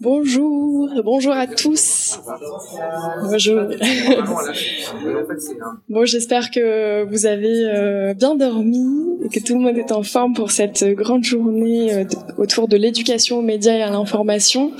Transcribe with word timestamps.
Bonjour, 0.00 0.90
bonjour 1.04 1.32
à 1.32 1.46
tous. 1.46 2.18
Bonjour. 3.22 3.62
bon, 5.88 6.04
j'espère 6.04 6.50
que 6.50 7.04
vous 7.04 7.26
avez 7.26 7.68
euh, 7.68 8.14
bien 8.14 8.34
dormi 8.34 9.09
que 9.30 9.40
tout 9.40 9.54
le 9.54 9.60
monde 9.60 9.78
est 9.78 9.92
en 9.92 10.02
forme 10.02 10.34
pour 10.34 10.50
cette 10.50 10.84
grande 10.84 11.24
journée 11.24 11.92
euh, 11.92 12.04
autour 12.38 12.68
de 12.68 12.76
l'éducation 12.76 13.38
aux 13.38 13.42
médias 13.42 13.74
et 13.74 13.82
à 13.82 13.90
l'information. 13.90 14.72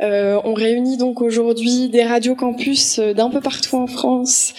Euh, 0.00 0.38
on 0.44 0.54
réunit 0.54 0.96
donc 0.96 1.20
aujourd'hui 1.20 1.88
des 1.88 2.04
radios 2.04 2.34
campus 2.34 2.98
d'un 2.98 3.30
peu 3.30 3.40
partout 3.40 3.76
en 3.76 3.86
France 3.86 4.54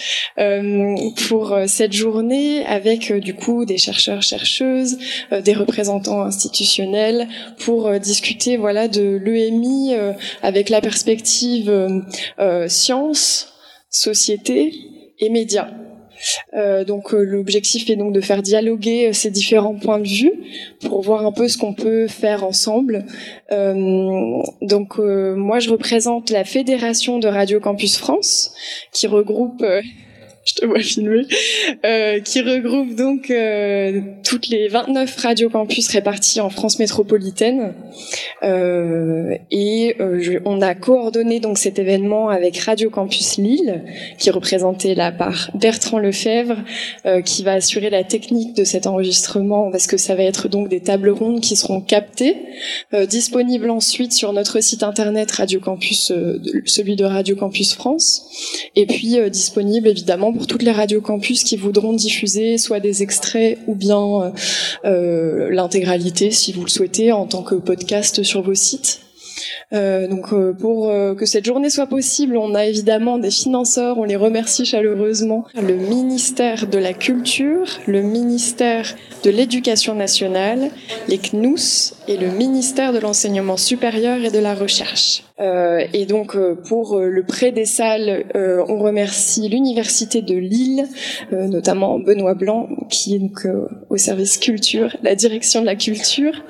pour 1.28 1.56
cette 1.66 1.92
journée 1.92 2.64
avec 2.66 3.12
du 3.12 3.34
coup 3.34 3.64
des 3.64 3.78
chercheurs 3.78 4.22
chercheuses, 4.22 4.98
des 5.44 5.52
représentants 5.52 6.22
institutionnels 6.22 7.28
pour 7.58 7.90
discuter 7.98 8.56
voilà 8.56 8.88
de 8.88 9.20
l'EMI 9.22 9.94
euh, 9.94 10.12
avec 10.42 10.68
la 10.68 10.80
perspective 10.80 11.70
euh, 11.70 12.00
euh, 12.38 12.68
science, 12.68 13.52
société 13.90 14.72
et 15.18 15.30
médias. 15.30 15.68
Donc 16.86 17.12
l'objectif 17.12 17.88
est 17.90 17.96
donc 17.96 18.12
de 18.12 18.20
faire 18.20 18.42
dialoguer 18.42 19.12
ces 19.12 19.30
différents 19.30 19.74
points 19.74 19.98
de 19.98 20.08
vue 20.08 20.32
pour 20.80 21.02
voir 21.02 21.24
un 21.24 21.32
peu 21.32 21.48
ce 21.48 21.56
qu'on 21.58 21.74
peut 21.74 22.06
faire 22.06 22.44
ensemble. 22.44 23.04
donc 23.50 24.98
moi 24.98 25.58
je 25.58 25.70
représente 25.70 26.30
la 26.30 26.44
Fédération 26.44 27.18
de 27.18 27.28
Radio 27.28 27.60
Campus 27.60 27.96
France 27.98 28.54
qui 28.92 29.06
regroupe 29.06 29.64
je 30.44 30.54
te 30.54 30.64
vois 30.64 30.80
filmer, 30.80 31.26
euh, 31.84 32.20
qui 32.20 32.40
regroupe 32.40 32.94
donc 32.94 33.30
euh, 33.30 34.00
toutes 34.24 34.48
les 34.48 34.68
29 34.68 35.14
radios 35.16 35.50
campus 35.50 35.88
répartis 35.88 36.40
en 36.40 36.48
France 36.48 36.78
métropolitaine. 36.78 37.74
Euh, 38.42 39.36
et 39.50 39.96
on 40.46 40.62
a 40.62 40.74
coordonné 40.74 41.40
donc 41.40 41.58
cet 41.58 41.78
événement 41.78 42.30
avec 42.30 42.56
Radio 42.58 42.88
Campus 42.88 43.36
Lille, 43.36 43.84
qui 44.18 44.30
est 44.30 44.32
représenté 44.32 44.94
là 44.94 45.12
par 45.12 45.50
Bertrand 45.54 45.98
Lefebvre, 45.98 46.56
qui 47.24 47.42
va 47.42 47.52
assurer 47.52 47.90
la 47.90 48.04
technique 48.04 48.56
de 48.56 48.64
cet 48.64 48.86
enregistrement, 48.86 49.70
parce 49.70 49.86
que 49.86 49.96
ça 49.96 50.14
va 50.14 50.22
être 50.22 50.48
donc 50.48 50.68
des 50.68 50.80
tables 50.80 51.10
rondes 51.10 51.40
qui 51.40 51.56
seront 51.56 51.80
captées, 51.80 52.36
disponibles 53.08 53.70
ensuite 53.70 54.12
sur 54.12 54.32
notre 54.32 54.60
site 54.60 54.82
internet 54.82 55.30
Radio 55.32 55.60
Campus, 55.60 56.12
celui 56.64 56.96
de 56.96 57.04
Radio 57.04 57.36
Campus 57.36 57.74
France, 57.74 58.68
et 58.76 58.86
puis 58.86 59.18
disponible 59.30 59.88
évidemment 59.88 60.29
pour 60.32 60.46
toutes 60.46 60.62
les 60.62 60.72
radios 60.72 61.00
campus 61.00 61.44
qui 61.44 61.56
voudront 61.56 61.92
diffuser 61.92 62.58
soit 62.58 62.80
des 62.80 63.02
extraits 63.02 63.58
ou 63.66 63.74
bien 63.74 63.98
euh, 63.98 64.30
euh, 64.84 65.50
l'intégralité 65.50 66.30
si 66.30 66.52
vous 66.52 66.62
le 66.62 66.70
souhaitez 66.70 67.12
en 67.12 67.26
tant 67.26 67.42
que 67.42 67.54
podcast 67.54 68.22
sur 68.22 68.42
vos 68.42 68.54
sites. 68.54 69.00
Euh, 69.72 70.08
donc 70.08 70.32
euh, 70.32 70.52
pour 70.52 70.88
euh, 70.88 71.14
que 71.14 71.26
cette 71.26 71.44
journée 71.44 71.70
soit 71.70 71.86
possible, 71.86 72.36
on 72.36 72.54
a 72.54 72.66
évidemment 72.66 73.18
des 73.18 73.30
financeurs, 73.30 73.98
on 73.98 74.04
les 74.04 74.16
remercie 74.16 74.64
chaleureusement. 74.64 75.44
Le 75.54 75.74
ministère 75.74 76.66
de 76.66 76.78
la 76.78 76.92
Culture, 76.92 77.66
le 77.86 78.02
ministère 78.02 78.94
de 79.24 79.30
l'Éducation 79.30 79.94
nationale, 79.94 80.70
les 81.08 81.18
CNUS 81.18 81.94
et 82.08 82.16
le 82.16 82.28
ministère 82.28 82.92
de 82.92 82.98
l'Enseignement 82.98 83.56
supérieur 83.56 84.24
et 84.24 84.30
de 84.30 84.38
la 84.38 84.54
Recherche. 84.54 85.22
Euh, 85.40 85.84
et 85.92 86.06
donc 86.06 86.36
pour 86.68 86.98
le 86.98 87.22
prêt 87.22 87.52
des 87.52 87.64
salles, 87.64 88.24
on 88.34 88.78
remercie 88.78 89.48
l'Université 89.48 90.22
de 90.22 90.34
Lille, 90.34 90.86
notamment 91.32 91.98
Benoît 91.98 92.34
Blanc, 92.34 92.68
qui 92.88 93.14
est 93.14 93.18
donc 93.18 93.46
au 93.88 93.96
service 93.96 94.38
culture, 94.38 94.96
la 95.02 95.14
direction 95.14 95.60
de 95.60 95.66
la 95.66 95.76
culture 95.76 96.42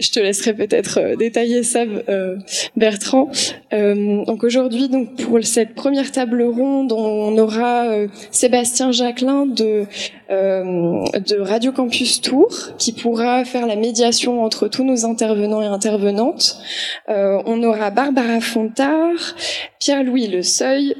je 0.00 0.10
te 0.10 0.18
laisserai 0.20 0.54
peut-être 0.54 0.98
euh, 0.98 1.16
détailler 1.16 1.62
ça, 1.62 1.80
euh, 1.80 2.36
Bertrand. 2.76 3.30
Euh, 3.72 4.24
donc 4.24 4.44
aujourd'hui, 4.44 4.88
donc 4.88 5.16
pour 5.16 5.38
cette 5.42 5.74
première 5.74 6.10
table 6.10 6.42
ronde, 6.42 6.92
on 6.92 7.36
aura 7.38 7.86
Sébastien 8.30 8.92
Jacquelin 8.92 9.46
de 9.46 9.84
de 10.30 11.40
Radio 11.40 11.72
Campus 11.72 12.20
Tours 12.20 12.76
qui 12.78 12.92
pourra 12.92 13.44
faire 13.44 13.66
la 13.66 13.74
médiation 13.74 14.44
entre 14.44 14.68
tous 14.68 14.84
nos 14.84 15.04
intervenants 15.04 15.60
et 15.60 15.66
intervenantes. 15.66 16.60
on 17.08 17.62
aura 17.64 17.90
Barbara 17.90 18.40
Fontard, 18.40 19.34
Pierre-Louis 19.80 20.28
Le 20.28 20.42
Seuil, 20.42 20.94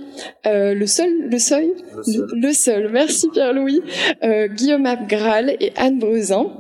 le 0.45 0.87
seul, 0.87 1.29
le 1.31 1.39
Seuil, 1.39 1.71
le, 2.35 2.53
seul. 2.53 2.91
Merci 2.91 3.29
Pierre-Louis, 3.29 3.83
Guillaume 4.57 4.87
Abgral 4.87 5.57
et 5.61 5.73
Anne 5.77 6.01
Brezin. 6.01 6.51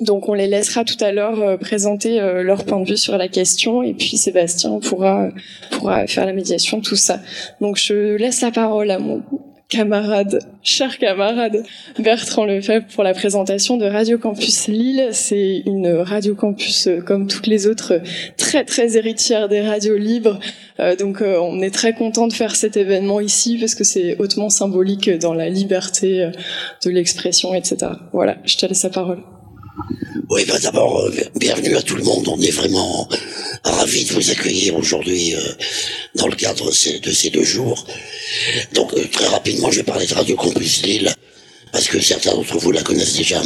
Donc 0.00 0.28
on 0.28 0.34
les 0.34 0.48
laissera 0.48 0.84
tout 0.84 0.96
à 1.00 1.12
l'heure 1.12 1.40
euh, 1.40 1.56
présenter 1.56 2.20
euh, 2.20 2.42
leur 2.42 2.64
point 2.64 2.80
de 2.80 2.88
vue 2.88 2.96
sur 2.96 3.16
la 3.16 3.28
question 3.28 3.82
et 3.82 3.94
puis 3.94 4.16
Sébastien 4.16 4.80
pourra 4.80 5.28
pourra 5.70 6.06
faire 6.06 6.26
la 6.26 6.32
médiation 6.32 6.80
tout 6.80 6.96
ça. 6.96 7.20
Donc 7.60 7.76
je 7.76 8.16
laisse 8.16 8.40
la 8.40 8.50
parole 8.50 8.90
à 8.90 8.98
mon 8.98 9.22
camarade, 9.68 10.40
cher 10.62 10.98
camarade 10.98 11.62
Bertrand 11.98 12.44
Lefebvre 12.44 12.86
pour 12.92 13.04
la 13.04 13.14
présentation 13.14 13.76
de 13.76 13.86
Radio 13.86 14.18
Campus 14.18 14.66
Lille. 14.66 15.10
C'est 15.12 15.62
une 15.64 15.88
radio 15.88 16.34
campus 16.34 16.88
euh, 16.88 17.00
comme 17.00 17.28
toutes 17.28 17.46
les 17.46 17.68
autres, 17.68 18.00
très 18.36 18.64
très 18.64 18.96
héritière 18.96 19.48
des 19.48 19.60
radios 19.60 19.96
libres. 19.96 20.40
donc 20.98 21.22
on 21.22 21.60
est 21.62 21.72
très 21.72 21.94
content 21.94 22.26
de 22.26 22.32
faire 22.32 22.56
cet 22.56 22.76
événement 22.76 23.20
ici 23.20 23.58
parce 23.60 23.76
que 23.76 23.84
c'est 23.84 24.16
hautement 24.18 24.50
symbolique 24.50 25.08
dans 25.08 25.34
la 25.34 25.48
liberté 25.48 26.30
de 26.84 26.90
l'expression, 26.90 27.54
etc. 27.54 27.92
Voilà, 28.12 28.38
je 28.44 28.56
te 28.56 28.66
laisse 28.66 28.82
la 28.82 28.90
parole. 28.90 29.22
Oui, 30.28 30.44
bah 30.46 30.58
d'abord, 30.58 31.00
euh, 31.00 31.12
bienvenue 31.36 31.76
à 31.76 31.82
tout 31.82 31.96
le 31.96 32.04
monde. 32.04 32.28
On 32.28 32.40
est 32.40 32.50
vraiment 32.50 33.08
ravis 33.64 34.04
de 34.04 34.12
vous 34.12 34.30
accueillir 34.30 34.76
aujourd'hui 34.76 35.34
euh, 35.34 35.40
dans 36.14 36.28
le 36.28 36.36
cadre 36.36 36.66
de 36.70 37.10
ces, 37.10 37.30
deux 37.30 37.44
jours. 37.44 37.84
Donc, 38.72 38.94
euh, 38.94 39.04
très 39.10 39.26
rapidement, 39.26 39.70
je 39.70 39.78
vais 39.78 39.82
parler 39.82 40.06
de 40.06 40.14
Radio 40.14 40.36
Campus 40.36 40.82
Lille, 40.82 41.12
parce 41.72 41.88
que 41.88 42.00
certains 42.00 42.32
d'entre 42.32 42.56
vous 42.58 42.70
la 42.70 42.82
connaissent 42.82 43.16
déjà, 43.16 43.42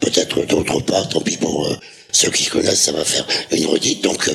peut-être 0.00 0.44
d'autres 0.46 0.80
pas. 0.80 1.04
Tant 1.06 1.20
pis 1.20 1.36
pour 1.36 1.68
ceux 2.12 2.30
qui 2.30 2.46
connaissent, 2.46 2.82
ça 2.82 2.92
va 2.92 3.04
faire 3.04 3.26
une 3.50 3.66
redite. 3.66 4.02
Donc, 4.04 4.30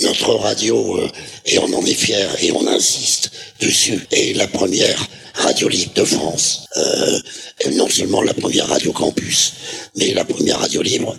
notre 0.00 0.34
radio, 0.34 1.00
et 1.44 1.58
on 1.58 1.72
en 1.72 1.84
est 1.84 1.94
fier 1.94 2.28
et 2.42 2.52
on 2.52 2.66
insiste 2.66 3.30
dessus, 3.60 4.06
est 4.10 4.36
la 4.36 4.46
première 4.46 5.08
radio 5.34 5.68
libre 5.68 5.92
de 5.94 6.04
France. 6.04 6.66
Euh, 6.76 7.18
non 7.72 7.88
seulement 7.88 8.22
la 8.22 8.34
première 8.34 8.66
radio 8.66 8.92
campus, 8.92 9.52
mais 9.96 10.12
la 10.12 10.24
première 10.24 10.58
radio 10.58 10.82
libre. 10.82 11.16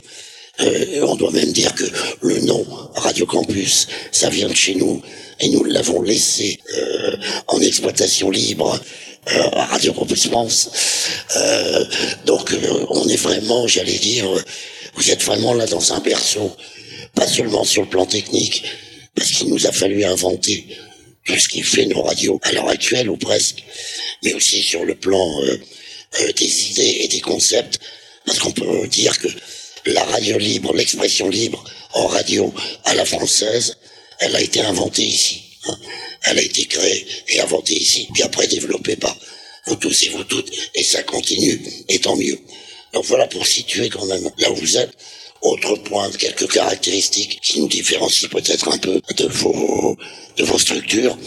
Euh, 0.60 1.02
on 1.04 1.16
doit 1.16 1.32
même 1.32 1.52
dire 1.52 1.74
que 1.76 1.86
le 2.22 2.40
nom 2.42 2.66
Radio 2.96 3.28
Campus, 3.28 3.88
ça 4.12 4.30
vient 4.30 4.48
de 4.48 4.56
chez 4.56 4.74
nous, 4.74 5.02
et 5.40 5.50
nous 5.50 5.64
l'avons 5.64 6.02
laissé 6.02 6.60
euh, 6.76 7.16
en 7.48 7.60
exploitation 7.62 8.32
libre 8.32 8.80
euh, 9.32 9.50
à 9.54 9.66
Radio 9.66 9.94
Campus 9.94 10.28
France. 10.28 10.70
Euh, 11.36 11.86
donc 12.26 12.56
on 12.90 13.08
est 13.08 13.22
vraiment, 13.22 13.68
j'allais 13.68 14.00
dire, 14.00 14.26
vous 14.96 15.12
êtes 15.12 15.24
vraiment 15.24 15.54
là 15.54 15.68
dans 15.68 15.94
un 15.94 16.00
berceau, 16.00 16.56
pas 17.16 17.28
seulement 17.28 17.64
sur 17.64 17.84
le 17.84 17.90
plan 17.90 18.06
technique, 18.06 18.64
parce 19.16 19.32
qu'il 19.32 19.50
nous 19.50 19.68
a 19.68 19.72
fallu 19.72 20.04
inventer 20.04 20.66
tout 21.26 21.38
ce 21.38 21.48
qui 21.48 21.62
fait 21.62 21.86
nos 21.86 22.02
radios 22.02 22.40
à 22.44 22.52
l'heure 22.52 22.70
actuelle 22.70 23.10
ou 23.10 23.18
presque, 23.18 23.64
mais 24.24 24.34
aussi 24.34 24.62
sur 24.62 24.86
le 24.86 24.96
plan 24.96 25.42
euh, 25.44 25.60
euh, 26.22 26.32
des 26.34 26.72
idées 26.72 26.98
et 27.02 27.08
des 27.08 27.22
concepts, 27.22 27.80
parce 28.26 28.40
qu'on 28.40 28.52
peut 28.52 28.88
dire 28.88 29.18
que 29.20 29.28
la 29.86 30.04
radio 30.04 30.38
libre, 30.38 30.74
l'expression 30.74 31.30
libre 31.30 31.64
en 31.94 32.08
radio 32.08 32.54
à 32.86 32.94
la 32.96 33.06
française, 33.06 33.78
elle 34.20 34.36
a 34.36 34.42
été 34.42 34.62
inventée 34.62 35.06
ici. 35.06 35.44
Hein. 35.68 35.78
Elle 36.24 36.40
a 36.40 36.42
été 36.42 36.66
créée 36.66 37.06
et 37.30 37.40
inventée 37.40 37.78
ici, 37.78 38.08
puis 38.14 38.24
après 38.24 38.48
développée 38.48 38.96
par 38.96 39.16
vous 39.66 39.76
tous 39.76 40.04
et 40.04 40.10
vous 40.10 40.24
toutes, 40.24 40.52
et 40.76 40.84
ça 40.84 41.04
continue, 41.04 41.62
et 41.90 42.00
tant 42.00 42.16
mieux. 42.16 42.40
Donc 42.94 43.06
voilà 43.06 43.28
pour 43.28 43.46
situer 43.46 43.90
quand 43.90 44.06
même 44.06 44.30
là 44.38 44.52
où 44.52 44.56
vous 44.56 44.78
êtes. 44.78 44.92
Autre 45.42 45.76
point, 45.76 46.10
quelques 46.12 46.52
caractéristiques 46.52 47.40
qui 47.42 47.60
nous 47.60 47.68
différencient 47.68 48.30
peut-être 48.30 48.70
un 48.70 48.78
peu 48.78 49.02
de 49.16 49.28
vos 49.28 49.98
de 50.38 50.44
vos 50.44 50.60
structures. 50.60 51.18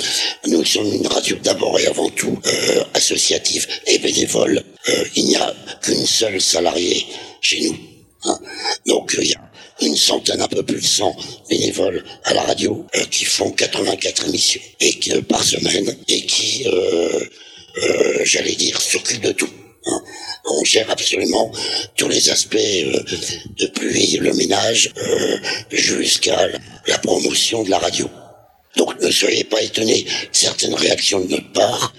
Nous 0.47 0.65
sommes 0.65 0.93
une 0.93 1.07
radio 1.07 1.37
d'abord 1.43 1.79
et 1.79 1.87
avant 1.87 2.09
tout 2.11 2.39
euh, 2.47 2.85
associative 2.95 3.67
et 3.87 3.99
bénévole. 3.99 4.63
Euh, 4.89 5.05
il 5.17 5.27
n'y 5.27 5.37
a 5.37 5.55
qu'une 5.83 6.07
seule 6.07 6.41
salariée 6.41 7.07
chez 7.41 7.61
nous. 7.63 7.77
Hein. 8.25 8.39
Donc 8.87 9.17
il 9.21 9.29
y 9.29 9.35
a 9.35 9.51
une 9.83 9.97
centaine, 9.97 10.41
un 10.41 10.49
peu 10.49 10.63
plus 10.63 10.81
de 10.81 10.87
100 10.87 11.17
bénévoles 11.49 12.05
à 12.25 12.35
la 12.35 12.43
radio 12.43 12.87
euh, 12.95 13.05
qui 13.11 13.25
font 13.25 13.51
84 13.51 14.29
émissions 14.29 14.61
et 14.81 14.99
qui, 14.99 15.11
par 15.23 15.43
semaine 15.43 15.97
et 16.09 16.27
qui, 16.27 16.67
j'allais 18.25 18.55
dire, 18.55 18.81
s'occupent 18.81 19.23
de 19.23 19.33
tout. 19.33 19.51
On 20.45 20.65
gère 20.65 20.91
absolument 20.91 21.51
tous 21.97 22.09
les 22.09 22.31
aspects, 22.31 22.57
euh, 22.57 23.03
depuis 23.59 24.17
le 24.19 24.33
ménage 24.35 24.93
euh, 24.97 25.39
jusqu'à 25.71 26.49
la 26.87 26.99
promotion 26.99 27.63
de 27.63 27.71
la 27.71 27.79
radio. 27.79 28.09
Donc 28.77 29.01
ne 29.01 29.11
soyez 29.11 29.45
pas 29.45 29.63
étonnés 29.63 30.07
certaines 30.33 30.75
réactions 30.75 31.21
de 31.21 31.29
notre 31.29 31.53
part. 31.53 31.93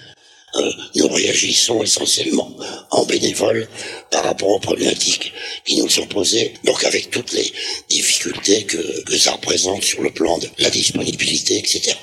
euh, 0.54 0.70
nous 0.96 1.08
réagissons 1.08 1.82
essentiellement 1.82 2.54
en 2.90 3.04
bénévole 3.04 3.68
par 4.10 4.24
rapport 4.24 4.48
aux 4.50 4.58
problématiques 4.58 5.32
qui 5.64 5.76
nous 5.76 5.88
sont 5.88 6.06
posées, 6.06 6.52
donc 6.64 6.84
avec 6.84 7.10
toutes 7.10 7.32
les 7.32 7.50
difficultés 7.88 8.64
que, 8.64 9.02
que 9.04 9.16
ça 9.16 9.32
représente 9.32 9.82
sur 9.82 10.02
le 10.02 10.10
plan 10.10 10.36
de 10.38 10.48
la 10.58 10.70
disponibilité, 10.70 11.58
etc. 11.58 11.96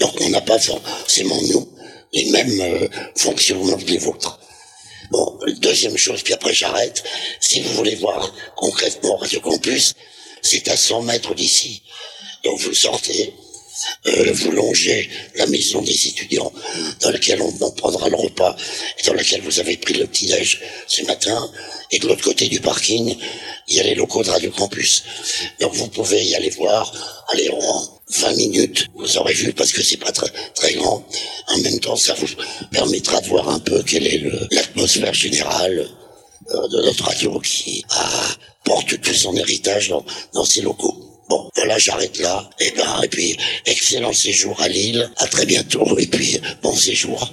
Donc 0.00 0.20
on 0.20 0.28
n'a 0.30 0.40
pas 0.40 0.58
forcément, 0.58 1.40
nous, 1.42 1.68
les 2.12 2.24
mêmes 2.30 2.60
euh, 2.60 2.88
fonctionnements 3.16 3.76
que 3.78 3.84
les 3.90 3.98
vôtres. 3.98 4.38
Bon, 5.12 5.38
deuxième 5.58 5.98
chose, 5.98 6.22
puis 6.22 6.32
après 6.32 6.54
j'arrête, 6.54 7.04
si 7.38 7.60
vous 7.60 7.74
voulez 7.74 7.96
voir 7.96 8.32
concrètement 8.56 9.16
Radio 9.16 9.40
Campus, 9.40 9.92
c'est 10.40 10.68
à 10.68 10.76
100 10.76 11.02
mètres 11.02 11.34
d'ici. 11.34 11.82
Donc 12.44 12.58
vous 12.60 12.72
sortez, 12.72 13.34
euh, 14.06 14.32
vous 14.32 14.50
longez 14.52 15.08
la 15.36 15.46
maison 15.46 15.82
des 15.82 16.08
étudiants 16.08 16.52
dans 17.00 17.10
laquelle 17.10 17.40
on, 17.42 17.70
prendra 17.72 18.08
le 18.08 18.16
repas 18.16 18.56
et 18.98 19.06
dans 19.06 19.14
laquelle 19.14 19.42
vous 19.42 19.60
avez 19.60 19.76
pris 19.76 19.94
le 19.94 20.06
petit-déj 20.06 20.60
ce 20.86 21.02
matin. 21.02 21.50
Et 21.90 21.98
de 21.98 22.08
l'autre 22.08 22.24
côté 22.24 22.48
du 22.48 22.60
parking, 22.60 23.16
il 23.68 23.76
y 23.76 23.80
a 23.80 23.82
les 23.82 23.94
locaux 23.94 24.22
de 24.22 24.30
Radio 24.30 24.50
Campus. 24.50 25.04
Donc 25.60 25.74
vous 25.74 25.88
pouvez 25.88 26.24
y 26.24 26.34
aller 26.34 26.50
voir, 26.50 26.92
aller 27.28 27.48
en 27.50 28.00
20 28.08 28.36
minutes, 28.36 28.86
vous 28.94 29.16
aurez 29.16 29.34
vu 29.34 29.52
parce 29.52 29.72
que 29.72 29.82
c'est 29.82 29.96
pas 29.96 30.12
très, 30.12 30.30
très 30.54 30.74
grand. 30.74 31.06
En 31.48 31.58
même 31.58 31.80
temps, 31.80 31.96
ça 31.96 32.14
vous 32.14 32.28
permettra 32.70 33.20
de 33.20 33.26
voir 33.28 33.48
un 33.48 33.58
peu 33.58 33.82
quelle 33.82 34.06
est 34.06 34.22
l'atmosphère 34.50 35.14
générale 35.14 35.88
euh, 36.50 36.68
de 36.68 36.82
notre 36.82 37.04
radio 37.04 37.40
qui 37.40 37.84
porte 38.64 39.00
tout 39.00 39.14
son 39.14 39.34
héritage 39.36 39.88
dans, 39.88 40.04
dans 40.34 40.44
ces 40.44 40.60
locaux. 40.60 41.11
Bon, 41.28 41.48
voilà, 41.56 41.78
j'arrête 41.78 42.18
là. 42.18 42.48
Et 42.60 42.72
eh 42.74 42.76
ben, 42.76 43.00
et 43.02 43.08
puis, 43.08 43.36
excellent 43.66 44.12
séjour 44.12 44.60
à 44.60 44.68
Lille. 44.68 45.10
À 45.16 45.26
très 45.26 45.46
bientôt. 45.46 45.98
Et 45.98 46.06
puis, 46.06 46.40
bon 46.62 46.74
séjour. 46.74 47.32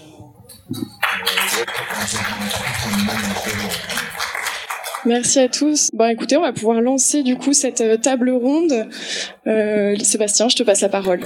Merci 5.06 5.40
à 5.40 5.48
tous. 5.48 5.90
Bon, 5.94 6.10
écoutez, 6.10 6.38
on 6.38 6.42
va 6.42 6.54
pouvoir 6.54 6.82
lancer 6.82 7.24
du 7.24 7.38
coup 7.38 7.54
cette 7.54 7.82
euh, 7.82 7.98
table 7.98 8.30
ronde. 8.30 8.88
Euh, 9.48 9.96
Sébastien, 10.04 10.50
je 10.50 10.58
te 10.58 10.64
passe 10.64 10.82
la 10.82 10.90
parole. 10.90 11.22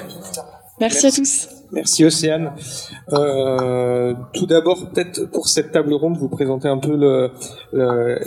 Merci. 0.80 1.08
à 1.08 1.12
tous. 1.12 1.48
Merci 1.74 2.06
Océane. 2.06 2.52
Euh, 3.14 4.14
tout 4.34 4.46
d'abord, 4.46 4.92
peut-être 4.92 5.26
pour 5.32 5.48
cette 5.48 5.72
table 5.72 5.92
ronde, 5.96 6.18
vous 6.18 6.30
présenter 6.30 6.68
un 6.68 6.78
peu 6.78 6.96
le, 6.96 7.32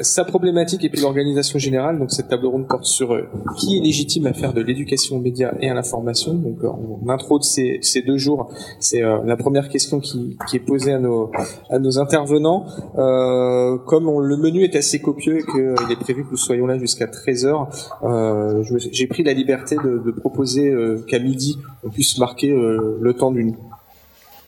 sa 0.02 0.24
problématique 0.24 0.84
et 0.84 0.88
puis 0.88 1.00
l'organisation 1.00 1.60
générale. 1.60 1.96
Donc 2.00 2.10
cette 2.10 2.26
table 2.26 2.46
ronde 2.46 2.66
porte 2.66 2.86
sur 2.86 3.14
euh, 3.14 3.28
qui 3.56 3.78
est 3.78 3.80
légitime 3.80 4.26
à 4.26 4.32
faire 4.32 4.52
de 4.52 4.60
l'éducation 4.60 5.16
aux 5.16 5.20
médias 5.20 5.52
et 5.60 5.70
à 5.70 5.74
l'information. 5.74 6.34
Donc 6.34 6.64
en 6.64 7.08
intro 7.08 7.38
de 7.38 7.44
ces, 7.44 7.78
ces 7.82 8.02
deux 8.02 8.18
jours, 8.18 8.52
c'est 8.80 9.04
euh, 9.04 9.18
la 9.24 9.36
première 9.36 9.68
question 9.68 10.00
qui, 10.00 10.36
qui, 10.48 10.56
est 10.56 10.60
posée 10.66 10.92
à 10.92 10.98
nos, 10.98 11.30
à 11.70 11.78
nos 11.78 12.00
intervenants. 12.00 12.66
Euh, 12.98 13.78
comme 13.86 14.08
on, 14.08 14.18
le 14.18 14.36
menu 14.36 14.64
est 14.64 14.74
assez 14.74 14.98
copieux 14.98 15.38
et 15.38 15.44
qu'il 15.44 15.92
est 15.92 16.00
prévu 16.00 16.24
que 16.24 16.32
nous 16.32 16.36
soyons 16.36 16.66
là 16.66 16.78
jusqu'à 16.78 17.06
13h, 17.06 17.68
j'ai 18.90 19.06
pris 19.06 19.22
la 19.22 19.34
liberté 19.34 19.76
de, 19.76 20.02
de 20.04 20.10
proposer 20.10 20.74
qu'à 21.06 21.20
midi, 21.20 21.58
on 21.84 21.90
puisse 21.90 22.18
marquer 22.18 22.48
le 22.48 23.14
temps 23.14 23.30
d'une 23.36 23.54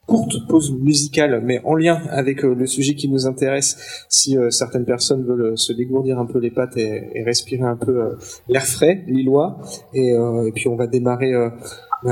courte 0.09 0.47
pause 0.49 0.73
musicale, 0.73 1.43
mais 1.45 1.61
en 1.65 1.77
lien 1.77 2.01
avec 2.11 2.43
euh, 2.43 2.55
le 2.55 2.67
sujet 2.67 2.95
qui 2.95 3.09
nous 3.11 3.27
intéresse, 3.27 4.07
si 4.09 4.39
euh, 4.39 4.51
certaines 4.51 4.87
personnes 4.87 5.23
veulent 5.23 5.53
euh, 5.53 5.57
se 5.57 5.75
dégourdir 5.75 6.19
un 6.19 6.25
peu 6.25 6.39
les 6.39 6.51
pattes 6.51 6.79
et, 6.79 7.23
respirer 7.25 7.65
un 7.65 7.77
peu 7.77 8.17
l'air 8.49 8.65
frais, 8.65 9.05
lillois. 9.07 9.59
Et, 9.93 10.15
puis 10.55 10.69
on 10.69 10.77
va 10.77 10.87
démarrer 10.87 11.33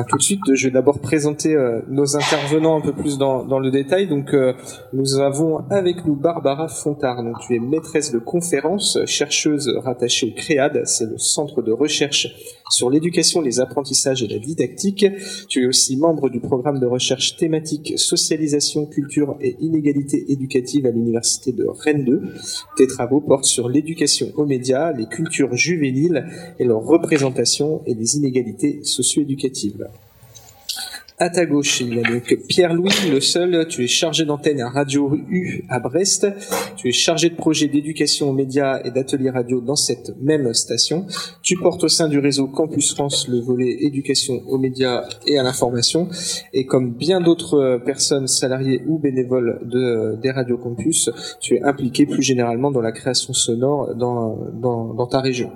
tout 0.09 0.19
de 0.19 0.23
suite, 0.23 0.41
je 0.53 0.67
vais 0.67 0.73
d'abord 0.73 0.99
présenter 0.99 1.57
nos 1.89 2.17
intervenants 2.17 2.77
un 2.77 2.81
peu 2.83 2.93
plus 2.93 3.17
dans, 3.17 3.59
le 3.59 3.71
détail. 3.71 4.09
Donc, 4.09 4.35
nous 4.93 5.19
avons 5.19 5.65
avec 5.71 6.05
nous 6.05 6.17
Barbara 6.17 6.69
Fontard. 6.69 7.23
Donc, 7.23 7.37
tu 7.47 7.55
es 7.55 7.61
maîtresse 7.61 8.13
de 8.13 8.19
conférence, 8.19 8.99
chercheuse 9.07 9.73
rattachée 9.83 10.27
au 10.27 10.35
CREAD, 10.35 10.83
c'est 10.85 11.07
le 11.07 11.19
centre 11.19 11.63
de 11.63 11.73
recherche 11.73 12.29
sur 12.69 12.91
l'éducation, 12.91 13.41
les 13.41 13.61
apprentissages 13.61 14.23
et 14.23 14.29
la 14.29 14.39
didactique. 14.39 15.07
Tu 15.49 15.63
es 15.63 15.67
aussi 15.67 15.97
membre 15.97 16.29
du 16.29 16.41
programme 16.41 16.81
de 16.81 16.87
recherche 16.87 17.37
thématique 17.37 17.95
socialisation, 17.97 18.87
culture 18.87 19.37
et 19.41 19.57
inégalité 19.61 20.33
éducative 20.33 20.87
à 20.87 20.91
l'université 20.91 21.53
de 21.53 21.67
Rennes 21.67 22.05
2. 22.05 22.23
Tes 22.77 22.87
travaux 22.87 23.21
portent 23.21 23.45
sur 23.45 23.69
l'éducation 23.69 24.33
aux 24.37 24.47
médias, 24.47 24.93
les 24.93 25.07
cultures 25.07 25.55
juvéniles 25.57 26.27
et 26.59 26.65
leur 26.65 26.83
représentation 26.83 27.83
et 27.87 27.95
les 27.95 28.17
inégalités 28.17 28.81
socio-éducatives. 28.83 29.87
À 31.19 31.31
ta 31.31 31.47
gauche, 31.47 31.81
il 31.81 31.95
y 31.95 31.99
a 31.99 32.03
donc 32.03 32.37
Pierre-Louis, 32.47 32.91
le 33.11 33.23
seul. 33.23 33.67
Tu 33.69 33.83
es 33.83 33.87
chargé 33.87 34.27
d'antenne 34.27 34.61
à 34.61 34.69
Radio 34.69 35.17
U 35.31 35.65
à 35.71 35.81
Brest. 35.81 36.27
Tu 36.77 36.91
es 36.91 36.93
chargé 36.93 37.31
de 37.31 37.37
projet 37.37 37.69
d'éducation 37.69 38.29
aux 38.29 38.35
médias 38.35 38.83
et 38.85 38.91
d'ateliers 38.91 39.31
radio 39.31 39.63
dans 39.63 39.77
cette 39.77 40.13
même 40.21 40.53
station. 40.53 41.07
Tu 41.41 41.57
portes 41.57 41.85
au 41.85 41.89
sein 41.89 42.09
du 42.09 42.19
réseau 42.19 42.49
Campus 42.49 42.93
France 42.93 43.29
le 43.29 43.41
volet 43.41 43.79
éducation 43.81 44.43
aux 44.47 44.59
médias 44.59 45.09
et 45.27 45.39
à 45.39 45.43
l'information. 45.43 46.11
Et 46.53 46.67
comme 46.67 46.93
bien 46.93 47.23
d'autres 47.23 47.81
personnes 47.87 48.27
salariées 48.27 48.83
ou 48.87 48.99
bénévoles 48.99 49.61
de, 49.65 50.21
des 50.21 50.31
radios 50.31 50.59
campus, 50.59 51.09
tu 51.41 51.55
es 51.55 51.63
impliqué 51.63 52.05
plus 52.05 52.23
généralement 52.23 52.71
dans 52.71 52.83
la 52.83 52.93
création 52.93 53.33
sonore 53.33 53.95
dans, 53.95 54.37
dans, 54.53 54.93
dans 54.93 55.07
ta 55.07 55.23
région. 55.23 55.51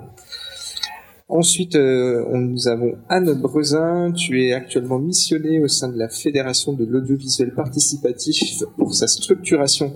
Ensuite, 1.31 1.75
euh, 1.75 2.25
nous 2.35 2.67
avons 2.67 2.97
Anne 3.07 3.33
Brezin. 3.33 4.11
Tu 4.11 4.43
es 4.43 4.51
actuellement 4.51 4.99
missionnée 4.99 5.61
au 5.61 5.69
sein 5.69 5.87
de 5.87 5.97
la 5.97 6.09
Fédération 6.09 6.73
de 6.73 6.83
l'audiovisuel 6.83 7.53
participatif 7.53 8.61
pour 8.77 8.93
sa 8.93 9.07
structuration 9.07 9.95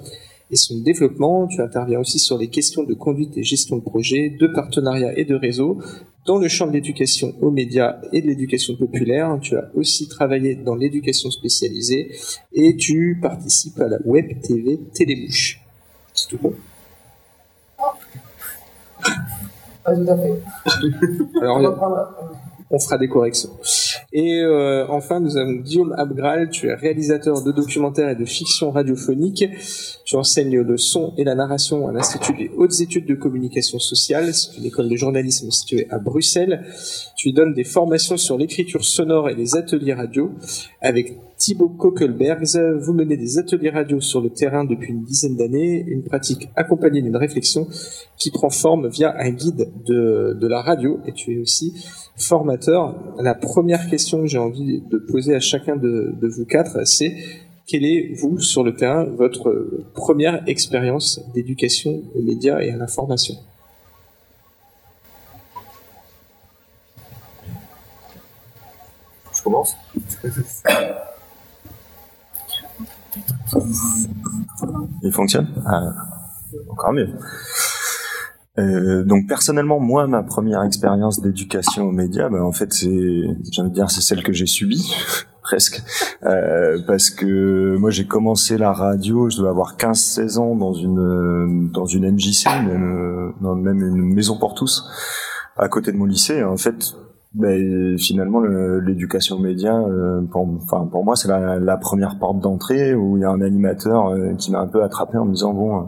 et 0.49 0.55
son 0.55 0.79
développement. 0.79 1.45
Tu 1.47 1.61
interviens 1.61 1.99
aussi 1.99 2.19
sur 2.19 2.37
les 2.37 2.47
questions 2.47 2.83
de 2.83 2.93
conduite 2.93 3.35
et 3.35 3.43
gestion 3.43 3.75
de 3.75 3.81
projet, 3.81 4.29
de 4.29 4.47
partenariat 4.47 5.11
et 5.19 5.25
de 5.25 5.35
réseau 5.35 5.79
dans 6.25 6.37
le 6.37 6.47
champ 6.47 6.67
de 6.67 6.71
l'éducation 6.71 7.35
aux 7.41 7.51
médias 7.51 7.99
et 8.13 8.21
de 8.21 8.27
l'éducation 8.27 8.77
populaire. 8.77 9.37
Tu 9.41 9.57
as 9.57 9.69
aussi 9.75 10.07
travaillé 10.07 10.55
dans 10.55 10.75
l'éducation 10.75 11.29
spécialisée 11.31 12.15
et 12.53 12.77
tu 12.77 13.19
participes 13.21 13.81
à 13.81 13.89
la 13.89 13.97
web 14.05 14.39
TV 14.41 14.79
Télébouche. 14.93 15.59
C'est 16.13 16.29
tout 16.29 16.39
bon? 16.41 16.53
Tout 19.93 20.11
à 20.11 20.17
fait. 20.17 20.41
Alors, 21.41 21.59
on 22.75 22.79
fera 22.79 22.97
des 22.97 23.07
corrections. 23.07 23.51
Et 24.11 24.41
euh, 24.41 24.85
enfin, 24.89 25.21
nous 25.21 25.37
avons 25.37 25.53
Guillaume 25.53 25.95
Abgral, 25.97 26.49
tu 26.49 26.67
es 26.67 26.73
réalisateur 26.73 27.41
de 27.41 27.51
documentaires 27.53 28.09
et 28.09 28.15
de 28.15 28.25
fiction 28.25 28.69
radiophonique. 28.71 29.45
Tu 30.03 30.17
enseignes 30.17 30.59
le 30.59 30.77
son 30.77 31.13
et 31.17 31.23
la 31.23 31.35
narration 31.35 31.87
à 31.87 31.93
l'Institut 31.93 32.33
des 32.33 32.51
hautes 32.57 32.81
études 32.81 33.05
de 33.05 33.15
communication 33.15 33.79
sociale, 33.79 34.33
c'est 34.33 34.57
une 34.57 34.65
école 34.65 34.89
de 34.89 34.95
journalisme 34.97 35.49
située 35.51 35.87
à 35.89 35.99
Bruxelles. 35.99 36.65
Tu 37.15 37.31
donnes 37.31 37.53
des 37.53 37.63
formations 37.63 38.17
sur 38.17 38.37
l'écriture 38.37 38.83
sonore 38.83 39.29
et 39.29 39.35
les 39.35 39.55
ateliers 39.55 39.93
radio. 39.93 40.31
Avec 40.81 41.17
Thibaut 41.37 41.69
Kokelbergs, 41.69 42.57
vous 42.79 42.93
menez 42.93 43.15
des 43.15 43.37
ateliers 43.37 43.69
radio 43.69 44.01
sur 44.01 44.19
le 44.19 44.29
terrain 44.29 44.65
depuis 44.65 44.91
une 44.91 45.03
dizaine 45.03 45.37
d'années, 45.37 45.83
une 45.87 46.03
pratique 46.03 46.49
accompagnée 46.55 47.01
d'une 47.01 47.17
réflexion 47.17 47.67
qui 48.17 48.31
prend 48.31 48.49
forme 48.49 48.89
via 48.89 49.15
un 49.17 49.29
guide 49.29 49.71
de, 49.85 50.37
de 50.39 50.47
la 50.47 50.61
radio. 50.61 50.99
Et 51.07 51.13
tu 51.13 51.35
es 51.35 51.39
aussi 51.39 51.73
formateur, 52.17 52.95
la 53.19 53.35
première 53.35 53.89
question 53.89 54.21
que 54.21 54.27
j'ai 54.27 54.37
envie 54.37 54.81
de 54.81 54.97
poser 54.97 55.35
à 55.35 55.39
chacun 55.39 55.75
de, 55.75 56.15
vous 56.21 56.45
quatre, 56.45 56.85
c'est 56.87 57.15
quelle 57.67 57.85
est, 57.85 58.13
vous, 58.19 58.39
sur 58.39 58.63
le 58.63 58.75
terrain, 58.75 59.03
votre 59.05 59.83
première 59.93 60.47
expérience 60.47 61.19
d'éducation 61.33 62.01
aux 62.15 62.21
médias 62.21 62.59
et 62.59 62.71
à 62.71 62.77
l'information? 62.77 63.35
Je 69.33 69.41
commence. 69.43 69.75
Il 75.03 75.11
fonctionne? 75.11 75.47
Ah, 75.65 75.93
Encore 76.69 76.93
mieux. 76.93 77.09
Euh, 78.57 79.03
donc 79.03 79.27
personnellement, 79.27 79.79
moi, 79.79 80.07
ma 80.07 80.23
première 80.23 80.63
expérience 80.63 81.21
d'éducation 81.21 81.83
aux 81.87 81.91
médias, 81.91 82.29
ben, 82.29 82.41
en 82.41 82.51
fait, 82.51 82.71
c'est, 82.73 83.23
j'ai 83.51 83.61
envie 83.61 83.69
de 83.69 83.75
dire, 83.75 83.89
c'est 83.91 84.01
celle 84.01 84.23
que 84.23 84.31
j'ai 84.31 84.45
subie 84.45 84.95
presque, 85.41 85.83
euh, 86.23 86.79
parce 86.87 87.09
que 87.09 87.75
moi 87.77 87.91
j'ai 87.91 88.07
commencé 88.07 88.57
la 88.57 88.73
radio, 88.73 89.29
je 89.29 89.37
devais 89.37 89.49
avoir 89.49 89.77
15-16 89.77 90.39
ans 90.39 90.55
dans 90.55 90.73
une 90.73 91.69
dans 91.71 91.85
une 91.85 92.11
MJC, 92.11 92.47
même, 92.47 93.33
dans 93.41 93.55
même 93.55 93.81
une 93.81 94.13
maison 94.13 94.39
pour 94.39 94.55
tous, 94.55 94.89
à 95.57 95.67
côté 95.67 95.91
de 95.91 95.97
mon 95.97 96.05
lycée. 96.05 96.43
En 96.43 96.57
fait, 96.57 96.95
ben, 97.35 97.97
finalement, 97.97 98.39
l'éducation 98.39 99.39
média, 99.39 99.77
euh, 99.77 100.21
pour, 100.31 100.47
enfin, 100.63 100.87
pour 100.89 101.03
moi, 101.03 101.17
c'est 101.17 101.27
la, 101.27 101.77
première 101.77 102.17
porte 102.17 102.39
d'entrée 102.39 102.95
où 102.95 103.17
il 103.17 103.21
y 103.21 103.23
a 103.25 103.29
un 103.29 103.41
animateur 103.41 104.07
euh, 104.07 104.33
qui 104.35 104.51
m'a 104.51 104.59
un 104.59 104.67
peu 104.67 104.83
attrapé 104.83 105.17
en 105.17 105.25
me 105.25 105.33
disant 105.33 105.53
bon, 105.53 105.81
euh, 105.81 105.83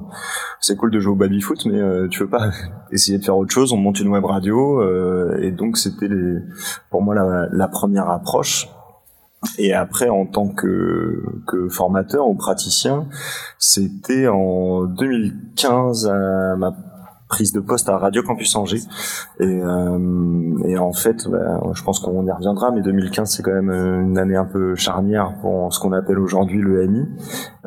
c'est 0.59 0.75
cool 0.75 0.91
de 0.91 0.99
jouer 0.99 1.13
au 1.13 1.15
baby 1.15 1.39
foot, 1.39 1.65
mais 1.65 1.79
tu 2.09 2.23
veux 2.23 2.29
pas 2.29 2.49
essayer 2.91 3.17
de 3.17 3.23
faire 3.23 3.37
autre 3.37 3.53
chose 3.53 3.71
On 3.71 3.77
monte 3.77 4.01
une 4.01 4.09
web 4.09 4.25
radio, 4.25 4.83
et 5.39 5.51
donc 5.51 5.77
c'était 5.77 6.09
pour 6.89 7.01
moi 7.01 7.15
la, 7.15 7.47
la, 7.49 7.67
première 7.69 8.09
approche. 8.09 8.67
Et 9.57 9.73
après, 9.73 10.09
en 10.09 10.25
tant 10.25 10.49
que, 10.49 11.23
que 11.47 11.69
formateur 11.69 12.27
ou 12.27 12.35
praticien, 12.35 13.07
c'était 13.57 14.27
en 14.27 14.83
2015 14.83 16.07
à 16.07 16.55
ma 16.57 16.75
prise 17.27 17.51
de 17.51 17.59
poste 17.59 17.89
à 17.89 17.97
Radio 17.97 18.23
Campus 18.23 18.55
Angers. 18.55 18.83
Et, 19.39 19.45
euh, 19.45 20.53
et 20.65 20.77
en 20.77 20.93
fait, 20.93 21.27
bah, 21.29 21.61
je 21.73 21.83
pense 21.83 21.99
qu'on 21.99 22.25
y 22.25 22.31
reviendra, 22.31 22.71
mais 22.71 22.81
2015 22.81 23.29
c'est 23.29 23.43
quand 23.43 23.53
même 23.53 23.71
une 23.71 24.17
année 24.17 24.35
un 24.35 24.45
peu 24.45 24.75
charnière 24.75 25.35
pour 25.41 25.73
ce 25.73 25.79
qu'on 25.79 25.91
appelle 25.91 26.19
aujourd'hui 26.19 26.61
le 26.61 26.87
MI. 26.87 27.05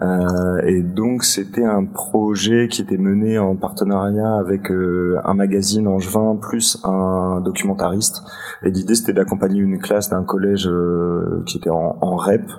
Euh, 0.03 0.63
et 0.65 0.83
donc 0.83 1.25
c'était 1.25 1.65
un 1.65 1.85
projet 1.85 2.69
qui 2.69 2.81
était 2.81 2.97
mené 2.97 3.39
en 3.39 3.55
partenariat 3.55 4.37
avec 4.37 4.71
euh, 4.71 5.21
un 5.25 5.35
magazine 5.35 5.87
angevin 5.87 6.37
plus 6.37 6.79
un 6.85 7.41
documentariste. 7.41 8.23
Et 8.63 8.71
l'idée 8.71 8.95
c'était 8.95 9.13
d'accompagner 9.13 9.61
une 9.61 9.79
classe 9.79 10.09
d'un 10.09 10.25
collège 10.25 10.67
euh, 10.69 11.43
qui 11.47 11.59
était 11.59 11.71
en, 11.71 11.99
en 12.01 12.17
REP 12.17 12.51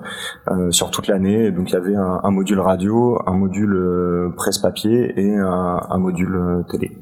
euh, 0.50 0.71
sur 0.71 0.91
toute 0.91 1.07
l'année. 1.07 1.51
Donc 1.51 1.71
il 1.71 1.74
y 1.74 1.77
avait 1.77 1.95
un, 1.95 2.21
un 2.24 2.31
module 2.31 2.60
radio, 2.60 3.19
un 3.25 3.33
module 3.33 3.74
euh, 3.74 4.33
presse-papier 4.38 5.19
et 5.19 5.36
un, 5.38 5.81
un 5.89 5.98
module 5.98 6.63
télé. 6.69 6.95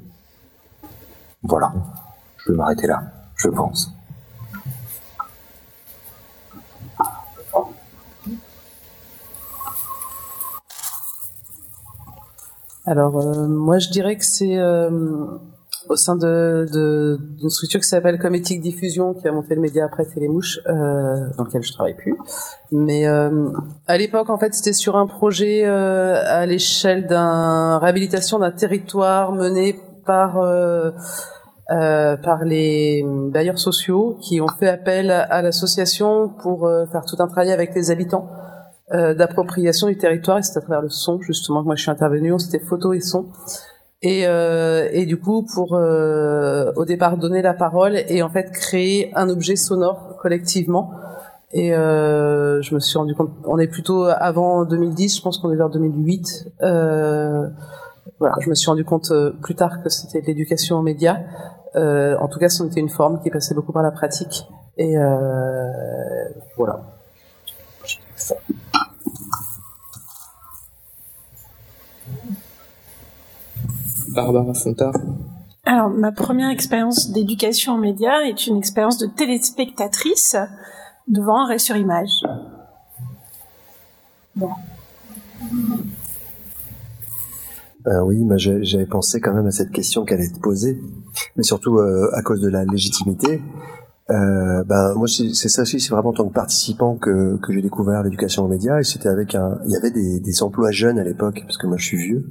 Voilà, 1.44 1.74
je 2.38 2.52
vais 2.52 2.58
m'arrêter 2.58 2.88
là, 2.88 3.02
je 3.36 3.50
pense. 3.50 3.99
Alors 12.86 13.18
euh, 13.20 13.48
moi 13.48 13.78
je 13.78 13.90
dirais 13.90 14.16
que 14.16 14.26
c'est 14.26 14.58
euh, 14.58 14.90
au 15.90 15.96
sein 15.96 16.16
de, 16.16 16.66
de 16.72 17.20
d'une 17.38 17.50
structure 17.50 17.80
qui 17.80 17.88
s'appelle 17.88 18.20
Cométique 18.20 18.62
Diffusion 18.62 19.14
qui 19.14 19.28
a 19.28 19.32
monté 19.32 19.56
le 19.56 19.62
média 19.62 19.86
après 19.86 20.06
Télémouche 20.06 20.60
euh, 20.68 21.30
dans 21.38 21.44
lequel 21.44 21.64
je 21.64 21.74
travaille 21.74 21.96
plus. 21.96 22.16
Mais 22.72 23.08
euh, 23.08 23.50
à 23.88 23.98
l'époque 23.98 24.30
en 24.30 24.38
fait 24.38 24.54
c'était 24.54 24.74
sur 24.74 24.96
un 24.96 25.08
projet 25.08 25.64
euh, 25.66 26.22
à 26.26 26.46
l'échelle 26.46 27.08
d'un 27.08 27.80
réhabilitation 27.80 28.40
d'un 28.40 28.52
territoire 28.52 29.34
mené 29.34 29.76
par 30.06 30.38
euh, 30.40 30.92
par 31.68 32.46
les 32.46 33.06
bailleurs 33.06 33.60
sociaux 33.60 34.18
qui 34.22 34.42
ont 34.42 34.48
fait 34.48 34.70
appel 34.70 35.12
à 35.12 35.42
l'association 35.44 36.30
pour 36.30 36.68
faire 36.92 37.06
tout 37.06 37.18
un 37.20 37.28
travail 37.28 37.52
avec 37.52 37.76
les 37.76 37.92
habitants 37.92 38.28
euh, 38.92 39.14
d'appropriation 39.14 39.88
du 39.88 39.98
territoire 39.98 40.40
et 40.40 40.44
c'est 40.44 40.58
à 40.58 40.62
travers 40.62 40.82
le 40.82 40.90
son 40.90 41.22
justement 41.22 41.62
que 41.62 41.66
moi 41.68 41.76
je 41.76 41.84
suis 41.84 41.92
intervenue, 41.92 42.34
c'était 42.40 42.60
photo 42.60 42.94
et 42.94 43.02
son. 43.02 43.28
Et, 44.02 44.26
euh, 44.26 44.88
et 44.92 45.06
du 45.06 45.20
coup 45.20 45.46
pour 45.54 45.76
euh, 45.76 46.72
au 46.76 46.86
départ 46.86 47.18
donner 47.18 47.42
la 47.42 47.54
parole 47.54 47.98
et 48.08 48.24
en 48.24 48.30
fait 48.30 48.50
créer 48.52 49.12
un 49.16 49.30
objet 49.30 49.56
sonore 49.56 50.18
collectivement. 50.22 50.92
Et 51.52 51.76
euh, 51.76 52.62
je 52.64 52.74
me 52.74 52.80
suis 52.80 52.98
rendu 52.98 53.14
compte, 53.14 53.30
on 53.44 53.60
est 53.60 53.68
plutôt 53.68 54.06
avant 54.06 54.66
2010, 54.66 55.18
je 55.18 55.22
pense 55.22 55.38
qu'on 55.38 55.52
est 55.52 55.56
vers 55.56 55.70
2008. 55.70 56.48
Euh, 56.62 57.48
voilà, 58.20 58.36
je 58.40 58.50
me 58.50 58.56
suis 58.56 58.70
rendu 58.70 58.86
compte 58.86 59.12
plus 59.42 59.56
tard 59.56 59.84
que 59.84 59.90
c'était 59.90 60.22
l'éducation 60.22 60.78
aux 60.78 60.84
médias. 60.84 61.18
En 61.76 62.28
tout 62.28 62.40
cas, 62.40 62.50
c'en 62.50 62.66
était 62.66 62.80
une 62.80 62.90
forme 62.90 63.22
qui 63.22 63.30
passait 63.30 63.54
beaucoup 63.54 63.72
par 63.72 63.84
la 63.84 63.92
pratique. 63.92 64.48
Et 64.78 64.96
voilà. 66.58 66.82
Barbara 74.14 74.54
Fontard. 74.54 74.94
Alors, 75.66 75.90
ma 75.90 76.12
première 76.12 76.50
expérience 76.50 77.12
d'éducation 77.12 77.76
aux 77.76 77.80
médias 77.80 78.22
est 78.22 78.48
une 78.48 78.58
expérience 78.58 78.98
de 78.98 79.06
téléspectatrice 79.06 80.36
devant 81.08 81.42
un 81.42 81.46
arrêt 81.46 81.60
sur 81.60 81.76
image. 81.76 82.24
Bon. 84.36 84.50
Euh, 87.88 88.02
oui, 88.04 88.24
mais 88.24 88.38
j'avais 88.38 88.86
pensé 88.86 89.22
quand 89.22 89.34
même 89.34 89.48
à 89.48 89.52
cette 89.52 89.72
question 89.72 90.06
qu'elle 90.06 90.20
allait 90.20 90.30
te 90.30 90.40
poser, 90.40 90.82
mais 91.36 91.44
surtout 91.44 91.78
euh, 91.78 92.10
à 92.14 92.22
cause 92.22 92.42
de 92.42 92.50
la 92.50 92.66
légitimité. 92.66 93.42
Euh, 94.10 94.64
ben 94.64 94.96
moi 94.96 95.08
c'est 95.08 95.50
ça 95.50 95.62
aussi, 95.62 95.80
c'est 95.80 95.92
vraiment 95.92 96.10
en 96.10 96.14
tant 96.14 96.28
que 96.28 96.34
participant 96.34 96.96
que, 96.96 97.38
que 97.38 97.54
j'ai 97.54 97.62
découvert 97.62 98.02
l'éducation 98.02 98.44
aux 98.44 98.48
médias 98.48 98.80
et 98.80 98.84
c'était 98.84 99.08
avec 99.08 99.36
un, 99.36 99.60
il 99.66 99.72
y 99.72 99.76
avait 99.76 99.92
des, 99.92 100.20
des 100.20 100.42
emplois 100.42 100.72
jeunes 100.72 100.98
à 100.98 101.04
l'époque 101.04 101.44
parce 101.46 101.60
que 101.60 101.68
moi 101.68 101.78
je 101.78 101.86
suis 101.86 101.98
vieux 101.98 102.26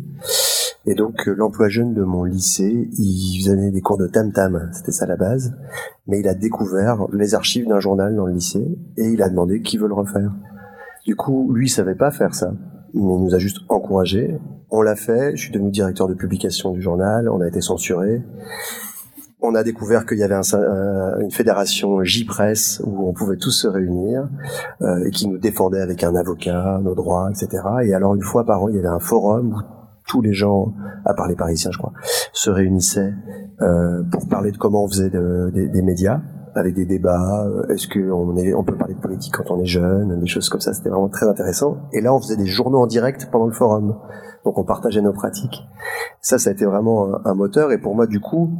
et 0.86 0.94
donc 0.94 1.28
euh, 1.28 1.34
l'emploi 1.34 1.68
jeune 1.68 1.94
de 1.94 2.02
mon 2.02 2.24
lycée, 2.24 2.88
il 2.92 3.42
faisait 3.42 3.70
des 3.70 3.80
cours 3.80 3.98
de 3.98 4.06
tam 4.06 4.32
tam, 4.32 4.70
c'était 4.72 4.92
ça 4.92 5.06
la 5.06 5.16
base, 5.16 5.54
mais 6.06 6.20
il 6.20 6.28
a 6.28 6.34
découvert 6.34 7.06
les 7.12 7.34
archives 7.34 7.66
d'un 7.66 7.80
journal 7.80 8.14
dans 8.14 8.26
le 8.26 8.32
lycée 8.32 8.78
et 8.96 9.04
il 9.04 9.22
a 9.22 9.28
demandé 9.28 9.60
qui 9.62 9.76
veut 9.76 9.88
le 9.88 9.94
refaire. 9.94 10.32
Du 11.04 11.16
coup, 11.16 11.52
lui 11.52 11.66
il 11.66 11.70
savait 11.70 11.94
pas 11.94 12.10
faire 12.10 12.34
ça, 12.34 12.52
mais 12.94 13.14
il 13.14 13.24
nous 13.24 13.34
a 13.34 13.38
juste 13.38 13.58
encouragé. 13.68 14.38
On 14.70 14.82
l'a 14.82 14.96
fait. 14.96 15.34
Je 15.34 15.42
suis 15.42 15.52
devenu 15.52 15.70
directeur 15.70 16.08
de 16.08 16.14
publication 16.14 16.72
du 16.72 16.82
journal. 16.82 17.28
On 17.30 17.40
a 17.40 17.48
été 17.48 17.62
censuré 17.62 18.22
on 19.40 19.54
a 19.54 19.62
découvert 19.62 20.04
qu'il 20.04 20.18
y 20.18 20.22
avait 20.22 20.34
euh, 20.54 21.20
une 21.20 21.30
fédération 21.30 22.02
J-Press 22.02 22.82
où 22.84 23.08
on 23.08 23.12
pouvait 23.12 23.36
tous 23.36 23.52
se 23.52 23.68
réunir 23.68 24.28
euh, 24.82 25.04
et 25.06 25.10
qui 25.10 25.28
nous 25.28 25.38
défendait 25.38 25.80
avec 25.80 26.02
un 26.02 26.14
avocat, 26.16 26.80
nos 26.82 26.94
droits, 26.94 27.30
etc. 27.30 27.62
Et 27.84 27.94
alors 27.94 28.14
une 28.14 28.22
fois 28.22 28.44
par 28.44 28.64
an, 28.64 28.68
il 28.68 28.76
y 28.76 28.78
avait 28.78 28.88
un 28.88 28.98
forum 28.98 29.54
où 29.54 29.77
tous 30.08 30.20
les 30.22 30.32
gens, 30.32 30.72
à 31.04 31.14
part 31.14 31.28
les 31.28 31.36
Parisiens, 31.36 31.70
je 31.70 31.78
crois, 31.78 31.92
se 32.32 32.50
réunissaient 32.50 33.14
euh, 33.60 34.02
pour 34.10 34.26
parler 34.28 34.50
de 34.50 34.56
comment 34.56 34.84
on 34.84 34.88
faisait 34.88 35.10
de, 35.10 35.52
de, 35.54 35.66
des 35.66 35.82
médias 35.82 36.20
avec 36.54 36.74
des 36.74 36.86
débats. 36.86 37.44
euh, 37.46 37.72
Est-ce 37.72 37.86
qu'on 37.86 38.36
est, 38.36 38.52
on 38.54 38.64
peut 38.64 38.76
parler 38.76 38.94
de 38.94 39.00
politique 39.00 39.34
quand 39.36 39.50
on 39.54 39.60
est 39.60 39.66
jeune, 39.66 40.18
des 40.18 40.26
choses 40.26 40.48
comme 40.48 40.60
ça. 40.60 40.72
C'était 40.72 40.88
vraiment 40.88 41.08
très 41.08 41.28
intéressant. 41.28 41.76
Et 41.92 42.00
là, 42.00 42.12
on 42.12 42.20
faisait 42.20 42.36
des 42.36 42.46
journaux 42.46 42.78
en 42.80 42.86
direct 42.86 43.28
pendant 43.30 43.46
le 43.46 43.52
forum. 43.52 43.96
Donc, 44.44 44.58
on 44.58 44.64
partageait 44.64 45.02
nos 45.02 45.12
pratiques. 45.12 45.62
Ça, 46.20 46.38
ça 46.38 46.50
a 46.50 46.52
été 46.52 46.64
vraiment 46.64 47.08
un 47.24 47.34
moteur. 47.34 47.70
Et 47.70 47.78
pour 47.78 47.94
moi, 47.94 48.06
du 48.06 48.18
coup, 48.20 48.50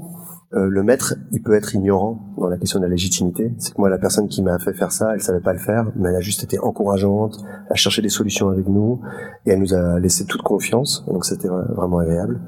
euh, 0.55 0.67
le 0.67 0.83
maître, 0.83 1.15
il 1.31 1.43
peut 1.43 1.55
être 1.55 1.75
ignorant 1.75 2.35
dans 2.39 2.49
la 2.49 2.57
question 2.57 2.79
de 2.79 2.85
la 2.85 2.91
légitimité. 2.91 3.53
C'est 3.59 3.75
que 3.75 3.79
moi, 3.79 3.91
la 3.91 3.99
personne 3.99 4.29
qui 4.29 4.43
m'a 4.43 4.59
fait 4.59 4.73
faire 4.73 4.93
ça, 4.93 5.13
elle 5.13 5.21
savait 5.21 5.43
pas 5.43 5.53
le 5.53 5.59
faire, 5.59 5.93
mais 5.95 6.09
elle 6.09 6.17
a 6.17 6.21
juste 6.21 6.43
été 6.43 6.59
encourageante, 6.59 7.37
à 7.69 7.75
chercher 7.75 8.01
des 8.01 8.09
solutions 8.09 8.49
avec 8.49 8.67
nous, 8.67 9.01
et 9.45 9.51
elle 9.51 9.59
nous 9.59 9.75
a 9.75 10.01
laissé 10.01 10.25
toute 10.25 10.41
confiance. 10.43 11.05
Donc 11.07 11.27
c'était 11.27 11.49
vraiment 11.49 11.99
agréable. 11.99 12.41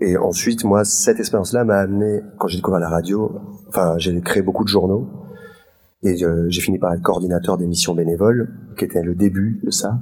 Et 0.00 0.18
ensuite, 0.18 0.64
moi, 0.64 0.84
cette 0.84 1.20
expérience-là 1.20 1.64
m'a 1.64 1.78
amené, 1.78 2.20
quand 2.38 2.48
j'ai 2.48 2.58
découvert 2.58 2.80
la 2.80 2.90
radio, 2.90 3.40
enfin, 3.68 3.96
j'ai 3.96 4.20
créé 4.20 4.42
beaucoup 4.42 4.64
de 4.64 4.68
journaux, 4.68 5.08
et 6.02 6.22
euh, 6.22 6.46
j'ai 6.48 6.60
fini 6.60 6.78
par 6.78 6.92
être 6.92 7.02
coordinateur 7.02 7.56
d'émissions 7.56 7.94
bénévoles, 7.94 8.48
qui 8.76 8.84
était 8.84 9.02
le 9.02 9.14
début 9.14 9.60
de 9.64 9.70
ça. 9.70 9.98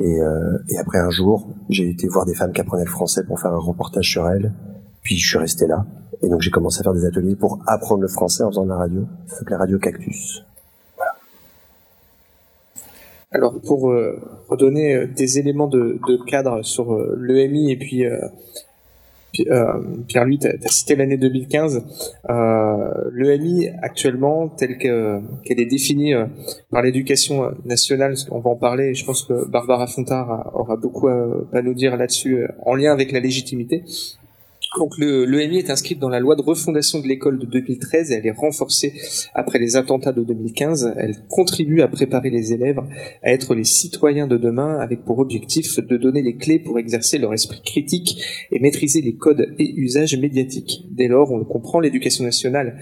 Euh, 0.00 0.58
et 0.68 0.78
après 0.78 0.98
un 0.98 1.10
jour, 1.10 1.54
j'ai 1.68 1.88
été 1.88 2.08
voir 2.08 2.26
des 2.26 2.34
femmes 2.34 2.52
qui 2.52 2.60
apprenaient 2.60 2.84
le 2.84 2.90
français 2.90 3.24
pour 3.24 3.40
faire 3.40 3.52
un 3.52 3.58
reportage 3.58 4.10
sur 4.10 4.28
elles. 4.28 4.52
Puis 5.02 5.16
je 5.16 5.28
suis 5.28 5.38
resté 5.38 5.66
là. 5.66 5.86
Et 6.22 6.28
donc 6.28 6.40
j'ai 6.40 6.50
commencé 6.50 6.80
à 6.80 6.82
faire 6.82 6.94
des 6.94 7.04
ateliers 7.04 7.36
pour 7.36 7.60
apprendre 7.66 8.02
le 8.02 8.08
français 8.08 8.42
en 8.42 8.50
faisant 8.50 8.64
de 8.64 8.70
la 8.70 8.76
radio. 8.76 9.06
Ça 9.26 9.36
s'appelait 9.36 9.56
Radio 9.56 9.78
Cactus. 9.78 10.44
Alors 13.30 13.60
pour 13.60 13.90
euh, 13.90 14.18
redonner 14.48 14.94
euh, 14.94 15.06
des 15.06 15.38
éléments 15.38 15.68
de, 15.68 16.00
cadre 16.26 16.64
sur 16.64 16.94
euh, 16.94 17.14
l'EMI 17.20 17.72
et 17.72 17.76
puis 17.76 18.06
euh, 19.46 19.72
Pierre-Louis, 20.08 20.38
tu 20.38 20.48
as, 20.48 20.68
cité 20.68 20.96
l'année 20.96 21.18
2015. 21.18 21.84
Euh, 22.30 23.10
L'EMI, 23.12 23.68
actuellement, 23.82 24.48
telle 24.48 24.78
qu'elle 24.78 25.60
est 25.60 25.66
définie 25.66 26.14
par 26.70 26.82
l'éducation 26.82 27.52
nationale, 27.64 28.14
on 28.30 28.40
va 28.40 28.50
en 28.50 28.56
parler, 28.56 28.94
je 28.94 29.04
pense 29.04 29.22
que 29.24 29.48
Barbara 29.48 29.86
Fontard 29.86 30.50
aura 30.54 30.76
beaucoup 30.76 31.08
à 31.08 31.62
nous 31.62 31.74
dire 31.74 31.96
là-dessus, 31.96 32.46
en 32.64 32.74
lien 32.74 32.92
avec 32.92 33.12
la 33.12 33.20
légitimité. 33.20 33.84
Donc 34.76 34.98
le 34.98 35.24
l'EMI 35.24 35.58
est 35.58 35.70
inscrite 35.70 35.98
dans 35.98 36.10
la 36.10 36.20
loi 36.20 36.36
de 36.36 36.42
refondation 36.42 37.00
de 37.00 37.06
l'école 37.06 37.38
de 37.38 37.46
2013 37.46 38.10
et 38.10 38.14
elle 38.14 38.26
est 38.26 38.30
renforcée 38.30 38.92
après 39.34 39.58
les 39.58 39.76
attentats 39.76 40.12
de 40.12 40.22
2015. 40.22 40.94
Elle 40.96 41.16
contribue 41.28 41.80
à 41.80 41.88
préparer 41.88 42.30
les 42.30 42.52
élèves 42.52 42.80
à 43.22 43.32
être 43.32 43.54
les 43.54 43.64
citoyens 43.64 44.26
de 44.26 44.36
demain 44.36 44.78
avec 44.78 45.04
pour 45.04 45.20
objectif 45.20 45.78
de 45.78 45.96
donner 45.96 46.22
les 46.22 46.36
clés 46.36 46.58
pour 46.58 46.78
exercer 46.78 47.18
leur 47.18 47.32
esprit 47.32 47.62
critique 47.62 48.22
et 48.52 48.60
maîtriser 48.60 49.00
les 49.00 49.14
codes 49.14 49.54
et 49.58 49.74
usages 49.76 50.16
médiatiques. 50.16 50.84
Dès 50.90 51.08
lors, 51.08 51.32
on 51.32 51.38
le 51.38 51.44
comprend, 51.44 51.80
l'éducation 51.80 52.24
nationale 52.24 52.78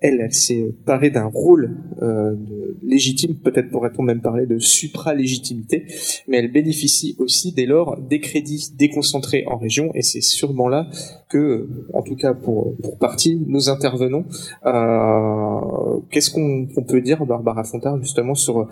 elle, 0.00 0.20
elle 0.20 0.32
s'est 0.32 0.74
parée 0.84 1.10
d'un 1.10 1.26
rôle 1.26 1.76
euh, 2.02 2.34
légitime, 2.82 3.34
peut-être 3.36 3.70
pourrait-on 3.70 4.02
même 4.02 4.20
parler 4.20 4.46
de 4.46 4.58
supra-légitimité, 4.58 5.86
mais 6.28 6.38
elle 6.38 6.52
bénéficie 6.52 7.16
aussi 7.18 7.52
dès 7.52 7.66
lors 7.66 7.98
des 8.00 8.20
crédits 8.20 8.70
déconcentrés 8.76 9.44
en 9.46 9.56
région, 9.56 9.90
et 9.94 10.02
c'est 10.02 10.20
sûrement 10.20 10.68
là 10.68 10.88
que, 11.28 11.68
en 11.92 12.02
tout 12.02 12.16
cas 12.16 12.34
pour, 12.34 12.76
pour 12.76 12.98
partie, 12.98 13.40
nous 13.46 13.68
intervenons. 13.68 14.24
Euh, 14.66 16.00
Qu'est-ce 16.10 16.30
qu'on 16.30 16.66
qu 16.66 16.82
peut 16.82 17.00
dire, 17.00 17.24
Barbara 17.26 17.64
Fontard, 17.64 17.98
justement, 18.00 18.34
sur 18.34 18.68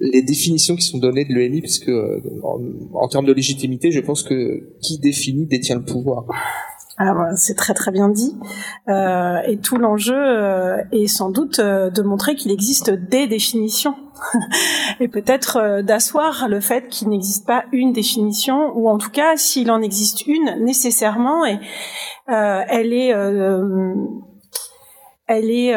les 0.00 0.22
définitions 0.22 0.76
qui 0.76 0.84
sont 0.84 0.98
données 0.98 1.24
de 1.24 1.32
l'EMI, 1.32 1.62
puisque 1.62 1.90
en, 2.42 2.60
en 2.92 3.08
termes 3.08 3.24
de 3.26 3.32
légitimité, 3.32 3.90
je 3.90 4.00
pense 4.00 4.22
que 4.22 4.62
qui 4.80 4.98
définit 4.98 5.46
détient 5.46 5.76
le 5.76 5.84
pouvoir? 5.84 6.26
Alors 6.98 7.26
c'est 7.36 7.54
très 7.54 7.74
très 7.74 7.90
bien 7.90 8.08
dit. 8.08 8.38
Euh, 8.88 9.38
et 9.46 9.58
tout 9.58 9.76
l'enjeu 9.76 10.16
euh, 10.16 10.82
est 10.92 11.08
sans 11.08 11.30
doute 11.30 11.58
euh, 11.58 11.90
de 11.90 12.00
montrer 12.02 12.34
qu'il 12.36 12.50
existe 12.50 12.90
des 12.90 13.26
définitions 13.26 13.96
et 15.00 15.08
peut-être 15.08 15.58
euh, 15.58 15.82
d'asseoir 15.82 16.48
le 16.48 16.60
fait 16.60 16.88
qu'il 16.88 17.10
n'existe 17.10 17.46
pas 17.46 17.64
une 17.72 17.92
définition 17.92 18.72
ou 18.74 18.88
en 18.88 18.96
tout 18.96 19.10
cas 19.10 19.36
s'il 19.36 19.70
en 19.70 19.82
existe 19.82 20.26
une 20.26 20.64
nécessairement 20.64 21.44
et 21.44 21.58
euh, 22.30 22.62
elle 22.68 22.94
est 22.94 23.12
elle 25.28 25.50
est 25.50 25.74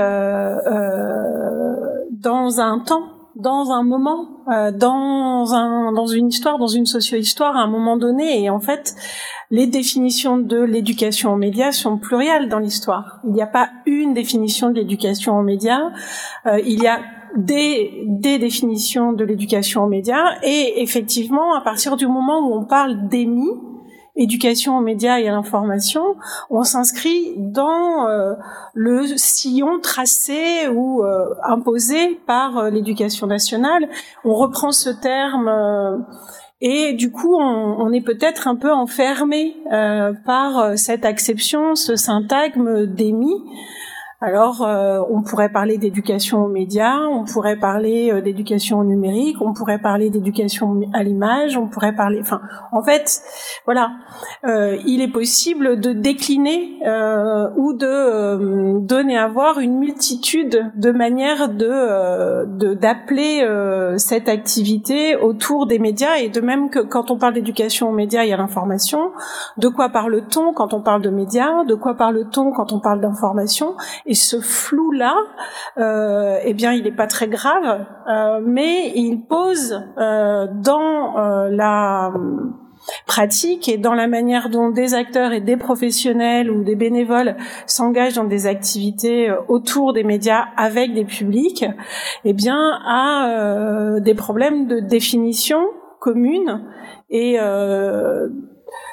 dans 2.11 2.59
un 2.59 2.79
temps 2.79 3.18
dans 3.39 3.71
un 3.71 3.83
moment, 3.83 4.27
euh, 4.51 4.71
dans 4.71 5.53
un 5.53 5.91
dans 5.93 6.07
une 6.07 6.27
histoire, 6.27 6.57
dans 6.57 6.67
une 6.67 6.85
socio-histoire 6.85 7.55
à 7.55 7.61
un 7.61 7.67
moment 7.67 7.97
donné. 7.97 8.43
Et 8.43 8.49
en 8.49 8.59
fait, 8.59 8.95
les 9.49 9.67
définitions 9.67 10.37
de 10.37 10.59
l'éducation 10.59 11.33
aux 11.33 11.37
médias 11.37 11.71
sont 11.71 11.97
plurielles 11.97 12.49
dans 12.49 12.59
l'histoire. 12.59 13.19
Il 13.25 13.31
n'y 13.31 13.41
a 13.41 13.47
pas 13.47 13.69
une 13.85 14.13
définition 14.13 14.69
de 14.69 14.75
l'éducation 14.75 15.37
aux 15.37 15.43
médias. 15.43 15.91
Euh, 16.45 16.59
il 16.65 16.81
y 16.83 16.87
a 16.87 16.99
des, 17.37 18.03
des 18.07 18.39
définitions 18.39 19.13
de 19.13 19.23
l'éducation 19.23 19.83
aux 19.83 19.89
médias. 19.89 20.37
Et 20.43 20.81
effectivement, 20.81 21.55
à 21.55 21.61
partir 21.61 21.95
du 21.95 22.07
moment 22.07 22.47
où 22.47 22.55
on 22.55 22.65
parle 22.65 23.07
d'émis, 23.07 23.51
éducation 24.19 24.77
aux 24.77 24.81
médias 24.81 25.19
et 25.19 25.27
à 25.27 25.31
l'information, 25.31 26.15
on 26.49 26.63
s'inscrit 26.63 27.33
dans 27.37 28.07
euh, 28.07 28.35
le 28.73 29.07
sillon 29.15 29.79
tracé 29.79 30.67
ou 30.67 31.03
euh, 31.03 31.33
imposé 31.43 32.19
par 32.27 32.57
euh, 32.57 32.69
l'éducation 32.69 33.27
nationale. 33.27 33.87
On 34.25 34.35
reprend 34.35 34.71
ce 34.71 34.89
terme 34.89 35.49
et 36.61 36.93
du 36.93 37.11
coup, 37.11 37.35
on, 37.39 37.77
on 37.79 37.91
est 37.93 38.01
peut-être 38.01 38.47
un 38.49 38.57
peu 38.57 38.71
enfermé 38.71 39.55
par 40.25 40.77
cette 40.77 41.05
acception, 41.05 41.75
ce 41.75 41.95
syntagme 41.95 42.85
d'émis 42.85 43.41
alors, 44.21 44.63
euh, 44.63 44.99
on 45.09 45.21
pourrait 45.21 45.47
parler 45.47 45.77
d'éducation 45.77 46.43
aux 46.43 46.49
médias, 46.49 46.97
on 46.97 47.23
pourrait 47.23 47.55
parler 47.55 48.11
euh, 48.11 48.19
d'éducation 48.19 48.79
au 48.79 48.83
numérique, 48.83 49.37
on 49.39 49.53
pourrait 49.53 49.79
parler 49.79 50.09
d'éducation 50.09 50.81
à 50.93 51.03
l'image, 51.03 51.55
on 51.55 51.67
pourrait 51.67 51.95
parler. 51.95 52.19
Enfin, 52.19 52.41
en 52.73 52.83
fait, 52.83 53.21
voilà, 53.63 53.91
euh, 54.43 54.77
il 54.85 54.99
est 54.99 55.07
possible 55.11 55.79
de 55.79 55.93
décliner 55.93 56.79
ou 57.55 57.73
de 57.73 58.79
donner 58.79 59.17
à 59.17 59.27
voir 59.27 59.59
une 59.59 59.77
multitude 59.77 60.69
de 60.75 60.91
manières 60.91 61.47
de 61.47 62.73
d'appeler 62.73 63.45
cette 63.97 64.27
activité 64.27 65.15
autour 65.15 65.65
des 65.65 65.79
médias. 65.79 66.17
Et 66.17 66.29
de 66.29 66.41
même 66.41 66.69
que 66.69 66.79
quand 66.79 67.11
on 67.11 67.17
parle 67.17 67.33
d'éducation 67.33 67.89
aux 67.89 67.93
médias 67.93 68.25
et 68.25 68.33
à 68.33 68.37
l'information, 68.37 69.11
de 69.57 69.67
quoi 69.67 69.89
parle-t-on 69.89 70.53
quand 70.53 70.73
on 70.73 70.81
parle 70.81 71.01
de 71.01 71.09
médias, 71.09 71.63
de 71.63 71.75
quoi 71.75 71.95
parle-t-on 71.95 72.51
quand 72.51 72.73
on 72.73 72.79
parle 72.79 73.01
d'information? 73.01 73.75
Et 74.09 74.15
ce 74.15 74.41
flou-là, 74.41 75.15
euh, 75.77 76.39
eh 76.43 76.55
bien, 76.55 76.73
il 76.73 76.83
n'est 76.83 76.91
pas 76.91 77.05
très 77.05 77.27
grave, 77.27 77.85
euh, 78.09 78.41
mais 78.43 78.91
il 78.95 79.21
pose 79.21 79.83
euh, 79.99 80.47
dans 80.51 81.15
euh, 81.17 81.49
la 81.51 82.11
pratique 83.05 83.69
et 83.69 83.77
dans 83.77 83.93
la 83.93 84.07
manière 84.07 84.49
dont 84.49 84.71
des 84.71 84.95
acteurs 84.95 85.31
et 85.31 85.41
des 85.41 85.57
professionnels 85.57 86.49
ou 86.49 86.63
des 86.63 86.75
bénévoles 86.75 87.37
s'engagent 87.67 88.15
dans 88.15 88.23
des 88.23 88.47
activités 88.47 89.31
autour 89.47 89.93
des 89.93 90.03
médias 90.03 90.45
avec 90.57 90.95
des 90.95 91.05
publics, 91.05 91.65
eh 92.25 92.33
bien, 92.33 92.79
à 92.87 93.99
des 93.99 94.15
problèmes 94.15 94.65
de 94.65 94.79
définition 94.79 95.67
commune 95.99 96.63
et 97.11 97.37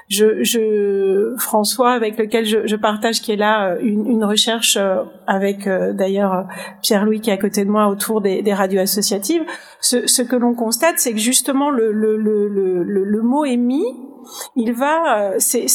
je, 0.09 0.45
je, 0.45 1.35
François, 1.39 1.93
avec 1.93 2.17
lequel 2.19 2.45
je, 2.45 2.67
je, 2.67 2.77
partage, 2.77 3.21
qui 3.21 3.33
est 3.33 3.37
là, 3.37 3.71
euh, 3.71 3.79
une, 3.81 4.07
une 4.07 4.25
recherche 4.25 4.77
euh, 4.77 5.03
avec 5.27 5.67
euh, 5.67 5.93
d'ailleurs 5.93 6.47
Pierre-Louis 6.83 7.21
qui 7.21 7.31
est 7.31 7.33
à 7.33 7.39
côté 7.39 7.65
de 7.65 7.71
moi 7.71 7.89
autour 7.89 8.21
des, 8.21 8.43
des 8.43 8.55
radios 8.55 8.81
associatives. 8.81 9.43
Ce, 9.81 10.07
ce 10.07 10.23
que 10.23 10.37
l'on 10.37 10.55
constate, 10.55 10.99
c'est 10.99 11.13
que 11.13 11.19
justement 11.19 11.71
le, 11.71 11.91
le, 11.91 12.17
le, 12.17 12.49
le, 12.49 12.85
le 12.85 13.23
mot 13.23 13.45
émis, 13.45 13.85
il 14.57 14.73
va, 14.73 15.35
c'est, 15.39 15.67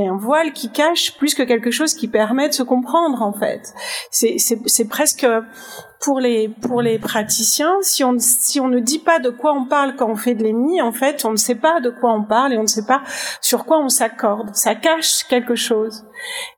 un 0.00 0.16
voile 0.16 0.52
qui 0.52 0.70
cache 0.70 1.16
plus 1.16 1.34
que 1.34 1.42
quelque 1.42 1.70
chose 1.70 1.94
qui 1.94 2.08
permet 2.08 2.48
de 2.48 2.54
se 2.54 2.64
comprendre 2.64 3.22
en 3.22 3.32
fait. 3.32 3.72
C'est 4.10 4.88
presque 4.88 5.26
pour 6.04 6.20
les 6.20 6.48
pour 6.48 6.82
les 6.82 6.98
praticiens, 6.98 7.78
si 7.80 8.04
on 8.04 8.16
si 8.18 8.60
on 8.60 8.68
ne 8.68 8.78
dit 8.78 8.98
pas 8.98 9.20
de 9.20 9.30
quoi 9.30 9.54
on 9.54 9.64
parle 9.64 9.96
quand 9.96 10.10
on 10.10 10.16
fait 10.16 10.34
de 10.34 10.42
l'émis, 10.42 10.82
en 10.82 10.92
fait, 10.92 11.24
on 11.24 11.30
ne 11.30 11.36
sait 11.36 11.54
pas 11.54 11.80
de 11.80 11.88
quoi 11.88 12.12
on 12.12 12.22
parle 12.22 12.52
et 12.52 12.58
on 12.58 12.62
ne 12.62 12.66
sait 12.66 12.84
pas 12.84 13.02
sur 13.40 13.64
quoi 13.64 13.78
on 13.78 13.88
s'accorde. 13.88 14.54
Ça 14.54 14.74
cache 14.74 15.24
quelque 15.24 15.54
chose. 15.54 16.04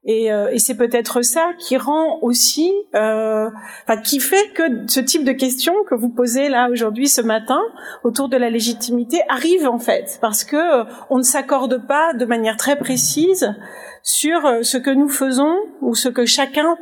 Et, 0.04 0.32
euh, 0.32 0.50
et 0.50 0.58
c'est 0.58 0.76
peut-être 0.76 1.22
ça 1.22 1.52
qui 1.58 1.76
rend 1.76 2.18
aussi, 2.22 2.72
euh, 2.96 3.48
enfin, 3.84 4.00
qui 4.00 4.18
fait 4.18 4.52
que 4.52 4.62
ce 4.88 4.98
type 4.98 5.22
de 5.22 5.32
questions 5.32 5.74
que 5.88 5.94
vous 5.94 6.08
posez 6.08 6.48
là 6.48 6.68
aujourd'hui, 6.68 7.08
ce 7.08 7.20
matin, 7.20 7.60
autour 8.02 8.28
de 8.28 8.36
la 8.36 8.50
légitimité, 8.50 9.20
arrive 9.28 9.68
en 9.68 9.78
fait, 9.78 10.18
parce 10.20 10.42
que 10.42 10.56
euh, 10.56 10.84
on 11.08 11.18
ne 11.18 11.22
s'accorde 11.22 11.86
pas 11.86 12.14
de 12.14 12.24
manière 12.24 12.56
très 12.56 12.76
précise 12.76 13.54
sur 14.02 14.44
euh, 14.44 14.62
ce 14.62 14.76
que 14.76 14.90
nous 14.90 15.08
faisons 15.08 15.56
ou 15.82 15.94
ce 15.94 16.08
que 16.08 16.24
chacun 16.24 16.76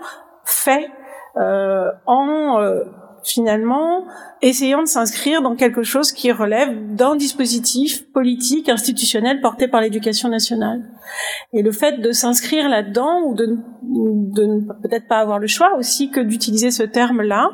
fait 0.45 0.89
en 1.37 2.61
euh, 2.61 2.85
finalement 3.25 4.05
essayant 4.43 4.83
de 4.83 4.87
s'inscrire 4.87 5.41
dans 5.41 5.57
quelque 5.57 5.83
chose 5.83 6.13
qui 6.13 6.31
relève 6.31 6.95
d'un 6.95 7.17
dispositif 7.17 8.11
politique, 8.13 8.69
institutionnel 8.69 9.41
porté 9.41 9.67
par 9.67 9.81
l'éducation 9.81 10.29
nationale. 10.29 10.83
Et 11.53 11.63
le 11.63 11.73
fait 11.73 12.01
de 12.01 12.13
s'inscrire 12.13 12.69
là-dedans 12.69 13.23
ou 13.25 13.35
de, 13.35 13.59
de 13.83 14.67
peut-être 14.83 15.09
pas 15.09 15.19
avoir 15.19 15.39
le 15.39 15.47
choix 15.47 15.75
aussi 15.79 16.11
que 16.11 16.21
d'utiliser 16.21 16.71
ce 16.71 16.83
terme-là, 16.83 17.51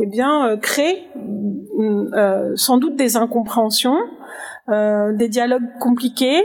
eh 0.00 0.06
bien, 0.06 0.48
euh, 0.48 0.56
crée 0.56 1.08
euh, 2.14 2.52
sans 2.56 2.78
doute 2.78 2.96
des 2.96 3.16
incompréhensions, 3.16 3.98
euh, 4.68 5.12
des 5.14 5.28
dialogues 5.28 5.68
compliqués 5.80 6.42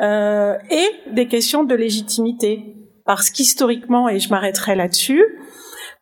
et 0.00 0.86
des 1.12 1.26
questions 1.28 1.64
de 1.64 1.74
légitimité. 1.74 2.76
Parce 3.06 3.30
qu'historiquement, 3.30 4.08
et 4.08 4.18
je 4.18 4.30
m'arrêterai 4.30 4.76
là-dessus, 4.76 5.24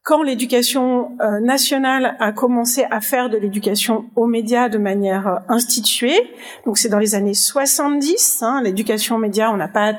quand 0.08 0.22
l'éducation 0.22 1.10
euh, 1.20 1.38
nationale 1.38 2.16
a 2.18 2.32
commencé 2.32 2.86
à 2.90 3.02
faire 3.02 3.28
de 3.28 3.36
l'éducation 3.36 4.06
aux 4.16 4.26
médias 4.26 4.70
de 4.70 4.78
manière 4.78 5.26
euh, 5.28 5.36
instituée, 5.50 6.18
donc 6.64 6.78
c'est 6.78 6.88
dans 6.88 6.98
les 6.98 7.14
années 7.14 7.34
70, 7.34 8.38
hein, 8.40 8.62
l'éducation 8.64 9.16
aux 9.16 9.18
médias, 9.18 9.50
on 9.52 9.58
n'a 9.58 9.68
pas, 9.68 9.92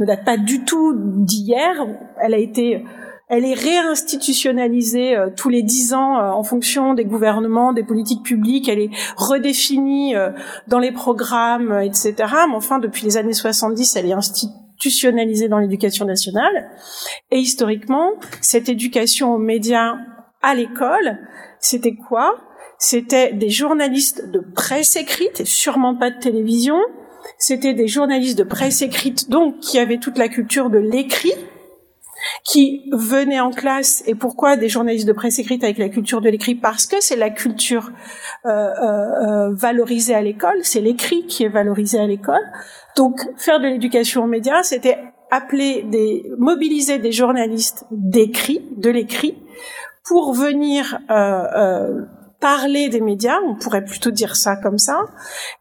ne 0.00 0.04
date 0.04 0.22
pas 0.22 0.36
du 0.36 0.66
tout 0.66 0.92
d'hier, 0.94 1.86
elle 2.20 2.34
a 2.34 2.38
été 2.38 2.84
elle 3.30 3.46
est 3.46 3.54
réinstitutionnalisée 3.54 5.16
euh, 5.16 5.30
tous 5.34 5.48
les 5.48 5.62
dix 5.62 5.94
ans 5.94 6.18
en 6.18 6.42
fonction 6.42 6.92
des 6.92 7.06
gouvernements, 7.06 7.72
des 7.72 7.84
politiques 7.84 8.22
publiques. 8.22 8.68
Elle 8.68 8.80
est 8.80 8.90
redéfinie 9.16 10.14
dans 10.68 10.78
les 10.78 10.92
programmes, 10.92 11.72
etc. 11.82 12.14
Mais 12.18 12.54
enfin, 12.54 12.78
depuis 12.78 13.06
les 13.06 13.16
années 13.16 13.32
70, 13.32 13.96
elle 13.96 14.10
est 14.10 14.12
instituée 14.12 14.63
institutionnalisée 14.74 15.48
dans 15.48 15.58
l'éducation 15.58 16.04
nationale. 16.04 16.70
Et 17.30 17.38
historiquement, 17.38 18.12
cette 18.40 18.68
éducation 18.68 19.34
aux 19.34 19.38
médias 19.38 19.94
à 20.42 20.54
l'école, 20.54 21.18
c'était 21.60 21.94
quoi? 21.94 22.36
C'était 22.78 23.32
des 23.32 23.50
journalistes 23.50 24.30
de 24.30 24.40
presse 24.40 24.96
écrite, 24.96 25.40
et 25.40 25.44
sûrement 25.44 25.96
pas 25.96 26.10
de 26.10 26.18
télévision. 26.18 26.78
C'était 27.38 27.72
des 27.72 27.88
journalistes 27.88 28.38
de 28.38 28.44
presse 28.44 28.82
écrite, 28.82 29.30
donc 29.30 29.60
qui 29.60 29.78
avaient 29.78 29.98
toute 29.98 30.18
la 30.18 30.28
culture 30.28 30.70
de 30.70 30.78
l'écrit, 30.78 31.32
qui 32.44 32.82
venaient 32.92 33.40
en 33.40 33.50
classe. 33.50 34.02
Et 34.06 34.14
pourquoi 34.14 34.56
des 34.56 34.68
journalistes 34.68 35.06
de 35.06 35.12
presse 35.12 35.38
écrite 35.38 35.64
avec 35.64 35.78
la 35.78 35.88
culture 35.88 36.20
de 36.20 36.28
l'écrit? 36.28 36.54
Parce 36.54 36.86
que 36.86 36.96
c'est 37.00 37.16
la 37.16 37.30
culture 37.30 37.90
euh, 38.46 38.50
euh, 38.50 39.48
euh 39.48 39.54
valorisée 39.54 40.14
à 40.14 40.22
l'école, 40.22 40.58
c'est 40.62 40.80
l'écrit 40.80 41.26
qui 41.26 41.44
est 41.44 41.48
valorisé 41.48 41.98
à 41.98 42.06
l'école. 42.06 42.42
Donc, 42.96 43.20
faire 43.36 43.60
de 43.60 43.66
l'éducation 43.66 44.24
aux 44.24 44.28
médias, 44.28 44.62
c'était 44.62 44.98
appeler 45.30 45.82
des, 45.82 46.24
mobiliser 46.38 46.98
des 46.98 47.12
journalistes 47.12 47.86
d'écrit, 47.90 48.62
de 48.76 48.90
l'écrit, 48.90 49.36
pour 50.04 50.34
venir 50.34 50.98
euh, 51.10 51.14
euh, 51.14 52.02
parler 52.40 52.88
des 52.88 53.00
médias, 53.00 53.38
on 53.46 53.56
pourrait 53.56 53.84
plutôt 53.84 54.10
dire 54.10 54.36
ça 54.36 54.56
comme 54.56 54.78
ça. 54.78 55.00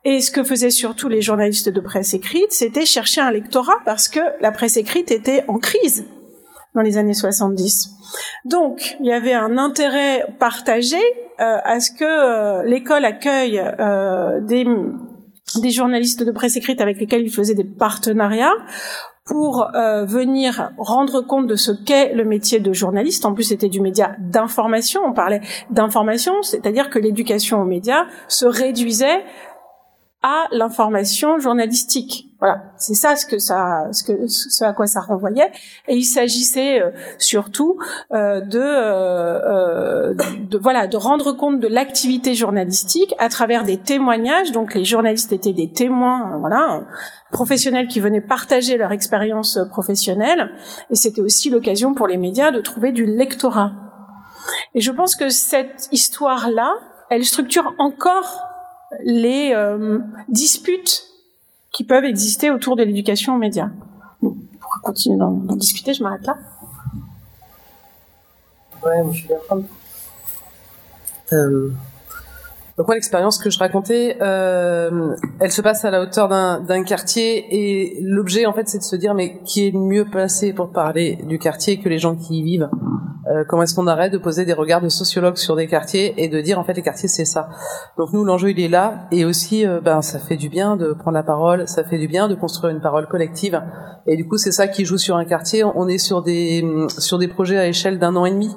Et 0.03 0.21
ce 0.21 0.31
que 0.31 0.43
faisaient 0.43 0.69
surtout 0.69 1.07
les 1.07 1.21
journalistes 1.21 1.69
de 1.69 1.79
presse 1.79 2.13
écrite, 2.13 2.51
c'était 2.51 2.85
chercher 2.85 3.21
un 3.21 3.31
lectorat 3.31 3.77
parce 3.85 4.09
que 4.09 4.19
la 4.41 4.51
presse 4.51 4.77
écrite 4.77 5.11
était 5.11 5.45
en 5.47 5.57
crise 5.57 6.05
dans 6.75 6.81
les 6.81 6.97
années 6.97 7.13
70. 7.13 7.91
Donc, 8.45 8.97
il 8.99 9.05
y 9.05 9.13
avait 9.13 9.33
un 9.33 9.57
intérêt 9.57 10.25
partagé 10.39 10.97
euh, 11.39 11.57
à 11.63 11.79
ce 11.79 11.91
que 11.91 12.03
euh, 12.03 12.63
l'école 12.63 13.05
accueille 13.05 13.59
euh, 13.59 14.39
des 14.41 15.71
journalistes 15.71 16.23
de 16.23 16.31
presse 16.31 16.57
écrite 16.57 16.81
avec 16.81 16.99
lesquels 16.99 17.23
il 17.23 17.31
faisait 17.31 17.55
des 17.55 17.63
partenariats 17.63 18.53
pour 19.25 19.71
venir 19.73 20.71
rendre 20.77 21.21
compte 21.21 21.47
de 21.47 21.55
ce 21.55 21.71
qu'est 21.71 22.13
le 22.13 22.25
métier 22.25 22.59
de 22.59 22.73
journaliste. 22.73 23.23
En 23.23 23.33
plus, 23.33 23.43
c'était 23.43 23.69
du 23.69 23.79
média 23.79 24.17
d'information. 24.19 24.99
On 25.05 25.13
parlait 25.13 25.39
d'information, 25.69 26.41
c'est-à-dire 26.41 26.89
que 26.89 26.99
l'éducation 26.99 27.61
aux 27.61 27.65
médias 27.65 28.03
se 28.27 28.45
réduisait 28.45 29.23
à 30.23 30.45
l'information 30.51 31.37
journalistique. 31.37 32.29
Voilà, 32.39 32.63
c'est 32.77 32.93
ça 32.93 33.15
ce 33.15 33.25
que 33.25 33.39
ça, 33.39 33.87
ce 33.91 34.03
que 34.03 34.27
ce 34.27 34.63
à 34.63 34.73
quoi 34.73 34.87
ça 34.87 35.01
renvoyait. 35.01 35.51
Et 35.87 35.95
il 35.95 36.03
s'agissait 36.03 36.81
euh, 36.81 36.91
surtout 37.17 37.77
euh, 38.13 38.41
de, 38.41 38.59
euh, 38.59 40.13
de 40.49 40.57
voilà, 40.57 40.87
de 40.87 40.97
rendre 40.97 41.33
compte 41.33 41.59
de 41.59 41.67
l'activité 41.67 42.35
journalistique 42.35 43.15
à 43.17 43.29
travers 43.29 43.63
des 43.63 43.77
témoignages. 43.77 44.51
Donc 44.51 44.75
les 44.75 44.85
journalistes 44.85 45.31
étaient 45.31 45.53
des 45.53 45.71
témoins, 45.71 46.37
voilà, 46.39 46.83
professionnels 47.31 47.87
qui 47.87 47.99
venaient 47.99 48.21
partager 48.21 48.77
leur 48.77 48.91
expérience 48.91 49.59
professionnelle. 49.69 50.51
Et 50.89 50.95
c'était 50.95 51.21
aussi 51.21 51.49
l'occasion 51.49 51.93
pour 51.93 52.07
les 52.07 52.17
médias 52.17 52.51
de 52.51 52.61
trouver 52.61 52.91
du 52.91 53.05
lectorat. 53.05 53.71
Et 54.75 54.81
je 54.81 54.91
pense 54.91 55.15
que 55.15 55.29
cette 55.29 55.87
histoire-là, 55.91 56.73
elle 57.09 57.23
structure 57.23 57.73
encore 57.77 58.52
les 59.03 59.51
euh, 59.53 59.99
disputes 60.29 61.07
qui 61.71 61.83
peuvent 61.83 62.05
exister 62.05 62.51
autour 62.51 62.75
de 62.75 62.83
l'éducation 62.83 63.35
aux 63.35 63.39
médias. 63.39 63.69
Pour 64.21 64.35
continuer 64.83 65.17
d'en 65.17 65.31
discuter, 65.55 65.93
je 65.93 66.03
m'arrête 66.03 66.25
là. 66.25 66.37
Ouais, 68.85 69.01
je 69.11 69.17
suis 69.17 69.27
d'accord. 69.27 69.61
Euh, 71.31 71.71
donc 72.77 72.87
moi 72.87 72.95
l'expérience 72.95 73.37
que 73.37 73.51
je 73.51 73.59
racontais, 73.59 74.17
euh, 74.21 75.15
elle 75.39 75.51
se 75.51 75.61
passe 75.61 75.85
à 75.85 75.91
la 75.91 76.01
hauteur 76.01 76.27
d'un 76.27 76.83
quartier 76.83 77.45
et 77.51 77.99
l'objet 78.01 78.47
en 78.47 78.53
fait 78.53 78.67
c'est 78.67 78.79
de 78.79 78.83
se 78.83 78.95
dire 78.95 79.13
mais 79.13 79.41
qui 79.43 79.67
est 79.67 79.71
mieux 79.71 80.05
placé 80.05 80.53
pour 80.53 80.71
parler 80.71 81.19
du 81.27 81.37
quartier 81.37 81.79
que 81.79 81.87
les 81.87 81.99
gens 81.99 82.15
qui 82.15 82.39
y 82.39 82.43
vivent? 82.43 82.69
Euh, 83.31 83.43
comment 83.47 83.63
est-ce 83.63 83.73
qu'on 83.73 83.87
arrête 83.87 84.11
de 84.11 84.17
poser 84.17 84.43
des 84.43 84.53
regards 84.53 84.81
de 84.81 84.89
sociologues 84.89 85.37
sur 85.37 85.55
des 85.55 85.67
quartiers 85.67 86.13
et 86.17 86.27
de 86.27 86.41
dire 86.41 86.59
en 86.59 86.63
fait 86.63 86.73
les 86.73 86.81
quartiers 86.81 87.07
c'est 87.07 87.25
ça? 87.25 87.47
Donc 87.97 88.11
nous 88.11 88.25
l'enjeu 88.25 88.49
il 88.49 88.59
est 88.59 88.67
là 88.67 89.07
et 89.11 89.23
aussi 89.23 89.65
euh, 89.67 89.79
ben 89.79 90.01
ça 90.01 90.17
fait 90.17 90.35
du 90.35 90.49
bien 90.49 90.75
de 90.75 90.93
prendre 90.93 91.15
la 91.15 91.23
parole, 91.23 91.67
ça 91.67 91.83
fait 91.83 91.99
du 91.99 92.07
bien 92.07 92.27
de 92.27 92.33
construire 92.33 92.73
une 92.73 92.81
parole 92.81 93.07
collective 93.07 93.61
et 94.07 94.17
du 94.17 94.27
coup 94.27 94.37
c'est 94.37 94.51
ça 94.51 94.67
qui 94.67 94.83
joue 94.83 94.97
sur 94.97 95.15
un 95.15 95.25
quartier. 95.25 95.63
On 95.63 95.87
est 95.87 95.99
sur 95.99 96.23
des 96.23 96.65
sur 96.97 97.19
des 97.19 97.27
projets 97.27 97.57
à 97.57 97.67
échelle 97.67 97.99
d'un 97.99 98.15
an 98.15 98.25
et 98.25 98.31
demi. 98.31 98.49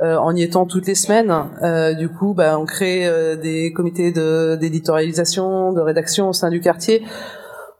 Euh, 0.00 0.16
en 0.16 0.34
y 0.36 0.42
étant 0.42 0.64
toutes 0.64 0.86
les 0.86 0.94
semaines, 0.94 1.34
euh, 1.62 1.92
du 1.94 2.08
coup, 2.08 2.34
ben, 2.34 2.56
on 2.56 2.66
crée 2.66 3.10
des 3.42 3.72
comités 3.72 4.12
d'éditorialisation, 4.12 5.72
de 5.72 5.80
rédaction 5.80 6.28
au 6.28 6.32
sein 6.32 6.50
du 6.50 6.60
quartier 6.60 7.04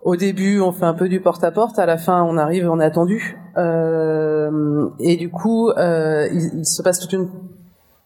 au 0.03 0.17
début, 0.17 0.61
on 0.61 0.73
fait 0.73 0.87
un 0.87 0.95
peu 0.95 1.09
du 1.09 1.21
porte-à-porte. 1.21 1.77
-à, 1.79 1.87
la 1.87 1.99
fin, 1.99 2.23
on 2.23 2.37
arrive, 2.37 2.69
on 2.71 2.81
est 2.81 2.85
attendu. 2.85 3.37
Euh, 3.57 4.89
et 5.01 5.17
du 5.17 5.31
coup, 5.31 5.71
euh, 5.71 6.29
il, 6.33 6.65
se 6.65 6.83
passe 6.83 7.01
toute 7.01 7.13
une 7.13 7.29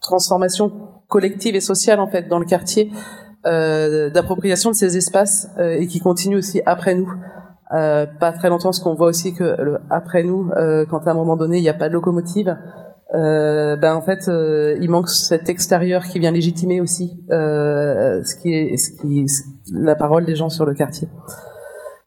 transformation 0.01 0.71
collective 1.07 1.55
et 1.55 1.61
sociale 1.61 1.99
en 1.99 2.07
fait 2.07 2.27
dans 2.27 2.39
le 2.39 2.45
quartier, 2.45 2.91
euh, 3.45 4.09
d'appropriation 4.09 4.71
de 4.71 4.75
ces 4.75 4.97
espaces 4.97 5.49
euh, 5.59 5.77
et 5.79 5.87
qui 5.87 5.99
continue 5.99 6.37
aussi 6.37 6.61
après 6.65 6.95
nous. 6.95 7.09
Euh, 7.73 8.05
pas 8.19 8.31
très 8.31 8.49
longtemps, 8.49 8.69
parce 8.69 8.79
qu'on 8.79 8.95
voit 8.95 9.07
aussi 9.07 9.33
que 9.33 9.43
le, 9.43 9.79
après 9.89 10.23
nous, 10.23 10.49
quand 10.89 11.07
à 11.07 11.11
un 11.11 11.13
moment 11.13 11.37
donné 11.37 11.57
il 11.57 11.61
n'y 11.61 11.69
a 11.69 11.73
pas 11.73 11.89
de 11.89 11.93
locomotive, 11.93 12.57
ben 13.13 13.93
en 13.93 14.01
fait, 14.01 14.27
il 14.27 14.89
manque 14.89 15.09
cet 15.09 15.47
extérieur 15.49 16.03
qui 16.05 16.19
vient 16.19 16.31
légitimer 16.31 16.81
aussi 16.81 17.23
ce 17.29 18.35
qui 18.41 18.53
est, 18.53 18.75
la 19.71 19.95
parole 19.95 20.25
des 20.25 20.35
gens 20.35 20.49
sur 20.49 20.65
le 20.65 20.73
quartier. 20.73 21.07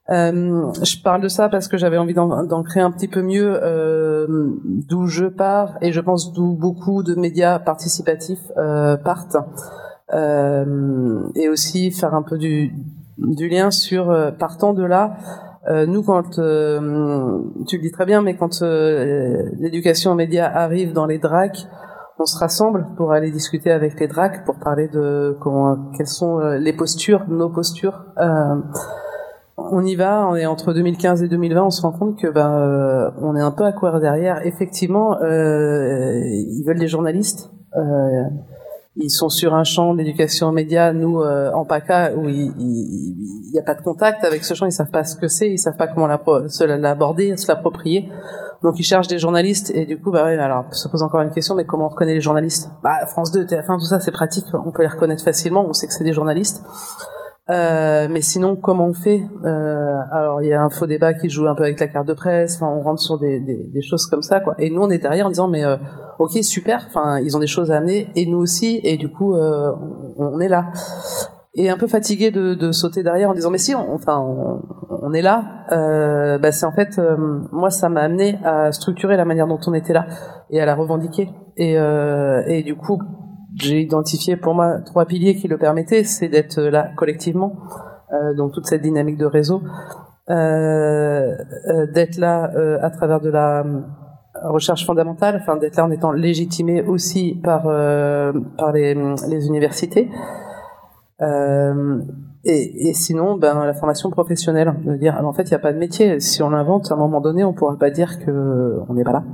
Euh, 0.08 0.72
je 0.84 1.02
parle 1.02 1.20
de 1.20 1.28
ça 1.28 1.48
parce 1.48 1.66
que 1.66 1.76
j'avais 1.76 1.98
envie 1.98 2.14
d'en 2.14 2.62
créer 2.62 2.82
un 2.82 2.92
petit 2.92 3.08
peu 3.08 3.22
mieux 3.22 3.58
euh, 3.60 4.26
d'où 4.64 5.08
je 5.08 5.26
pars 5.26 5.76
et 5.80 5.90
je 5.90 6.00
pense 6.00 6.32
d'où 6.32 6.52
beaucoup 6.52 7.02
de 7.02 7.16
médias 7.16 7.58
participatifs 7.58 8.52
euh, 8.56 8.96
partent 8.96 9.36
euh, 10.14 11.28
et 11.34 11.48
aussi 11.48 11.90
faire 11.90 12.14
un 12.14 12.22
peu 12.22 12.38
du, 12.38 12.72
lien 13.18 13.72
sur 13.72 14.10
euh, 14.10 14.30
partant 14.30 14.74
de 14.74 14.84
là. 14.84 15.16
Euh, 15.68 15.86
nous, 15.86 16.02
quand 16.02 16.30
tu 16.30 16.40
le 16.40 17.82
dis 17.82 17.90
très 17.90 18.06
bien, 18.06 18.22
mais 18.22 18.36
quand 18.36 18.62
l'éducation 18.62 20.12
aux 20.12 20.16
médias 20.16 20.50
arrive 20.52 20.92
dans 20.92 21.06
les 21.06 21.18
DRAC, 21.18 21.66
on 22.18 22.24
se 22.24 22.38
rassemble 22.38 22.86
pour 22.96 23.12
aller 23.12 23.30
discuter 23.30 23.70
avec 23.70 24.00
les 24.00 24.08
DRAC 24.08 24.44
pour 24.44 24.58
parler 24.58 24.88
de 24.88 25.36
comment, 25.40 25.90
quelles 25.96 26.06
sont 26.06 26.38
les 26.38 26.72
postures, 26.72 27.24
nos 27.28 27.50
postures. 27.50 28.04
Euh, 28.18 28.56
on 29.58 29.84
y 29.84 29.94
va, 29.96 30.26
on 30.28 30.36
est 30.36 30.46
entre 30.46 30.72
2015 30.72 31.22
et 31.22 31.28
2020, 31.28 31.62
on 31.62 31.70
se 31.70 31.82
rend 31.82 31.92
compte 31.92 32.18
que 32.18 32.28
ben 32.28 32.52
euh, 32.52 33.10
on 33.20 33.34
est 33.36 33.40
un 33.40 33.50
peu 33.50 33.64
à 33.64 33.72
courir 33.72 34.00
derrière. 34.00 34.46
Effectivement, 34.46 35.20
euh, 35.22 36.20
ils 36.24 36.64
veulent 36.66 36.78
des 36.78 36.88
journalistes. 36.88 37.50
Euh, 38.96 39.02
ils 39.02 39.10
sont 39.10 39.28
sur 39.28 39.54
un 39.54 39.64
champ 39.64 39.94
d'éducation 39.94 40.48
aux 40.48 40.92
nous 40.92 41.20
en 41.20 41.64
PACA, 41.64 42.14
où 42.14 42.28
il 42.28 42.52
n'y 43.52 43.58
a 43.58 43.62
pas 43.62 43.74
de 43.74 43.82
contact 43.82 44.24
avec 44.24 44.44
ce 44.44 44.54
champ, 44.54 44.66
ils 44.66 44.72
savent 44.72 44.90
pas 44.90 45.04
ce 45.04 45.16
que 45.16 45.28
c'est, 45.28 45.50
ils 45.50 45.58
savent 45.58 45.76
pas 45.76 45.86
comment 45.86 46.06
l'aborder, 46.06 47.36
se 47.36 47.48
l'approprier. 47.48 48.08
Donc 48.62 48.78
ils 48.78 48.84
cherchent 48.84 49.08
des 49.08 49.18
journalistes. 49.18 49.70
Et 49.74 49.86
du 49.86 50.00
coup, 50.00 50.10
bah 50.10 50.24
ouais, 50.24 50.38
alors 50.38 50.64
se 50.72 50.88
pose 50.88 51.02
encore 51.02 51.20
une 51.20 51.30
question, 51.30 51.54
mais 51.54 51.64
comment 51.64 51.86
on 51.86 51.88
reconnaît 51.88 52.14
les 52.14 52.20
journalistes? 52.20 52.70
Bah 52.82 53.06
France 53.06 53.30
2, 53.32 53.44
TF1, 53.44 53.78
tout 53.78 53.86
ça, 53.86 54.00
c'est 54.00 54.10
pratique, 54.10 54.46
on 54.52 54.70
peut 54.70 54.82
les 54.82 54.88
reconnaître 54.88 55.22
facilement, 55.22 55.66
on 55.68 55.72
sait 55.72 55.86
que 55.86 55.92
c'est 55.92 56.04
des 56.04 56.12
journalistes. 56.12 56.64
Euh, 57.48 58.08
mais 58.10 58.22
sinon, 58.22 58.56
comment 58.56 58.86
on 58.86 58.92
fait? 58.92 59.22
Euh, 59.44 60.00
Alors, 60.10 60.42
il 60.42 60.48
y 60.48 60.52
a 60.52 60.62
un 60.62 60.68
faux 60.68 60.86
débat 60.86 61.14
qui 61.14 61.28
joue 61.28 61.46
un 61.46 61.54
peu 61.54 61.62
avec 61.62 61.78
la 61.78 61.86
carte 61.86 62.08
de 62.08 62.12
presse. 62.12 62.56
Enfin, 62.56 62.66
on 62.66 62.82
rentre 62.82 63.00
sur 63.00 63.18
des, 63.18 63.38
des, 63.40 63.56
des, 63.56 63.82
choses 63.82 64.06
comme 64.06 64.22
ça, 64.22 64.40
quoi. 64.40 64.54
Et 64.58 64.68
nous, 64.70 64.82
on 64.82 64.90
est 64.90 64.98
derrière 64.98 65.26
en 65.26 65.30
disant, 65.30 65.46
mais 65.46 65.64
euh, 65.64 65.76
ok, 66.18 66.32
super. 66.42 66.84
Enfin, 66.88 67.20
ils 67.20 67.36
ont 67.36 67.40
des 67.40 67.46
choses 67.46 67.70
à 67.70 67.76
amener, 67.76 68.08
et 68.16 68.26
nous 68.26 68.38
aussi. 68.38 68.80
Et 68.82 68.96
du 68.96 69.08
coup, 69.08 69.36
euh, 69.36 69.70
on, 70.18 70.40
est 70.40 70.48
là. 70.48 70.72
Et 71.54 71.70
un 71.70 71.78
peu 71.78 71.86
fatigué 71.86 72.32
de, 72.32 72.54
de, 72.54 72.72
sauter 72.72 73.04
derrière 73.04 73.30
en 73.30 73.34
disant, 73.34 73.50
mais 73.50 73.58
si, 73.58 73.76
enfin, 73.76 74.18
on, 74.90 75.12
est 75.12 75.22
là. 75.22 75.44
Euh, 75.70 76.38
bah, 76.38 76.50
c'est 76.50 76.66
en 76.66 76.72
fait, 76.72 77.00
moi, 77.52 77.70
ça 77.70 77.88
m'a 77.88 78.00
amené 78.00 78.40
à 78.44 78.72
structurer 78.72 79.16
la 79.16 79.24
manière 79.24 79.46
dont 79.46 79.60
on 79.68 79.74
était 79.74 79.92
là 79.92 80.06
et 80.50 80.60
à 80.60 80.66
la 80.66 80.74
revendiquer. 80.74 81.30
Et, 81.56 81.74
et 81.74 82.62
du 82.64 82.74
coup, 82.74 83.00
j'ai 83.56 83.80
identifié 83.80 84.36
pour 84.36 84.54
moi 84.54 84.80
trois 84.84 85.06
piliers 85.06 85.34
qui 85.34 85.48
le 85.48 85.58
permettaient, 85.58 86.04
c'est 86.04 86.28
d'être 86.28 86.60
là 86.60 86.90
collectivement, 86.96 87.56
euh, 88.12 88.34
donc 88.34 88.52
toute 88.52 88.66
cette 88.66 88.82
dynamique 88.82 89.16
de 89.16 89.26
réseau, 89.26 89.62
euh, 90.28 91.34
euh 91.68 91.86
d'être 91.92 92.18
là 92.18 92.50
euh, 92.54 92.78
à 92.82 92.90
travers 92.90 93.20
de 93.20 93.30
la 93.30 93.60
euh, 93.60 93.80
recherche 94.44 94.84
fondamentale, 94.84 95.38
enfin 95.40 95.56
d'être 95.56 95.76
là 95.76 95.84
en 95.84 95.90
étant 95.90 96.12
légitimé 96.12 96.82
aussi 96.82 97.40
par 97.42 97.62
par 97.62 98.72
les, 98.72 98.94
les 99.28 99.46
universités. 99.46 100.10
Et, 102.48 102.88
et, 102.88 102.94
sinon, 102.94 103.36
ben, 103.36 103.64
la 103.64 103.74
formation 103.74 104.08
professionnelle, 104.10 104.72
de 104.84 104.94
dire, 104.94 105.18
en 105.20 105.32
fait, 105.32 105.42
il 105.44 105.48
n'y 105.48 105.56
a 105.56 105.58
pas 105.58 105.72
de 105.72 105.78
métier. 105.78 106.20
Si 106.20 106.44
on 106.44 106.50
l'invente, 106.50 106.92
à 106.92 106.94
un 106.94 106.96
moment 106.96 107.20
donné, 107.20 107.42
on 107.42 107.52
pourra 107.52 107.76
pas 107.76 107.90
dire 107.90 108.20
que 108.24 108.78
on 108.88 108.94
n'est 108.94 109.02
pas 109.02 109.14
là. 109.14 109.24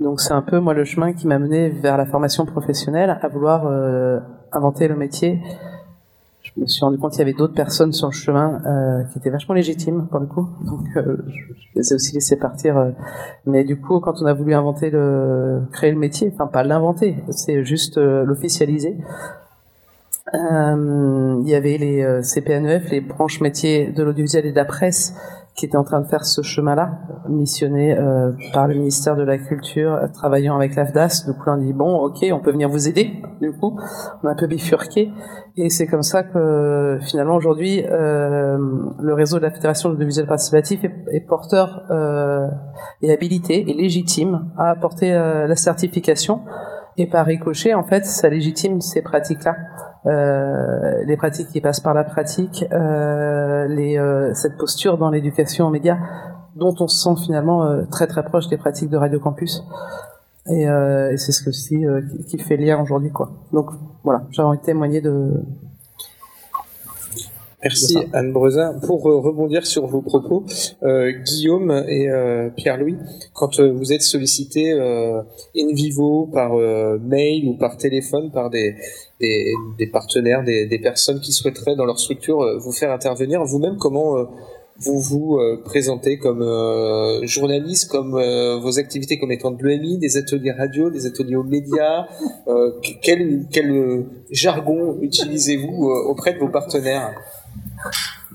Donc 0.00 0.20
c'est 0.20 0.32
un 0.32 0.42
peu 0.42 0.60
moi 0.60 0.74
le 0.74 0.84
chemin 0.84 1.12
qui 1.12 1.26
m'a 1.26 1.38
mené 1.38 1.68
vers 1.68 1.96
la 1.96 2.06
formation 2.06 2.46
professionnelle, 2.46 3.18
à 3.20 3.28
vouloir 3.28 3.66
euh, 3.66 4.20
inventer 4.52 4.88
le 4.88 4.96
métier. 4.96 5.40
Je 6.54 6.60
me 6.60 6.66
suis 6.66 6.84
rendu 6.84 6.98
compte 6.98 7.12
qu'il 7.12 7.20
y 7.20 7.22
avait 7.22 7.34
d'autres 7.34 7.54
personnes 7.54 7.92
sur 7.92 8.08
le 8.08 8.12
chemin 8.12 8.60
euh, 8.64 9.04
qui 9.04 9.18
étaient 9.18 9.30
vachement 9.30 9.54
légitimes 9.54 10.06
pour 10.10 10.20
le 10.20 10.26
coup. 10.26 10.48
Donc 10.64 10.86
euh, 10.96 11.16
je, 11.28 11.54
les 11.74 11.92
ai 11.92 11.94
aussi 11.94 12.14
laissés 12.14 12.36
partir. 12.36 12.76
Euh. 12.76 12.90
mais 13.46 13.64
du 13.64 13.78
coup, 13.80 14.00
quand 14.00 14.22
on 14.22 14.26
a 14.26 14.32
voulu 14.32 14.54
inventer 14.54 14.90
le, 14.90 15.62
créer 15.72 15.90
le 15.90 15.98
métier, 15.98 16.30
enfin 16.32 16.46
pas 16.46 16.62
l'inventer, 16.62 17.16
c'est 17.30 17.64
juste 17.64 17.98
euh, 17.98 18.24
l'officialiser. 18.24 18.96
Il 20.34 21.48
y 21.48 21.54
avait 21.54 21.78
les 21.78 22.20
CPNEF, 22.22 22.90
les 22.90 23.00
branches 23.00 23.40
métiers 23.40 23.86
de 23.86 24.02
l'audiovisuel 24.02 24.44
et 24.44 24.50
de 24.50 24.56
la 24.56 24.66
presse, 24.66 25.14
qui 25.58 25.66
était 25.66 25.76
en 25.76 25.84
train 25.84 26.00
de 26.00 26.06
faire 26.06 26.24
ce 26.24 26.40
chemin-là, 26.40 27.00
missionné 27.28 27.98
euh, 27.98 28.30
par 28.52 28.68
le 28.68 28.74
ministère 28.74 29.16
de 29.16 29.24
la 29.24 29.38
Culture, 29.38 29.98
travaillant 30.14 30.54
avec 30.54 30.76
l'AFDAS. 30.76 31.24
Du 31.26 31.32
coup, 31.32 31.50
on 31.50 31.56
dit 31.56 31.72
bon, 31.72 31.96
ok, 31.96 32.24
on 32.32 32.38
peut 32.38 32.52
venir 32.52 32.68
vous 32.68 32.88
aider. 32.88 33.10
Du 33.40 33.52
coup, 33.52 33.76
on 34.22 34.28
a 34.28 34.30
un 34.30 34.36
peu 34.36 34.46
bifurqué, 34.46 35.10
et 35.56 35.70
c'est 35.70 35.88
comme 35.88 36.04
ça 36.04 36.22
que 36.22 36.98
finalement 37.02 37.34
aujourd'hui, 37.34 37.84
euh, 37.84 38.56
le 39.00 39.14
réseau 39.14 39.38
de 39.38 39.42
la 39.42 39.50
Fédération 39.50 39.88
de 39.88 39.94
l'audiovisuel 39.94 40.26
participatif 40.26 40.84
est, 40.84 40.94
est 41.10 41.20
porteur 41.20 41.82
euh, 41.90 42.46
et 43.02 43.12
habilité 43.12 43.68
et 43.68 43.74
légitime 43.74 44.50
à 44.56 44.70
apporter 44.70 45.12
euh, 45.12 45.48
la 45.48 45.56
certification. 45.56 46.42
Et 46.96 47.06
par 47.06 47.26
ricochet, 47.26 47.74
en 47.74 47.84
fait, 47.84 48.04
ça 48.06 48.28
légitime 48.28 48.80
ces 48.80 49.02
pratiques-là. 49.02 49.56
Euh, 50.08 51.04
les 51.04 51.16
pratiques 51.16 51.48
qui 51.48 51.60
passent 51.60 51.80
par 51.80 51.92
la 51.92 52.04
pratique, 52.04 52.64
euh, 52.72 53.66
les, 53.68 53.98
euh, 53.98 54.32
cette 54.32 54.56
posture 54.56 54.96
dans 54.96 55.10
l'éducation 55.10 55.66
aux 55.66 55.70
médias, 55.70 55.98
dont 56.56 56.74
on 56.80 56.88
se 56.88 57.02
sent 57.02 57.22
finalement 57.24 57.64
euh, 57.64 57.82
très 57.90 58.06
très 58.06 58.24
proche 58.24 58.48
des 58.48 58.56
pratiques 58.56 58.88
de 58.88 58.96
Radio 58.96 59.20
Campus. 59.20 59.64
Et, 60.50 60.62
et 60.62 61.16
c'est 61.18 61.32
ce 61.32 61.42
que 61.42 61.50
aussi 61.50 61.84
qui, 62.26 62.38
fait 62.38 62.56
lien 62.56 62.80
aujourd'hui, 62.80 63.10
quoi. 63.10 63.32
Donc 63.52 63.68
voilà, 64.02 64.22
j'ai 64.30 64.40
envie 64.40 64.56
de 64.56 64.62
témoigner 64.62 65.02
de 65.02 65.42
Merci 67.62 67.98
Anne 68.12 68.32
Brezin. 68.32 68.78
Pour 68.86 69.08
euh, 69.08 69.18
rebondir 69.18 69.66
sur 69.66 69.86
vos 69.86 70.00
propos, 70.00 70.44
euh, 70.84 71.10
Guillaume 71.10 71.72
et 71.88 72.08
euh, 72.08 72.50
Pierre-Louis, 72.50 72.96
quand 73.32 73.58
euh, 73.58 73.72
vous 73.72 73.92
êtes 73.92 74.02
sollicité 74.02 74.72
euh, 74.72 75.22
in 75.56 75.74
vivo 75.74 76.28
par 76.32 76.54
euh, 76.54 76.98
mail 77.02 77.48
ou 77.48 77.54
par 77.54 77.76
téléphone 77.76 78.30
par 78.30 78.48
des, 78.50 78.76
des, 79.20 79.52
des 79.76 79.86
partenaires, 79.88 80.44
des, 80.44 80.66
des, 80.66 80.78
personnes 80.78 81.18
qui 81.20 81.32
souhaiteraient 81.32 81.74
dans 81.74 81.84
leur 81.84 81.98
structure 81.98 82.60
vous 82.60 82.72
faire 82.72 82.92
intervenir, 82.92 83.44
vous-même 83.44 83.76
comment 83.76 84.16
vous 84.80 85.00
vous 85.00 85.40
présentez 85.64 86.18
comme 86.18 86.44
journaliste, 87.24 87.90
comme 87.90 88.12
vos 88.12 88.78
activités 88.78 89.18
comme 89.18 89.32
étant 89.32 89.50
de 89.50 89.62
l'EMI, 89.64 89.98
des 89.98 90.16
ateliers 90.16 90.52
radio, 90.52 90.90
des 90.90 91.06
ateliers 91.06 91.34
aux 91.34 91.42
médias, 91.42 92.06
quel, 93.02 93.46
quel 93.50 94.04
jargon 94.30 94.98
utilisez-vous 95.02 95.90
auprès 95.90 96.34
de 96.34 96.38
vos 96.38 96.48
partenaires? 96.48 97.12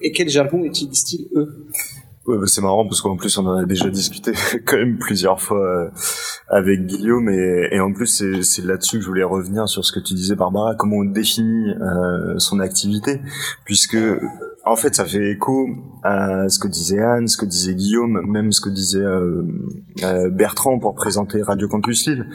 Et 0.02 0.12
quel 0.12 0.30
jargon 0.30 0.64
utilisent-ils 0.64 1.28
eux? 1.36 1.68
Ouais, 2.26 2.38
bah 2.38 2.46
c'est 2.48 2.62
marrant 2.62 2.86
parce 2.86 3.02
qu'en 3.02 3.18
plus 3.18 3.38
on 3.38 3.46
en 3.46 3.58
a 3.58 3.66
déjà 3.66 3.90
discuté 3.90 4.32
quand 4.66 4.78
même 4.78 4.98
plusieurs 4.98 5.42
fois 5.42 5.60
euh, 5.60 5.90
avec 6.48 6.86
Guillaume. 6.86 7.28
Et, 7.30 7.68
et 7.72 7.80
en 7.82 7.92
plus 7.92 8.08
c'est 8.42 8.64
là-dessus 8.64 8.98
que 8.98 9.04
je 9.04 9.08
voulais 9.08 9.24
revenir 9.24 9.68
sur 9.68 9.84
ce 9.84 9.92
que 9.92 10.00
tu 10.00 10.14
disais 10.14 10.36
Barbara, 10.36 10.76
comment 10.76 10.98
on 10.98 11.06
définit 11.06 11.72
euh, 11.72 12.40
son 12.40 12.62
activité. 12.62 13.20
Puisque 13.66 13.98
en 14.66 14.78
fait, 14.78 14.96
ça 14.96 15.04
fait 15.06 15.32
écho 15.32 15.68
à 16.04 16.48
ce 16.48 16.58
que 16.58 16.70
disait 16.70 17.02
Anne, 17.02 17.28
ce 17.28 17.36
que 17.36 17.46
disait 17.46 17.76
Guillaume, 17.76 18.22
même 18.26 18.54
ce 18.54 18.62
que 18.62 18.70
disait 18.70 19.00
euh, 19.00 19.44
euh 20.04 20.30
Bertrand 20.30 20.80
pour 20.80 20.96
présenter 20.96 21.42
Radio 21.42 21.68
Campus 21.68 22.08
Lille. 22.08 22.28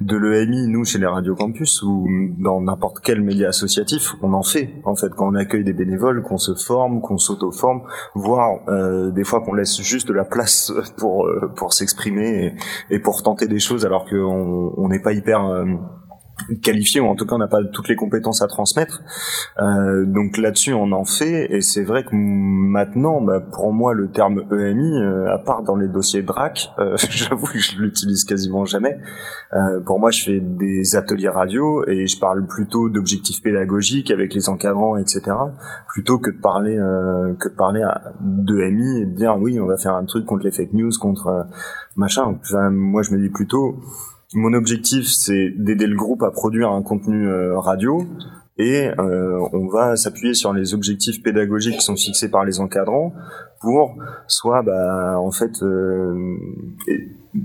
De 0.00 0.16
l'EMI, 0.16 0.66
nous, 0.66 0.84
chez 0.84 0.98
les 0.98 1.06
Radio 1.06 1.36
Campus, 1.36 1.82
ou 1.82 2.08
dans 2.38 2.60
n'importe 2.60 2.98
quel 3.04 3.20
média 3.20 3.48
associatif, 3.48 4.14
on 4.22 4.32
en 4.32 4.42
fait. 4.42 4.74
En 4.84 4.96
fait, 4.96 5.10
quand 5.10 5.28
on 5.28 5.34
accueille 5.36 5.62
des 5.62 5.72
bénévoles, 5.72 6.22
qu'on 6.22 6.38
se 6.38 6.54
forme, 6.54 7.00
qu'on 7.00 7.18
s'auto-forme, 7.18 7.82
voire 8.16 8.60
euh, 8.68 9.12
des 9.12 9.24
fois 9.24 9.40
qu'on 9.40 9.54
laisse 9.54 9.80
juste 9.80 10.08
de 10.08 10.12
la 10.12 10.24
place 10.24 10.72
pour 10.96 11.26
euh, 11.26 11.52
pour 11.54 11.72
s'exprimer 11.72 12.56
et, 12.90 12.96
et, 12.96 12.98
pour 12.98 13.22
tenter 13.22 13.46
des 13.46 13.60
choses, 13.60 13.86
alors 13.86 14.06
qu'on 14.06 14.88
n'est 14.88 15.02
pas 15.02 15.12
hyper 15.12 15.64
qualifié 16.62 17.00
ou 17.00 17.06
en 17.06 17.14
tout 17.14 17.26
cas 17.26 17.34
on 17.34 17.38
n'a 17.38 17.48
pas 17.48 17.64
toutes 17.64 17.88
les 17.88 17.96
compétences 17.96 18.42
à 18.42 18.46
transmettre. 18.46 19.02
Euh, 19.58 20.04
donc 20.04 20.36
là-dessus 20.36 20.72
on 20.72 20.92
en 20.92 21.04
fait 21.04 21.52
et 21.52 21.60
c'est 21.60 21.82
vrai 21.82 22.04
que 22.04 22.10
maintenant 22.14 23.20
bah, 23.20 23.40
pour 23.40 23.72
moi 23.72 23.94
le 23.94 24.10
terme 24.10 24.44
EMI 24.52 24.98
euh, 25.00 25.32
à 25.32 25.38
part 25.38 25.62
dans 25.62 25.76
les 25.76 25.88
dossiers 25.88 26.22
DRAC 26.22 26.70
euh, 26.78 26.96
j'avoue 27.10 27.46
que 27.46 27.58
je 27.58 27.78
l'utilise 27.78 28.24
quasiment 28.24 28.64
jamais. 28.64 28.98
Euh, 29.54 29.80
pour 29.80 29.98
moi 29.98 30.10
je 30.10 30.24
fais 30.24 30.40
des 30.40 30.96
ateliers 30.96 31.28
radio 31.28 31.86
et 31.88 32.06
je 32.06 32.18
parle 32.18 32.46
plutôt 32.46 32.88
d'objectifs 32.88 33.42
pédagogiques 33.42 34.10
avec 34.10 34.34
les 34.34 34.48
encadrants 34.48 34.96
etc. 34.96 35.22
plutôt 35.88 36.18
que 36.18 36.30
de 36.30 36.38
parler 36.38 36.76
euh, 36.78 37.34
que 37.34 37.48
de 37.48 37.54
parler 37.54 37.84
d'EMI 38.20 39.02
et 39.02 39.06
de 39.06 39.14
dire 39.16 39.36
oui 39.38 39.58
on 39.58 39.66
va 39.66 39.76
faire 39.76 39.94
un 39.94 40.04
truc 40.04 40.26
contre 40.26 40.44
les 40.44 40.52
fake 40.52 40.74
news 40.74 40.90
contre 41.00 41.46
machin. 41.96 42.36
Enfin, 42.42 42.70
moi 42.70 43.02
je 43.02 43.12
me 43.12 43.18
dis 43.18 43.30
plutôt 43.30 43.80
mon 44.34 44.52
objectif, 44.54 45.06
c'est 45.06 45.50
d'aider 45.56 45.86
le 45.86 45.96
groupe 45.96 46.22
à 46.22 46.30
produire 46.30 46.70
un 46.70 46.82
contenu 46.82 47.28
euh, 47.28 47.58
radio 47.58 48.04
et 48.58 48.88
euh, 48.98 49.38
on 49.52 49.68
va 49.68 49.96
s'appuyer 49.96 50.34
sur 50.34 50.52
les 50.52 50.74
objectifs 50.74 51.22
pédagogiques 51.22 51.76
qui 51.76 51.84
sont 51.84 51.94
fixés 51.94 52.30
par 52.30 52.44
les 52.44 52.58
encadrants 52.58 53.12
pour 53.60 53.96
soit 54.26 54.62
bah 54.62 55.20
en 55.20 55.30
fait 55.30 55.62
euh, 55.62 56.36
je 56.88 56.94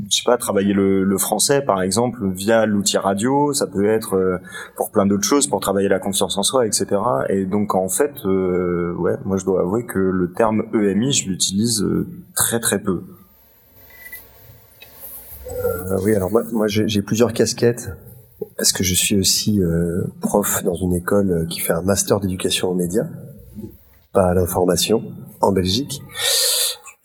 sais 0.10 0.24
pas 0.26 0.38
travailler 0.38 0.74
le, 0.74 1.18
français 1.18 1.62
par 1.62 1.82
exemple 1.82 2.30
via 2.32 2.66
l'outil 2.66 2.98
radio. 2.98 3.54
Ça 3.54 3.68
peut 3.68 3.86
être 3.86 4.40
pour 4.78 4.90
plein 4.90 5.06
d'autres 5.06 5.26
choses 5.26 5.48
pour 5.48 5.60
travailler 5.60 5.90
la 5.90 6.00
confiance 6.00 6.38
en 6.38 6.44
soi 6.44 6.66
etc 6.66 7.02
et 7.28 7.46
donc 7.46 7.76
en 7.76 7.90
fait 7.90 8.24
ouais 8.24 9.18
moi 9.26 9.36
je 9.36 9.44
dois 9.44 9.62
avouer 9.62 9.86
que 9.86 10.00
le 10.00 10.32
terme 10.32 10.64
EMI 10.74 11.12
je 11.12 11.30
l'utilise 11.30 11.86
très 12.34 12.62
très 12.62 12.80
peu 12.80 13.04
euh, 15.66 16.00
oui, 16.04 16.16
alors 16.16 16.32
moi, 16.32 16.44
moi 16.52 16.68
j'ai 16.68 17.02
plusieurs 17.02 17.34
casquettes. 17.34 17.90
Parce 18.58 18.72
que 18.72 18.84
je 18.84 18.94
suis 18.94 19.16
aussi 19.16 19.62
euh, 19.62 20.04
prof 20.20 20.64
dans 20.64 20.76
une 20.76 20.94
école 20.94 21.32
euh, 21.32 21.46
qui 21.46 21.60
fait 21.60 21.74
un 21.74 21.82
master 21.82 22.20
d'éducation 22.20 22.70
aux 22.70 22.74
médias, 22.74 23.08
pas 24.14 24.30
à 24.30 24.34
l'information, 24.34 25.04
en 25.42 25.52
Belgique. 25.52 26.02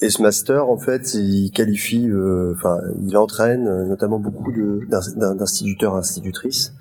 Et 0.01 0.11
ce 0.11 0.21
master, 0.23 0.69
en 0.69 0.79
fait, 0.79 1.15
il 1.15 1.51
qualifie, 1.51 2.09
euh, 2.09 2.55
enfin, 2.57 2.79
il 3.03 3.17
entraîne 3.17 3.87
notamment 3.87 4.19
beaucoup 4.19 4.53
d'instituteurs, 4.89 5.97
institutrices 5.97 6.75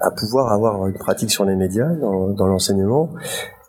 à 0.00 0.10
pouvoir 0.10 0.52
avoir 0.52 0.86
une 0.86 0.94
pratique 0.94 1.30
sur 1.30 1.44
les 1.44 1.56
médias 1.56 1.94
dans, 1.94 2.28
dans 2.28 2.46
l'enseignement. 2.46 3.10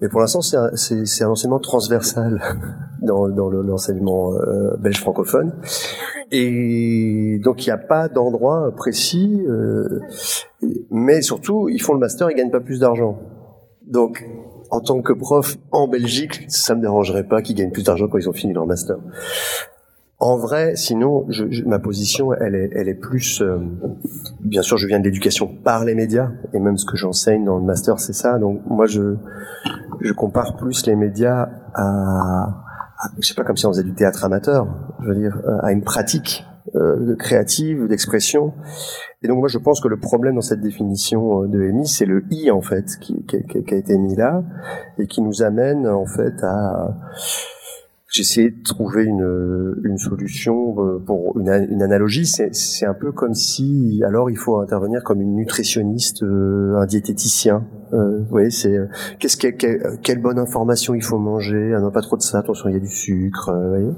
Mais 0.02 0.10
pour 0.10 0.20
l'instant, 0.20 0.42
c'est 0.42 0.58
un, 0.58 0.70
un, 0.70 1.30
enseignement 1.30 1.60
transversal 1.60 2.42
dans, 3.02 3.30
dans 3.30 3.50
l'enseignement 3.50 4.34
euh, 4.34 4.76
belge 4.78 5.00
francophone. 5.00 5.54
Et 6.32 7.40
donc, 7.44 7.66
il 7.66 7.70
n'y 7.70 7.74
a 7.74 7.78
pas 7.78 8.08
d'endroit 8.08 8.72
précis. 8.76 9.42
Euh, 9.48 10.02
mais 10.92 11.22
surtout, 11.22 11.70
ils 11.70 11.82
font 11.82 11.94
le 11.94 12.00
master, 12.00 12.30
ils 12.30 12.36
gagnent 12.36 12.52
pas 12.52 12.60
plus 12.60 12.80
d'argent. 12.80 13.18
Donc, 13.88 14.26
en 14.70 14.82
tant 14.82 15.02
que 15.02 15.13
prof 15.13 15.58
en 15.72 15.88
Belgique, 15.88 16.46
ça 16.50 16.76
me 16.76 16.82
dérangerait 16.82 17.24
pas 17.24 17.42
qu'ils 17.42 17.56
gagnent 17.56 17.72
plus 17.72 17.84
d'argent 17.84 18.08
quand 18.08 18.18
ils 18.18 18.30
ont 18.30 18.34
fini 18.34 18.54
leur 18.54 18.66
master. 18.66 18.98
En 20.20 20.36
vrai, 20.36 20.76
sinon, 20.76 21.26
je, 21.30 21.46
je, 21.52 21.64
ma 21.66 21.78
position, 21.78 22.34
elle 22.34 22.56
est, 22.56 22.72
elle 22.74 22.90
est 22.90 22.96
plus. 22.96 23.42
Euh, 23.42 23.60
bien 24.40 24.64
sûr, 24.64 24.78
je 24.78 24.88
viens 24.88 25.00
de 25.00 25.04
l'éducation 25.04 25.48
par 25.48 25.86
les 25.86 25.94
médias, 25.94 26.32
et 26.54 26.60
même 26.60 26.78
ce 26.78 26.86
que 26.86 26.98
j'enseigne 26.98 27.46
dans 27.46 27.58
le 27.58 27.64
master, 27.64 28.00
c'est 28.00 28.14
ça. 28.14 28.40
Donc, 28.40 28.62
moi, 28.66 28.88
je, 28.88 29.16
je 30.02 30.14
compare 30.14 30.56
plus 30.56 30.88
les 30.88 30.96
médias 30.96 31.50
à, 31.76 32.64
à, 32.98 33.10
je 33.20 33.28
sais 33.28 33.36
pas, 33.36 33.44
comme 33.44 33.58
si 33.58 33.68
on 33.68 33.70
faisait 33.70 33.84
du 33.84 33.94
théâtre 33.94 34.26
amateur. 34.26 34.68
Je 35.04 35.08
veux 35.08 35.16
dire, 35.16 35.38
euh, 35.46 35.60
à 35.62 35.72
une 35.72 35.84
pratique 35.84 36.48
euh, 36.76 37.16
créative, 37.16 37.88
d'expression. 37.88 38.54
Et 39.22 39.28
donc, 39.28 39.38
moi, 39.38 39.48
je 39.48 39.60
pense 39.60 39.80
que 39.82 39.88
le 39.88 40.00
problème 40.00 40.36
dans 40.36 40.42
cette 40.42 40.62
définition 40.62 41.44
euh, 41.44 41.48
de 41.48 41.62
EMI, 41.62 41.88
c'est 41.88 42.06
le 42.06 42.24
i 42.32 42.50
en 42.50 42.62
fait 42.62 42.98
qui, 43.00 43.24
qui, 43.26 43.44
qui 43.46 43.74
a 43.74 43.78
été 43.78 43.98
mis 43.98 44.16
là 44.16 44.44
et 44.98 45.06
qui 45.06 45.22
nous 45.22 45.44
amène 45.44 45.88
en 45.88 46.06
fait 46.06 46.44
à 46.44 46.98
essayé 48.15 48.52
de 48.52 48.63
trouver 48.63 49.04
une, 49.04 49.76
une 49.84 49.98
solution 49.98 50.76
euh, 50.80 51.00
pour 51.00 51.38
une, 51.38 51.50
une 51.70 51.82
analogie. 51.82 52.26
C'est 52.26 52.86
un 52.86 52.93
peu 52.93 53.12
comme 53.12 53.34
si, 53.34 54.02
alors, 54.06 54.30
il 54.30 54.38
faut 54.38 54.60
intervenir 54.60 55.04
comme 55.04 55.22
une 55.22 55.36
nutritionniste, 55.36 56.24
euh, 56.24 56.76
un 56.78 56.86
diététicien. 56.86 57.67
Euh, 57.93 58.20
vous 58.20 58.30
voyez, 58.30 58.50
c'est 58.50 58.78
qu'est-ce 59.20 59.38
que, 59.38 59.98
quelle 59.98 60.22
bonne 60.22 60.39
information 60.39 60.93
il 60.93 61.04
faut 61.04 61.20
manger. 61.20 61.74
Ah 61.76 61.80
non, 61.80 61.91
pas 61.91 62.02
trop 62.02 62.17
de 62.17 62.22
ça. 62.22 62.39
Attention, 62.39 62.70
il 62.70 62.74
y 62.74 62.78
a 62.78 62.82
du 62.82 62.89
sucre. 62.89 63.52
vous 63.54 63.70
voyez 63.70 63.91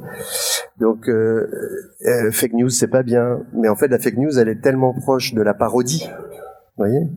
Donc, 0.80 1.10
fake 2.32 2.54
news, 2.54 2.70
c'est 2.70 2.88
pas 2.88 3.04
bien. 3.04 3.42
Mais 3.54 3.70
en 3.70 3.76
fait, 3.76 3.88
la 3.88 4.00
fake 4.00 4.18
news, 4.18 4.38
elle 4.38 4.50
est 4.50 4.62
tellement 4.62 4.94
proche 4.94 5.34
de 5.34 5.42
la 5.42 5.54
parodie. 5.54 6.08
Vous 6.78 6.86
voyez 6.86 7.08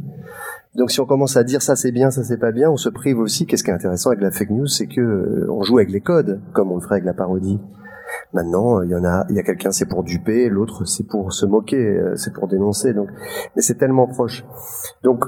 donc 0.74 0.90
si 0.90 1.00
on 1.00 1.06
commence 1.06 1.36
à 1.36 1.44
dire 1.44 1.60
ça 1.60 1.76
c'est 1.76 1.92
bien, 1.92 2.10
ça 2.10 2.24
c'est 2.24 2.38
pas 2.38 2.52
bien, 2.52 2.70
on 2.70 2.76
se 2.76 2.88
prive 2.88 3.18
aussi. 3.18 3.46
Qu'est-ce 3.46 3.62
qui 3.62 3.70
est 3.70 3.74
intéressant 3.74 4.10
avec 4.10 4.22
la 4.22 4.30
fake 4.30 4.50
news, 4.50 4.66
c'est 4.66 4.86
que 4.86 5.00
euh, 5.00 5.46
on 5.50 5.62
joue 5.62 5.78
avec 5.78 5.90
les 5.90 6.00
codes, 6.00 6.40
comme 6.54 6.72
on 6.72 6.76
le 6.76 6.80
ferait 6.80 6.96
avec 6.96 7.04
la 7.04 7.14
parodie. 7.14 7.60
Maintenant, 8.32 8.82
il 8.82 8.90
y 8.90 8.94
en 8.94 9.04
a, 9.04 9.26
il 9.28 9.36
y 9.36 9.38
a 9.38 9.42
quelqu'un 9.42 9.70
c'est 9.70 9.86
pour 9.86 10.02
duper, 10.02 10.48
l'autre 10.48 10.86
c'est 10.86 11.06
pour 11.06 11.32
se 11.32 11.44
moquer, 11.44 11.76
euh, 11.76 12.16
c'est 12.16 12.32
pour 12.32 12.48
dénoncer. 12.48 12.94
Donc, 12.94 13.08
mais 13.54 13.62
c'est 13.62 13.74
tellement 13.74 14.06
proche. 14.06 14.44
Donc, 15.02 15.24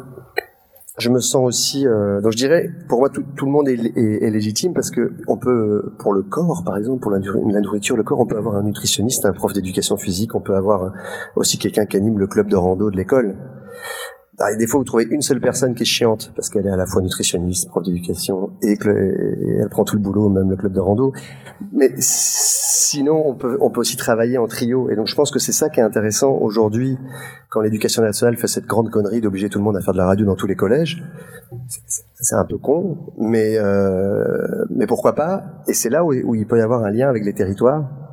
je 0.96 1.10
me 1.10 1.20
sens 1.20 1.44
aussi. 1.44 1.86
Euh, 1.86 2.22
donc, 2.22 2.32
je 2.32 2.38
dirais, 2.38 2.70
pour 2.88 3.00
moi, 3.00 3.10
tout, 3.10 3.24
tout 3.36 3.44
le 3.44 3.52
monde 3.52 3.68
est, 3.68 3.74
est, 3.74 4.24
est, 4.24 4.30
légitime 4.30 4.72
parce 4.72 4.90
que 4.90 5.12
on 5.28 5.36
peut, 5.36 5.94
pour 5.98 6.14
le 6.14 6.22
corps, 6.22 6.62
par 6.64 6.78
exemple, 6.78 7.00
pour 7.00 7.10
la, 7.10 7.18
la, 7.18 7.60
nourriture, 7.60 7.96
le 7.96 8.02
corps, 8.02 8.20
on 8.20 8.26
peut 8.26 8.38
avoir 8.38 8.56
un 8.56 8.62
nutritionniste, 8.62 9.26
un 9.26 9.32
prof 9.32 9.52
d'éducation 9.52 9.98
physique, 9.98 10.34
on 10.34 10.40
peut 10.40 10.54
avoir 10.54 10.92
aussi 11.36 11.58
quelqu'un 11.58 11.84
qui 11.84 11.98
anime 11.98 12.18
le 12.18 12.28
club 12.28 12.48
de 12.48 12.56
rando 12.56 12.90
de 12.90 12.96
l'école. 12.96 13.36
Ah, 14.38 14.54
des 14.56 14.66
fois, 14.66 14.78
vous 14.78 14.84
trouvez 14.84 15.06
une 15.10 15.22
seule 15.22 15.40
personne 15.40 15.74
qui 15.74 15.82
est 15.82 15.86
chiante 15.86 16.32
parce 16.34 16.48
qu'elle 16.48 16.66
est 16.66 16.70
à 16.70 16.76
la 16.76 16.86
fois 16.86 17.02
nutritionniste, 17.02 17.68
prof 17.68 17.84
d'éducation 17.84 18.50
et, 18.62 18.76
que 18.76 18.90
elle 19.60 19.68
prend 19.68 19.84
tout 19.84 19.94
le 19.94 20.02
boulot, 20.02 20.28
même 20.28 20.50
le 20.50 20.56
club 20.56 20.72
de 20.72 20.80
rando. 20.80 21.12
Mais 21.72 21.92
sinon, 21.98 23.22
on 23.26 23.34
peut, 23.34 23.56
aussi 23.76 23.96
travailler 23.96 24.38
en 24.38 24.48
trio. 24.48 24.90
Et 24.90 24.96
donc, 24.96 25.06
je 25.06 25.14
pense 25.14 25.30
que 25.30 25.38
c'est 25.38 25.52
ça 25.52 25.68
qui 25.68 25.78
est 25.78 25.84
intéressant 25.84 26.32
aujourd'hui 26.32 26.98
quand 27.48 27.60
l'éducation 27.60 28.02
nationale 28.02 28.36
fait 28.36 28.48
cette 28.48 28.66
grande 28.66 28.90
connerie 28.90 29.20
d'obliger 29.20 29.48
tout 29.48 29.58
le 29.58 29.64
monde 29.64 29.76
à 29.76 29.80
faire 29.80 29.92
de 29.92 29.98
la 29.98 30.06
radio 30.06 30.26
dans 30.26 30.36
tous 30.36 30.48
les 30.48 30.56
collèges. 30.56 31.04
C'est 32.20 32.34
un 32.34 32.44
peu 32.44 32.58
con, 32.58 32.98
mais 33.18 33.56
euh, 33.58 34.64
mais 34.70 34.86
pourquoi 34.86 35.14
pas? 35.14 35.44
Et 35.68 35.74
c'est 35.74 35.90
là 35.90 36.04
où 36.04 36.34
il 36.34 36.46
peut 36.46 36.58
y 36.58 36.62
avoir 36.62 36.82
un 36.82 36.90
lien 36.90 37.08
avec 37.08 37.24
les 37.24 37.34
territoires 37.34 38.03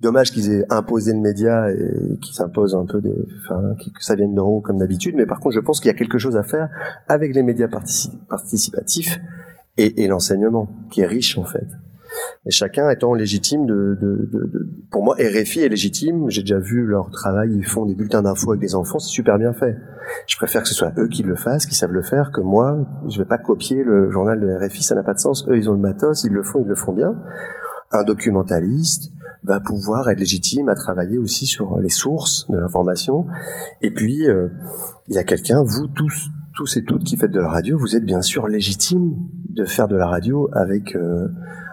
Dommage 0.00 0.30
qu'ils 0.30 0.52
aient 0.52 0.66
imposé 0.68 1.12
le 1.12 1.20
média 1.20 1.70
et 1.70 2.18
qu'ils 2.20 2.34
s'imposent 2.34 2.74
un 2.74 2.84
peu 2.84 3.00
des, 3.00 3.14
enfin, 3.40 3.74
que 3.78 4.04
ça 4.04 4.14
vienne 4.14 4.34
d'en 4.34 4.46
haut 4.46 4.60
comme 4.60 4.78
d'habitude. 4.78 5.14
Mais 5.16 5.24
par 5.24 5.40
contre, 5.40 5.54
je 5.54 5.60
pense 5.60 5.80
qu'il 5.80 5.88
y 5.88 5.94
a 5.94 5.96
quelque 5.96 6.18
chose 6.18 6.36
à 6.36 6.42
faire 6.42 6.68
avec 7.08 7.34
les 7.34 7.42
médias 7.42 7.68
participatifs 8.28 9.18
et, 9.78 10.04
et 10.04 10.06
l'enseignement, 10.08 10.68
qui 10.90 11.00
est 11.00 11.06
riche 11.06 11.38
en 11.38 11.44
fait. 11.44 11.66
Et 12.46 12.50
chacun 12.50 12.88
étant 12.90 13.14
légitime 13.14 13.66
de, 13.66 13.96
de, 14.00 14.28
de, 14.32 14.46
de, 14.46 14.68
pour 14.90 15.02
moi 15.02 15.16
RFI 15.16 15.60
est 15.60 15.68
légitime. 15.68 16.30
J'ai 16.30 16.42
déjà 16.42 16.58
vu 16.58 16.84
leur 16.84 17.10
travail, 17.10 17.50
ils 17.54 17.64
font 17.64 17.86
des 17.86 17.94
bulletins 17.94 18.22
d'infos 18.22 18.50
avec 18.50 18.60
des 18.60 18.74
enfants, 18.74 18.98
c'est 18.98 19.10
super 19.10 19.38
bien 19.38 19.52
fait. 19.52 19.76
Je 20.26 20.36
préfère 20.36 20.62
que 20.62 20.68
ce 20.68 20.74
soit 20.74 20.92
eux 20.98 21.08
qui 21.08 21.22
le 21.22 21.36
fassent, 21.36 21.66
qui 21.66 21.74
savent 21.74 21.92
le 21.92 22.02
faire, 22.02 22.30
que 22.32 22.40
moi. 22.40 22.86
Je 23.08 23.18
vais 23.18 23.24
pas 23.24 23.38
copier 23.38 23.82
le 23.82 24.10
journal 24.10 24.40
de 24.40 24.46
RFI, 24.46 24.82
ça 24.82 24.94
n'a 24.94 25.02
pas 25.02 25.14
de 25.14 25.18
sens. 25.18 25.46
Eux, 25.48 25.56
ils 25.56 25.68
ont 25.68 25.72
le 25.72 25.80
matos, 25.80 26.24
ils 26.24 26.32
le 26.32 26.42
font, 26.42 26.62
ils 26.62 26.68
le 26.68 26.76
font 26.76 26.92
bien. 26.92 27.14
Un 27.92 28.04
documentaliste 28.04 29.12
va 29.44 29.60
pouvoir 29.60 30.08
être 30.10 30.18
légitime 30.18 30.68
à 30.68 30.74
travailler 30.74 31.18
aussi 31.18 31.46
sur 31.46 31.78
les 31.78 31.88
sources 31.88 32.50
de 32.50 32.58
l'information. 32.58 33.26
Et 33.82 33.90
puis, 33.90 34.28
euh, 34.28 34.48
il 35.08 35.14
y 35.14 35.18
a 35.18 35.24
quelqu'un, 35.24 35.62
vous 35.62 35.86
tous, 35.86 36.30
tous 36.56 36.76
et 36.76 36.84
toutes 36.84 37.04
qui 37.04 37.16
faites 37.16 37.30
de 37.30 37.40
la 37.40 37.48
radio, 37.48 37.78
vous 37.78 37.96
êtes 37.96 38.04
bien 38.04 38.22
sûr 38.22 38.48
légitime 38.48 39.14
de 39.50 39.64
faire 39.64 39.88
de 39.88 39.96
la 39.96 40.06
radio 40.06 40.48
avec 40.52 40.96
euh, 40.96 41.28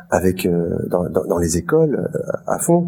avec 0.09 0.45
euh, 0.45 0.77
dans, 0.89 1.09
dans, 1.09 1.25
dans, 1.25 1.37
les 1.37 1.57
écoles 1.57 1.95
euh, 1.95 2.31
à 2.47 2.59
fond. 2.59 2.87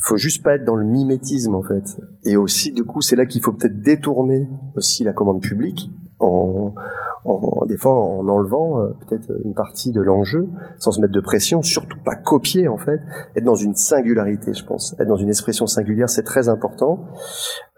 Faut 0.00 0.16
juste 0.16 0.42
pas 0.42 0.54
être 0.54 0.64
dans 0.64 0.74
le 0.74 0.84
mimétisme 0.84 1.54
en 1.54 1.62
fait. 1.62 2.00
Et 2.24 2.36
aussi 2.36 2.72
du 2.72 2.84
coup, 2.84 3.00
c'est 3.00 3.16
là 3.16 3.26
qu'il 3.26 3.42
faut 3.42 3.52
peut-être 3.52 3.80
détourner 3.80 4.48
aussi 4.74 5.04
la 5.04 5.12
commande 5.12 5.40
publique 5.40 5.90
en, 6.18 6.74
en, 7.24 7.64
des 7.66 7.76
fois 7.76 7.92
en 7.92 8.26
enlevant 8.28 8.80
euh, 8.80 8.88
peut-être 9.06 9.30
une 9.44 9.54
partie 9.54 9.92
de 9.92 10.00
l'enjeu, 10.00 10.48
sans 10.78 10.92
se 10.92 11.00
mettre 11.00 11.12
de 11.12 11.20
pression, 11.20 11.62
surtout 11.62 11.98
pas 12.04 12.14
copier 12.14 12.68
en 12.68 12.78
fait, 12.78 13.00
être 13.36 13.44
dans 13.44 13.54
une 13.54 13.74
singularité, 13.74 14.54
je 14.54 14.64
pense, 14.64 14.94
être 14.98 15.08
dans 15.08 15.16
une 15.16 15.28
expression 15.28 15.66
singulière, 15.66 16.08
c'est 16.08 16.22
très 16.22 16.48
important. 16.48 17.04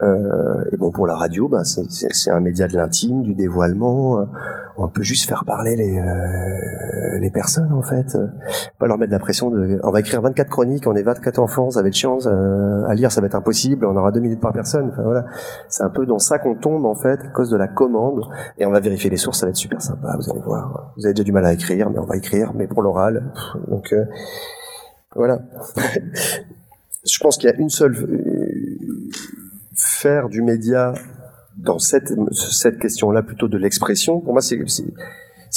Euh, 0.03 0.64
et 0.72 0.76
bon, 0.76 0.90
pour 0.90 1.07
la 1.07 1.14
radio, 1.14 1.48
bah, 1.48 1.62
c'est 1.64 2.31
un 2.31 2.40
média 2.40 2.66
de 2.68 2.74
l'intime, 2.74 3.22
du 3.22 3.35
dévoilement. 3.35 4.26
On 4.79 4.88
peut 4.88 5.03
juste 5.03 5.29
faire 5.29 5.44
parler 5.44 5.76
les 5.76 5.98
euh, 5.98 7.18
les 7.20 7.31
personnes 7.31 7.72
en 7.72 7.83
fait, 7.83 8.16
pas 8.79 8.87
leur 8.87 8.96
mettre 8.96 9.12
la 9.12 9.18
pression 9.18 9.50
de. 9.50 9.79
On 9.83 9.90
va 9.90 10.00
écrire 10.00 10.22
24 10.22 10.48
chroniques, 10.48 10.87
on 10.87 10.94
est 10.94 11.03
24 11.03 11.38
enfants, 11.38 11.70
ça 11.70 11.83
va 11.83 11.88
être 11.88 11.94
chiant 11.94 12.18
à 12.26 12.94
lire, 12.94 13.12
ça 13.12 13.20
va 13.20 13.26
être 13.26 13.35
impossible, 13.35 13.85
on 13.85 13.96
aura 13.96 14.11
deux 14.11 14.20
minutes 14.20 14.40
par 14.40 14.53
personne. 14.53 14.88
Enfin 14.90 15.03
voilà, 15.03 15.26
c'est 15.68 15.83
un 15.83 15.90
peu 15.90 16.07
dans 16.07 16.18
ça 16.18 16.38
qu'on 16.38 16.55
tombe 16.55 16.87
en 16.87 16.94
fait 16.94 17.20
à 17.20 17.29
cause 17.29 17.50
de 17.50 17.57
la 17.57 17.68
commande. 17.68 18.22
Et 18.59 18.66
on 18.66 18.70
va 18.70 18.81
vérifier 18.81 19.11
les 19.11 19.16
sources, 19.16 19.30
ça 19.35 19.47
va 19.47 19.51
être 19.51 19.57
super 19.57 19.81
sympa. 19.81 20.16
Vous 20.16 20.31
allez 20.31 20.40
voir. 20.40 20.93
Vous 20.97 21.07
avez 21.07 21.14
déjà 21.14 21.25
du 21.25 21.33
mal 21.33 21.45
à 21.45 21.53
écrire, 21.53 21.90
mais 21.90 21.99
on 21.99 22.07
va 22.07 22.16
écrire, 22.16 22.53
mais 22.55 22.66
pour 22.66 22.83
l'oral. 22.83 23.33
Donc 23.69 23.93
euh, 23.93 24.05
voilà. 25.14 25.40
Je 27.11 27.19
pense 27.19 27.38
qu'il 27.38 27.49
y 27.49 27.53
a 27.53 27.57
une 27.57 27.71
seule 27.71 27.97
faire 29.75 30.29
du 30.29 30.43
média 30.43 30.93
dans 31.57 31.79
cette, 31.79 32.12
cette 32.33 32.79
question-là 32.79 33.23
plutôt 33.23 33.49
de 33.49 33.59
l'expression, 33.59 34.21
pour 34.21 34.33
moi, 34.33 34.43
c'est, 34.43 34.59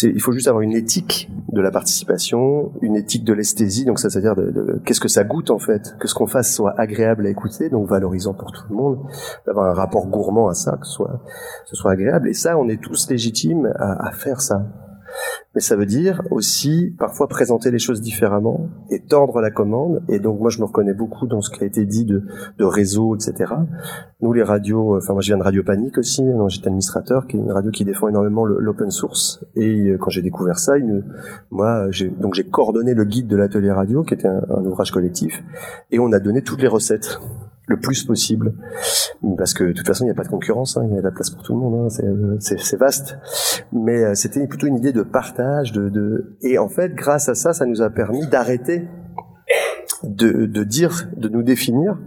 il 0.02 0.22
faut 0.22 0.32
juste 0.32 0.48
avoir 0.48 0.62
une 0.62 0.74
éthique 0.74 1.30
de 1.52 1.62
la 1.62 1.72
participation, 1.72 2.72
une 2.82 2.96
éthique 2.96 3.24
de 3.24 3.34
l'esthésie, 3.34 3.86
donc 3.86 4.00
ça, 4.00 4.10
c'est-à-dire 4.10 4.36
de, 4.36 4.82
qu'est-ce 4.86 5.00
que 5.00 5.08
ça 5.08 5.24
goûte 5.24 5.52
en 5.52 5.60
fait, 5.60 5.96
que 6.00 6.08
ce 6.08 6.16
qu'on 6.16 6.28
fasse 6.28 6.54
soit 6.54 6.74
agréable 6.80 7.28
à 7.28 7.30
écouter, 7.30 7.70
donc 7.70 7.88
valorisant 7.88 8.34
pour 8.34 8.52
tout 8.52 8.64
le 8.70 8.76
monde, 8.76 9.00
d'avoir 9.46 9.68
un 9.68 9.74
rapport 9.74 10.08
gourmand 10.08 10.48
à 10.48 10.54
ça, 10.54 10.78
que 10.78 10.88
ce 10.88 10.94
soit, 10.94 11.22
ce 11.66 11.76
soit 11.76 11.92
agréable, 11.92 12.28
et 12.28 12.34
ça, 12.34 12.58
on 12.58 12.68
est 12.70 12.82
tous 12.82 13.10
légitimes 13.10 13.72
à, 13.76 14.08
à 14.08 14.12
faire 14.12 14.42
ça 14.42 14.66
mais 15.56 15.62
ça 15.62 15.76
veut 15.76 15.86
dire 15.86 16.21
aussi 16.32 16.95
parfois 16.97 17.28
présenter 17.28 17.71
les 17.71 17.80
choses 17.80 18.02
différemment 18.02 18.69
et 18.89 18.99
tordre 19.02 19.41
la 19.41 19.52
commande. 19.52 20.02
Et 20.10 20.19
donc 20.19 20.39
moi 20.39 20.49
je 20.49 20.60
me 20.60 20.65
reconnais 20.65 20.93
beaucoup 20.93 21.28
dans 21.28 21.41
ce 21.41 21.49
qui 21.49 21.63
a 21.63 21.67
été 21.67 21.86
dit 21.86 22.06
de, 22.06 22.23
réseau, 22.60 23.15
etc. 23.15 23.54
Nous 24.21 24.34
les 24.34 24.43
radios, 24.43 24.97
enfin 24.97 25.13
moi 25.13 25.21
je 25.21 25.28
viens 25.28 25.38
de 25.38 25.43
Radio 25.43 25.63
Panique 25.63 25.97
aussi, 25.97 26.23
j'étais 26.47 26.67
administrateur, 26.67 27.28
qui 27.28 27.38
est 27.38 27.39
une 27.39 27.52
radio 27.52 27.71
qui 27.71 27.86
défend 27.86 28.08
énormément 28.08 28.45
l'open 28.45 28.89
source. 28.89 29.43
Et 29.56 29.89
euh, 29.89 29.97
quand 29.97 30.10
j'ai 30.10 30.21
découvert 30.21 30.58
ça, 30.58 30.73
moi 31.52 31.88
donc 32.19 32.34
j'ai 32.34 32.43
coordonné 32.45 32.93
le 32.93 33.04
guide 33.04 33.28
de 33.28 33.36
l'atelier 33.36 33.71
radio, 33.71 34.04
qui 34.04 34.13
était 34.13 34.28
un 34.28 34.65
ouvrage 34.65 34.91
collectif, 34.91 35.43
et 35.91 35.99
on 35.99 36.12
a 36.12 36.19
donné 36.19 36.41
toutes 36.41 36.62
les 36.62 36.67
recettes 36.67 37.19
le 37.74 37.80
plus 37.80 38.04
possible. 38.04 38.54
Parce 39.38 39.54
que 39.54 39.64
de 39.64 39.74
toute 39.74 39.88
façon 39.88 40.04
il 40.04 40.08
n'y 40.08 40.12
a 40.12 40.16
pas 40.16 40.24
de 40.24 40.30
concurrence 40.30 40.78
hein, 40.78 40.86
il 40.88 40.94
y 40.94 40.98
a 40.98 41.02
de 41.02 41.06
la 41.06 41.12
place 41.12 41.30
pour 41.30 41.44
tout 41.44 41.54
le 41.54 41.60
monde 41.60 41.92
hein, 41.92 42.04
euh, 42.04 42.38
c'est 42.40 42.78
vaste. 42.78 43.18
Mais 43.72 44.04
euh, 44.04 44.16
c'était 44.16 44.46
plutôt 44.48 44.68
une 44.68 44.78
idée 44.78 44.94
de 44.94 45.04
partage 45.04 45.72
de, 45.72 46.36
et 46.42 46.58
en 46.58 46.70
fait 46.70 46.94
grâce 46.94 47.30
à 47.30 47.36
ça 47.36 47.54
ça 47.54 47.66
nous 47.66 47.82
a 47.82 47.90
permis 47.90 48.28
d'arrêter 48.28 48.88
de, 50.04 50.46
de 50.46 50.64
dire 50.64 51.10
de 51.18 51.30
nous 51.30 51.44
définir 51.44 51.98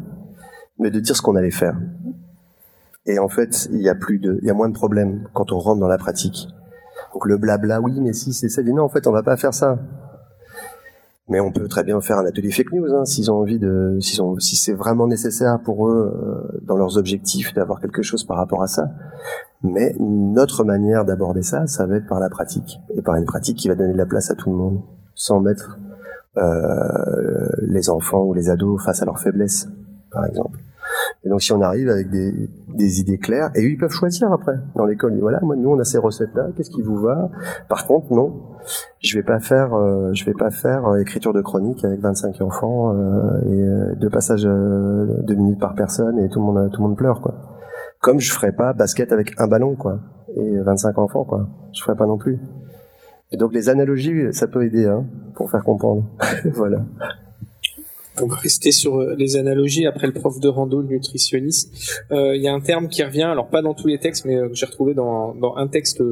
mais 0.78 0.90
de 0.90 1.00
dire 1.00 1.16
ce 1.16 1.22
qu'on 1.22 1.36
allait 1.36 1.50
faire. 1.50 1.76
Et 3.06 3.18
en 3.18 3.28
fait 3.28 3.68
il 3.72 3.80
y 3.80 3.88
a 3.88 3.94
plus 3.94 4.18
de 4.18 4.38
il 4.42 4.46
y 4.46 4.50
a 4.50 4.54
moins 4.54 4.68
de 4.68 4.74
problèmes 4.74 5.28
quand 5.32 5.52
on 5.52 5.58
rentre 5.58 5.80
dans 5.80 5.88
la 5.88 5.98
pratique. 5.98 6.48
Donc 7.12 7.26
le 7.26 7.38
blabla 7.38 7.80
oui 7.80 8.00
mais 8.00 8.12
si 8.12 8.32
c'est 8.32 8.48
ça. 8.48 8.62
Dit 8.62 8.72
non 8.72 8.84
en 8.84 8.88
fait 8.88 9.06
on 9.06 9.12
va 9.12 9.22
pas 9.22 9.36
faire 9.36 9.54
ça 9.54 9.78
mais 11.28 11.40
on 11.40 11.50
peut 11.50 11.66
très 11.66 11.82
bien 11.82 12.00
faire 12.00 12.18
un 12.18 12.26
atelier 12.26 12.50
fake 12.50 12.72
news 12.72 12.92
hein, 12.94 13.04
s'ils 13.04 13.30
ont 13.30 13.36
envie 13.36 13.58
de, 13.58 13.98
s'ils 14.00 14.22
ont, 14.22 14.38
si 14.38 14.54
c'est 14.54 14.74
vraiment 14.74 15.06
nécessaire 15.08 15.58
pour 15.60 15.88
eux 15.88 16.14
euh, 16.14 16.60
dans 16.62 16.76
leurs 16.76 16.98
objectifs 16.98 17.52
d'avoir 17.52 17.80
quelque 17.80 18.02
chose 18.02 18.24
par 18.24 18.36
rapport 18.36 18.62
à 18.62 18.68
ça. 18.68 18.90
Mais 19.62 19.96
notre 19.98 20.62
manière 20.62 21.04
d'aborder 21.04 21.42
ça, 21.42 21.66
ça 21.66 21.86
va 21.86 21.96
être 21.96 22.06
par 22.06 22.20
la 22.20 22.28
pratique 22.28 22.78
et 22.96 23.02
par 23.02 23.16
une 23.16 23.24
pratique 23.24 23.58
qui 23.58 23.68
va 23.68 23.74
donner 23.74 23.92
de 23.92 23.98
la 23.98 24.06
place 24.06 24.30
à 24.30 24.34
tout 24.34 24.50
le 24.50 24.56
monde, 24.56 24.80
sans 25.14 25.40
mettre 25.40 25.78
euh, 26.36 27.48
les 27.62 27.90
enfants 27.90 28.22
ou 28.22 28.34
les 28.34 28.48
ados 28.48 28.82
face 28.84 29.02
à 29.02 29.06
leurs 29.06 29.18
faiblesses, 29.18 29.68
par 30.12 30.26
exemple. 30.26 30.58
Et 31.24 31.28
donc 31.28 31.42
si 31.42 31.52
on 31.52 31.60
arrive 31.60 31.88
avec 31.88 32.10
des, 32.10 32.48
des 32.74 33.00
idées 33.00 33.18
claires, 33.18 33.50
et 33.54 33.64
eux 33.64 33.70
ils 33.70 33.78
peuvent 33.78 33.92
choisir 33.92 34.32
après 34.32 34.56
dans 34.74 34.84
l'école. 34.84 35.18
Voilà, 35.20 35.40
moi 35.42 35.56
nous 35.56 35.70
on 35.70 35.78
a 35.78 35.84
ces 35.84 35.98
recettes 35.98 36.34
là, 36.34 36.48
qu'est-ce 36.56 36.70
qui 36.70 36.82
vous 36.82 36.96
va? 36.96 37.30
Par 37.68 37.86
contre 37.86 38.12
non, 38.12 38.34
je 39.00 39.16
vais 39.16 39.22
pas 39.22 39.40
faire, 39.40 39.74
euh, 39.74 40.12
je 40.12 40.24
vais 40.24 40.34
pas 40.34 40.50
faire 40.50 40.86
euh, 40.86 41.00
écriture 41.00 41.32
de 41.32 41.40
chronique 41.40 41.84
avec 41.84 42.00
25 42.00 42.40
enfants 42.42 42.94
euh, 42.94 43.40
et 43.46 43.62
euh, 43.62 43.94
deux 43.96 44.10
passages 44.10 44.44
de 44.44 45.34
minutes 45.34 45.60
par 45.60 45.74
personne 45.74 46.18
et 46.18 46.28
tout 46.28 46.40
le 46.40 46.46
monde 46.46 46.70
tout 46.72 46.82
le 46.82 46.88
monde 46.88 46.96
pleure 46.96 47.20
quoi. 47.20 47.34
Comme 48.00 48.20
je 48.20 48.32
ferais 48.32 48.52
pas 48.52 48.72
basket 48.72 49.12
avec 49.12 49.32
un 49.38 49.46
ballon 49.46 49.74
quoi 49.74 50.00
et 50.36 50.58
25 50.58 50.98
enfants 50.98 51.24
quoi. 51.24 51.48
Je 51.72 51.82
ferais 51.82 51.96
pas 51.96 52.06
non 52.06 52.18
plus. 52.18 52.38
Et 53.32 53.36
donc 53.36 53.52
les 53.52 53.68
analogies 53.68 54.32
ça 54.32 54.46
peut 54.46 54.64
aider 54.64 54.86
hein, 54.86 55.04
pour 55.34 55.50
faire 55.50 55.64
comprendre. 55.64 56.04
voilà. 56.54 56.78
On 58.22 58.26
va 58.26 58.36
rester 58.36 58.72
sur 58.72 58.96
euh, 58.96 59.14
les 59.18 59.36
analogies. 59.36 59.86
Après 59.86 60.06
le 60.06 60.12
prof 60.12 60.40
de 60.40 60.48
rando, 60.48 60.80
le 60.80 60.88
nutritionniste, 60.88 62.02
euh, 62.10 62.34
il 62.34 62.42
y 62.42 62.48
a 62.48 62.54
un 62.54 62.60
terme 62.60 62.88
qui 62.88 63.02
revient, 63.02 63.22
alors 63.22 63.48
pas 63.48 63.62
dans 63.62 63.74
tous 63.74 63.88
les 63.88 63.98
textes, 63.98 64.24
mais 64.24 64.36
euh, 64.36 64.48
que 64.48 64.54
j'ai 64.54 64.66
retrouvé 64.66 64.94
dans, 64.94 65.34
dans, 65.34 65.56
un 65.56 65.68
texte, 65.68 66.02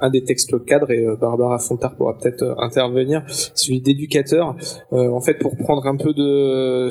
un 0.00 0.10
des 0.10 0.24
textes 0.24 0.64
cadres, 0.64 0.90
et 0.90 1.06
Barbara 1.20 1.58
Fontard 1.58 1.96
pourra 1.96 2.18
peut-être 2.18 2.56
intervenir, 2.58 3.24
celui 3.54 3.80
d'éducateur. 3.80 4.56
en 4.90 5.20
fait, 5.20 5.34
pour 5.34 5.56
prendre 5.56 5.86
un 5.86 5.96
peu 5.96 6.12
de 6.12 6.90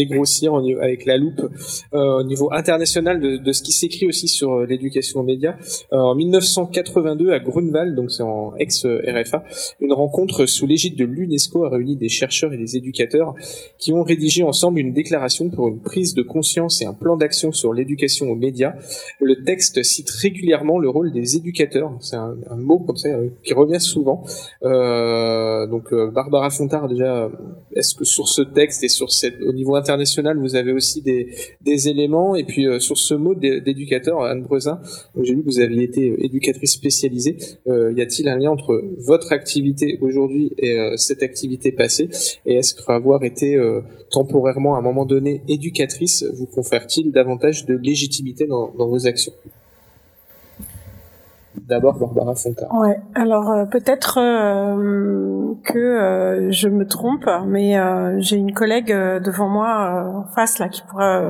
dégrossir 0.00 0.54
avec 0.54 1.04
la 1.04 1.16
loupe 1.18 1.42
euh, 1.92 2.20
au 2.20 2.22
niveau 2.22 2.48
international 2.52 3.20
de, 3.20 3.52
ce 3.52 3.62
qui 3.62 3.72
s'écrit 3.72 4.06
aussi 4.06 4.28
sur 4.28 4.52
euh, 4.52 4.66
l'éducation 4.66 5.20
aux 5.20 5.22
médias. 5.22 5.56
Euh, 5.92 5.98
en 5.98 6.14
1982, 6.14 7.32
à 7.32 7.38
Grunewald, 7.38 7.94
donc 7.94 8.10
c'est 8.10 8.22
en 8.22 8.54
ex-RFA, 8.56 9.44
une 9.80 9.92
rencontre 9.92 10.46
sous 10.46 10.66
l'égide 10.66 10.96
de 10.96 11.04
l'UNESCO 11.04 11.64
a 11.64 11.68
réuni 11.68 11.96
des 11.96 12.08
chercheurs 12.08 12.52
et 12.52 12.56
des 12.56 12.76
éducateurs 12.76 13.34
qui 13.78 13.92
ont 13.92 14.02
rédigé 14.02 14.42
ensemble 14.42 14.80
une 14.80 14.92
déclaration 14.92 15.50
pour 15.50 15.68
une 15.68 15.80
prise 15.80 16.14
de 16.14 16.22
conscience 16.22 16.80
et 16.80 16.86
un 16.86 16.94
plan 16.94 17.16
d'action 17.16 17.52
sur 17.52 17.74
l'éducation 17.74 18.30
aux 18.30 18.36
médias. 18.36 18.74
Le 19.20 19.42
texte 19.44 19.82
cite 19.82 20.10
régulièrement 20.10 20.78
le 20.78 20.88
rôle 20.88 21.12
des 21.12 21.36
éducateurs. 21.36 21.92
C'est 22.00 22.16
un, 22.16 22.36
mot 22.56 22.78
comme 22.78 22.96
ça 22.96 23.08
qui 23.42 23.54
revient 23.54 23.80
souvent. 23.80 24.24
Donc 24.62 25.94
Barbara 26.12 26.50
Fontard 26.50 26.88
déjà, 26.88 27.30
est-ce 27.74 27.94
que 27.94 28.04
sur 28.04 28.28
ce 28.28 28.42
texte 28.42 28.84
et 28.84 28.88
sur 28.88 29.08
au 29.46 29.52
niveau 29.52 29.74
international, 29.76 29.89
vous 30.36 30.56
avez 30.56 30.72
aussi 30.72 31.02
des, 31.02 31.88
éléments. 31.88 32.34
Et 32.34 32.44
puis 32.44 32.66
euh, 32.66 32.78
sur 32.78 32.98
ce 32.98 33.14
mot 33.14 33.34
d'éducateur, 33.34 34.22
Anne 34.22 34.42
Brezin, 34.42 34.80
j'ai 35.20 35.34
vu 35.34 35.40
que 35.42 35.46
vous 35.46 35.60
aviez 35.60 35.84
été 35.84 36.14
éducatrice 36.24 36.72
spécialisée. 36.72 37.36
Euh, 37.68 37.92
y 37.96 38.02
a-t-il 38.02 38.28
un 38.28 38.38
lien 38.38 38.50
entre 38.50 38.82
votre 38.98 39.32
activité 39.32 39.98
aujourd'hui 40.00 40.52
et 40.58 40.78
euh, 40.78 40.96
cette 40.96 41.22
activité 41.22 41.72
passée? 41.72 42.08
Et 42.46 42.54
est-ce 42.54 42.74
qu'avoir 42.74 43.24
été 43.24 43.58
temporairement 44.10 44.76
à 44.76 44.78
un 44.78 44.82
moment 44.82 45.06
donné 45.06 45.42
éducatrice 45.48 46.24
vous 46.34 46.46
confère-t-il 46.46 47.12
davantage 47.12 47.66
de 47.66 47.74
légitimité 47.74 48.46
dans 48.46 48.72
vos 48.76 49.06
actions? 49.06 49.32
D'abord 51.56 51.98
Barbara 51.98 52.36
Fontaine. 52.36 52.68
Ouais, 52.72 53.00
alors 53.16 53.50
euh, 53.50 53.64
peut-être 53.64 54.18
euh, 54.18 55.52
que 55.64 55.78
euh, 55.78 56.52
je 56.52 56.68
me 56.68 56.86
trompe, 56.86 57.28
mais 57.44 57.76
j'ai 58.20 58.36
une 58.36 58.52
collègue 58.52 58.92
devant 58.92 59.48
moi 59.48 60.04
en 60.14 60.32
face 60.32 60.60
là 60.60 60.68
qui 60.68 60.82
pourra 60.82 61.20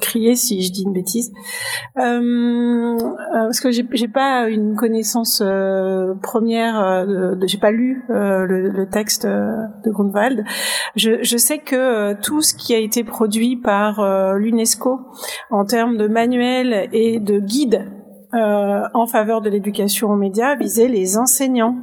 crier 0.00 0.34
si 0.34 0.62
je 0.62 0.72
dis 0.72 0.82
une 0.82 0.92
bêtise, 0.92 1.32
parce 1.94 3.60
que 3.60 3.70
j'ai 3.70 4.08
pas 4.08 4.48
une 4.48 4.74
connaissance 4.74 5.42
première, 6.22 7.06
de, 7.06 7.38
j'ai 7.46 7.58
pas 7.58 7.70
lu 7.70 8.04
le, 8.08 8.70
le, 8.70 8.88
texte 8.88 9.24
de 9.24 9.90
Grunwald. 9.90 10.44
Je, 10.96 11.22
je, 11.22 11.36
sais 11.36 11.58
que 11.58 12.14
tout 12.14 12.42
ce 12.42 12.54
qui 12.54 12.74
a 12.74 12.78
été 12.78 13.04
produit 13.04 13.56
par 13.56 14.34
l'UNESCO 14.36 15.00
en 15.50 15.64
termes 15.64 15.96
de 15.96 16.08
manuels 16.08 16.88
et 16.92 17.20
de 17.20 17.38
guides 17.38 17.84
euh, 18.34 18.88
en 18.94 19.06
faveur 19.06 19.40
de 19.40 19.50
l'éducation 19.50 20.10
aux 20.10 20.16
médias 20.16 20.54
visait 20.56 20.88
les 20.88 21.16
enseignants. 21.16 21.76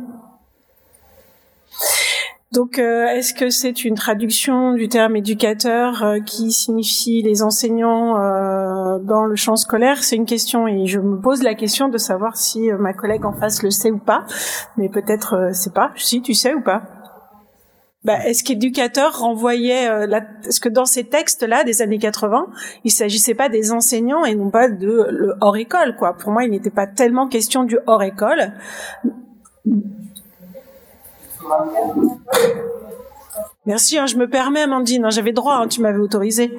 Donc, 2.52 2.80
euh, 2.80 3.08
est-ce 3.08 3.34
que 3.34 3.50
c'est 3.50 3.86
une 3.86 3.96
traduction 3.96 4.74
du 4.74 4.90
terme 4.90 5.16
éducateur 5.16 6.04
euh, 6.04 6.20
qui 6.20 6.52
signifie 6.52 7.22
les 7.22 7.44
enseignants 7.44 8.18
euh, 8.18 9.00
dans 9.00 9.24
le 9.24 9.38
champ 9.38 9.56
scolaire? 9.56 10.04
C'est 10.04 10.18
une 10.18 10.26
question 10.26 10.68
et 10.68 10.86
je 10.86 11.00
me 11.00 11.18
pose 11.18 11.44
la 11.44 11.56
question 11.56 11.88
de 11.88 11.98
savoir 11.98 12.36
si 12.36 12.70
ma 12.74 12.92
collègue 12.92 13.26
en 13.26 13.32
face 13.32 13.64
le 13.64 13.70
sait 13.70 13.92
ou 13.92 14.00
pas. 14.00 14.26
Mais 14.76 14.90
peut-être 14.90 15.52
c'est 15.54 15.74
pas. 15.74 15.92
Si 15.96 16.22
tu 16.22 16.34
sais 16.34 16.54
ou 16.54 16.62
pas 16.62 17.01
bah, 18.04 18.26
est-ce 18.26 18.44
qu'éducateur 18.44 19.20
renvoyait 19.20 19.86
est-ce 20.48 20.60
que 20.60 20.70
dans 20.70 20.86
ces 20.86 21.04
textes-là 21.04 21.64
des 21.64 21.82
années 21.82 22.00
80, 22.00 22.48
il 22.84 22.92
s'agissait 22.92 23.36
pas 23.36 23.50
des 23.50 23.72
enseignants 23.72 24.26
et 24.26 24.36
non 24.36 24.50
pas 24.50 24.70
de 24.70 25.08
le 25.10 25.36
hors 25.42 25.58
école 25.58 25.96
quoi. 25.96 26.14
Pour 26.18 26.32
moi, 26.32 26.44
il 26.44 26.52
n'était 26.52 26.72
pas 26.72 26.88
tellement 26.88 27.28
question 27.28 27.64
du 27.64 27.78
hors 27.86 28.04
école. 28.04 28.54
Merci, 33.66 34.00
hein, 34.00 34.08
je 34.08 34.18
me 34.18 34.28
permets, 34.28 34.62
Amandine. 34.62 35.06
Hein, 35.06 35.10
j'avais 35.12 35.34
droit, 35.34 35.56
hein, 35.56 35.68
tu 35.68 35.82
m'avais 35.82 36.00
autorisé. 36.00 36.58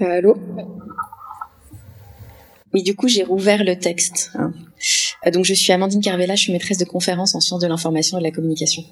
Euh, 0.00 0.18
allô? 0.18 0.36
Oui, 2.72 2.82
du 2.82 2.94
coup, 2.94 3.08
j'ai 3.08 3.24
rouvert 3.24 3.64
le 3.64 3.76
texte. 3.76 4.30
Euh, 5.26 5.30
donc, 5.30 5.44
je 5.44 5.54
suis 5.54 5.72
Amandine 5.72 6.00
Carvela, 6.00 6.34
je 6.34 6.42
suis 6.42 6.52
maîtresse 6.52 6.78
de 6.78 6.84
conférence 6.84 7.34
en 7.34 7.40
sciences 7.40 7.60
de 7.60 7.66
l'information 7.66 8.18
et 8.18 8.20
de 8.20 8.26
la 8.26 8.30
communication. 8.30 8.84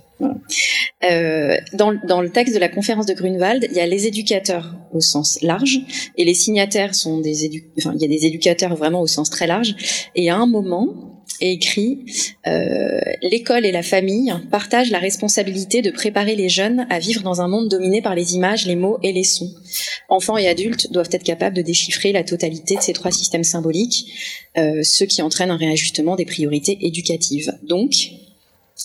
Euh, 1.04 1.56
dans, 1.74 1.90
le 1.90 2.30
texte 2.30 2.54
de 2.54 2.60
la 2.60 2.68
conférence 2.68 3.06
de 3.06 3.14
Grunewald, 3.14 3.66
il 3.70 3.76
y 3.76 3.80
a 3.80 3.86
les 3.86 4.06
éducateurs 4.06 4.74
au 4.92 5.00
sens 5.00 5.40
large 5.42 5.80
et 6.16 6.24
les 6.24 6.34
signataires 6.34 6.94
sont 6.94 7.20
des 7.20 7.44
édu 7.44 7.64
enfin, 7.78 7.92
il 7.94 8.00
y 8.00 8.04
a 8.04 8.08
des 8.08 8.24
éducateurs 8.24 8.74
vraiment 8.74 9.02
au 9.02 9.06
sens 9.06 9.30
très 9.30 9.46
large. 9.46 9.74
Et 10.14 10.30
à 10.30 10.36
un 10.36 10.46
moment, 10.46 11.16
et 11.40 11.52
écrit 11.52 12.04
euh, 12.46 12.98
L'école 13.22 13.66
et 13.66 13.72
la 13.72 13.82
famille 13.82 14.32
partagent 14.50 14.90
la 14.90 14.98
responsabilité 14.98 15.82
de 15.82 15.90
préparer 15.90 16.36
les 16.36 16.48
jeunes 16.48 16.86
à 16.90 16.98
vivre 16.98 17.22
dans 17.22 17.40
un 17.40 17.48
monde 17.48 17.68
dominé 17.68 18.00
par 18.00 18.14
les 18.14 18.34
images, 18.34 18.66
les 18.66 18.76
mots 18.76 18.98
et 19.02 19.12
les 19.12 19.24
sons. 19.24 19.52
Enfants 20.08 20.38
et 20.38 20.48
adultes 20.48 20.92
doivent 20.92 21.10
être 21.12 21.24
capables 21.24 21.56
de 21.56 21.62
déchiffrer 21.62 22.12
la 22.12 22.24
totalité 22.24 22.76
de 22.76 22.80
ces 22.80 22.92
trois 22.92 23.10
systèmes 23.10 23.44
symboliques, 23.44 24.06
euh, 24.56 24.82
ce 24.82 25.04
qui 25.04 25.22
entraîne 25.22 25.50
un 25.50 25.56
réajustement 25.76 26.16
des 26.16 26.24
priorités 26.24 26.78
éducatives. 26.80 27.52
Donc, 27.62 27.92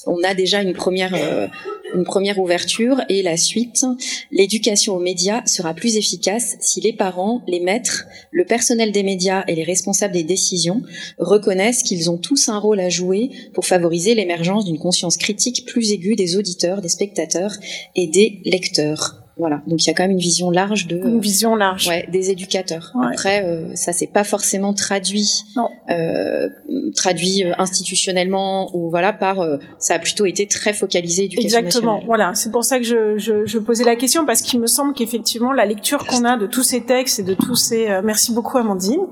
on 0.06 0.24
a 0.24 0.34
déjà 0.34 0.62
une 0.62 0.74
première 0.74 1.14
euh, 1.16 1.48
une 1.94 2.06
première 2.06 2.40
ouverture 2.40 3.02
et 3.10 3.22
la 3.22 3.36
suite. 3.36 3.86
L'éducation 4.32 4.96
aux 4.96 5.02
médias 5.02 5.46
sera 5.46 5.74
plus 5.74 5.98
efficace 5.98 6.56
si 6.62 6.80
les 6.80 6.94
parents, 6.94 7.44
les 7.48 7.60
maîtres, 7.60 8.06
le 8.32 8.46
personnel 8.46 8.94
des 8.94 9.04
médias 9.04 9.44
et 9.50 9.56
les 9.56 9.64
responsables 9.66 10.14
des 10.14 10.24
décisions 10.24 10.84
reconnaissent 11.18 11.84
qu'ils 11.84 12.10
ont 12.10 12.18
tous 12.18 12.48
un 12.48 12.60
rôle 12.60 12.80
à 12.80 12.88
jouer 12.88 13.32
pour 13.54 13.66
favoriser 13.66 14.16
l'émergence 14.16 14.64
d'une 14.64 14.80
conscience 14.80 15.18
critique 15.18 15.66
plus 15.66 15.92
aiguë 15.92 16.16
des 16.16 16.38
auditeurs, 16.38 16.82
des 16.82 16.88
spectateurs 16.88 17.56
et 17.96 18.08
des 18.08 18.40
lecteurs. 18.46 19.21
Voilà, 19.38 19.62
donc 19.66 19.84
il 19.84 19.88
y 19.88 19.90
a 19.90 19.94
quand 19.94 20.04
même 20.04 20.12
une 20.12 20.20
vision 20.20 20.52
large 20.52 20.88
de 20.88 20.98
une 20.98 21.20
vision 21.20 21.56
large. 21.56 21.88
Ouais, 21.88 22.08
des 22.12 22.32
éducateurs. 22.32 22.94
Après, 23.02 23.44
euh, 23.46 23.74
ça 23.76 23.94
s'est 23.94 24.08
pas 24.08 24.24
forcément 24.24 24.74
traduit 24.74 25.44
euh, 25.90 26.50
traduit 26.96 27.44
euh, 27.44 27.54
institutionnellement 27.58 28.76
ou 28.76 28.90
voilà 28.90 29.14
par 29.14 29.40
euh, 29.40 29.58
ça 29.80 29.96
a 29.96 30.00
plutôt 30.00 30.26
été 30.26 30.48
très 30.48 30.74
focalisé 30.74 31.26
éducation 31.26 31.60
Exactement. 31.60 32.02
Voilà, 32.06 32.34
c'est 32.36 32.52
pour 32.52 32.66
ça 32.66 32.78
que 32.78 32.86
je, 32.86 33.18
je, 33.18 33.46
je, 33.46 33.60
posais 33.60 33.86
la 33.86 33.96
question 33.96 34.26
parce 34.26 34.42
qu'il 34.42 34.60
me 34.60 34.68
semble 34.68 34.94
qu'effectivement 34.94 35.54
la 35.54 35.66
lecture 35.66 36.06
qu'on 36.06 36.26
a 36.26 36.38
de 36.38 36.46
tous 36.46 36.64
ces 36.64 36.84
textes 36.84 37.20
et 37.20 37.24
de 37.24 37.34
tous 37.34 37.56
ces 37.56 37.88
merci 38.04 38.34
beaucoup 38.34 38.58
Amandine 38.58 39.08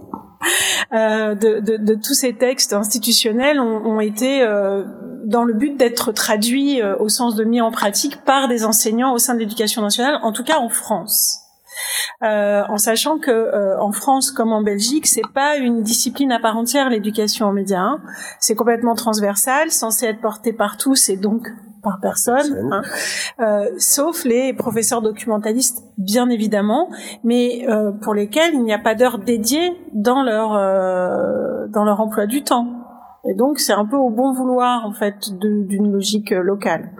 euh, 0.94 1.36
de, 1.36 1.60
de, 1.60 1.78
de, 1.78 1.96
tous 1.96 2.14
ces 2.14 2.34
textes 2.34 2.72
institutionnels 2.74 3.60
ont, 3.60 3.86
ont 3.86 4.00
été 4.00 4.42
euh, 4.42 4.84
dans 5.30 5.44
le 5.44 5.54
but 5.54 5.78
d'être 5.78 6.12
traduits 6.12 6.82
euh, 6.82 6.98
au 6.98 7.08
sens 7.08 7.36
de 7.36 7.44
mis 7.44 7.62
en 7.62 7.72
pratique 7.72 8.24
par 8.26 8.48
des 8.48 8.66
enseignants 8.66 9.14
au 9.14 9.18
sein 9.18 9.36
de 9.36 9.40
l'éducation 9.40 9.82
nationale, 9.82 10.20
en 10.24 10.32
tout 10.32 10.44
cas 10.44 10.58
en 10.58 10.70
France. 10.70 11.40
Euh, 12.24 12.64
en 12.68 12.78
sachant 12.78 13.20
que 13.20 13.32
euh, 13.32 13.80
en 13.80 13.92
France 13.92 14.32
comme 14.32 14.52
en 14.52 14.62
Belgique, 14.62 15.08
c'est 15.08 15.28
pas 15.34 15.56
une 15.56 15.82
discipline 15.84 16.32
à 16.32 16.40
part 16.40 16.58
entière 16.58 16.90
l'éducation 16.90 17.48
aux 17.48 17.54
médias. 17.54 17.80
Hein. 17.80 18.02
C'est 18.40 18.56
complètement 18.56 18.96
transversal, 18.96 19.72
censé 19.72 20.08
être 20.08 20.20
porté 20.20 20.52
par 20.52 20.78
tous 20.78 21.10
et 21.10 21.16
donc 21.16 21.48
par 21.82 22.00
personne, 22.02 22.72
hein, 22.72 22.82
euh, 23.40 23.70
sauf 23.78 24.26
les 24.26 24.54
professeurs 24.54 25.02
documentalistes, 25.02 25.84
bien 25.98 26.30
évidemment, 26.30 26.90
mais 27.24 27.66
euh, 27.70 27.92
pour 27.92 28.14
lesquels 28.14 28.54
il 28.54 28.64
n'y 28.64 28.74
a 28.74 28.80
pas 28.80 28.96
d'heure 28.96 29.20
dédiée 29.20 29.74
dans 29.94 30.24
leur 30.24 30.56
euh, 30.56 31.68
dans 31.68 31.86
leur 31.86 32.02
emploi 32.02 32.26
du 32.26 32.44
temps. 32.44 32.79
Et 33.28 33.34
donc 33.34 33.60
c'est 33.60 33.74
un 33.74 33.86
peu 33.86 33.98
au 33.98 34.10
bon 34.10 34.32
vouloir 34.32 34.86
en 34.86 34.94
fait 34.94 35.38
d'une 35.38 35.92
logique 35.92 36.32
euh, 36.32 36.42
locale. 36.42 36.92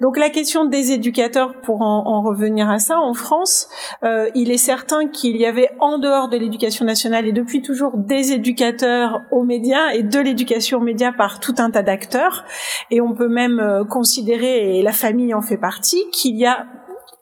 Donc 0.00 0.16
la 0.16 0.30
question 0.30 0.64
des 0.64 0.92
éducateurs, 0.92 1.60
pour 1.60 1.82
en, 1.82 2.06
en 2.06 2.22
revenir 2.22 2.70
à 2.70 2.78
ça, 2.78 2.98
en 2.98 3.14
France, 3.14 3.68
euh, 4.02 4.30
il 4.34 4.50
est 4.50 4.56
certain 4.56 5.08
qu'il 5.08 5.36
y 5.36 5.44
avait 5.44 5.70
en 5.80 5.98
dehors 5.98 6.28
de 6.28 6.36
l'éducation 6.36 6.84
nationale 6.84 7.26
et 7.26 7.32
depuis 7.32 7.62
toujours 7.62 7.96
des 7.96 8.32
éducateurs 8.32 9.20
aux 9.30 9.44
médias 9.44 9.90
et 9.92 10.02
de 10.02 10.18
l'éducation 10.18 10.78
aux 10.78 10.82
médias 10.82 11.12
par 11.12 11.40
tout 11.40 11.54
un 11.58 11.70
tas 11.70 11.82
d'acteurs. 11.82 12.44
Et 12.90 13.00
on 13.00 13.14
peut 13.14 13.28
même 13.28 13.60
euh, 13.60 13.84
considérer, 13.84 14.78
et 14.78 14.82
la 14.82 14.92
famille 14.92 15.34
en 15.34 15.42
fait 15.42 15.58
partie, 15.58 16.02
qu'il 16.12 16.36
y 16.36 16.46
a 16.46 16.66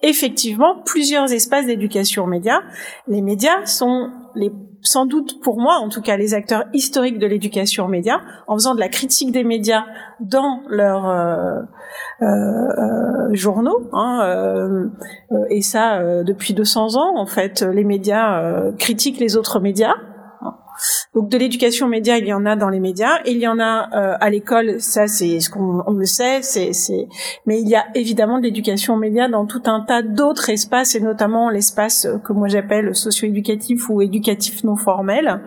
effectivement 0.03 0.76
plusieurs 0.84 1.32
espaces 1.32 1.66
d'éducation 1.66 2.24
aux 2.24 2.28
médias. 2.28 2.61
Les 3.09 3.22
médias 3.22 3.66
sont 3.66 4.11
les 4.34 4.53
sans 4.83 5.07
doute 5.07 5.41
pour 5.43 5.59
moi, 5.59 5.76
en 5.76 5.89
tout 5.89 6.01
cas, 6.01 6.16
les 6.16 6.35
acteurs 6.35 6.64
historiques 6.72 7.18
de 7.18 7.26
l'éducation 7.26 7.87
aux 7.87 7.89
médias, 7.89 8.20
en 8.47 8.55
faisant 8.55 8.74
de 8.74 8.81
la 8.81 8.89
critique 8.89 9.33
des 9.33 9.45
médias 9.45 9.85
dans 10.20 10.62
leurs 10.68 11.09
euh, 11.09 11.61
euh, 12.22 12.26
euh 12.26 13.35
journaux, 13.35 13.89
hein, 13.93 14.91
et 15.51 15.61
ça 15.61 16.22
depuis 16.24 16.55
200 16.55 16.97
ans, 16.97 17.18
en 17.18 17.26
fait, 17.26 17.61
les 17.62 17.85
médias 17.85 18.72
critiquent 18.79 19.20
les 19.20 19.37
autres 19.37 19.61
médias. 19.61 19.97
Donc 21.14 21.29
de 21.29 21.39
l'éducation 21.39 21.87
aux 21.87 21.89
médias, 21.89 22.16
il 22.16 22.26
y 22.26 22.33
en 22.33 22.47
a 22.47 22.57
dans 22.57 22.68
les 22.68 22.81
médias, 22.81 23.20
il 23.26 23.39
y 23.39 23.49
en 23.49 23.59
a 23.59 23.89
euh, 23.95 24.16
à 24.20 24.31
l'école, 24.31 24.81
ça 24.81 25.07
c'est 25.07 25.41
ce 25.41 25.51
qu'on 25.51 25.83
on 25.87 25.93
le 25.93 26.07
sait, 26.07 26.43
c'est 26.43 26.72
c'est 26.72 27.09
mais 27.47 27.61
il 27.61 27.68
y 27.68 27.76
a 27.76 27.87
évidemment 27.95 28.39
de 28.39 28.45
l'éducation 28.45 28.95
aux 28.95 28.99
médias 28.99 29.29
dans 29.29 29.47
tout 29.47 29.62
un 29.66 29.81
tas 29.81 30.03
d'autres 30.03 30.51
espaces 30.51 30.95
et 30.95 31.01
notamment 31.01 31.51
l'espace 31.51 32.07
que 32.24 32.33
moi 32.33 32.49
j'appelle 32.49 32.95
socio-éducatif 32.95 33.89
ou 33.89 34.03
éducatif 34.03 34.64
non 34.64 34.76
formel. 34.76 35.41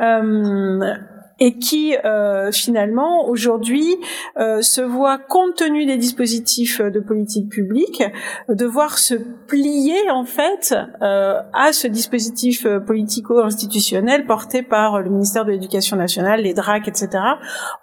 Euh, 0.00 0.94
et 1.40 1.58
qui 1.58 1.96
euh, 2.04 2.52
finalement 2.52 3.26
aujourd'hui 3.26 3.96
euh, 4.38 4.62
se 4.62 4.80
voit 4.80 5.18
compte 5.18 5.56
tenu 5.56 5.86
des 5.86 5.96
dispositifs 5.96 6.80
de 6.80 7.00
politique 7.00 7.48
publique 7.48 8.02
devoir 8.48 8.98
se 8.98 9.14
plier 9.46 10.10
en 10.10 10.24
fait 10.24 10.74
euh, 11.02 11.40
à 11.52 11.72
ce 11.72 11.88
dispositif 11.88 12.66
politico-institutionnel 12.86 14.26
porté 14.26 14.62
par 14.62 15.00
le 15.00 15.10
ministère 15.10 15.44
de 15.44 15.50
l'Éducation 15.50 15.96
nationale, 15.96 16.42
les 16.42 16.54
DRAC, 16.54 16.88
etc. 16.88 17.08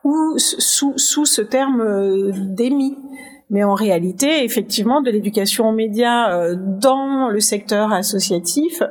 ou 0.03 0.35
sous, 0.37 0.93
sous 0.97 1.25
ce 1.25 1.41
terme 1.41 2.31
d'émis 2.55 2.97
mais 3.49 3.63
en 3.63 3.73
réalité, 3.73 4.43
effectivement, 4.43 5.01
de 5.01 5.09
l'éducation 5.09 5.69
aux 5.69 5.71
médias 5.71 6.31
euh, 6.31 6.55
dans 6.57 7.29
le 7.29 7.39
secteur 7.39 7.93
associatif 7.93 8.83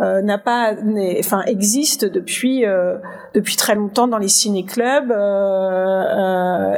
euh, 0.00 0.20
n'a 0.22 0.38
pas, 0.38 0.74
enfin, 1.18 1.42
existe 1.46 2.04
depuis 2.04 2.66
euh, 2.66 2.96
depuis 3.34 3.56
très 3.56 3.74
longtemps 3.74 4.08
dans 4.08 4.18
les 4.18 4.28
ciné-clubs 4.28 5.12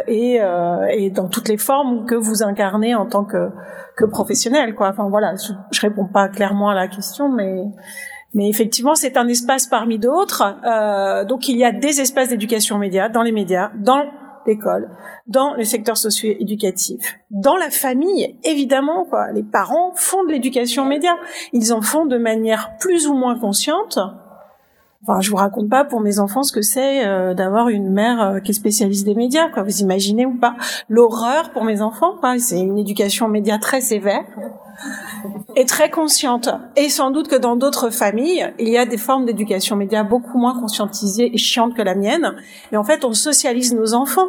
et, 0.09 0.41
et 0.91 1.11
dans 1.11 1.29
toutes 1.29 1.49
les 1.49 1.57
formes 1.57 2.05
que 2.05 2.15
vous 2.15 2.43
incarnez 2.43 2.95
en 2.95 3.07
tant 3.07 3.25
que 3.25 3.49
que 3.97 4.05
professionnel, 4.05 4.75
quoi. 4.75 4.89
Enfin 4.89 5.09
voilà, 5.09 5.35
je, 5.37 5.53
je 5.71 5.81
réponds 5.81 6.07
pas 6.07 6.29
clairement 6.29 6.71
à 6.71 6.75
la 6.75 6.89
question, 6.89 7.29
mais 7.31 7.65
mais 8.35 8.49
effectivement, 8.49 8.95
c'est 8.95 9.17
un 9.17 9.29
espace 9.29 9.67
parmi 9.67 9.99
d'autres. 9.99 10.43
Euh, 10.65 11.25
donc, 11.25 11.49
il 11.49 11.57
y 11.59 11.65
a 11.65 11.73
des 11.73 12.01
espaces 12.01 12.31
d'éducation 12.31 12.77
aux 12.77 12.79
médias 12.79 13.09
dans 13.09 13.23
les 13.23 13.33
médias, 13.33 13.71
dans 13.77 14.03
l'école, 14.47 14.91
dans 15.27 15.55
le 15.55 15.65
secteur 15.65 15.97
socio-éducatif, 15.97 17.19
dans 17.31 17.57
la 17.57 17.71
famille, 17.71 18.37
évidemment, 18.45 19.05
quoi. 19.05 19.33
Les 19.33 19.43
parents 19.43 19.93
font 19.95 20.25
de 20.25 20.33
l'éducation 20.33 20.85
média. 20.85 21.17
Ils 21.53 21.73
en 21.73 21.83
font 21.83 22.07
de 22.07 22.19
manière 22.19 22.77
plus 22.79 23.07
ou 23.07 23.15
moins 23.15 23.39
consciente. 23.39 23.99
Enfin, 25.05 25.21
je 25.21 25.31
vous 25.31 25.37
raconte 25.37 25.69
pas 25.69 25.85
pour 25.85 26.01
mes 26.01 26.21
enfants 26.21 26.45
ce 26.45 26.53
que 26.53 26.63
c'est 26.63 27.05
euh, 27.05 27.35
d'avoir 27.35 27.69
une 27.69 27.91
mère 27.91 28.21
euh, 28.21 28.39
qui 28.39 28.53
est 28.53 28.55
spécialiste 28.55 29.05
des 29.05 29.17
médias, 29.17 29.49
quoi. 29.49 29.65
Vous 29.65 29.81
imaginez 29.81 30.27
ou 30.27 30.39
pas 30.39 30.55
L'horreur 30.89 31.51
pour 31.51 31.65
mes 31.65 31.83
enfants, 31.83 32.17
quoi. 32.21 32.39
C'est 32.39 32.61
une 32.61 32.79
éducation 32.79 33.27
média 33.27 33.59
très 33.59 33.81
sévère 33.81 34.25
et 35.57 35.65
très 35.65 35.91
consciente. 35.91 36.51
Et 36.77 36.89
sans 36.89 37.11
doute 37.11 37.27
que 37.27 37.37
dans 37.37 37.57
d'autres 37.57 37.91
familles, 37.91 38.53
il 38.61 38.69
y 38.69 38.79
a 38.79 38.87
des 38.87 38.97
formes 38.97 39.27
d'éducation 39.27 39.75
média 39.75 40.05
beaucoup 40.05 40.39
moins 40.39 40.59
conscientisées 40.59 41.35
et 41.35 41.39
chiantes 41.39 41.75
que 41.75 41.83
la 41.83 41.97
mienne. 41.97 42.37
Et 42.71 42.77
en 42.77 42.85
fait, 42.85 43.05
on 43.05 43.13
socialise 43.13 43.75
nos 43.75 43.95
enfants 43.95 44.29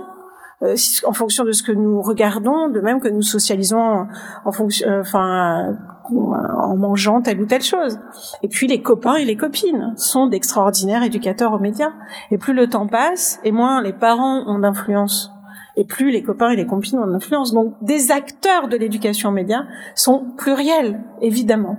euh, 0.64 0.76
en 1.06 1.14
fonction 1.14 1.44
de 1.44 1.52
ce 1.52 1.64
que 1.64 1.72
nous 1.72 2.02
regardons, 2.02 2.70
de 2.70 2.80
même 2.80 3.00
que 3.00 3.10
nous 3.10 3.22
socialisons 3.22 4.08
en 4.46 4.52
fonction, 4.52 4.88
euh, 4.88 5.02
enfin, 5.02 5.76
en 6.12 6.76
mangeant 6.76 7.22
telle 7.22 7.42
ou 7.42 7.46
telle 7.46 7.64
chose. 7.64 8.00
Et 8.42 8.48
puis 8.48 8.68
les 8.68 8.82
copains 8.82 9.16
et 9.16 9.26
les 9.26 9.38
copines 9.38 9.94
sont 9.96 10.28
d'extraordinaires 10.28 11.04
éducateurs 11.04 11.54
aux 11.54 11.60
médias. 11.60 11.94
Et 12.32 12.38
plus 12.38 12.54
le 12.54 12.68
temps 12.70 12.88
passe, 12.88 13.40
et 13.44 13.52
moins 13.52 13.82
les 13.82 13.94
parents 13.94 14.44
ont 14.48 14.60
d'influence 14.60 15.34
et 15.76 15.86
plus 15.86 16.12
les 16.12 16.24
copains 16.24 16.52
et 16.52 16.56
les 16.56 16.68
copines 16.68 17.00
ont 17.00 17.08
d'influence. 17.08 17.54
Donc, 17.54 17.76
des 17.82 18.12
acteurs 18.12 18.68
de 18.68 18.78
l'éducation 18.78 19.30
aux 19.30 19.34
médias 19.34 19.64
sont 19.96 20.26
pluriels, 20.38 21.02
évidemment. 21.22 21.78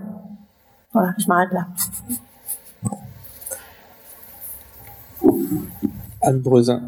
Voilà, 0.92 1.12
je 1.18 1.26
m'arrête 1.26 1.52
là. 1.52 1.66
Anne 6.22 6.40
Brezin. 6.40 6.82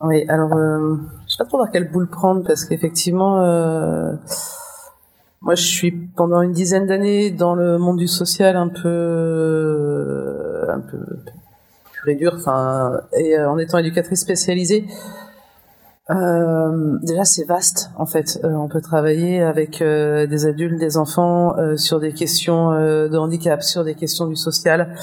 Oui, 0.00 0.24
alors, 0.28 0.54
euh, 0.54 0.96
je 1.26 1.32
sais 1.32 1.38
pas 1.38 1.44
trop 1.44 1.58
par 1.58 1.70
quelle 1.70 1.90
boule 1.90 2.08
prendre 2.08 2.42
parce 2.44 2.64
qu'effectivement, 2.64 3.38
euh, 3.40 4.14
moi, 5.42 5.54
je 5.56 5.64
suis 5.64 5.90
pendant 5.90 6.40
une 6.40 6.52
dizaine 6.52 6.86
d'années 6.86 7.30
dans 7.30 7.54
le 7.54 7.78
monde 7.78 7.98
du 7.98 8.06
social 8.06 8.56
un 8.56 8.68
peu, 8.68 8.88
euh, 8.88 10.66
un 10.72 10.80
peu 10.80 10.98
pur 11.92 12.08
et 12.08 12.14
dur, 12.14 12.34
enfin, 12.36 13.00
et 13.12 13.36
euh, 13.36 13.50
en 13.50 13.58
étant 13.58 13.78
éducatrice 13.78 14.20
spécialisée. 14.20 14.86
Euh, 16.10 16.98
déjà, 17.02 17.24
c'est 17.24 17.44
vaste 17.44 17.90
en 17.96 18.06
fait. 18.06 18.40
Euh, 18.44 18.54
on 18.54 18.68
peut 18.68 18.80
travailler 18.80 19.40
avec 19.40 19.80
euh, 19.80 20.26
des 20.26 20.46
adultes, 20.46 20.78
des 20.78 20.96
enfants 20.96 21.54
sur 21.76 22.00
des 22.00 22.12
questions 22.12 22.70
de 22.72 23.16
handicap, 23.16 23.62
sur 23.62 23.84
des 23.84 23.94
questions 23.94 24.26
du 24.26 24.36
social, 24.36 24.94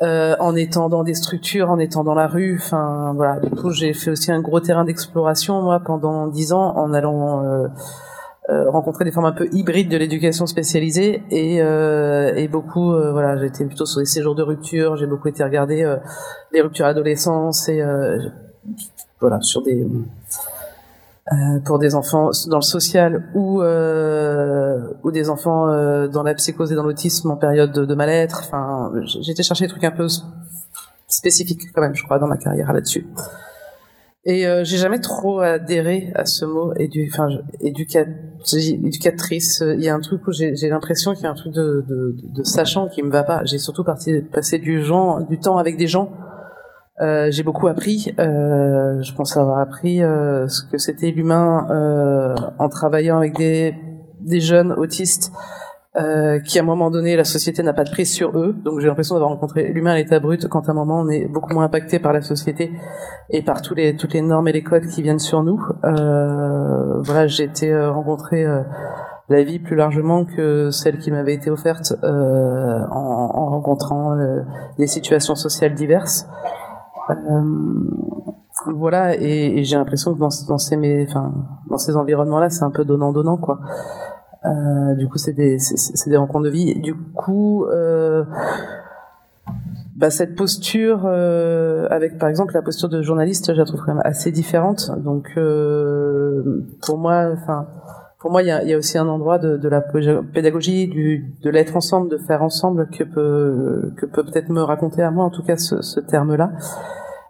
en 0.00 0.54
étant 0.54 0.88
dans 0.88 1.04
des 1.04 1.14
structures, 1.14 1.70
en 1.70 1.78
étant 1.78 2.04
dans 2.04 2.14
la 2.14 2.28
rue. 2.28 2.56
Enfin, 2.60 3.14
voilà. 3.16 3.40
Du 3.40 3.50
coup, 3.50 3.70
j'ai 3.70 3.92
fait 3.94 4.10
aussi 4.10 4.30
un 4.30 4.40
gros 4.40 4.60
terrain 4.60 4.84
d'exploration 4.84 5.62
moi 5.62 5.80
pendant 5.80 6.26
dix 6.28 6.52
ans 6.52 6.76
en 6.76 6.92
allant 6.92 7.42
rencontrer 8.48 9.04
des 9.04 9.10
formes 9.10 9.26
un 9.26 9.32
peu 9.32 9.48
hybrides 9.52 9.90
de 9.90 9.96
l'éducation 9.96 10.46
spécialisée 10.46 11.22
et, 11.30 11.56
et 11.56 12.48
beaucoup, 12.48 12.92
voilà, 12.92 13.36
j'ai 13.36 13.46
été 13.46 13.64
plutôt 13.64 13.86
sur 13.86 14.00
des 14.00 14.06
séjours 14.06 14.34
de 14.34 14.42
rupture. 14.42 14.96
J'ai 14.96 15.06
beaucoup 15.06 15.28
été 15.28 15.42
regarder 15.42 15.96
les 16.52 16.60
ruptures 16.60 16.84
à 16.84 16.88
l'adolescence 16.88 17.68
et 17.68 17.82
voilà, 19.20 19.40
sur 19.40 19.62
des 19.62 19.84
euh, 21.32 21.58
pour 21.64 21.80
des 21.80 21.96
enfants 21.96 22.30
dans 22.46 22.58
le 22.58 22.62
social 22.62 23.28
ou 23.34 23.60
euh, 23.60 24.92
ou 25.02 25.10
des 25.10 25.28
enfants 25.28 25.66
euh, 25.66 26.06
dans 26.06 26.22
la 26.22 26.34
psychose 26.34 26.70
et 26.70 26.76
dans 26.76 26.84
l'autisme 26.84 27.28
en 27.32 27.36
période 27.36 27.72
de, 27.72 27.94
mal-être. 27.96 28.42
Enfin, 28.44 28.92
été 29.28 29.42
chercher 29.42 29.64
des 29.64 29.70
trucs 29.70 29.82
un 29.82 29.90
peu 29.90 30.06
spécifiques 31.08 31.62
quand 31.74 31.80
même, 31.80 31.96
je 31.96 32.04
crois, 32.04 32.20
dans 32.20 32.28
ma 32.28 32.36
carrière 32.36 32.72
là-dessus. 32.72 33.08
Et 34.28 34.46
euh, 34.46 34.64
j'ai 34.64 34.76
jamais 34.76 34.98
trop 34.98 35.38
adhéré 35.38 36.10
à 36.16 36.26
ce 36.26 36.44
mot 36.44 36.74
édu, 36.74 37.08
enfin, 37.12 37.28
éducatrice. 37.60 39.62
Il 39.64 39.82
y 39.82 39.88
a 39.88 39.94
un 39.94 40.00
truc 40.00 40.26
où 40.26 40.32
j'ai 40.32 40.68
l'impression 40.68 41.14
qu'il 41.14 41.24
y 41.24 41.26
a 41.26 41.30
un 41.30 41.34
truc 41.34 41.54
de, 41.54 41.84
de, 41.88 42.16
de, 42.34 42.42
sachant 42.42 42.88
qui 42.88 43.02
me 43.02 43.10
va 43.10 43.22
pas. 43.22 43.44
J'ai 43.44 43.58
surtout 43.58 43.84
parti, 43.84 44.20
passé 44.20 44.58
du, 44.58 44.82
genre, 44.82 45.24
du 45.24 45.38
temps 45.38 45.58
avec 45.58 45.76
des 45.76 45.86
gens 45.86 46.10
euh, 47.00 47.30
j'ai 47.30 47.42
beaucoup 47.42 47.68
appris. 47.68 48.14
Euh, 48.18 49.02
je 49.02 49.12
pense 49.12 49.36
avoir 49.36 49.58
appris 49.58 50.02
euh, 50.02 50.48
ce 50.48 50.62
que 50.62 50.78
c'était 50.78 51.10
l'humain 51.10 51.66
euh, 51.70 52.34
en 52.58 52.68
travaillant 52.68 53.18
avec 53.18 53.36
des, 53.36 53.74
des 54.20 54.40
jeunes 54.40 54.72
autistes 54.72 55.32
euh, 55.98 56.40
qui, 56.40 56.58
à 56.58 56.62
un 56.62 56.64
moment 56.64 56.90
donné, 56.90 57.16
la 57.16 57.24
société 57.24 57.62
n'a 57.62 57.72
pas 57.72 57.84
de 57.84 57.90
prise 57.90 58.12
sur 58.12 58.38
eux. 58.38 58.54
Donc, 58.64 58.80
j'ai 58.80 58.86
l'impression 58.86 59.14
d'avoir 59.14 59.30
rencontré 59.30 59.72
l'humain 59.72 59.92
à 59.92 59.96
l'état 59.96 60.20
brut 60.20 60.46
quand, 60.48 60.68
à 60.68 60.72
un 60.72 60.74
moment, 60.74 61.00
on 61.00 61.08
est 61.08 61.26
beaucoup 61.26 61.54
moins 61.54 61.64
impacté 61.64 61.98
par 61.98 62.12
la 62.12 62.22
société 62.22 62.72
et 63.30 63.42
par 63.42 63.62
tous 63.62 63.74
les, 63.74 63.96
toutes 63.96 64.14
les 64.14 64.22
normes 64.22 64.48
et 64.48 64.52
les 64.52 64.62
codes 64.62 64.86
qui 64.86 65.02
viennent 65.02 65.18
sur 65.18 65.42
nous. 65.42 65.60
voilà, 65.82 67.26
j'ai 67.26 67.44
été 67.44 67.74
rencontrer 67.86 68.44
la 69.28 69.42
vie 69.42 69.58
plus 69.58 69.74
largement 69.76 70.24
que 70.24 70.70
celle 70.70 70.98
qui 70.98 71.10
m'avait 71.10 71.34
été 71.34 71.50
offerte 71.50 71.94
en, 72.02 73.30
en, 73.34 73.50
rencontrant 73.50 74.16
des 74.78 74.86
situations 74.86 75.34
sociales 75.34 75.74
diverses. 75.74 76.26
Euh, 77.10 78.74
voilà, 78.74 79.14
et, 79.16 79.58
et 79.58 79.64
j'ai 79.64 79.76
l'impression 79.76 80.14
que 80.14 80.18
dans, 80.18 80.28
dans 80.48 80.58
ces, 80.58 81.06
enfin, 81.08 81.32
dans 81.70 81.78
ces 81.78 81.96
environnements-là, 81.96 82.50
c'est 82.50 82.64
un 82.64 82.70
peu 82.70 82.84
donnant-donnant, 82.84 83.36
quoi. 83.36 83.60
Euh, 84.44 84.94
du 84.94 85.08
coup, 85.08 85.18
c'est 85.18 85.32
des, 85.32 85.58
c'est, 85.58 86.08
des 86.08 86.16
rencontres 86.16 86.44
de 86.44 86.50
vie. 86.50 86.78
du 86.80 86.94
coup, 86.94 87.64
euh, 87.64 88.24
bah, 89.96 90.10
cette 90.10 90.36
posture, 90.36 91.04
euh, 91.06 91.88
avec 91.90 92.18
par 92.18 92.28
exemple 92.28 92.52
la 92.52 92.60
posture 92.60 92.90
de 92.90 93.00
journaliste, 93.00 93.54
je 93.54 93.58
la 93.58 93.64
trouve 93.64 93.80
quand 93.80 93.94
même 93.94 94.02
assez 94.04 94.30
différente. 94.30 94.90
Donc, 94.98 95.32
euh, 95.36 96.66
pour 96.86 96.98
moi, 96.98 97.30
enfin, 97.32 97.66
pour 98.18 98.30
moi, 98.30 98.42
il 98.42 98.48
y 98.48 98.74
a, 98.74 98.76
aussi 98.76 98.98
un 98.98 99.08
endroit 99.08 99.38
de, 99.38 99.68
la 99.68 99.80
pédagogie, 99.80 100.88
de 101.42 101.50
l'être 101.50 101.76
ensemble, 101.76 102.10
de 102.10 102.18
faire 102.18 102.42
ensemble, 102.42 102.88
que 102.90 103.04
peut, 103.04 103.92
que 103.96 104.04
peut 104.04 104.24
peut-être 104.24 104.50
me 104.50 104.60
raconter 104.60 105.02
à 105.02 105.10
moi, 105.10 105.24
en 105.24 105.30
tout 105.30 105.42
cas, 105.42 105.56
ce, 105.56 105.80
ce 105.80 106.00
terme-là. 106.00 106.50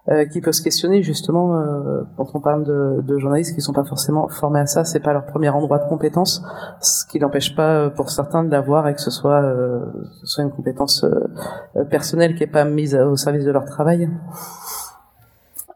Euh, 0.08 0.24
qui 0.24 0.40
peut 0.40 0.52
se 0.52 0.62
questionner 0.62 1.02
justement 1.02 1.56
euh, 1.56 2.02
quand 2.16 2.28
on 2.34 2.40
parle 2.40 2.62
de, 2.62 3.02
de, 3.02 3.18
journalistes 3.18 3.56
qui 3.56 3.60
sont 3.60 3.72
pas 3.72 3.82
forcément 3.82 4.28
formés 4.28 4.60
à 4.60 4.66
ça, 4.66 4.84
c'est 4.84 5.00
pas 5.00 5.12
leur 5.12 5.26
premier 5.26 5.48
endroit 5.48 5.78
de 5.80 5.88
compétence, 5.88 6.44
ce 6.80 7.04
qui 7.06 7.18
n'empêche 7.18 7.56
pas 7.56 7.74
euh, 7.74 7.90
pour 7.90 8.10
certains 8.10 8.44
de 8.44 8.50
l'avoir 8.52 8.86
et 8.86 8.94
que 8.94 9.00
ce 9.00 9.10
soit, 9.10 9.42
euh, 9.42 9.80
ce 10.20 10.26
soit 10.26 10.44
une 10.44 10.52
compétence 10.52 11.02
euh, 11.02 11.82
personnelle 11.90 12.36
qui 12.36 12.44
est 12.44 12.46
pas 12.46 12.64
mise 12.64 12.94
au 12.94 13.16
service 13.16 13.44
de 13.44 13.50
leur 13.50 13.64
travail. 13.64 14.08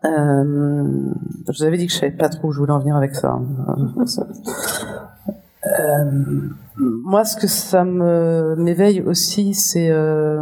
je 0.04 1.58
vous 1.58 1.64
avais 1.64 1.76
dit 1.76 1.88
que 1.88 1.92
je 1.92 1.98
savais 1.98 2.12
pas 2.12 2.28
trop 2.28 2.48
où 2.48 2.52
je 2.52 2.60
voulais 2.60 2.70
en 2.70 2.78
venir 2.78 2.94
avec 2.94 3.16
ça. 3.16 3.36
moi, 6.76 7.24
ce 7.24 7.36
que 7.36 7.48
ça 7.48 7.82
m'éveille 7.82 9.02
aussi, 9.02 9.54
c'est 9.54 9.90
euh, 9.90 10.40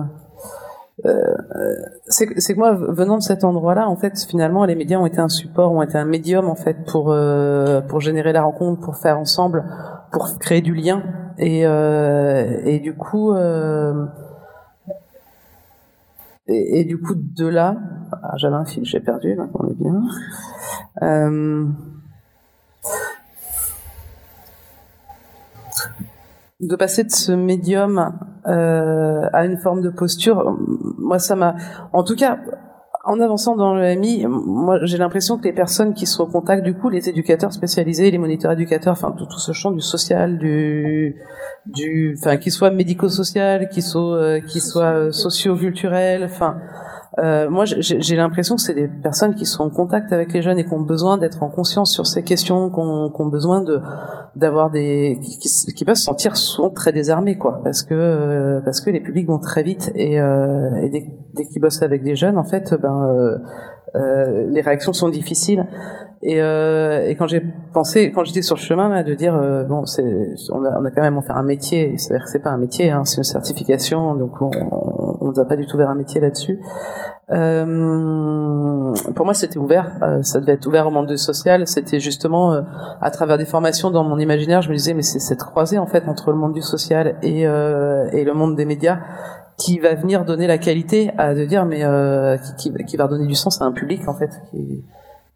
c'est 2.09 2.27
que 2.27 2.59
moi, 2.59 2.75
venant 2.75 3.19
de 3.19 3.23
cet 3.23 3.45
endroit-là, 3.45 3.89
en 3.89 3.97
fait, 3.97 4.19
finalement, 4.29 4.65
les 4.65 4.75
médias 4.75 4.99
ont 4.99 5.07
été 5.07 5.21
un 5.21 5.29
support, 5.29 5.73
ont 5.73 5.83
été 5.83 5.97
un 5.97 6.05
médium, 6.05 6.49
en 6.49 6.57
fait, 6.57 6.85
pour 6.87 7.13
euh, 7.13 7.81
pour 7.83 8.01
générer 8.01 8.33
la 8.33 8.43
rencontre, 8.43 8.81
pour 8.81 8.97
faire 8.97 9.19
ensemble, 9.19 9.65
pour 10.11 10.39
créer 10.39 10.61
du 10.61 10.75
lien. 10.75 11.03
Et 11.39 11.67
euh, 11.67 12.61
et 12.65 12.81
du 12.81 12.95
coup, 12.95 13.33
euh, 13.33 14.07
et, 16.49 16.85
du 16.85 16.99
coup, 16.99 17.15
de 17.15 17.47
là, 17.47 17.77
ah, 18.11 18.33
j'avais 18.37 18.57
un 18.57 18.65
fil, 18.65 18.83
j'ai 18.85 19.01
perdu, 19.01 19.35
maintenant 19.37 19.61
on 19.61 19.69
est 19.69 19.75
bien. 19.75 20.03
Euh, 21.03 21.67
de 26.61 26.77
passer 26.77 27.05
de 27.05 27.11
ce 27.11 27.33
médium 27.33 28.13
euh, 28.47 29.29
à 29.33 29.45
une 29.45 29.59
forme 29.59 29.81
de 29.81 29.91
posture, 29.91 30.57
moi 30.99 31.19
ça 31.19 31.37
m'a, 31.37 31.55
en 31.93 32.03
tout 32.03 32.17
cas, 32.17 32.39
en 33.05 33.21
avançant 33.21 33.57
dans 33.57 33.75
le 33.75 33.95
MI, 33.95 34.27
moi 34.27 34.79
j'ai 34.83 34.99
l'impression 34.99 35.39
que 35.39 35.45
les 35.45 35.53
personnes 35.53 35.95
qui 35.95 36.05
sont 36.05 36.25
au 36.25 36.27
contact, 36.27 36.65
du 36.65 36.75
coup, 36.75 36.91
les 36.91 37.09
éducateurs 37.09 37.53
spécialisés, 37.53 38.11
les 38.11 38.19
moniteurs 38.19 38.53
éducateurs, 38.53 38.93
enfin 38.93 39.15
tout, 39.17 39.27
tout 39.27 39.39
ce 39.39 39.53
champ 39.53 39.71
du 39.71 39.81
social, 39.81 40.39
du, 40.39 41.17
du, 41.67 42.17
enfin 42.19 42.37
qui 42.37 42.51
soit 42.51 42.71
médico-social, 42.71 43.69
qui 43.69 43.81
soit, 43.81 44.17
euh, 44.17 44.41
qui 44.41 44.61
soit 44.61 44.95
euh, 44.95 45.13
socio-culturel, 45.13 46.25
enfin 46.25 46.59
euh, 47.19 47.51
moi, 47.51 47.64
j'ai 47.64 48.16
l'impression 48.16 48.57
que 48.57 48.62
c'est 48.62 48.75
des 48.75 48.87
personnes 48.87 49.35
qui 49.35 49.45
sont 49.45 49.64
en 49.64 49.71
contact 49.71 50.12
avec 50.12 50.33
les 50.33 50.41
jeunes 50.41 50.59
et 50.59 50.64
qui 50.64 50.73
ont 50.73 50.81
besoin 50.81 51.19
d'être 51.19 51.43
en 51.43 51.49
conscience 51.49 51.93
sur 51.93 52.07
ces 52.07 52.23
questions, 52.23 52.71
qui 52.71 52.79
ont, 52.79 53.11
qui 53.11 53.21
ont 53.21 53.27
besoin 53.27 53.61
de 53.62 53.81
d'avoir 54.37 54.71
des 54.71 55.19
qui, 55.21 55.73
qui, 55.75 55.85
peuvent 55.85 55.97
se 55.97 56.05
sentir 56.05 56.37
souvent 56.37 56.71
très 56.71 56.93
désarmés, 56.93 57.37
quoi, 57.37 57.61
parce 57.64 57.83
que 57.83 57.95
euh, 57.95 58.61
parce 58.64 58.81
que 58.81 58.91
les 58.91 59.01
publics 59.01 59.27
vont 59.27 59.41
très 59.41 59.64
vite 59.64 59.91
et, 59.97 60.21
euh, 60.21 60.77
et 60.77 60.91
dès, 60.91 61.07
dès 61.35 61.47
qu'ils 61.47 61.61
bossent 61.61 61.83
avec 61.83 62.05
des 62.05 62.14
jeunes, 62.14 62.39
en 62.39 62.45
fait, 62.45 62.75
ben 62.81 63.41
euh, 63.95 63.99
euh 63.99 64.47
les 64.51 64.61
réactions 64.61 64.93
sont 64.93 65.09
difficiles. 65.09 65.66
Et, 66.22 66.43
euh, 66.43 67.09
et 67.09 67.14
quand 67.14 67.28
j'ai 67.28 67.43
pensé, 67.72 68.11
quand 68.11 68.24
j'étais 68.24 68.43
sur 68.43 68.57
le 68.57 68.61
chemin 68.61 69.03
de 69.03 69.14
dire 69.14 69.34
bon, 69.68 69.86
c'est 69.86 70.05
on 70.53 70.64
a, 70.64 70.91
quand 70.91 71.03
même 71.03 71.16
en 71.16 71.22
faire 71.22 71.36
un 71.36 71.45
métier. 71.45 71.97
C'est-à-dire 71.97 72.24
que 72.24 72.30
c'est 72.30 72.43
pas 72.43 72.51
un 72.51 72.59
métier, 72.59 72.91
hein, 72.91 73.05
c'est 73.05 73.18
une 73.18 73.24
certification, 73.24 74.14
donc 74.14 74.41
on, 74.41 74.51
ne 75.28 75.32
va 75.32 75.45
pas 75.45 75.57
du 75.57 75.66
tout 75.66 75.76
vers 75.76 75.91
un 75.91 75.95
métier 75.95 76.20
là-dessus. 76.20 76.59
Euh, 77.30 78.95
pour 79.14 79.24
moi, 79.24 79.34
c'était 79.34 79.59
ouvert. 79.59 79.91
Euh, 80.03 80.22
ça 80.22 80.41
devait 80.41 80.53
être 80.53 80.66
ouvert 80.66 80.86
au 80.86 80.91
monde 80.91 81.14
social. 81.16 81.66
C'était 81.66 82.01
justement 82.01 82.53
euh, 82.53 82.62
à 83.01 83.11
travers 83.11 83.39
des 83.39 83.45
formations 83.45 83.91
dans 83.91 84.05
mon 84.05 84.18
imaginaire, 84.18 84.62
je 84.62 84.70
me 84.70 84.74
disais, 84.74 84.95
mais 84.95 85.03
c'est 85.03 85.18
cette 85.18 85.43
croisée 85.43 85.78
en 85.78 85.86
fait 85.86 86.09
entre 86.09 86.30
le 86.30 86.39
monde 86.39 86.55
du 86.55 86.62
social 86.62 87.16
et, 87.22 87.47
euh, 87.47 88.09
le 88.12 88.32
monde 88.32 88.57
des 88.57 88.64
médias 88.64 88.99
qui 89.57 89.78
va 89.78 89.95
venir 89.95 90.24
donner 90.24 90.47
la 90.47 90.59
qualité 90.59 91.11
à 91.18 91.34
de 91.34 91.45
dire, 91.45 91.64
mais 91.64 91.82
qui, 92.59 92.72
qui, 92.84 92.97
va 92.97 93.05
redonner 93.07 93.26
du 93.26 93.34
sens 93.34 93.61
à 93.61 93.64
un 93.64 93.72
public 93.79 94.09
en 94.09 94.14
fait. 94.14 94.31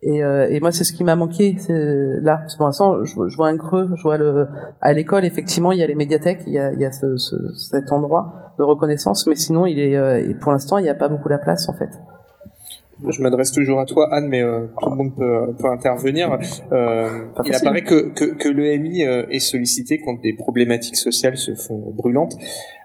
Et, 0.05 0.25
euh, 0.25 0.49
et, 0.51 0.59
moi, 0.59 0.73
c'est 0.73 0.83
ce 0.83 0.93
qui 0.93 1.05
m'a 1.05 1.15
manqué 1.15 1.57
là. 1.69 2.43
Pour 2.57 2.67
l'instant, 2.67 3.05
je, 3.05 3.29
je, 3.29 3.37
vois 3.37 3.49
un 3.49 3.57
creux. 3.57 3.89
Je 3.95 4.03
vois 4.03 4.17
le 4.17 4.49
à 4.81 4.93
l'école, 4.93 5.25
effectivement, 5.25 5.71
il 5.71 5.79
y 5.79 5.83
a 5.83 5.87
les 5.87 5.95
médiathèques, 5.95 6.41
il 6.47 6.55
y 6.55 6.59
a, 6.59 6.73
il 6.73 6.81
y 6.81 6.85
a 6.85 6.91
ce, 6.91 7.17
ce, 7.17 7.37
cet 7.55 7.93
endroit 7.93 8.53
de 8.59 8.65
reconnaissance, 8.65 9.29
mais 9.29 9.37
sinon, 9.37 9.65
il 9.65 9.79
est 9.79 9.97
euh, 9.97 10.35
pour 10.41 10.51
l'instant, 10.51 10.79
il 10.79 10.83
n'y 10.83 10.89
a 10.89 10.95
pas 10.95 11.09
beaucoup 11.09 11.29
la 11.29 11.39
place 11.39 11.69
en 11.69 11.75
fait. 11.75 11.91
Je 13.09 13.23
m'adresse 13.23 13.53
toujours 13.53 13.81
à 13.81 13.85
toi, 13.85 14.13
Anne, 14.13 14.29
mais 14.29 14.43
euh, 14.43 14.67
tout 14.81 14.91
le 14.91 14.97
monde 14.97 15.15
peut, 15.17 15.55
peut 15.59 15.69
intervenir. 15.69 16.39
Euh, 16.73 17.09
il 17.45 17.55
apparaît 17.55 17.83
que, 17.83 18.11
que, 18.11 18.25
que 18.35 18.49
l'EMI 18.49 19.03
est 19.03 19.41
sollicité 19.41 20.01
quand 20.05 20.21
des 20.21 20.35
problématiques 20.35 20.97
sociales 20.97 21.37
se 21.37 21.55
font 21.55 21.93
brûlantes. 21.97 22.37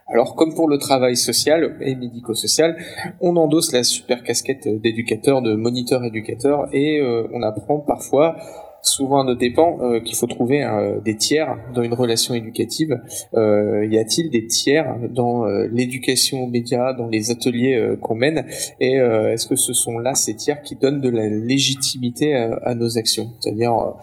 Alors, 0.09 0.35
comme 0.35 0.53
pour 0.53 0.69
le 0.69 0.77
travail 0.77 1.17
social 1.17 1.75
et 1.81 1.95
médico-social, 1.95 2.77
on 3.19 3.35
endosse 3.35 3.73
la 3.73 3.83
super 3.83 4.23
casquette 4.23 4.65
d'éducateur, 4.81 5.41
de 5.41 5.53
moniteur 5.53 6.01
éducateur, 6.05 6.69
et 6.71 7.01
euh, 7.01 7.27
on 7.33 7.41
apprend 7.43 7.79
parfois 7.79 8.37
souvent 8.81 9.19
à 9.19 9.25
nos 9.25 9.35
dépens 9.35 9.79
euh, 9.81 9.99
qu'il 9.99 10.15
faut 10.15 10.27
trouver 10.27 10.63
euh, 10.63 11.01
des 11.01 11.17
tiers 11.17 11.57
dans 11.73 11.83
une 11.83 11.93
relation 11.93 12.33
éducative. 12.35 12.97
y 13.33 13.97
a-t-il 13.97 14.29
des 14.29 14.47
tiers 14.47 14.95
dans 15.09 15.43
l'éducation 15.45 16.45
aux 16.45 16.51
dans 16.97 17.07
les 17.07 17.29
ateliers 17.29 17.95
qu'on 18.01 18.15
mène 18.15 18.45
Et 18.79 18.93
est-ce 18.93 19.45
que 19.45 19.57
ce 19.57 19.73
sont 19.73 19.99
là 19.99 20.15
ces 20.15 20.35
tiers 20.35 20.61
qui 20.61 20.75
donnent 20.75 21.01
de 21.01 21.09
la 21.09 21.27
légitimité 21.27 22.33
à 22.33 22.75
nos 22.75 22.97
actions? 22.97 23.31
C'est-à-dire 23.39 23.95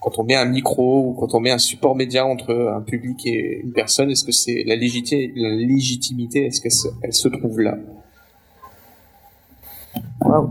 quand 0.00 0.18
on 0.18 0.24
met 0.24 0.36
un 0.36 0.44
micro 0.44 1.08
ou 1.08 1.12
quand 1.14 1.34
on 1.34 1.40
met 1.40 1.50
un 1.50 1.58
support 1.58 1.96
média 1.96 2.24
entre 2.24 2.54
un 2.54 2.80
public 2.80 3.26
et 3.26 3.60
une 3.62 3.72
personne, 3.72 4.10
est-ce 4.10 4.24
que 4.24 4.32
c'est 4.32 4.64
la 4.66 4.76
légitimité, 4.76 5.32
la 5.36 5.56
légitimité, 5.56 6.46
est-ce 6.46 6.60
qu'elle 6.60 7.12
se, 7.12 7.28
trouve 7.28 7.60
là? 7.60 7.76
Waouh. 10.24 10.50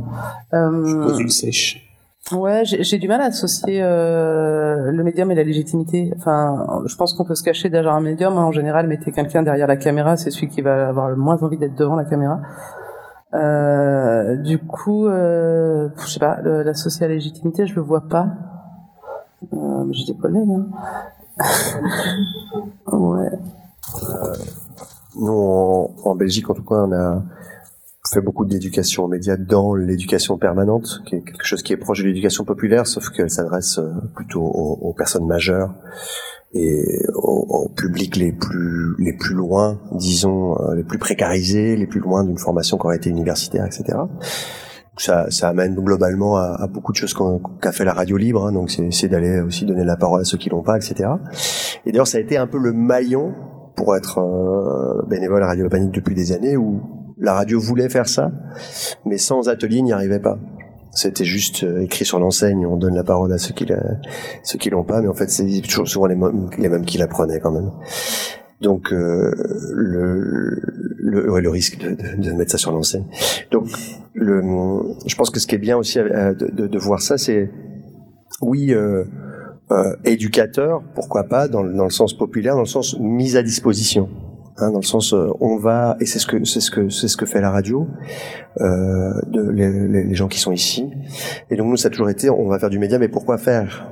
Je 0.51 1.07
pose 1.07 1.19
une 1.19 1.29
sèche. 1.29 1.87
Ouais, 2.31 2.63
j'ai 2.65 2.97
du 2.97 3.07
mal 3.07 3.21
à 3.21 3.25
associer 3.25 3.81
euh, 3.81 4.91
le 4.91 5.03
médium 5.03 5.31
et 5.31 5.35
la 5.35 5.43
légitimité. 5.43 6.11
Enfin, 6.17 6.83
je 6.85 6.95
pense 6.97 7.13
qu'on 7.13 7.23
peut 7.23 7.35
se 7.35 7.43
cacher 7.43 7.69
derrière 7.69 7.93
un 7.93 8.01
médium. 8.01 8.37
En 8.37 8.51
général, 8.51 8.87
mettez 8.87 9.11
quelqu'un 9.13 9.43
derrière 9.43 9.67
la 9.67 9.77
caméra, 9.77 10.17
c'est 10.17 10.29
celui 10.29 10.49
qui 10.49 10.61
va 10.61 10.89
avoir 10.89 11.09
le 11.09 11.15
moins 11.15 11.41
envie 11.41 11.57
d'être 11.57 11.75
devant 11.75 11.95
la 11.95 12.03
caméra. 12.03 12.41
Euh, 13.33 14.35
du 14.37 14.57
coup, 14.59 15.07
euh, 15.07 15.87
je 15.99 16.07
sais 16.07 16.19
pas, 16.19 16.41
l'associer 16.41 17.05
à 17.05 17.09
la 17.09 17.15
légitimité, 17.15 17.65
je 17.65 17.75
le 17.75 17.81
vois 17.81 18.07
pas. 18.09 18.27
Euh, 19.53 19.85
J'ai 19.91 20.13
des 20.13 20.19
collègues. 20.19 20.49
Hein. 20.49 20.67
ouais. 22.91 23.31
Euh, 24.03 24.35
nous, 25.15 25.89
en, 26.03 26.15
Belgique, 26.15 26.49
en 26.49 26.53
tout 26.53 26.63
cas, 26.63 26.75
on 26.75 26.91
a 26.91 27.23
fait 28.11 28.21
beaucoup 28.21 28.45
d'éducation 28.45 29.03
aux 29.03 29.07
médias 29.07 29.37
dans 29.37 29.75
l'éducation 29.75 30.37
permanente, 30.37 31.01
qui 31.05 31.15
est 31.15 31.21
quelque 31.21 31.45
chose 31.45 31.61
qui 31.61 31.73
est 31.73 31.77
proche 31.77 31.99
de 31.99 32.07
l'éducation 32.07 32.45
populaire, 32.45 32.87
sauf 32.87 33.09
qu'elle 33.09 33.29
s'adresse 33.29 33.79
euh, 33.79 33.91
plutôt 34.15 34.43
aux, 34.43 34.93
personnes 34.93 35.27
majeures 35.27 35.73
et 36.53 37.01
aux, 37.13 37.45
aux, 37.49 37.69
publics 37.69 38.15
les 38.15 38.31
plus 38.31 38.95
les 38.99 39.13
plus 39.13 39.35
loin, 39.35 39.79
disons, 39.91 40.57
euh, 40.61 40.75
les 40.75 40.83
plus 40.83 40.99
précarisés, 40.99 41.75
les 41.75 41.87
plus 41.87 41.99
loin 41.99 42.23
d'une 42.23 42.37
formation 42.37 42.77
qui 42.77 42.85
aurait 42.85 42.97
été 42.97 43.09
universitaire, 43.09 43.65
etc 43.65 43.97
ça, 45.01 45.29
ça 45.29 45.49
amène 45.49 45.75
globalement 45.75 46.37
à, 46.37 46.67
beaucoup 46.67 46.91
de 46.91 46.97
choses 46.97 47.15
qu'a 47.61 47.71
fait 47.71 47.85
la 47.85 47.93
radio 47.93 48.17
libre. 48.17 48.45
Hein, 48.45 48.51
donc 48.51 48.71
c'est 48.71 49.07
d'aller 49.07 49.41
aussi 49.41 49.65
donner 49.65 49.83
la 49.83 49.97
parole 49.97 50.21
à 50.21 50.23
ceux 50.23 50.37
qui 50.37 50.49
l'ont 50.49 50.63
pas, 50.63 50.77
etc. 50.77 51.09
Et 51.85 51.91
d'ailleurs, 51.91 52.07
ça 52.07 52.17
a 52.17 52.21
été 52.21 52.37
un 52.37 52.47
peu 52.47 52.57
le 52.57 52.73
maillon 52.73 53.33
pour 53.75 53.95
être 53.95 54.19
euh, 54.19 55.05
bénévole 55.07 55.43
à 55.43 55.47
Radio 55.47 55.69
Panique 55.69 55.91
depuis 55.91 56.15
des 56.15 56.31
années 56.31 56.57
où 56.57 56.81
la 57.19 57.33
radio 57.33 57.59
voulait 57.59 57.89
faire 57.89 58.07
ça, 58.07 58.31
mais 59.05 59.17
sans 59.17 59.49
atelier, 59.49 59.81
n'y 59.81 59.93
arrivait 59.93 60.19
pas. 60.19 60.37
C'était 60.91 61.25
juste 61.25 61.63
euh, 61.63 61.81
écrit 61.81 62.05
sur 62.05 62.19
l'enseigne, 62.19 62.65
on 62.65 62.75
donne 62.75 62.95
la 62.95 63.03
parole 63.03 63.31
à 63.31 63.37
ceux 63.37 63.53
qui 63.53 63.67
ceux 64.43 64.57
qui 64.57 64.69
l'ont 64.71 64.83
pas, 64.83 65.01
mais 65.01 65.07
en 65.07 65.13
fait 65.13 65.29
c'est 65.29 65.45
toujours 65.61 65.87
souvent 65.87 66.07
les, 66.07 66.15
mêmes, 66.15 66.49
les 66.57 66.69
mêmes 66.69 66.85
qui 66.85 66.97
la 66.97 67.07
prenaient 67.07 67.39
quand 67.39 67.51
même. 67.51 67.71
Donc 68.61 68.91
euh, 68.91 69.31
le, 69.73 70.59
le, 70.97 71.31
ouais, 71.31 71.41
le 71.41 71.49
risque 71.49 71.77
de, 71.77 71.89
de, 71.89 72.21
de, 72.21 72.31
mettre 72.33 72.51
ça 72.51 72.57
sur 72.57 72.71
l'enseigne. 72.71 73.05
Donc 73.51 73.67
le, 74.13 74.41
je 75.05 75.15
pense 75.15 75.29
que 75.29 75.39
ce 75.39 75.45
qui 75.45 75.55
est 75.55 75.59
bien 75.59 75.77
aussi 75.77 75.99
euh, 75.99 76.33
de, 76.33 76.67
de 76.67 76.79
voir 76.79 77.01
ça, 77.01 77.17
c'est 77.17 77.51
oui, 78.41 78.73
euh, 78.73 79.03
euh, 79.71 79.95
éducateur, 80.05 80.81
pourquoi 80.95 81.25
pas, 81.25 81.47
dans, 81.47 81.63
dans, 81.63 81.83
le 81.83 81.89
sens 81.89 82.17
populaire, 82.17 82.53
dans 82.53 82.61
le 82.61 82.65
sens 82.65 82.97
mise 82.99 83.35
à 83.35 83.43
disposition. 83.43 84.09
Hein, 84.59 84.71
dans 84.71 84.79
le 84.79 84.85
sens 84.85 85.13
euh, 85.13 85.27
on 85.39 85.57
va 85.57 85.97
et 85.99 86.07
c'est 86.07 86.17
ce 86.17 86.25
que 86.25 86.43
c'est 86.43 86.61
ce 86.61 86.71
que 86.71 86.89
c'est 86.89 87.07
ce 87.07 87.15
que 87.15 87.27
fait 87.27 87.41
la 87.41 87.51
radio 87.51 87.87
euh, 88.59 89.13
de 89.27 89.47
les, 89.51 89.87
les, 90.03 90.15
gens 90.15 90.27
qui 90.27 90.39
sont 90.39 90.51
ici 90.51 90.89
et 91.51 91.55
donc 91.55 91.67
nous 91.67 91.77
ça 91.77 91.89
a 91.89 91.91
toujours 91.91 92.09
été 92.09 92.31
on 92.31 92.47
va 92.47 92.57
faire 92.57 92.71
du 92.71 92.79
média 92.79 92.97
mais 92.97 93.07
pourquoi 93.07 93.37
faire? 93.37 93.87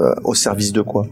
Euh, 0.00 0.14
au 0.24 0.34
service 0.34 0.72
de 0.72 0.80
quoi? 0.80 1.06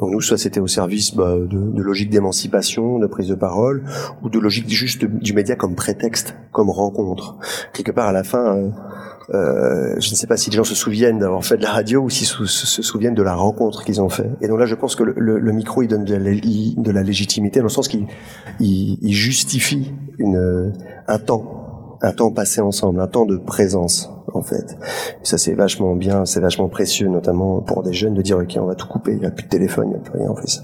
Donc 0.00 0.10
nous, 0.10 0.20
soit 0.20 0.38
c'était 0.38 0.60
au 0.60 0.66
service 0.66 1.14
bah, 1.14 1.34
de, 1.36 1.80
logique 1.80 2.10
d'émancipation, 2.10 2.98
de 2.98 3.06
prise 3.06 3.28
de 3.28 3.34
parole, 3.34 3.84
ou 4.22 4.28
de 4.28 4.38
logique 4.38 4.68
juste 4.68 5.04
du 5.04 5.32
média 5.32 5.54
comme 5.54 5.76
prétexte, 5.76 6.34
comme 6.50 6.70
rencontre. 6.70 7.36
Quelque 7.72 7.92
part, 7.92 8.08
à 8.08 8.12
la 8.12 8.24
fin, 8.24 8.56
euh, 8.56 8.68
euh, 9.30 9.94
je 10.00 10.10
ne 10.10 10.16
sais 10.16 10.26
pas 10.26 10.36
si 10.36 10.50
les 10.50 10.56
gens 10.56 10.64
se 10.64 10.74
souviennent 10.74 11.20
d'avoir 11.20 11.44
fait 11.44 11.56
de 11.56 11.62
la 11.62 11.70
radio 11.70 12.00
ou 12.00 12.10
s'ils 12.10 12.26
se, 12.26 12.82
souviennent 12.82 13.14
de 13.14 13.22
la 13.22 13.34
rencontre 13.34 13.84
qu'ils 13.84 14.00
ont 14.00 14.08
fait. 14.08 14.30
Et 14.40 14.48
donc 14.48 14.58
là, 14.58 14.66
je 14.66 14.74
pense 14.74 14.96
que 14.96 15.04
le, 15.04 15.52
micro, 15.52 15.82
il 15.82 15.88
donne 15.88 16.04
de 16.04 16.90
la, 16.92 17.02
légitimité 17.02 17.60
dans 17.60 17.66
le 17.66 17.70
sens 17.70 17.86
qu'il 17.86 18.06
il, 18.58 18.98
il 19.02 19.12
justifie 19.12 19.92
un 21.06 21.18
temps 21.18 21.62
un 22.02 22.12
temps 22.12 22.32
passé 22.32 22.60
ensemble, 22.60 23.00
un 23.00 23.06
temps 23.06 23.26
de 23.26 23.36
présence 23.36 24.10
en 24.34 24.42
fait. 24.42 24.76
Ça 25.22 25.38
c'est 25.38 25.54
vachement 25.54 25.94
bien, 25.94 26.24
c'est 26.24 26.40
vachement 26.40 26.68
précieux, 26.68 27.08
notamment 27.08 27.60
pour 27.60 27.82
des 27.82 27.92
jeunes, 27.92 28.14
de 28.14 28.22
dire 28.22 28.38
ok 28.38 28.56
on 28.60 28.66
va 28.66 28.74
tout 28.74 28.86
couper, 28.86 29.12
il 29.12 29.20
n'y 29.20 29.26
a 29.26 29.30
plus 29.30 29.44
de 29.44 29.48
téléphone, 29.48 29.86
il 29.88 29.90
n'y 29.90 29.96
a 29.96 30.10
plus 30.10 30.18
rien, 30.18 30.30
on 30.30 30.36
fait 30.36 30.48
ça. 30.48 30.62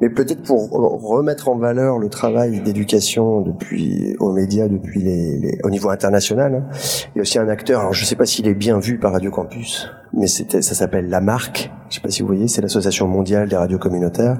Mais 0.00 0.10
peut-être 0.10 0.42
pour 0.44 0.70
remettre 0.70 1.48
en 1.48 1.56
valeur 1.56 1.98
le 1.98 2.08
travail 2.08 2.60
d'éducation 2.60 3.40
depuis 3.40 4.14
aux 4.20 4.30
médias 4.32 4.68
depuis 4.68 5.00
les, 5.02 5.38
les, 5.38 5.58
au 5.64 5.70
niveau 5.70 5.90
international, 5.90 6.54
hein, 6.54 6.76
il 7.14 7.18
y 7.18 7.18
a 7.18 7.22
aussi 7.22 7.38
un 7.38 7.48
acteur. 7.48 7.80
Alors 7.80 7.92
je 7.92 8.02
ne 8.02 8.06
sais 8.06 8.14
pas 8.14 8.26
s'il 8.26 8.46
est 8.46 8.54
bien 8.54 8.78
vu 8.78 8.98
par 8.98 9.12
Radio 9.12 9.32
Campus, 9.32 9.88
mais 10.12 10.28
ça 10.28 10.62
s'appelle 10.62 11.08
la 11.08 11.20
Marque. 11.20 11.72
Je 11.88 11.88
ne 11.88 11.94
sais 11.94 12.00
pas 12.00 12.10
si 12.10 12.22
vous 12.22 12.28
voyez, 12.28 12.46
c'est 12.46 12.62
l'association 12.62 13.08
mondiale 13.08 13.48
des 13.48 13.56
radios 13.56 13.78
communautaires 13.78 14.38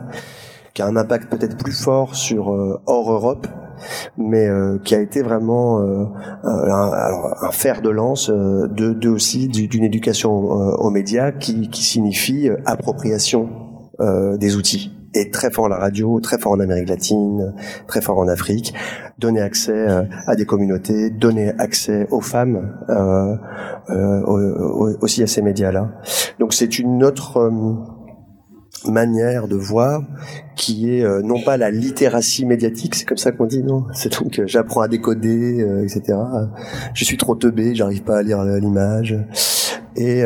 qui 0.75 0.83
a 0.83 0.87
un 0.87 0.97
impact 0.97 1.29
peut-être 1.29 1.57
plus 1.57 1.73
fort 1.73 2.15
sur 2.15 2.53
euh, 2.53 2.81
hors 2.87 3.11
Europe 3.11 3.49
mais 4.17 4.47
euh, 4.47 4.79
qui 4.85 4.95
a 4.95 5.01
été 5.01 5.23
vraiment 5.23 5.81
euh, 5.81 6.05
un, 6.45 6.91
alors, 6.91 7.37
un, 7.43 7.51
fer 7.51 7.83
de 7.83 7.91
lance 7.91 8.31
euh, 8.31 8.67
de, 8.69 8.93
de, 8.93 9.09
aussi 9.09 9.49
d'une 9.49 9.85
éducation 9.85 10.31
aux 10.33 10.91
médias 10.91 11.33
qui, 11.33 11.69
qui 11.69 11.83
signifie 11.83 12.51
appropriation 12.67 13.49
des 14.39 14.55
outils 14.55 14.93
et 15.15 15.31
très 15.31 15.51
fort 15.51 15.69
la 15.69 15.77
radio, 15.77 16.21
très 16.21 16.39
fort 16.39 16.53
en 16.53 16.61
Amérique 16.61 16.89
latine, 16.89 17.55
très 17.87 18.01
fort 18.01 18.19
en 18.19 18.29
Afrique, 18.29 18.75
donner 19.19 19.41
accès 19.41 19.87
à 20.27 20.37
des 20.37 20.45
communautés, 20.45 21.11
donner 21.11 21.53
accès 21.59 22.07
aux 22.11 22.21
femmes 22.21 22.77
euh, 22.89 23.35
euh, 23.91 24.97
aussi 25.01 25.23
à 25.23 25.27
ces 25.27 25.41
médias-là. 25.43 25.91
Donc 26.39 26.53
c'est 26.53 26.79
une 26.79 27.03
autre 27.03 27.51
manière 28.87 29.49
de 29.49 29.57
voir 29.57 30.03
qui 30.57 30.93
est 30.93 31.05
euh, 31.05 31.23
non 31.23 31.41
pas 31.41 31.57
la 31.57 31.71
littératie 31.71 32.45
médiatique, 32.45 32.95
c'est 32.95 33.05
comme 33.05 33.19
ça 33.19 33.33
qu'on 33.33 33.47
dit, 33.47 33.63
non? 33.63 33.85
C'est 33.93 34.19
donc 34.21 34.39
euh, 34.39 34.47
j'apprends 34.47 34.81
à 34.81 34.89
décoder, 34.89 35.61
euh, 35.61 35.85
etc. 35.85 36.19
Je 36.95 37.05
suis 37.05 37.17
trop 37.17 37.35
teubé, 37.35 37.75
j'arrive 37.75 38.03
pas 38.03 38.19
à 38.19 38.23
lire 38.23 38.43
l'image. 38.43 39.17
Et, 39.97 40.23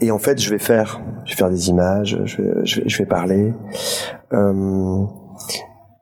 et 0.00 0.10
en 0.10 0.18
fait, 0.18 0.40
je 0.40 0.50
vais 0.50 0.58
faire, 0.58 1.00
je 1.24 1.30
vais 1.32 1.36
faire 1.36 1.50
des 1.50 1.68
images, 1.68 2.18
je 2.24 2.42
vais, 2.42 2.50
je 2.64 2.80
vais, 2.80 2.88
je 2.88 2.98
vais 2.98 3.06
parler 3.06 3.52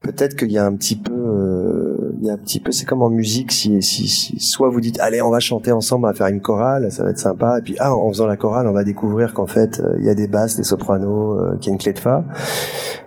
peut-être 0.00 0.36
qu'il 0.36 0.52
y 0.52 0.58
a 0.58 0.64
un 0.64 0.74
petit 0.74 0.96
peu, 0.96 1.12
euh, 1.12 2.14
il 2.20 2.26
y 2.26 2.30
a 2.30 2.34
un 2.34 2.38
petit 2.38 2.60
peu, 2.60 2.72
c'est 2.72 2.84
comme 2.84 3.02
en 3.02 3.10
musique, 3.10 3.52
si, 3.52 3.82
si, 3.82 4.08
si, 4.08 4.38
soit 4.40 4.68
vous 4.68 4.80
dites, 4.80 5.00
allez, 5.00 5.20
on 5.22 5.30
va 5.30 5.40
chanter 5.40 5.72
ensemble, 5.72 6.06
on 6.06 6.08
va 6.08 6.14
faire 6.14 6.28
une 6.28 6.40
chorale, 6.40 6.90
ça 6.92 7.04
va 7.04 7.10
être 7.10 7.18
sympa, 7.18 7.58
et 7.58 7.62
puis 7.62 7.76
ah, 7.78 7.94
en 7.94 8.08
faisant 8.08 8.26
la 8.26 8.36
chorale, 8.36 8.66
on 8.68 8.72
va 8.72 8.84
découvrir 8.84 9.34
qu'en 9.34 9.46
fait, 9.46 9.80
euh, 9.80 9.96
il 9.98 10.04
y 10.04 10.08
a 10.10 10.14
des 10.14 10.28
basses, 10.28 10.56
des 10.56 10.64
sopranos, 10.64 11.38
euh, 11.38 11.56
qu'il 11.58 11.68
y 11.68 11.70
a 11.70 11.72
une 11.72 11.78
clé 11.78 11.92
de 11.92 11.98
fa, 11.98 12.24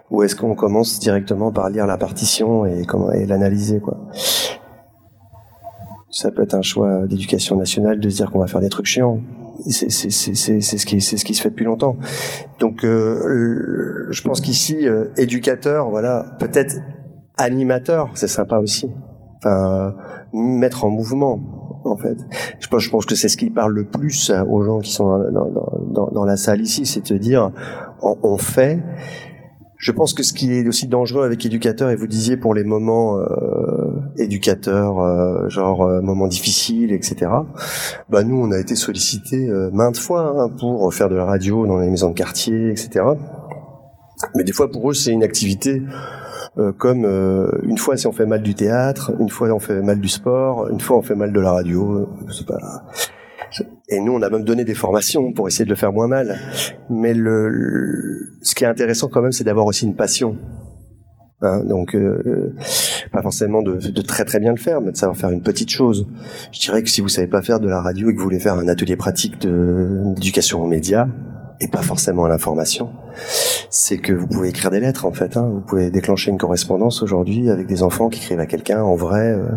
ou 0.09 0.23
est-ce 0.23 0.35
qu'on 0.35 0.55
commence 0.55 0.99
directement 0.99 1.51
par 1.51 1.69
lire 1.69 1.87
la 1.87 1.97
partition 1.97 2.65
et 2.65 2.85
comment 2.85 3.11
et 3.11 3.25
l'analyser, 3.25 3.79
quoi. 3.79 3.97
Ça 6.13 6.29
peut 6.29 6.43
être 6.43 6.55
un 6.55 6.61
choix 6.61 7.07
d'éducation 7.07 7.55
nationale 7.55 8.01
de 8.01 8.09
se 8.09 8.17
dire 8.17 8.31
qu'on 8.31 8.39
va 8.39 8.47
faire 8.47 8.59
des 8.59 8.67
trucs 8.67 8.85
chiants 8.85 9.21
c'est 9.69 9.89
ce 9.89 10.85
qui 10.85 11.01
c'est 11.01 11.17
ce 11.17 11.25
qui 11.25 11.33
se 11.33 11.41
fait 11.41 11.49
depuis 11.49 11.65
longtemps. 11.65 11.97
Donc 12.59 12.83
euh, 12.83 14.07
je 14.09 14.21
pense 14.21 14.41
qu'ici 14.41 14.87
euh, 14.87 15.05
éducateur, 15.17 15.89
voilà, 15.89 16.25
peut-être 16.39 16.75
animateur, 17.37 18.09
c'est 18.15 18.27
sympa 18.27 18.57
aussi. 18.57 18.89
Enfin 19.37 19.95
mettre 20.33 20.85
en 20.85 20.89
mouvement 20.89 21.39
en 21.83 21.97
fait. 21.97 22.17
Je 22.59 22.67
pense, 22.67 22.83
je 22.83 22.89
pense 22.89 23.05
que 23.05 23.15
c'est 23.15 23.27
ce 23.27 23.37
qui 23.37 23.49
parle 23.49 23.73
le 23.73 23.85
plus 23.85 24.31
aux 24.49 24.63
gens 24.63 24.79
qui 24.79 24.91
sont 24.91 25.17
dans, 25.31 26.09
dans, 26.11 26.25
la 26.25 26.37
salle 26.37 26.61
ici, 26.61 26.85
c'est 26.85 27.11
de 27.11 27.17
dire 27.17 27.51
on, 28.01 28.37
fait 28.37 28.79
je 29.77 29.91
pense 29.91 30.13
que 30.13 30.21
ce 30.21 30.31
qui 30.31 30.53
est 30.53 30.67
aussi 30.67 30.87
dangereux 30.87 31.25
avec 31.25 31.43
éducateur, 31.43 31.89
et 31.89 31.95
vous 31.95 32.05
disiez 32.05 32.37
pour 32.37 32.53
les 32.53 32.63
moments 32.63 33.17
euh, 33.17 33.25
éducateurs, 34.17 34.99
euh, 34.99 35.49
genre 35.49 35.83
euh, 35.83 36.01
moments 36.01 36.27
difficiles, 36.27 36.91
etc. 36.91 37.31
Bah 38.09 38.23
nous, 38.23 38.41
on 38.41 38.51
a 38.51 38.59
été 38.59 38.75
sollicités 38.75 39.49
euh, 39.49 39.69
maintes 39.71 39.97
fois 39.97 40.33
hein, 40.37 40.49
pour 40.59 40.93
faire 40.93 41.09
de 41.09 41.15
la 41.15 41.25
radio 41.25 41.65
dans 41.65 41.77
les 41.77 41.89
maisons 41.89 42.09
de 42.09 42.15
quartier, 42.15 42.71
etc. 42.71 43.05
Mais 44.35 44.43
des 44.43 44.51
fois, 44.51 44.69
pour 44.71 44.89
eux, 44.89 44.93
c'est 44.93 45.11
une 45.11 45.23
activité 45.23 45.81
euh, 46.57 46.71
comme 46.71 47.05
une 47.63 47.77
fois 47.77 47.97
si 47.97 48.07
on 48.07 48.11
fait 48.11 48.25
mal 48.25 48.41
du 48.41 48.55
théâtre, 48.55 49.13
une 49.19 49.29
fois 49.29 49.49
on 49.53 49.59
fait 49.59 49.81
mal 49.81 49.99
du 49.99 50.09
sport, 50.09 50.67
une 50.69 50.79
fois 50.79 50.97
on 50.97 51.01
fait 51.01 51.15
mal 51.15 51.31
de 51.31 51.39
la 51.39 51.53
radio. 51.53 52.09
C'est 52.29 52.45
pas 52.45 52.57
et 53.89 53.99
nous, 53.99 54.13
on 54.13 54.21
a 54.21 54.29
même 54.29 54.43
donné 54.43 54.63
des 54.63 54.73
formations 54.73 55.33
pour 55.33 55.47
essayer 55.47 55.65
de 55.65 55.69
le 55.69 55.75
faire 55.75 55.91
moins 55.91 56.07
mal. 56.07 56.39
Mais 56.89 57.13
le, 57.13 58.37
ce 58.41 58.55
qui 58.55 58.63
est 58.63 58.67
intéressant 58.67 59.09
quand 59.09 59.21
même, 59.21 59.33
c'est 59.33 59.43
d'avoir 59.43 59.65
aussi 59.65 59.85
une 59.85 59.95
passion. 59.95 60.37
Hein, 61.43 61.63
donc, 61.63 61.95
euh, 61.95 62.53
pas 63.11 63.21
forcément 63.21 63.61
de, 63.61 63.77
de, 63.77 64.01
très 64.01 64.25
très 64.25 64.39
bien 64.39 64.51
le 64.51 64.57
faire, 64.57 64.79
mais 64.79 64.91
de 64.91 64.97
savoir 64.97 65.17
faire 65.17 65.31
une 65.31 65.41
petite 65.41 65.69
chose. 65.69 66.07
Je 66.51 66.59
dirais 66.59 66.83
que 66.83 66.89
si 66.89 67.01
vous 67.01 67.09
savez 67.09 67.27
pas 67.27 67.41
faire 67.41 67.59
de 67.59 67.67
la 67.67 67.81
radio 67.81 68.09
et 68.09 68.13
que 68.13 68.17
vous 68.19 68.23
voulez 68.23 68.39
faire 68.39 68.55
un 68.55 68.67
atelier 68.67 68.95
pratique 68.95 69.39
d'éducation 69.39 70.61
aux 70.61 70.67
médias, 70.67 71.07
et 71.61 71.67
pas 71.67 71.81
forcément 71.83 72.25
à 72.25 72.29
l'information, 72.29 72.89
c'est 73.69 73.99
que 73.99 74.13
vous 74.13 74.27
pouvez 74.27 74.49
écrire 74.49 74.71
des 74.71 74.79
lettres 74.79 75.05
en 75.05 75.11
fait. 75.11 75.37
Hein. 75.37 75.49
Vous 75.53 75.61
pouvez 75.61 75.91
déclencher 75.91 76.31
une 76.31 76.39
correspondance 76.39 77.03
aujourd'hui 77.03 77.49
avec 77.49 77.67
des 77.67 77.83
enfants 77.83 78.09
qui 78.09 78.19
écrivent 78.19 78.39
à 78.39 78.47
quelqu'un 78.47 78.81
en 78.81 78.95
vrai, 78.95 79.33
euh, 79.33 79.47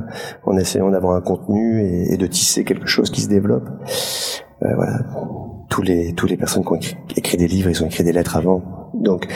en 0.45 0.57
essayant 0.59 0.91
d'avoir 0.91 1.17
un 1.17 1.23
contenu 1.23 1.83
et, 1.83 2.13
et, 2.13 2.17
de 2.19 2.27
tisser 2.27 2.65
quelque 2.65 2.87
chose 2.87 3.11
qui 3.11 3.23
se 3.23 3.29
développe. 3.29 3.69
Euh, 4.63 4.75
voilà, 4.77 5.01
tous 5.71 5.83
les 5.83 6.13
tous 6.15 6.27
les 6.27 6.37
personnes 6.37 6.63
qui 6.63 6.73
ont 6.73 6.77
écrit, 6.77 6.97
écrit, 7.17 7.37
des 7.39 7.49
livres, 7.49 7.71
ils 7.71 7.83
ont 7.83 7.87
écrit 7.87 8.05
des 8.05 8.13
lettres 8.13 8.37
avant. 8.37 8.91
Donc 8.95 9.27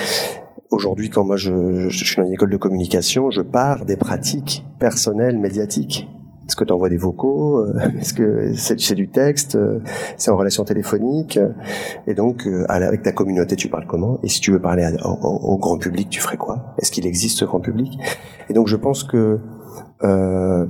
aujourd'hui, 0.70 1.10
quand 1.10 1.24
moi 1.24 1.36
je, 1.36 1.88
suis 1.90 2.16
dans 2.16 2.26
une 2.26 2.32
école 2.32 2.50
de 2.50 2.56
communication, 2.56 3.30
je 3.30 3.42
pars 3.42 3.84
des 3.84 3.96
pratiques 3.96 4.64
personnelles 4.78 5.38
médiatiques. 5.38 6.08
Est-ce 6.46 6.56
que 6.56 6.64
tu 6.64 6.72
envoies 6.72 6.88
des 6.88 6.96
vocaux 6.96 7.58
euh, 7.58 7.78
Est-ce 8.00 8.14
que 8.14 8.54
c'est 8.54 8.94
du 8.94 9.08
texte 9.08 9.56
euh, 9.56 9.80
C'est 10.16 10.30
en 10.30 10.36
relation 10.36 10.64
téléphonique 10.64 11.38
Et 12.06 12.14
donc, 12.14 12.46
euh, 12.46 12.64
avec 12.68 13.02
ta 13.02 13.12
communauté, 13.12 13.54
tu 13.54 13.68
parles 13.68 13.86
comment? 13.86 14.18
Et 14.22 14.28
si 14.28 14.40
tu 14.40 14.50
veux 14.52 14.60
parler 14.60 14.88
au, 15.04 15.58
grand 15.58 15.76
public, 15.76 16.08
tu 16.08 16.20
ferais 16.20 16.38
quoi? 16.38 16.74
Est-ce 16.78 16.90
qu'il 16.90 17.06
existe 17.06 17.38
ce 17.38 17.44
grand 17.44 17.60
public? 17.60 17.98
Et 18.48 18.54
donc, 18.54 18.66
je 18.66 18.76
pense 18.76 19.04
que 19.04 19.38
euh, 20.04 20.66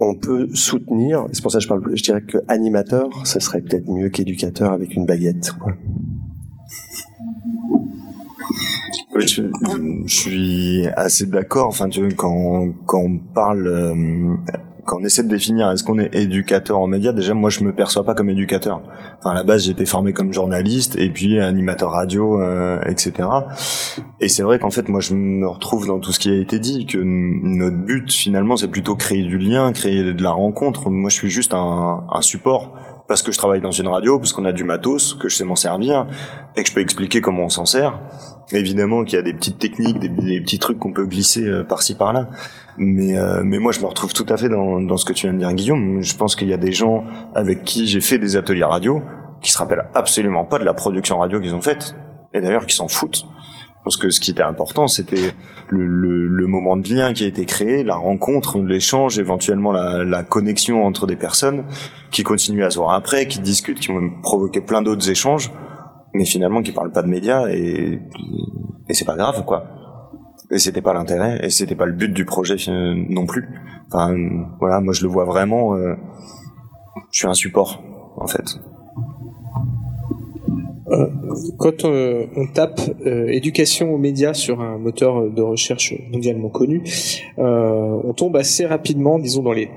on 0.00 0.14
peut 0.14 0.48
soutenir. 0.54 1.26
C'est 1.32 1.42
pour 1.42 1.52
ça 1.52 1.58
que 1.58 1.64
je 1.64 1.68
parle. 1.68 1.82
Je 1.94 2.02
dirais 2.02 2.22
que 2.22 2.38
animateur, 2.48 3.08
ce 3.24 3.38
serait 3.40 3.60
peut-être 3.60 3.88
mieux 3.88 4.08
qu'éducateur 4.08 4.72
avec 4.72 4.94
une 4.94 5.06
baguette. 5.06 5.52
Quoi. 5.52 5.72
Je, 9.16 9.42
suis 10.06 10.86
assez 10.96 11.26
d'accord. 11.26 11.68
Enfin, 11.68 11.88
quand 12.16 12.68
quand 12.86 13.00
on 13.00 13.18
parle, 13.18 13.66
euh, 13.66 14.34
quand 14.84 14.98
on 15.00 15.04
essaie 15.04 15.22
de 15.22 15.28
définir 15.28 15.70
est-ce 15.70 15.84
qu'on 15.84 15.98
est 15.98 16.14
éducateur 16.14 16.78
en 16.78 16.86
médias, 16.86 17.12
déjà 17.12 17.34
moi 17.34 17.50
je 17.50 17.64
me 17.64 17.72
perçois 17.72 18.04
pas 18.04 18.14
comme 18.14 18.28
éducateur. 18.28 18.82
Enfin, 19.18 19.30
à 19.30 19.34
la 19.34 19.44
base 19.44 19.64
j'étais 19.64 19.86
formé 19.86 20.12
comme 20.12 20.32
journaliste 20.32 20.96
et 20.96 21.10
puis 21.10 21.40
animateur 21.40 21.92
radio, 21.92 22.40
euh, 22.40 22.80
etc. 22.86 23.28
Et 24.20 24.28
c'est 24.28 24.42
vrai 24.42 24.58
qu'en 24.58 24.70
fait 24.70 24.88
moi 24.88 25.00
je 25.00 25.14
me 25.14 25.46
retrouve 25.46 25.86
dans 25.86 26.00
tout 26.00 26.12
ce 26.12 26.18
qui 26.18 26.30
a 26.30 26.36
été 26.36 26.58
dit, 26.58 26.86
que 26.86 26.98
notre 26.98 27.76
but 27.76 28.12
finalement 28.12 28.56
c'est 28.56 28.68
plutôt 28.68 28.96
créer 28.96 29.22
du 29.22 29.38
lien, 29.38 29.72
créer 29.72 30.12
de 30.12 30.22
la 30.22 30.32
rencontre. 30.32 30.90
Moi 30.90 31.10
je 31.10 31.14
suis 31.14 31.30
juste 31.30 31.54
un 31.54 32.20
support 32.20 32.72
parce 33.06 33.22
que 33.22 33.32
je 33.32 33.38
travaille 33.38 33.60
dans 33.60 33.70
une 33.70 33.88
radio, 33.88 34.18
parce 34.18 34.32
qu'on 34.32 34.44
a 34.44 34.52
du 34.52 34.64
matos, 34.64 35.14
que 35.14 35.28
je 35.28 35.36
sais 35.36 35.44
m'en 35.44 35.56
servir, 35.56 36.06
et 36.56 36.62
que 36.62 36.68
je 36.68 36.74
peux 36.74 36.80
expliquer 36.80 37.20
comment 37.20 37.44
on 37.44 37.48
s'en 37.48 37.66
sert. 37.66 37.98
Évidemment 38.52 39.04
qu'il 39.04 39.16
y 39.16 39.18
a 39.18 39.22
des 39.22 39.34
petites 39.34 39.58
techniques, 39.58 39.98
des, 39.98 40.40
petits 40.40 40.58
trucs 40.58 40.78
qu'on 40.78 40.92
peut 40.92 41.06
glisser 41.06 41.44
euh, 41.44 41.64
par-ci 41.64 41.96
par-là. 41.96 42.28
Mais, 42.76 43.16
euh, 43.16 43.42
mais 43.44 43.58
moi, 43.58 43.72
je 43.72 43.80
me 43.80 43.86
retrouve 43.86 44.12
tout 44.12 44.26
à 44.28 44.36
fait 44.36 44.48
dans, 44.48 44.80
dans 44.80 44.96
ce 44.96 45.04
que 45.04 45.12
tu 45.12 45.26
viens 45.26 45.34
de 45.34 45.38
dire, 45.38 45.52
Guillaume. 45.52 46.02
Je 46.02 46.16
pense 46.16 46.36
qu'il 46.36 46.48
y 46.48 46.54
a 46.54 46.58
des 46.58 46.72
gens 46.72 47.04
avec 47.34 47.64
qui 47.64 47.86
j'ai 47.86 48.00
fait 48.00 48.18
des 48.18 48.36
ateliers 48.36 48.64
radio 48.64 49.02
qui 49.40 49.52
se 49.52 49.58
rappellent 49.58 49.86
absolument 49.94 50.44
pas 50.44 50.58
de 50.58 50.64
la 50.64 50.74
production 50.74 51.18
radio 51.18 51.40
qu'ils 51.40 51.54
ont 51.54 51.60
faite, 51.60 51.94
et 52.32 52.40
d'ailleurs 52.40 52.66
qui 52.66 52.74
s'en 52.74 52.88
foutent. 52.88 53.26
Parce 53.84 53.98
que 53.98 54.08
ce 54.08 54.18
qui 54.18 54.30
était 54.30 54.42
important, 54.42 54.88
c'était 54.88 55.34
le, 55.68 55.86
le, 55.86 56.26
le, 56.26 56.46
moment 56.46 56.78
de 56.78 56.88
lien 56.88 57.12
qui 57.12 57.24
a 57.24 57.26
été 57.26 57.44
créé, 57.44 57.84
la 57.84 57.96
rencontre, 57.96 58.58
l'échange, 58.58 59.18
éventuellement 59.18 59.72
la, 59.72 60.04
la, 60.04 60.22
connexion 60.22 60.86
entre 60.86 61.06
des 61.06 61.16
personnes 61.16 61.64
qui 62.10 62.22
continuent 62.22 62.64
à 62.64 62.70
se 62.70 62.78
voir 62.78 62.94
après, 62.94 63.28
qui 63.28 63.40
discutent, 63.40 63.80
qui 63.80 63.88
vont 63.88 64.10
provoquer 64.22 64.62
plein 64.62 64.80
d'autres 64.80 65.10
échanges, 65.10 65.52
mais 66.14 66.24
finalement 66.24 66.62
qui 66.62 66.72
parlent 66.72 66.92
pas 66.92 67.02
de 67.02 67.08
médias 67.08 67.46
et, 67.48 68.00
et 68.88 68.94
c'est 68.94 69.04
pas 69.04 69.16
grave 69.16 69.44
quoi. 69.44 69.64
Et 70.50 70.58
c'était 70.58 70.82
pas 70.82 70.94
l'intérêt 70.94 71.40
et 71.42 71.50
c'était 71.50 71.74
pas 71.74 71.86
le 71.86 71.92
but 71.92 72.12
du 72.12 72.24
projet 72.24 72.56
non 72.68 73.26
plus. 73.26 73.48
Enfin 73.88 74.16
voilà, 74.60 74.80
moi 74.80 74.94
je 74.94 75.02
le 75.02 75.08
vois 75.08 75.24
vraiment. 75.24 75.74
Euh, 75.74 75.94
je 77.10 77.18
suis 77.18 77.28
un 77.28 77.34
support 77.34 77.82
en 78.16 78.26
fait. 78.26 78.44
Euh, 80.94 81.06
quand 81.58 81.84
euh, 81.84 82.26
on 82.36 82.46
tape 82.46 82.80
euh, 83.06 83.28
éducation 83.28 83.92
aux 83.92 83.98
médias 83.98 84.34
sur 84.34 84.60
un 84.60 84.78
moteur 84.78 85.30
de 85.30 85.42
recherche 85.42 85.94
mondialement 86.10 86.48
connu, 86.48 86.82
on 87.36 88.12
tombe 88.16 88.36
assez 88.36 88.66
rapidement, 88.66 89.18
disons 89.18 89.42
dans 89.42 89.52
les 89.52 89.68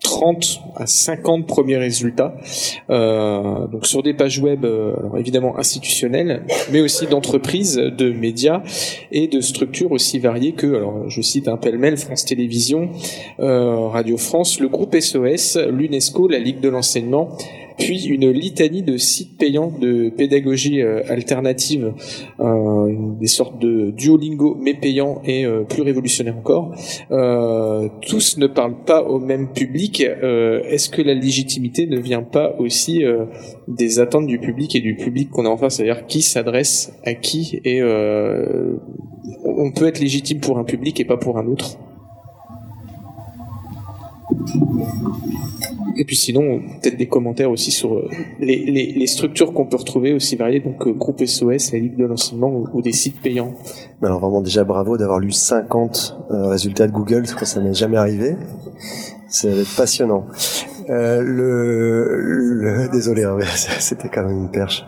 30 0.00 0.60
à 0.76 0.86
50 0.86 1.46
premiers 1.46 1.76
résultats, 1.76 2.34
donc 2.88 3.84
sur 3.84 4.02
des 4.02 4.14
pages 4.14 4.38
web 4.38 4.64
évidemment 5.16 5.58
institutionnelles, 5.58 6.44
mais 6.70 6.80
aussi 6.80 7.06
d'entreprises, 7.06 7.76
de 7.76 8.12
médias 8.12 8.62
et 9.10 9.26
de 9.26 9.40
structures 9.40 9.90
aussi 9.90 10.18
variées 10.18 10.52
que, 10.52 10.66
alors 10.66 11.08
je 11.08 11.20
cite 11.20 11.48
un 11.48 11.56
pêle-mêle, 11.56 11.96
France 11.96 12.24
Télévisions, 12.24 12.90
Radio 13.38 14.16
France, 14.16 14.60
le 14.60 14.68
groupe 14.68 14.96
SOS, 14.96 15.58
l'UNESCO, 15.70 16.28
la 16.28 16.38
Ligue 16.38 16.60
de 16.60 16.68
l'enseignement, 16.68 17.36
puis 17.78 18.06
une 18.06 18.30
litanie 18.30 18.82
de 18.82 18.96
sites 18.96 19.38
payants 19.38 19.72
de 19.80 20.10
pédagogie 20.10 20.82
euh, 20.82 21.02
alternative, 21.08 21.94
euh, 22.40 22.92
des 23.20 23.26
sortes 23.26 23.60
de 23.60 23.90
Duolingo 23.90 24.56
mais 24.60 24.74
payants 24.74 25.22
et 25.24 25.44
euh, 25.44 25.62
plus 25.62 25.82
révolutionnaires 25.82 26.36
encore. 26.36 26.74
Tous 28.02 28.38
ne 28.38 28.46
parlent 28.46 28.84
pas 28.84 29.02
au 29.02 29.18
même 29.18 29.52
public. 29.52 30.00
Est-ce 30.00 30.88
que 30.88 31.02
la 31.02 31.14
légitimité 31.14 31.86
ne 31.86 31.98
vient 31.98 32.22
pas 32.22 32.54
aussi 32.58 33.02
des 33.66 34.00
attentes 34.00 34.26
du 34.26 34.38
public 34.38 34.74
et 34.74 34.80
du 34.80 34.96
public 34.96 35.30
qu'on 35.30 35.46
a 35.46 35.48
en 35.48 35.56
face, 35.56 35.76
c'est-à-dire 35.76 36.06
qui 36.06 36.22
s'adresse 36.22 36.92
à 37.04 37.14
qui? 37.14 37.60
Et 37.64 37.82
on 37.82 39.72
peut 39.72 39.86
être 39.86 40.00
légitime 40.00 40.40
pour 40.40 40.58
un 40.58 40.64
public 40.64 41.00
et 41.00 41.04
pas 41.04 41.16
pour 41.16 41.38
un 41.38 41.46
autre? 41.46 41.78
Et 45.98 46.04
puis 46.04 46.16
sinon, 46.16 46.60
peut-être 46.80 46.96
des 46.96 47.08
commentaires 47.08 47.50
aussi 47.50 47.72
sur 47.72 47.94
euh, 47.94 48.08
les, 48.38 49.06
structures 49.06 49.52
qu'on 49.52 49.66
peut 49.66 49.76
retrouver 49.76 50.12
aussi 50.12 50.36
variées, 50.36 50.60
donc 50.60 50.86
euh, 50.86 50.92
groupe 50.92 51.24
SOS, 51.24 51.72
la 51.72 51.80
Ligue 51.80 51.96
de 51.96 52.04
l'enseignement 52.04 52.62
ou, 52.72 52.82
des 52.82 52.92
sites 52.92 53.20
payants. 53.20 53.52
Alors 54.00 54.20
vraiment 54.20 54.40
déjà 54.40 54.62
bravo 54.62 54.96
d'avoir 54.96 55.18
lu 55.18 55.32
50 55.32 56.18
euh, 56.30 56.46
résultats 56.46 56.86
de 56.86 56.92
Google, 56.92 57.24
crois 57.24 57.40
que 57.40 57.46
ça 57.46 57.60
n'est 57.60 57.74
jamais 57.74 57.96
arrivé. 57.96 58.36
Ça 59.28 59.48
va 59.48 59.56
être 59.56 59.76
passionnant. 59.76 60.26
Euh, 60.88 62.88
désolé, 62.92 63.24
hein, 63.24 63.36
c'était 63.80 64.08
quand 64.08 64.24
même 64.24 64.38
une 64.38 64.50
perche. 64.50 64.86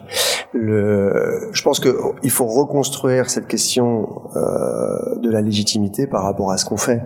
Je 0.54 1.62
pense 1.62 1.80
que 1.80 1.88
il 2.22 2.30
faut 2.30 2.46
reconstruire 2.46 3.30
cette 3.30 3.46
question 3.46 4.08
de 5.22 5.30
la 5.30 5.42
légitimité 5.42 6.06
par 6.06 6.24
rapport 6.24 6.50
à 6.50 6.56
ce 6.56 6.64
qu'on 6.64 6.76
fait. 6.76 7.02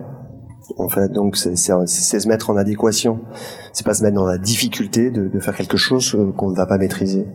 En 0.77 0.89
fait, 0.89 1.11
donc 1.11 1.37
c'est 1.37 1.55
se 1.55 2.27
mettre 2.27 2.49
en 2.49 2.57
adéquation. 2.57 3.19
C'est 3.73 3.85
pas 3.85 3.93
se 3.93 4.03
mettre 4.03 4.15
dans 4.15 4.25
la 4.25 4.37
difficulté 4.37 5.11
de, 5.11 5.27
de 5.27 5.39
faire 5.39 5.55
quelque 5.55 5.77
chose 5.77 6.15
euh, 6.15 6.31
qu'on 6.31 6.49
ne 6.49 6.55
va 6.55 6.65
pas 6.65 6.77
maîtriser. 6.77 7.25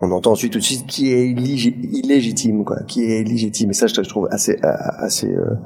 On 0.00 0.10
entend 0.12 0.32
ensuite 0.32 0.52
tout 0.52 0.58
de 0.58 0.64
suite 0.64 0.86
qui 0.86 1.12
est 1.12 1.26
illégitime, 1.26 2.64
quoi. 2.64 2.82
Qui 2.86 3.04
est 3.04 3.22
légitime. 3.22 3.70
Et 3.70 3.72
ça, 3.74 3.86
je 3.86 4.00
trouve 4.02 4.28
assez 4.30 4.58
euh, 4.64 4.72
assez 4.98 5.34
euh, 5.34 5.56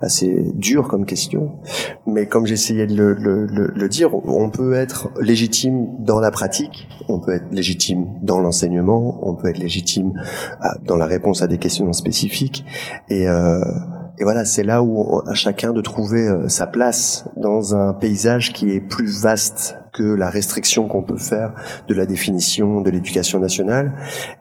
assez 0.00 0.52
dur 0.54 0.88
comme 0.88 1.06
question. 1.06 1.52
Mais 2.06 2.26
comme 2.26 2.46
j'essayais 2.46 2.86
de 2.86 2.94
le, 2.94 3.14
le, 3.14 3.46
le, 3.74 3.88
dire, 3.88 4.14
on 4.14 4.50
peut 4.50 4.74
être 4.74 5.10
légitime 5.20 5.88
dans 5.98 6.20
la 6.20 6.30
pratique, 6.30 6.88
on 7.08 7.18
peut 7.18 7.32
être 7.32 7.46
légitime 7.50 8.06
dans 8.22 8.40
l'enseignement, 8.40 9.18
on 9.22 9.34
peut 9.34 9.48
être 9.48 9.58
légitime 9.58 10.12
dans 10.84 10.96
la 10.96 11.06
réponse 11.06 11.42
à 11.42 11.46
des 11.46 11.58
questions 11.58 11.92
spécifiques. 11.92 12.64
Et 13.08 13.28
euh, 13.28 13.60
et 14.18 14.24
voilà, 14.24 14.44
c'est 14.44 14.62
là 14.62 14.82
où 14.82 15.20
à 15.26 15.34
chacun 15.34 15.72
de 15.72 15.80
trouver 15.80 16.28
euh, 16.28 16.48
sa 16.48 16.66
place 16.66 17.28
dans 17.36 17.74
un 17.74 17.94
paysage 17.94 18.52
qui 18.52 18.70
est 18.70 18.80
plus 18.80 19.22
vaste 19.22 19.76
que 19.92 20.02
la 20.02 20.30
restriction 20.30 20.86
qu'on 20.86 21.02
peut 21.02 21.18
faire 21.18 21.54
de 21.88 21.94
la 21.94 22.06
définition 22.06 22.80
de 22.80 22.90
l'éducation 22.90 23.40
nationale. 23.40 23.92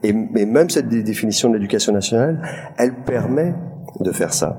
Et 0.04 0.14
mais 0.14 0.46
même 0.46 0.70
cette 0.70 0.90
définition 0.90 1.50
de 1.50 1.56
l'éducation 1.56 1.92
nationale, 1.92 2.42
elle 2.78 2.94
permet 3.04 3.56
de 4.00 4.12
faire 4.12 4.34
ça 4.34 4.58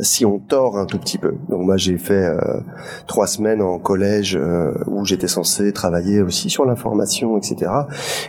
si 0.00 0.24
on 0.24 0.38
tord 0.38 0.76
un 0.76 0.86
tout 0.86 0.98
petit 0.98 1.18
peu. 1.18 1.36
Donc 1.48 1.62
moi 1.62 1.76
j'ai 1.76 1.98
fait 1.98 2.24
euh, 2.24 2.60
trois 3.06 3.26
semaines 3.26 3.62
en 3.62 3.78
collège 3.78 4.36
euh, 4.36 4.72
où 4.88 5.04
j'étais 5.04 5.28
censé 5.28 5.72
travailler 5.72 6.20
aussi 6.20 6.50
sur 6.50 6.64
l'information, 6.64 7.36
etc. 7.38 7.70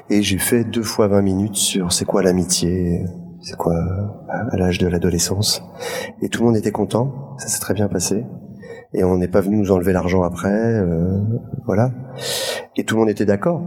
Et 0.10 0.22
j'ai 0.22 0.38
fait 0.38 0.64
deux 0.64 0.84
fois 0.84 1.08
20 1.08 1.22
minutes 1.22 1.56
sur 1.56 1.92
c'est 1.92 2.06
quoi 2.06 2.22
l'amitié, 2.22 3.04
c'est 3.46 3.56
quoi, 3.58 3.76
à 4.28 4.58
l'âge 4.58 4.80
de 4.80 4.88
l'adolescence. 4.88 5.64
Et 6.24 6.30
tout 6.30 6.42
le 6.42 6.48
monde 6.48 6.58
était 6.58 6.72
content, 6.72 7.36
ça 7.38 7.48
s'est 7.48 7.60
très 7.60 7.76
bien 7.76 7.88
passé. 7.88 8.26
Et 8.94 9.04
on 9.04 9.18
n'est 9.18 9.28
pas 9.28 9.42
venu 9.42 9.58
nous 9.58 9.72
enlever 9.72 9.94
l'argent 9.94 10.24
après, 10.24 10.50
euh, 10.50 11.22
voilà. 11.66 11.92
Et 12.76 12.86
tout 12.86 12.96
le 12.96 13.02
monde 13.02 13.10
était 13.10 13.26
d'accord. 13.26 13.62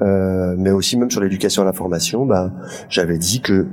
Euh, 0.00 0.54
mais 0.56 0.70
aussi 0.70 0.96
même 0.96 1.10
sur 1.10 1.20
l'éducation 1.20 1.60
à 1.60 1.66
l'information, 1.66 2.24
bah, 2.24 2.50
j'avais 2.88 3.18
dit 3.18 3.42
que 3.42 3.66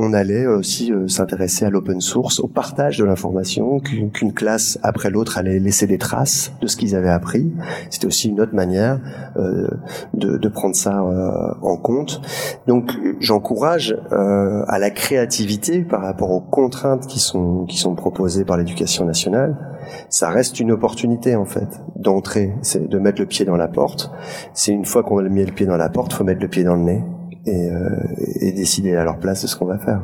on 0.00 0.14
allait 0.14 0.46
aussi 0.46 0.92
euh, 0.92 1.08
s'intéresser 1.08 1.66
à 1.66 1.70
l'open 1.70 2.00
source, 2.00 2.40
au 2.40 2.48
partage 2.48 2.96
de 2.96 3.04
l'information, 3.04 3.80
qu'une 3.80 4.32
classe 4.32 4.78
après 4.82 5.10
l'autre 5.10 5.36
allait 5.36 5.58
laisser 5.58 5.86
des 5.86 5.98
traces 5.98 6.52
de 6.62 6.66
ce 6.66 6.76
qu'ils 6.78 6.96
avaient 6.96 7.10
appris. 7.10 7.52
C'était 7.90 8.06
aussi 8.06 8.30
une 8.30 8.40
autre 8.40 8.54
manière 8.54 8.98
euh, 9.36 9.68
de, 10.14 10.38
de, 10.38 10.48
prendre 10.48 10.74
ça 10.74 11.02
euh, 11.02 11.52
en 11.60 11.76
compte. 11.76 12.22
Donc 12.66 12.92
j'encourage 13.20 13.96
à 14.10 14.78
la 14.78 14.90
créativité 14.90 15.82
par 15.82 16.00
rapport 16.00 16.30
aux 16.30 16.40
contraintes 16.40 17.06
qui 17.06 17.20
sont 17.20 17.66
qui 17.66 17.76
sont 17.76 17.94
proposées 17.94 18.44
par 18.44 18.56
l'éducation 18.56 19.04
nationale. 19.04 19.56
Ça 20.08 20.30
reste 20.30 20.60
une 20.60 20.72
opportunité 20.72 21.36
en 21.36 21.44
fait 21.44 21.80
d'entrer, 21.96 22.54
c'est 22.62 22.88
de 22.88 22.98
mettre 22.98 23.20
le 23.20 23.26
pied 23.26 23.44
dans 23.44 23.56
la 23.56 23.68
porte. 23.68 24.10
C'est 24.54 24.72
une 24.72 24.86
fois 24.86 25.02
qu'on 25.02 25.18
a 25.18 25.28
mis 25.28 25.44
le 25.44 25.52
pied 25.52 25.66
dans 25.66 25.76
la 25.76 25.90
porte, 25.90 26.12
faut 26.14 26.24
mettre 26.24 26.40
le 26.40 26.48
pied 26.48 26.64
dans 26.64 26.76
le 26.76 26.82
nez 26.82 27.02
et, 27.46 27.70
euh, 27.70 27.90
et 28.40 28.52
décider 28.52 28.94
à 28.96 29.04
leur 29.04 29.18
place 29.18 29.42
de 29.42 29.46
ce 29.46 29.56
qu'on 29.56 29.66
va 29.66 29.78
faire. 29.78 30.00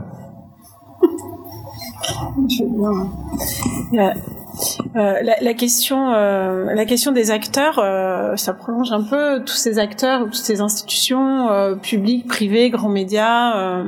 Euh, 4.97 5.15
la, 5.23 5.55
question, 5.55 6.15
euh, 6.15 6.73
la 6.73 6.85
question 6.87 7.13
des 7.13 7.31
acteurs, 7.31 7.79
euh, 7.79 8.37
ça 8.37 8.55
prolonge 8.55 8.93
un 8.93 9.03
peu 9.03 9.43
tous 9.45 9.57
ces 9.57 9.79
acteurs, 9.79 10.25
toutes 10.25 10.35
ces 10.35 10.61
institutions 10.61 11.77
publiques, 11.83 12.27
privées, 12.27 12.71
grands 12.71 12.89
médias 12.89 13.85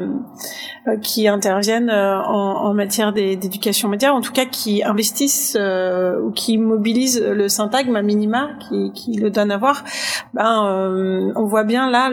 qui 1.03 1.29
interviennent 1.29 1.91
en, 1.91 2.73
matière 2.75 3.13
d'éducation 3.13 3.89
média, 3.89 4.13
en 4.13 4.21
tout 4.21 4.33
cas 4.33 4.45
qui 4.45 4.83
investissent 4.83 5.57
ou 5.57 6.31
qui 6.31 6.59
mobilisent 6.59 7.23
le 7.23 7.49
syntagme 7.49 7.97
à 7.97 8.03
minima, 8.03 8.51
qui, 8.95 9.19
le 9.19 9.31
donne 9.31 9.51
à 9.51 9.57
voir. 9.57 9.85
Ben, 10.35 11.33
on 11.37 11.45
voit 11.45 11.65
bien 11.65 11.91
là 11.91 12.11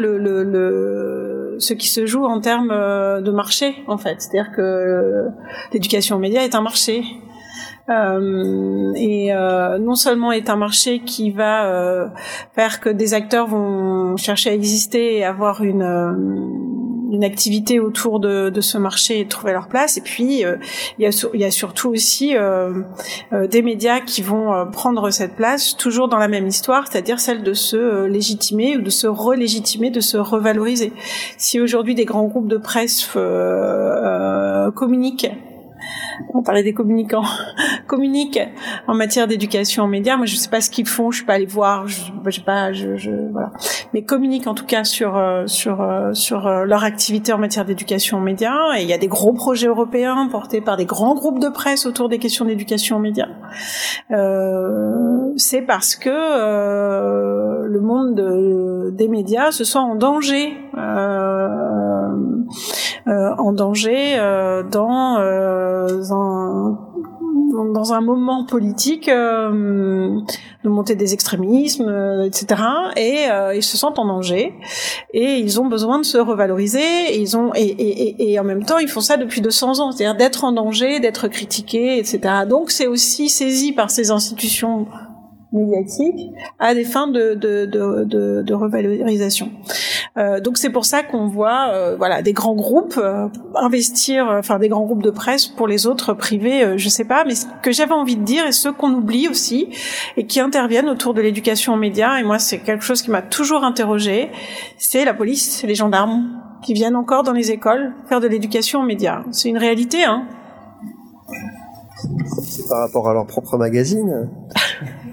ce 1.58 1.74
qui 1.74 1.88
se 1.88 2.06
joue 2.06 2.26
en 2.26 2.40
termes 2.40 2.70
de 2.70 3.32
marché, 3.32 3.84
en 3.88 3.98
fait. 3.98 4.16
C'est-à-dire 4.20 4.52
que 4.54 5.26
l'éducation 5.74 6.20
média 6.20 6.44
est 6.44 6.56
un 6.56 6.62
marché. 6.62 7.04
Euh, 7.90 8.94
et 8.96 9.32
euh, 9.32 9.78
non 9.78 9.94
seulement 9.94 10.32
est 10.32 10.50
un 10.50 10.56
marché 10.56 11.02
qui 11.02 11.30
va 11.30 11.68
euh, 11.68 12.08
faire 12.56 12.80
que 12.80 12.90
des 12.90 13.14
acteurs 13.14 13.46
vont 13.46 14.18
chercher 14.18 14.50
à 14.50 14.54
exister 14.54 15.18
et 15.18 15.24
avoir 15.24 15.64
une 15.64 15.84
euh, 15.84 16.12
une 17.12 17.24
activité 17.24 17.80
autour 17.80 18.20
de, 18.20 18.50
de, 18.50 18.62
ce 18.62 18.80
marché 18.80 19.20
et 19.20 19.28
trouver 19.28 19.54
leur 19.54 19.68
place. 19.68 19.96
Et 19.96 20.02
puis 20.02 20.24
il 20.24 20.60
y, 21.00 21.06
a, 21.06 21.28
il 21.34 21.40
y 21.40 21.46
a 21.46 21.52
surtout 21.52 21.90
aussi 21.90 22.34
des 23.32 23.62
médias 23.62 24.02
qui 24.02 24.22
vont 24.22 24.70
prendre 24.72 25.12
cette 25.12 25.36
place 25.36 25.78
toujours 25.78 26.10
dans 26.10 26.18
la 26.18 26.28
même 26.28 26.48
histoire, 26.48 26.88
c'est-à-dire 26.92 27.20
celle 27.22 27.44
de 27.44 27.54
se 27.54 28.06
légitimer 28.06 28.76
ou 28.76 28.82
de 28.82 28.90
se 28.90 29.08
relégitimer, 29.08 29.92
de 29.92 30.02
se 30.02 30.18
revaloriser. 30.18 30.92
Si 31.38 31.62
aujourd'hui 31.62 31.96
des 31.96 32.06
grands 32.06 32.26
groupes 32.26 32.50
de 32.50 32.58
presse 32.58 33.08
communiquent 34.76 35.32
on 36.34 36.44
parlait 36.44 36.64
des 36.64 36.74
communicants, 36.74 37.26
communiquent 37.88 38.42
en 38.88 38.94
matière 38.94 39.28
d'éducation 39.28 39.84
aux 39.84 39.88
médias. 39.88 40.18
Moi, 40.18 40.26
je 40.26 40.36
sais 40.36 40.50
pas 40.50 40.62
ce 40.62 40.70
qu'ils 40.70 40.88
font, 40.88 41.12
je 41.12 41.18
suis 41.18 41.26
pas 41.26 41.34
allée 41.34 41.46
voir, 41.46 41.88
je, 41.88 42.02
je 42.28 42.42
pas, 42.42 42.74
je, 42.74 42.98
je, 42.98 43.12
voilà. 43.32 43.52
Mais 43.94 44.04
communiquent 44.04 44.48
en 44.48 44.54
tout 44.54 44.66
cas 44.66 44.84
sur 44.84 45.16
euh, 45.18 45.48
sur 45.48 45.82
euh, 45.82 46.14
sur 46.14 46.48
euh, 46.48 46.66
leur 46.66 46.84
activité 46.84 47.34
en 47.34 47.38
matière 47.38 47.66
d'éducation 47.66 48.18
aux 48.18 48.22
médias. 48.22 48.76
Et 48.78 48.84
il 48.84 48.90
y 48.90 48.94
a 48.94 48.98
des 48.98 49.08
gros 49.08 49.34
projets 49.34 49.68
européens 49.68 50.28
portés 50.30 50.62
par 50.62 50.78
des 50.78 50.86
grands 50.86 51.16
groupes 51.16 51.40
de 51.40 51.50
presse 51.50 51.86
autour 51.86 52.10
des 52.10 52.20
questions 52.20 52.46
d'éducation 52.46 52.98
aux 52.98 53.00
médias. 53.00 53.28
Euh, 54.12 55.34
c'est 55.38 55.62
parce 55.62 55.96
que 55.96 56.10
euh, 56.10 57.66
le 57.68 57.82
monde 57.82 58.16
de, 58.16 58.92
des 58.92 59.08
médias 59.08 59.52
se 59.52 59.64
sent 59.64 59.80
en 59.80 59.96
danger, 59.96 60.58
euh, 60.78 62.10
en 63.08 63.52
danger 63.54 64.18
dans 64.72 65.18
dans 66.10 67.94
un 67.94 68.02
moment 68.02 68.46
politique 68.46 69.10
euh, 69.10 70.20
de 70.64 70.70
montée 70.70 70.96
des 70.96 71.14
extrémismes, 71.14 71.88
euh, 71.88 72.26
etc. 72.26 72.62
Et 72.96 73.30
euh, 73.30 73.56
ils 73.56 73.64
se 73.64 73.78
sentent 73.78 74.00
en 74.00 74.06
danger 74.06 74.54
et 75.14 75.38
ils 75.38 75.60
ont 75.60 75.68
besoin 75.68 76.00
de 76.00 76.04
se 76.04 76.18
revaloriser. 76.18 76.80
Et 77.10 77.20
ils 77.20 77.38
ont 77.38 77.52
et, 77.56 78.38
en 78.40 78.44
même 78.44 78.66
temps 78.66 78.78
ils 78.78 78.88
font 78.88 79.02
ça 79.02 79.18
depuis 79.18 79.42
200 79.42 79.80
ans, 79.80 79.92
c'est-à-dire 79.92 80.16
d'être 80.16 80.44
en 80.44 80.52
danger, 80.52 81.00
d'être 81.00 81.28
critiqués, 81.28 81.98
etc. 81.98 82.20
Donc 82.48 82.72
c'est 82.72 82.88
aussi 82.88 83.30
saisi 83.30 83.72
par 83.72 83.90
ces 83.90 84.12
institutions 84.12 84.88
médiatique 85.54 86.32
à 86.60 86.74
des 86.74 86.84
fins 86.84 87.08
de, 87.08 87.34
de, 87.34 87.66
de, 87.66 88.04
de, 88.04 88.42
de 88.42 88.54
revalorisation. 88.54 89.52
Euh, 90.18 90.40
donc 90.40 90.58
c'est 90.58 90.70
pour 90.70 90.86
ça 90.86 91.04
qu'on 91.04 91.28
voit 91.28 91.70
euh, 91.74 91.96
voilà 91.98 92.22
des 92.22 92.32
grands 92.32 92.56
groupes 92.56 92.98
euh, 92.98 93.28
investir, 93.56 94.28
enfin 94.30 94.60
des 94.60 94.70
grands 94.70 94.86
groupes 94.86 95.04
de 95.04 95.10
presse 95.10 95.48
pour 95.48 95.68
les 95.68 95.88
autres 95.88 96.14
privés, 96.14 96.78
je 96.78 96.90
sais 96.90 97.04
pas, 97.04 97.26
mais 97.26 97.36
ce 97.36 97.46
que 97.62 97.72
j'avais 97.72 97.94
envie 97.94 98.16
de 98.16 98.24
dire 98.24 98.46
et 98.48 98.54
ceux 98.54 98.72
qu'on 98.72 98.94
oublie 98.94 99.28
aussi 99.28 99.70
et 100.16 100.26
qui 100.26 100.40
interviennent 100.40 100.90
autour 100.90 101.14
de 101.14 101.22
l'éducation 101.22 101.74
aux 101.74 101.78
médias 101.78 102.18
et 102.18 102.24
moi 102.24 102.40
c'est 102.40 102.60
quelque 102.60 102.84
chose 102.84 103.02
qui 103.02 103.12
m'a 103.12 103.22
toujours 103.22 103.64
interrogé, 103.64 104.30
c'est 104.78 105.04
la 105.04 105.14
police, 105.14 105.64
les 105.64 105.76
gendarmes 105.76 106.42
qui 106.64 106.74
viennent 106.74 106.96
encore 106.96 107.24
dans 107.24 107.34
les 107.34 107.52
écoles 107.52 107.94
faire 108.08 108.22
de 108.22 108.28
l'éducation 108.28 108.82
aux 108.82 108.86
médias. 108.86 109.24
C'est 109.32 109.50
une 109.50 109.58
réalité, 109.58 110.06
hein. 110.06 110.28
C'est 112.42 112.68
par 112.70 112.80
rapport 112.80 113.10
à 113.10 113.14
leur 113.14 113.26
propre 113.26 113.58
magazine 113.58 114.30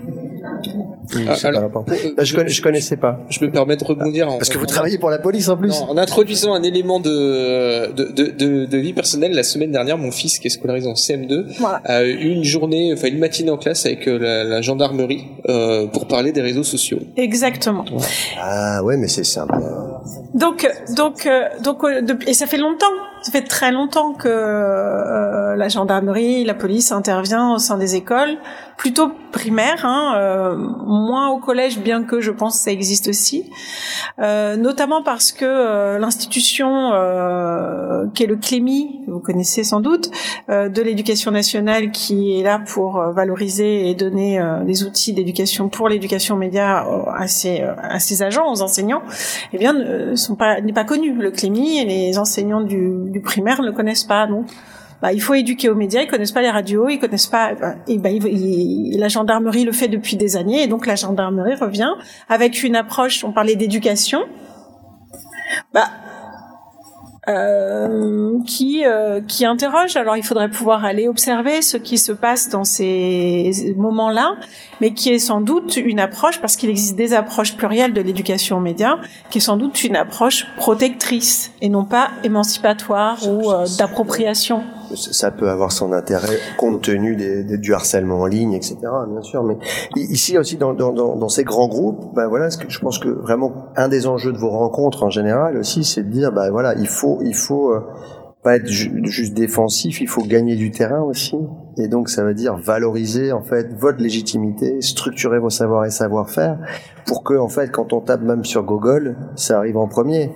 Ah, 1.29 1.35
alors, 1.45 1.69
bah, 1.71 1.85
je, 2.19 2.47
je 2.47 2.63
connaissais 2.63 2.97
pas. 2.97 3.21
Je 3.29 3.45
me 3.45 3.51
permets 3.51 3.77
de 3.77 3.85
rebondir. 3.85 4.27
Parce 4.27 4.49
que 4.49 4.59
vous 4.59 4.67
travaillez 4.67 4.99
pour 4.99 5.11
la 5.11 5.19
police 5.19 5.49
en 5.49 5.57
plus. 5.57 5.69
Non, 5.69 5.91
en 5.91 5.97
introduisant 5.97 6.55
un 6.55 6.63
élément 6.63 7.01
de 7.01 7.93
de, 7.93 8.05
de, 8.05 8.31
de, 8.31 8.65
de, 8.67 8.79
vie 8.79 8.93
personnelle, 8.93 9.33
la 9.33 9.43
semaine 9.43 9.71
dernière, 9.73 9.99
mon 9.99 10.11
fils 10.11 10.39
qui 10.39 10.47
est 10.49 10.51
scolarisé 10.51 10.89
en 10.89 10.95
CM2 10.95 11.59
voilà. 11.59 11.81
a 11.85 12.05
eu 12.05 12.31
une 12.31 12.45
journée, 12.45 12.93
enfin 12.93 13.09
une 13.09 13.19
matinée 13.19 13.51
en 13.51 13.59
classe 13.59 13.87
avec 13.87 14.07
euh, 14.09 14.19
la, 14.19 14.45
la 14.45 14.63
gendarmerie 14.63 15.25
euh, 15.49 15.87
pour 15.87 16.07
parler 16.07 16.33
des 16.33 16.41
réseaux 16.41 16.63
sociaux. 16.65 16.99
Exactement. 17.17 17.85
Ah 18.41 18.83
ouais, 18.83 18.97
mais 18.97 19.09
c'est 19.09 19.25
simple. 19.25 19.55
Donc 20.35 20.69
donc 20.97 21.27
euh, 21.27 21.43
donc 21.63 21.85
euh, 21.85 22.01
et 22.27 22.35
ça 22.35 22.47
fait 22.47 22.57
longtemps, 22.57 22.87
ça 23.23 23.31
fait 23.31 23.43
très 23.43 23.71
longtemps 23.71 24.13
que 24.13 24.29
euh, 24.29 25.57
la 25.57 25.69
gendarmerie, 25.69 26.45
la 26.45 26.55
police 26.55 26.93
intervient 26.93 27.55
au 27.55 27.59
sein 27.59 27.79
des 27.79 27.95
écoles, 27.95 28.37
plutôt 28.77 29.13
primaires, 29.31 29.85
hein, 29.85 30.15
euh, 30.17 30.57
moins 30.57 31.31
au 31.31 31.39
collège, 31.39 31.79
bien 31.79 32.03
que 32.03 32.21
je 32.21 32.33
pense 32.33 32.57
que 32.57 32.65
ça 32.65 32.73
existe 32.73 33.07
aussi, 33.07 33.49
euh, 34.19 34.57
notamment 34.57 35.05
parce 35.05 35.31
que 35.31 35.45
euh, 35.45 35.99
l'institution 36.01 36.91
euh, 36.93 38.07
qui 38.13 38.25
est 38.25 38.27
le 38.27 38.37
CLEMI, 38.37 39.03
vous 39.07 39.21
connaissez 39.21 39.63
sans 39.63 39.81
doute, 39.81 40.11
euh, 40.49 40.69
de 40.69 40.83
l'éducation 40.83 41.31
nationale, 41.31 41.93
qui 41.93 42.39
est 42.39 42.43
là 42.43 42.59
pour 42.59 43.01
valoriser 43.01 43.89
et 43.89 43.95
donner 43.95 44.43
des 44.67 44.83
outils 44.85 45.13
d'éducation 45.13 45.69
pour 45.69 45.89
l'éducation 45.89 46.37
média 46.37 46.85
à 47.15 47.29
ses, 47.29 47.63
à 47.63 48.01
ses 48.01 48.23
agents, 48.23 48.51
aux 48.53 48.63
enseignants, 48.63 49.03
eh 49.53 49.59
bien, 49.59 49.75
pas 50.39 50.61
n'est 50.61 50.73
pas 50.73 50.85
connu. 50.85 51.13
Le 51.13 51.31
CLEMI 51.31 51.79
et 51.79 51.85
les 51.85 52.19
enseignants 52.19 52.61
du, 52.61 53.12
du 53.13 53.21
primaire 53.21 53.63
ne 53.63 53.71
connaissent 53.71 54.05
pas, 54.05 54.27
donc 54.27 54.47
bah, 55.01 55.13
il 55.13 55.21
faut 55.21 55.35
éduquer 55.35 55.69
aux 55.69 55.75
médias, 55.75 56.03
ils 56.03 56.09
connaissent 56.09 56.33
pas 56.33 56.43
les 56.43 56.51
radios, 56.51 56.89
ils 56.89 56.99
connaissent 56.99 57.27
pas, 57.27 57.53
et 57.89 57.99
bah, 57.99 58.11
la 58.13 59.09
gendarmerie 59.09 59.65
le 59.65 59.73
fait 59.73 59.89
depuis 59.89 60.17
des 60.17 60.37
années, 60.37 60.63
et 60.63 60.67
donc 60.69 60.87
la 60.87 60.95
gendarmerie 60.95 61.57
revient 61.57 61.91
avec 62.29 62.63
une 62.63 62.77
approche, 62.77 63.25
on 63.25 63.33
parlait 63.33 63.57
d'éducation, 63.57 64.21
bah, 65.75 65.89
euh, 67.29 68.41
qui 68.47 68.85
euh, 68.85 69.21
qui 69.21 69.45
interroge. 69.45 69.97
Alors 69.97 70.17
il 70.17 70.25
faudrait 70.25 70.51
pouvoir 70.51 70.85
aller 70.85 71.07
observer 71.07 71.63
ce 71.63 71.77
qui 71.77 71.97
se 71.97 72.11
passe 72.11 72.49
dans 72.49 72.65
ces 72.65 73.75
moments-là, 73.77 74.35
mais 74.81 74.93
qui 74.93 75.11
est 75.11 75.21
sans 75.21 75.41
doute 75.41 75.77
une 75.77 76.01
approche, 76.01 76.41
parce 76.41 76.57
qu'il 76.57 76.69
existe 76.69 76.97
des 76.97 77.15
approches 77.15 77.57
plurielles 77.57 77.93
de 77.93 78.01
l'éducation 78.01 78.57
aux 78.57 78.61
médias, 78.61 78.97
qui 79.31 79.39
est 79.39 79.43
sans 79.43 79.57
doute 79.57 79.85
une 79.85 79.95
approche 79.95 80.47
protectrice 80.57 81.53
et 81.61 81.69
non 81.69 81.85
pas 81.85 82.11
émancipatoire 82.25 83.19
ou 83.29 83.53
euh, 83.53 83.67
d'appropriation. 83.79 84.65
Ça 84.97 85.31
peut 85.31 85.49
avoir 85.49 85.73
son 85.73 85.93
intérêt 85.93 86.39
compte 86.59 86.83
tenu 86.83 87.17
du 87.59 87.75
harcèlement 87.75 88.21
en 88.21 88.27
ligne, 88.27 88.53
etc. 88.53 88.77
Bien 89.09 89.23
sûr, 89.23 89.43
mais 89.43 89.57
ici 89.97 90.39
aussi 90.39 90.57
dans, 90.57 91.29
ces 91.29 91.45
grands 91.45 91.69
groupes, 91.69 92.15
ben 92.15 92.29
voilà, 92.29 92.49
je 92.69 92.79
pense 92.79 92.99
que 92.99 93.09
vraiment 93.09 93.53
un 93.77 93.89
des 93.89 94.07
enjeux 94.07 94.33
de 94.33 94.39
vos 94.39 94.51
rencontres 94.51 95.03
en 95.03 95.11
général 95.11 95.57
aussi, 95.57 95.85
c'est 95.85 96.03
de 96.03 96.11
dire, 96.11 96.33
ben 96.33 96.51
voilà, 96.51 96.75
il 96.75 96.89
faut 96.89 97.21
il 97.23 97.35
faut 97.35 97.73
euh, 97.73 97.81
pas 98.43 98.57
être 98.57 98.67
ju 98.67 99.01
juste 99.05 99.35
défensif, 99.35 100.01
il 100.01 100.09
faut 100.09 100.23
gagner 100.23 100.57
du 100.57 100.71
terrain 100.71 101.01
aussi. 101.01 101.37
Et 101.79 101.89
donc 101.89 102.09
ça 102.09 102.25
veut 102.25 102.35
dire 102.35 102.57
valoriser 102.57 103.33
en 103.33 103.43
fait 103.43 103.73
votre 103.79 103.99
légitimité, 103.99 104.81
structurer 104.81 105.39
vos 105.39 105.51
savoirs 105.51 105.85
et 105.85 105.91
savoir-faire 105.91 106.59
pour 107.07 107.23
que 107.23 107.35
en 107.35 107.49
fait 107.49 107.71
quand 107.71 107.93
on 107.93 108.01
tape 108.01 108.23
même 108.23 108.45
sur 108.45 108.65
Google, 108.65 109.17
ça 109.37 109.59
arrive 109.59 109.77
en 109.77 109.87
premier. 109.87 110.33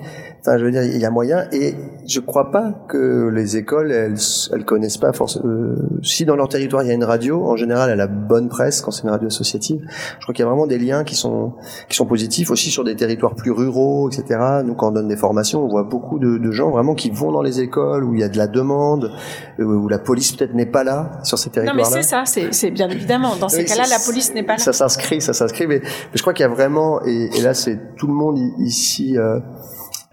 Enfin, 0.46 0.58
je 0.58 0.64
veux 0.64 0.70
dire, 0.70 0.84
il 0.84 0.98
y 0.98 1.04
a 1.04 1.10
moyen. 1.10 1.48
Et 1.50 1.74
je 2.06 2.20
crois 2.20 2.52
pas 2.52 2.72
que 2.88 3.28
les 3.34 3.56
écoles, 3.56 3.90
elles, 3.90 4.14
elles 4.52 4.64
connaissent 4.64 4.96
pas 4.96 5.12
forcément. 5.12 5.44
Euh, 5.46 5.74
si 6.02 6.24
dans 6.24 6.36
leur 6.36 6.48
territoire 6.48 6.84
il 6.84 6.88
y 6.88 6.90
a 6.92 6.94
une 6.94 7.02
radio, 7.02 7.44
en 7.44 7.56
général, 7.56 7.90
elle 7.90 8.00
a 8.00 8.06
bonne 8.06 8.48
presse 8.48 8.80
quand 8.80 8.92
c'est 8.92 9.02
une 9.02 9.10
radio 9.10 9.26
associative. 9.26 9.80
Je 10.18 10.22
crois 10.22 10.32
qu'il 10.34 10.44
y 10.44 10.46
a 10.46 10.48
vraiment 10.48 10.68
des 10.68 10.78
liens 10.78 11.02
qui 11.02 11.16
sont 11.16 11.54
qui 11.88 11.96
sont 11.96 12.06
positifs 12.06 12.50
aussi 12.52 12.70
sur 12.70 12.84
des 12.84 12.94
territoires 12.94 13.34
plus 13.34 13.50
ruraux, 13.50 14.08
etc. 14.08 14.38
Nous, 14.64 14.74
quand 14.74 14.88
on 14.88 14.92
donne 14.92 15.08
des 15.08 15.16
formations, 15.16 15.64
on 15.64 15.68
voit 15.68 15.82
beaucoup 15.82 16.20
de, 16.20 16.38
de 16.38 16.50
gens 16.52 16.70
vraiment 16.70 16.94
qui 16.94 17.10
vont 17.10 17.32
dans 17.32 17.42
les 17.42 17.60
écoles 17.60 18.04
où 18.04 18.14
il 18.14 18.20
y 18.20 18.24
a 18.24 18.28
de 18.28 18.38
la 18.38 18.46
demande, 18.46 19.10
euh, 19.58 19.64
où 19.64 19.88
la 19.88 19.98
police 19.98 20.30
peut-être 20.30 20.54
n'est 20.54 20.64
pas 20.64 20.84
là 20.84 21.18
sur 21.24 21.38
ces 21.38 21.50
territoires-là. 21.50 21.82
Non, 21.82 21.90
mais 21.90 22.02
c'est 22.02 22.08
ça, 22.08 22.22
c'est 22.24 22.70
bien 22.70 22.88
évidemment. 22.88 23.34
Dans 23.34 23.48
ces 23.48 23.64
cas-là, 23.64 23.84
la 23.90 23.98
police 23.98 24.32
n'est 24.32 24.44
pas 24.44 24.54
là. 24.54 24.58
Ça 24.58 24.72
s'inscrit, 24.72 25.20
ça 25.20 25.32
s'inscrit. 25.32 25.66
Mais, 25.66 25.80
mais, 25.82 25.90
je 26.14 26.20
crois 26.20 26.34
qu'il 26.34 26.44
y 26.44 26.48
a 26.48 26.52
vraiment, 26.52 27.04
et, 27.04 27.30
et 27.36 27.42
là, 27.42 27.52
c'est 27.52 27.96
tout 27.96 28.06
le 28.06 28.14
monde 28.14 28.38
ici. 28.58 29.18
Euh, 29.18 29.40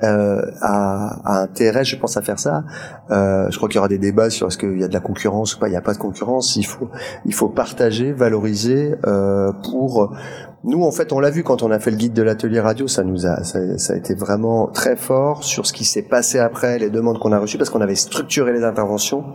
euh, 0.04 0.41
a, 0.62 1.20
a, 1.24 1.41
intérêt, 1.41 1.84
je 1.84 1.95
pense, 1.95 2.18
à 2.18 2.22
faire 2.22 2.39
ça. 2.39 2.64
Euh, 3.12 3.49
je 3.49 3.58
crois 3.58 3.70
qu'il 3.70 3.78
y 3.78 3.80
aura 3.80 3.88
des 3.88 3.97
débats 3.97 4.30
sur 4.30 4.47
est-ce 4.47 4.58
qu'il 4.58 4.80
y 4.80 4.84
a 4.84 4.88
de 4.88 4.93
la 4.93 4.99
concurrence 4.99 5.56
ou 5.56 5.60
pas. 5.60 5.68
Il 5.68 5.72
n'y 5.72 5.78
a 5.78 5.82
pas 5.82 5.93
de 5.93 5.99
concurrence. 5.99 6.56
Il 6.56 6.66
faut, 6.66 6.89
il 7.26 7.34
faut 7.34 7.49
partager, 7.49 8.12
valoriser 8.12 8.95
euh, 9.06 9.51
pour 9.64 10.14
nous, 10.66 10.84
en 10.84 10.91
fait, 10.91 11.11
on 11.11 11.20
l'a 11.20 11.30
vu 11.30 11.43
quand 11.43 11.61
on 11.61 11.72
a 11.72 11.80
fait 11.80 11.91
le 11.91 11.97
guide 11.97 12.14
de 12.14 12.22
l'atelier 12.22 12.61
radio, 12.61 12.88
ça 12.88 13.03
nous 13.03 13.26
a, 13.26 13.43
ça, 13.43 13.78
ça, 13.78 13.93
a 13.93 13.95
été 13.97 14.14
vraiment 14.14 14.68
très 14.68 14.95
fort 14.95 15.43
sur 15.43 15.66
ce 15.66 15.74
qui 15.74 15.84
s'est 15.84 16.03
passé 16.03 16.39
après, 16.39 16.80
les 16.80 16.89
demandes 16.89 17.20
qu'on 17.20 17.34
a 17.34 17.39
reçues, 17.39 17.57
parce 17.57 17.70
qu'on 17.70 17.82
avait 17.82 17.95
structuré 17.95 18.53
les 18.53 18.64
interventions 18.64 19.26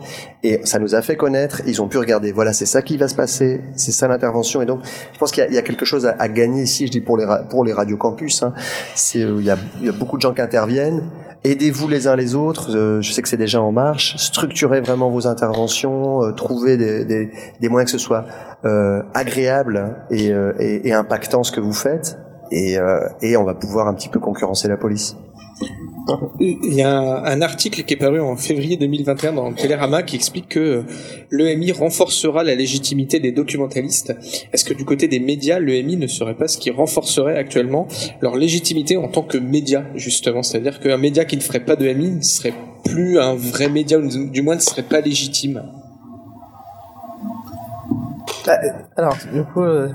et 0.43 0.61
ça 0.65 0.79
nous 0.79 0.95
a 0.95 1.03
fait 1.03 1.17
connaître. 1.17 1.61
Ils 1.67 1.83
ont 1.83 1.89
pu 1.89 1.99
regarder, 1.99 2.33
voilà, 2.33 2.55
c'est 2.55 2.67
ça 2.67 2.81
qui 2.81 2.97
va 2.97 3.09
se 3.09 3.15
passer, 3.15 3.61
c'est 3.77 3.93
ça 3.93 4.09
l'intervention. 4.09 4.63
Et 4.63 4.67
donc, 4.67 4.81
je 5.13 5.19
pense 5.19 5.31
qu'il 5.31 5.47
y, 5.51 5.55
y, 5.55 5.59
a 5.59 5.63
quelque 5.63 5.85
chose 5.85 6.07
à, 6.07 6.17
à, 6.19 6.29
gagner 6.29 6.63
ici, 6.63 6.87
je 6.87 6.93
dis 6.93 7.03
pour 7.03 7.19
les 7.19 7.27
pour 7.51 7.63
les 7.63 7.75
radios 7.75 7.99
campus. 7.99 8.43
Hein. 8.43 8.55
C'est, 8.95 9.21
il 9.21 9.45
y 9.45 9.51
a, 9.51 9.59
il 9.81 9.87
y 9.87 9.89
a 9.91 9.93
beaucoup 9.93 10.17
de 10.17 10.23
gens 10.23 10.33
qui 10.33 10.41
interviennent 10.41 11.03
aidez-vous 11.45 11.89
les 11.89 12.07
uns 12.07 12.17
les 12.17 12.35
autres. 12.35 12.75
Euh, 12.75 13.01
je 13.01 13.13
sais 13.13 13.23
que 13.23 13.29
c'est 13.29 13.37
déjà 13.37 13.61
en 13.61 13.73
marche. 13.73 14.17
Structurez 14.17 14.81
vraiment 14.81 15.11
vos 15.11 15.27
interventions, 15.27 16.25
euh, 16.25 16.33
trouvez 16.33 16.77
des, 16.77 17.05
des, 17.05 17.31
des, 17.61 17.69
moyens 17.69 17.91
que 17.91 17.99
ce 17.99 18.05
soit 18.05 18.25
euh, 18.65 19.03
agréable 19.15 19.97
et, 20.11 20.33
euh, 20.33 20.53
et, 20.59 20.89
et, 20.89 20.93
impactant 20.93 21.18
ce 21.43 21.53
que 21.53 21.61
vous 21.61 21.73
faites, 21.73 22.19
et, 22.51 22.79
euh, 22.79 23.09
et 23.23 23.37
on 23.37 23.45
va 23.45 23.55
pouvoir 23.55 23.89
un 23.89 23.95
petit 23.95 24.09
peu 24.09 24.21
concurrencer 24.21 24.69
la 24.69 24.77
police. 24.77 25.17
Il 26.41 26.73
y 26.73 26.83
a 26.83 26.99
un, 26.99 27.43
article 27.43 27.83
qui 27.83 27.93
est 27.93 27.99
paru 27.99 28.19
en 28.21 28.37
février 28.37 28.79
2021 28.79 29.35
dans 29.35 29.53
Télérama 29.53 30.03
qui 30.03 30.17
explique 30.17 30.49
que 30.49 30.85
l'EMI 31.31 31.73
renforcera 31.73 32.45
la 32.45 32.55
légitimité 32.55 33.21
des 33.21 33.31
documentalistes. 33.31 34.15
Est-ce 34.53 34.65
que 34.65 34.73
du 34.73 34.87
côté 34.87 35.07
des 35.09 35.21
médias, 35.21 35.59
l'EMI 35.59 35.97
ne 35.97 36.07
serait 36.07 36.35
pas 36.35 36.49
ce 36.49 36.57
qui 36.57 36.71
renforcerait 36.71 37.37
actuellement 37.37 37.89
leur 38.23 38.37
légitimité 38.37 38.97
en 38.97 39.09
tant 39.09 39.23
que 39.23 39.37
média, 39.37 39.85
justement? 39.97 40.43
C'est-à-dire 40.43 40.81
qu'un 40.81 40.97
média 40.97 41.27
qui 41.27 41.37
ne 41.37 41.43
ferait 41.43 41.65
pas 41.65 41.77
d'EMI 41.77 42.11
ne 42.13 42.23
serait 42.23 42.55
plus 42.85 43.19
un 43.19 43.35
vrai 43.35 43.69
média, 43.69 43.99
ou 43.99 44.09
du 44.09 44.41
moins 44.41 44.55
ne 44.55 44.61
serait 44.61 44.85
pas 44.85 45.01
légitime 45.01 45.63
bah, 48.47 48.59
alors, 48.97 49.15
du 49.31 49.45
coup, 49.45 49.63
euh, 49.63 49.91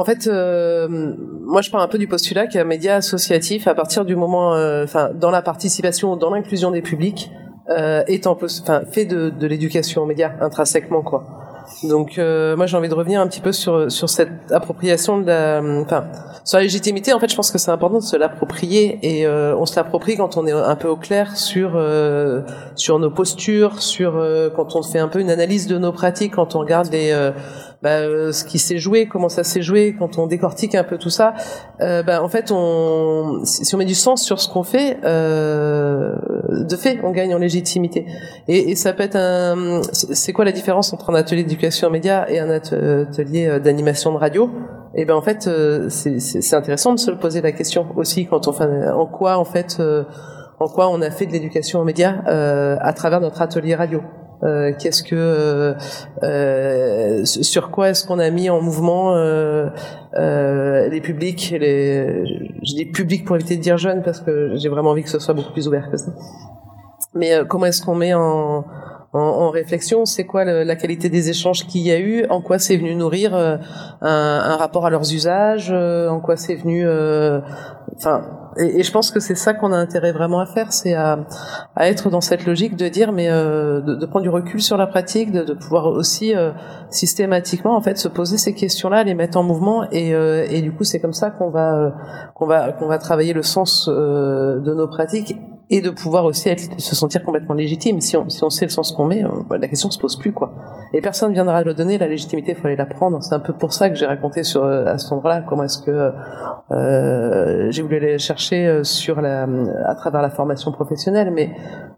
en 0.00 0.04
fait, 0.04 0.26
euh, 0.26 0.88
moi 0.88 1.60
je 1.60 1.70
pars 1.70 1.82
un 1.82 1.88
peu 1.88 1.98
du 1.98 2.08
postulat 2.08 2.46
qu'un 2.46 2.64
média 2.64 2.96
associatif, 2.96 3.66
à 3.66 3.74
partir 3.74 4.04
du 4.04 4.16
moment, 4.16 4.54
euh, 4.54 4.84
enfin, 4.84 5.10
dans 5.14 5.30
la 5.30 5.42
participation, 5.42 6.16
dans 6.16 6.30
l'inclusion 6.30 6.70
des 6.70 6.82
publics, 6.82 7.30
euh, 7.68 8.02
est 8.06 8.26
en, 8.26 8.36
enfin, 8.42 8.82
fait 8.90 9.04
de, 9.04 9.30
de 9.30 9.46
l'éducation 9.46 10.02
aux 10.02 10.06
médias 10.06 10.32
intrinsèquement, 10.40 11.02
quoi. 11.02 11.24
Donc, 11.84 12.18
euh, 12.18 12.56
moi 12.56 12.66
j'ai 12.66 12.76
envie 12.76 12.88
de 12.88 12.94
revenir 12.94 13.20
un 13.20 13.28
petit 13.28 13.40
peu 13.40 13.52
sur 13.52 13.92
sur 13.92 14.08
cette 14.08 14.50
appropriation 14.50 15.18
de 15.18 15.26
la, 15.26 15.62
enfin, 15.82 16.04
sur 16.44 16.58
la 16.58 16.64
légitimité. 16.64 17.12
En 17.12 17.20
fait, 17.20 17.30
je 17.30 17.36
pense 17.36 17.50
que 17.52 17.58
c'est 17.58 17.70
important 17.70 17.98
de 17.98 18.02
se 18.02 18.16
l'approprier 18.16 18.98
et 19.02 19.26
euh, 19.26 19.54
on 19.56 19.66
se 19.66 19.76
l'approprie 19.76 20.16
quand 20.16 20.36
on 20.36 20.46
est 20.46 20.52
un 20.52 20.74
peu 20.74 20.88
au 20.88 20.96
clair 20.96 21.36
sur 21.36 21.72
euh, 21.76 22.40
sur 22.74 22.98
nos 22.98 23.10
postures, 23.10 23.82
sur 23.82 24.12
quand 24.56 24.74
on 24.74 24.82
fait 24.82 24.98
un 24.98 25.08
peu 25.08 25.20
une 25.20 25.30
analyse 25.30 25.68
de 25.68 25.78
nos 25.78 25.92
pratiques, 25.92 26.34
quand 26.34 26.56
on 26.56 26.60
regarde 26.60 26.90
les 26.90 27.12
bah, 27.82 28.00
euh, 28.00 28.30
ce 28.32 28.44
qui 28.44 28.58
s'est 28.58 28.78
joué, 28.78 29.06
comment 29.06 29.30
ça 29.30 29.42
s'est 29.42 29.62
joué, 29.62 29.96
quand 29.98 30.18
on 30.18 30.26
décortique 30.26 30.74
un 30.74 30.84
peu 30.84 30.98
tout 30.98 31.08
ça, 31.08 31.34
euh, 31.80 32.02
bah, 32.02 32.22
en 32.22 32.28
fait, 32.28 32.50
on, 32.52 33.40
si 33.44 33.74
on 33.74 33.78
met 33.78 33.86
du 33.86 33.94
sens 33.94 34.22
sur 34.22 34.38
ce 34.38 34.50
qu'on 34.50 34.64
fait, 34.64 34.98
euh, 35.04 36.14
de 36.50 36.76
fait, 36.76 36.98
on 37.02 37.10
gagne 37.10 37.34
en 37.34 37.38
légitimité. 37.38 38.06
Et, 38.48 38.70
et 38.70 38.76
ça 38.76 38.92
peut 38.92 39.02
être 39.02 39.16
un. 39.16 39.80
C'est 39.92 40.32
quoi 40.34 40.44
la 40.44 40.52
différence 40.52 40.92
entre 40.92 41.08
un 41.10 41.14
atelier 41.14 41.42
d'éducation 41.42 41.88
aux 41.88 41.90
médias 41.90 42.26
et 42.28 42.38
un 42.38 42.50
atelier 42.50 43.46
euh, 43.46 43.58
d'animation 43.58 44.12
de 44.12 44.18
radio? 44.18 44.50
Et 44.94 45.02
eh 45.02 45.04
ben 45.04 45.14
en 45.14 45.22
fait, 45.22 45.46
euh, 45.46 45.88
c'est 45.88 46.54
intéressant 46.54 46.92
de 46.92 46.98
se 46.98 47.12
poser 47.12 47.40
la 47.40 47.52
question 47.52 47.86
aussi 47.96 48.26
quand 48.26 48.48
on 48.48 48.52
fait 48.52 48.88
en 48.88 49.06
quoi 49.06 49.38
en 49.38 49.44
fait, 49.44 49.80
en 50.58 50.66
quoi 50.66 50.88
on 50.88 51.00
a 51.00 51.12
fait 51.12 51.26
de 51.26 51.32
l'éducation 51.32 51.78
aux 51.78 51.84
médias 51.84 52.16
à 52.26 52.92
travers 52.92 53.20
notre 53.20 53.40
atelier 53.40 53.76
radio. 53.76 54.02
Euh, 54.42 54.72
qu'est-ce 54.78 55.02
que 55.02 55.14
euh, 55.14 55.74
euh, 56.22 57.24
sur 57.26 57.70
quoi 57.70 57.90
est-ce 57.90 58.06
qu'on 58.06 58.18
a 58.18 58.30
mis 58.30 58.48
en 58.48 58.62
mouvement 58.62 59.14
euh, 59.14 59.68
euh, 60.14 60.88
les 60.88 61.02
publics 61.02 61.54
les 61.60 62.24
je 62.62 62.74
dis 62.74 62.86
public 62.86 63.26
pour 63.26 63.36
éviter 63.36 63.56
de 63.56 63.60
dire 63.60 63.76
jeunes 63.76 64.02
parce 64.02 64.20
que 64.20 64.56
j'ai 64.56 64.70
vraiment 64.70 64.90
envie 64.90 65.02
que 65.02 65.10
ce 65.10 65.18
soit 65.18 65.34
beaucoup 65.34 65.52
plus 65.52 65.68
ouvert 65.68 65.90
que 65.90 65.98
ça. 65.98 66.12
Mais 67.14 67.32
comment 67.48 67.66
est-ce 67.66 67.82
qu'on 67.82 67.94
met 67.94 68.14
en 68.14 68.64
en, 69.12 69.18
en, 69.18 69.50
réflexion, 69.50 70.06
c'est 70.06 70.24
quoi 70.24 70.44
la 70.44 70.76
qualité 70.76 71.08
des 71.08 71.30
échanges 71.30 71.66
qu'il 71.66 71.80
y 71.80 71.90
a 71.90 71.98
eu, 71.98 72.24
en 72.30 72.40
quoi 72.40 72.60
c'est 72.60 72.76
venu 72.76 72.94
nourrir 72.94 73.34
un, 73.34 73.58
un, 74.00 74.56
rapport 74.56 74.86
à 74.86 74.90
leurs 74.90 75.12
usages, 75.12 75.72
en 75.72 76.20
quoi 76.20 76.36
c'est 76.36 76.54
venu, 76.54 76.86
enfin, 77.96 78.39
et, 78.56 78.82
je 78.82 78.92
pense 78.92 79.10
que 79.10 79.20
c'est 79.20 79.34
ça 79.34 79.54
qu'on 79.54 79.72
a 79.72 79.76
intérêt 79.76 80.12
vraiment 80.12 80.40
à 80.40 80.46
faire, 80.46 80.72
c'est 80.72 80.94
à, 80.94 81.20
à, 81.76 81.88
être 81.88 82.10
dans 82.10 82.20
cette 82.20 82.46
logique 82.46 82.76
de 82.76 82.88
dire, 82.88 83.12
mais 83.12 83.28
euh, 83.30 83.80
de, 83.80 83.94
de, 83.94 84.06
prendre 84.06 84.22
du 84.22 84.28
recul 84.28 84.60
sur 84.60 84.76
la 84.76 84.86
pratique, 84.86 85.32
de, 85.32 85.42
de 85.42 85.54
pouvoir 85.54 85.86
aussi 85.86 86.34
euh, 86.34 86.50
systématiquement 86.90 87.76
en 87.76 87.80
fait 87.80 87.98
se 87.98 88.08
poser 88.08 88.38
ces 88.38 88.54
questions-là, 88.54 89.04
les 89.04 89.14
mettre 89.14 89.38
en 89.38 89.42
mouvement, 89.42 89.88
et, 89.90 90.14
euh, 90.14 90.46
et 90.50 90.62
du 90.62 90.72
coup 90.72 90.84
c'est 90.84 91.00
comme 91.00 91.12
ça 91.12 91.30
qu'on 91.30 91.50
va 91.50 91.76
euh, 91.76 91.90
qu'on 92.34 92.46
va 92.46 92.72
qu'on 92.72 92.86
va 92.86 92.98
travailler 92.98 93.32
le 93.32 93.42
sens 93.42 93.88
euh, 93.88 94.58
de 94.60 94.74
nos 94.74 94.88
pratiques 94.88 95.36
et 95.72 95.80
de 95.80 95.90
pouvoir 95.90 96.24
aussi 96.24 96.50
se 96.78 96.96
sentir 96.96 97.22
complètement 97.22 97.54
légitime. 97.54 98.00
Si 98.00 98.16
on, 98.16 98.28
si 98.28 98.42
on 98.42 98.50
sait 98.50 98.64
le 98.64 98.70
sens 98.70 98.90
qu'on 98.92 99.06
met, 99.06 99.22
bah, 99.48 99.56
la 99.56 99.68
question 99.68 99.90
se 99.90 99.98
pose 99.98 100.16
plus 100.16 100.32
quoi. 100.32 100.52
Et 100.92 101.00
personne 101.00 101.32
viendra 101.32 101.62
le 101.62 101.74
donner. 101.74 101.96
La 101.96 102.08
légitimité, 102.08 102.52
il 102.52 102.56
faut 102.56 102.66
aller 102.66 102.76
la 102.76 102.86
prendre. 102.86 103.22
C'est 103.22 103.34
un 103.34 103.40
peu 103.40 103.52
pour 103.52 103.72
ça 103.72 103.88
que 103.88 103.94
j'ai 103.94 104.06
raconté 104.06 104.42
sur 104.42 104.64
à 104.64 104.98
ce 104.98 105.14
endroit-là 105.14 105.42
comment 105.48 105.62
est-ce 105.62 105.78
que 105.78 106.12
euh, 106.72 107.70
j'ai 107.70 107.82
voulu 107.82 107.96
aller 107.96 108.18
chercher 108.18 108.66
euh, 108.66 108.84
sur 108.84 109.20
à 109.20 109.94
travers 109.94 110.22
la 110.22 110.30
formation 110.30 110.72
professionnelle, 110.72 111.30
mais 111.30 111.50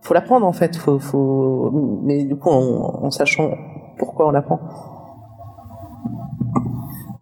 faut 0.03 0.13
l'apprendre 0.13 0.47
en 0.47 0.53
fait. 0.53 0.77
Faut, 0.77 0.99
faut, 0.99 1.71
mais 2.03 2.25
du 2.25 2.37
coup, 2.37 2.51
en, 2.51 3.05
en 3.05 3.11
sachant 3.11 3.51
pourquoi 3.97 4.29
on 4.29 4.31
l'apprend. 4.33 4.61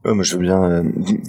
Moi, 0.02 0.24
je 0.24 0.34
veux 0.34 0.40
bien 0.40 0.62
euh, 0.62 0.82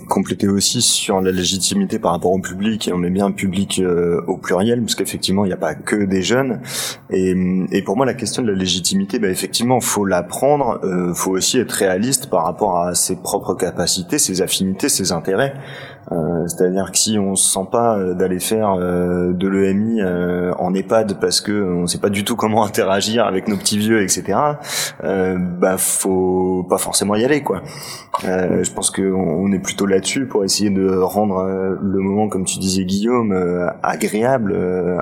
compléter 0.07 0.47
aussi 0.47 0.82
sur 0.82 1.19
la 1.19 1.32
légitimité 1.32 1.99
par 1.99 2.13
rapport 2.13 2.32
au 2.32 2.39
public, 2.39 2.88
et 2.88 2.93
on 2.93 2.97
met 2.97 3.09
bien 3.09 3.30
public 3.32 3.80
euh, 3.80 4.22
au 4.28 4.38
pluriel, 4.38 4.80
parce 4.80 4.95
qu'effectivement, 4.95 5.43
il 5.43 5.49
n'y 5.49 5.53
a 5.53 5.57
pas 5.57 5.76
que 5.76 6.05
des 6.05 6.22
jeunes. 6.22 6.61
Et, 7.09 7.36
et, 7.74 7.82
pour 7.82 7.97
moi, 7.97 8.05
la 8.05 8.13
question 8.13 8.41
de 8.41 8.49
la 8.49 8.57
légitimité, 8.57 9.19
bah, 9.19 9.28
effectivement, 9.28 9.82
faut 9.82 10.05
l'apprendre, 10.05 10.80
euh, 10.86 11.13
faut 11.13 11.32
aussi 11.32 11.59
être 11.59 11.74
réaliste 11.74 12.30
par 12.30 12.45
rapport 12.45 12.78
à 12.78 12.95
ses 12.95 13.17
propres 13.17 13.55
capacités, 13.55 14.17
ses 14.17 14.41
affinités, 14.41 14.88
ses 14.88 15.11
intérêts. 15.11 15.53
Euh, 16.11 16.47
c'est-à-dire 16.47 16.91
que 16.91 16.97
si 16.97 17.17
on 17.19 17.36
se 17.36 17.47
sent 17.49 17.67
pas 17.72 17.97
euh, 17.97 18.13
d'aller 18.13 18.39
faire 18.39 18.74
euh, 18.74 19.34
de 19.34 19.47
l'EMI 19.47 20.01
en 20.57 20.74
EHPAD 20.74 21.19
parce 21.19 21.41
que 21.41 21.51
on 21.51 21.88
sait 21.88 21.99
pas 21.99 22.09
du 22.09 22.24
tout 22.24 22.36
comment 22.36 22.63
interagir 22.65 23.26
avec 23.26 23.47
nos 23.47 23.55
petits 23.55 23.78
vieux, 23.78 24.01
etc. 24.01 24.38
bah 25.03 25.78
faut 25.78 26.65
pas 26.69 26.78
forcément 26.78 27.15
y 27.15 27.24
aller 27.24 27.43
quoi. 27.43 27.61
Je 28.64 28.72
pense 28.72 28.91
qu'on 28.91 29.01
on 29.03 29.51
est 29.51 29.59
plutôt 29.59 29.86
là-dessus 29.86 30.28
pour 30.28 30.43
essayer 30.43 30.70
de 30.70 30.89
rendre 30.97 31.43
le 31.82 31.99
moment, 31.99 32.28
comme 32.28 32.45
tu 32.45 32.59
disais 32.59 32.86
Guillaume, 32.86 33.34
agréable, 33.84 34.55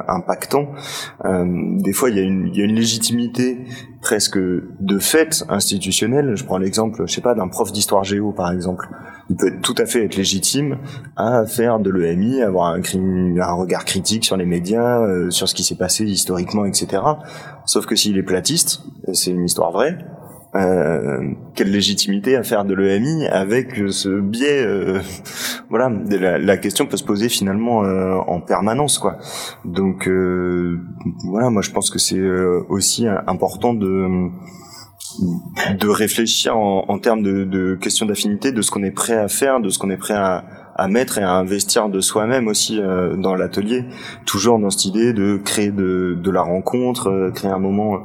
impactant. 0.08 0.68
des 1.24 1.94
fois 1.94 2.10
il 2.10 2.18
y, 2.18 2.20
a 2.20 2.24
une, 2.24 2.76
légitimité 2.76 3.66
presque 4.02 4.38
de 4.38 5.00
fait 5.00 5.44
institutionnelle. 5.50 6.36
Je 6.36 6.44
prends 6.44 6.58
l'exemple, 6.58 7.04
je 7.06 7.14
sais 7.14 7.22
pas, 7.22 7.36
d'un 7.36 7.48
prof 7.48 7.72
d'histoire 7.72 8.04
géo 8.04 8.32
par 8.32 8.52
exemple 8.52 8.88
il 9.30 9.36
peut 9.36 9.54
tout 9.62 9.76
à 9.78 9.86
fait 9.86 10.04
être 10.06 10.16
légitime 10.16 10.80
à 11.16 11.46
faire 11.46 11.80
de 11.80 11.90
l'EMI, 11.90 12.42
avoir 12.42 12.74
un, 12.74 12.82
un, 12.82 13.54
regard 13.54 13.86
critique 13.86 14.26
sur 14.26 14.38
les 14.38 14.46
médias, 14.46 15.02
euh, 15.02 15.30
sur 15.30 15.48
ce 15.48 15.54
qui 15.54 15.64
s'est 15.64 15.76
passé 15.76 16.04
historiquement, 16.06 16.66
etc. 16.66 17.04
Sauf 17.66 17.86
que 17.86 17.96
s'il 17.96 18.18
est 18.18 18.24
platiste, 18.24 18.82
c'est 19.14 19.32
une 19.32 19.46
histoire 19.46 19.72
vraie, 19.72 20.00
euh, 20.56 21.32
quelle 21.54 21.70
légitimité 21.72 22.36
à 22.36 22.42
faire 22.42 22.66
de 22.66 22.74
l'EMI 22.74 23.28
avec 23.28 23.76
ce 23.90 24.20
biais 24.20 24.66
euh, 24.66 25.00
voilà 25.70 25.92
la, 26.40 26.58
question 26.58 26.88
peut 26.88 26.98
se 26.98 27.04
poser 27.04 27.30
finalement 27.30 27.84
euh, 27.84 28.16
en 28.16 28.42
permanence 28.42 28.98
quoi. 28.98 29.18
Donc 29.64 30.08
euh, 30.08 30.82
voilà 31.26 31.52
moi 31.52 31.62
je 31.62 31.70
pense 31.70 31.92
que 31.92 32.00
c'est 32.00 32.18
euh, 32.18 32.64
aussi 32.68 33.06
important 33.28 33.76
de 33.76 34.30
de 35.78 35.88
réfléchir 35.88 36.58
en, 36.58 36.86
en 36.88 36.98
termes 36.98 37.22
de, 37.22 37.44
de 37.44 37.76
questions 37.76 38.06
d'affinité 38.08 38.52
de 38.52 38.62
ce 38.64 38.72
qu'on 38.72 38.84
est 38.84 38.92
prêt 38.92 39.18
à 39.18 39.28
faire 39.28 39.60
de 39.60 39.70
ce 39.70 39.78
qu'on 39.78 39.90
est 39.92 39.98
prêt 39.98 40.16
à, 40.16 40.46
à 40.76 40.88
mettre 40.88 41.20
et 41.20 41.24
à 41.24 41.34
investir 41.34 41.90
de 41.90 42.00
soi-même 42.00 42.48
aussi 42.48 42.80
dans 43.18 43.36
l'atelier. 43.36 43.84
Toujours 44.26 44.60
dans 44.60 44.70
cette 44.70 44.86
idée 44.86 45.12
de 45.12 45.38
créer 45.38 45.72
de, 45.72 46.18
de 46.18 46.32
la 46.32 46.42
rencontre 46.42 47.32
créer 47.36 47.52
un 47.52 47.60
moment 47.60 48.00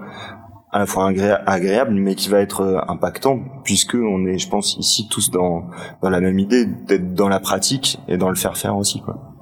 à 0.74 0.80
la 0.80 0.86
fois 0.86 1.08
agréable, 1.46 1.94
mais 1.94 2.16
qui 2.16 2.28
va 2.28 2.40
être 2.40 2.62
euh, 2.62 2.80
impactant, 2.88 3.38
puisque 3.62 3.94
on 3.94 4.26
est, 4.26 4.38
je 4.38 4.48
pense, 4.48 4.76
ici 4.76 5.06
tous 5.08 5.30
dans, 5.30 5.66
dans 6.02 6.10
la 6.10 6.20
même 6.20 6.40
idée 6.40 6.66
d'être 6.66 7.14
dans 7.14 7.28
la 7.28 7.38
pratique 7.38 8.00
et 8.08 8.16
dans 8.16 8.28
le 8.28 8.34
faire 8.34 8.56
faire 8.56 8.76
aussi, 8.76 9.00
quoi. 9.00 9.36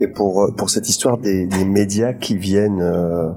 Et 0.00 0.08
pour 0.08 0.42
euh, 0.42 0.50
pour 0.50 0.70
cette 0.70 0.88
histoire 0.88 1.18
des, 1.18 1.46
des 1.46 1.64
médias 1.64 2.12
qui 2.12 2.36
viennent 2.36 2.82
euh, 2.82 3.30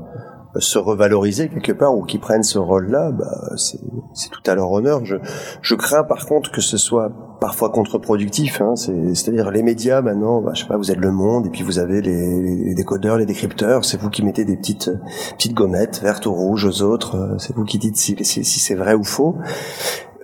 se 0.56 0.80
revaloriser 0.80 1.48
quelque 1.48 1.74
part 1.74 1.96
ou 1.96 2.06
qui 2.06 2.18
prennent 2.18 2.42
ce 2.42 2.58
rôle-là, 2.58 3.12
bah, 3.12 3.56
c'est 3.56 4.32
tout 4.32 4.42
à 4.48 4.56
leur 4.56 4.72
honneur. 4.72 5.06
Je, 5.06 5.18
je 5.62 5.76
crains 5.76 6.04
par 6.04 6.26
contre 6.26 6.52
que 6.52 6.62
ce 6.62 6.78
soit 6.78 7.12
parfois 7.40 7.70
contre-productif. 7.70 8.62
Hein, 8.62 8.76
C'est-à-dire 8.76 9.52
les 9.52 9.64
médias 9.64 10.02
maintenant, 10.02 10.42
bah, 10.42 10.52
je 10.54 10.62
sais 10.62 10.68
pas, 10.68 10.78
vous 10.78 10.92
êtes 10.92 10.98
le 10.98 11.12
Monde 11.12 11.48
et 11.48 11.50
puis 11.50 11.64
vous 11.64 11.80
avez 11.80 12.02
les, 12.02 12.42
les 12.42 12.76
décodeurs, 12.76 13.18
les 13.18 13.26
décrypteurs. 13.26 13.86
C'est 13.86 14.00
vous 14.00 14.10
qui 14.10 14.24
mettez 14.24 14.46
des 14.46 14.58
petites 14.58 14.92
petites 15.36 15.54
gommettes 15.54 16.02
vertes 16.02 16.26
ou 16.26 16.34
rouges 16.34 16.66
aux 16.66 16.82
autres. 16.82 17.16
Euh, 17.16 17.38
c'est 17.38 17.56
vous 17.56 17.66
qui 17.66 17.78
dites 17.78 17.98
si, 17.98 18.16
si, 18.22 18.44
si 18.44 18.60
c'est 18.60 18.76
vrai 18.76 18.94
ou 18.94 19.04
faux. 19.04 19.36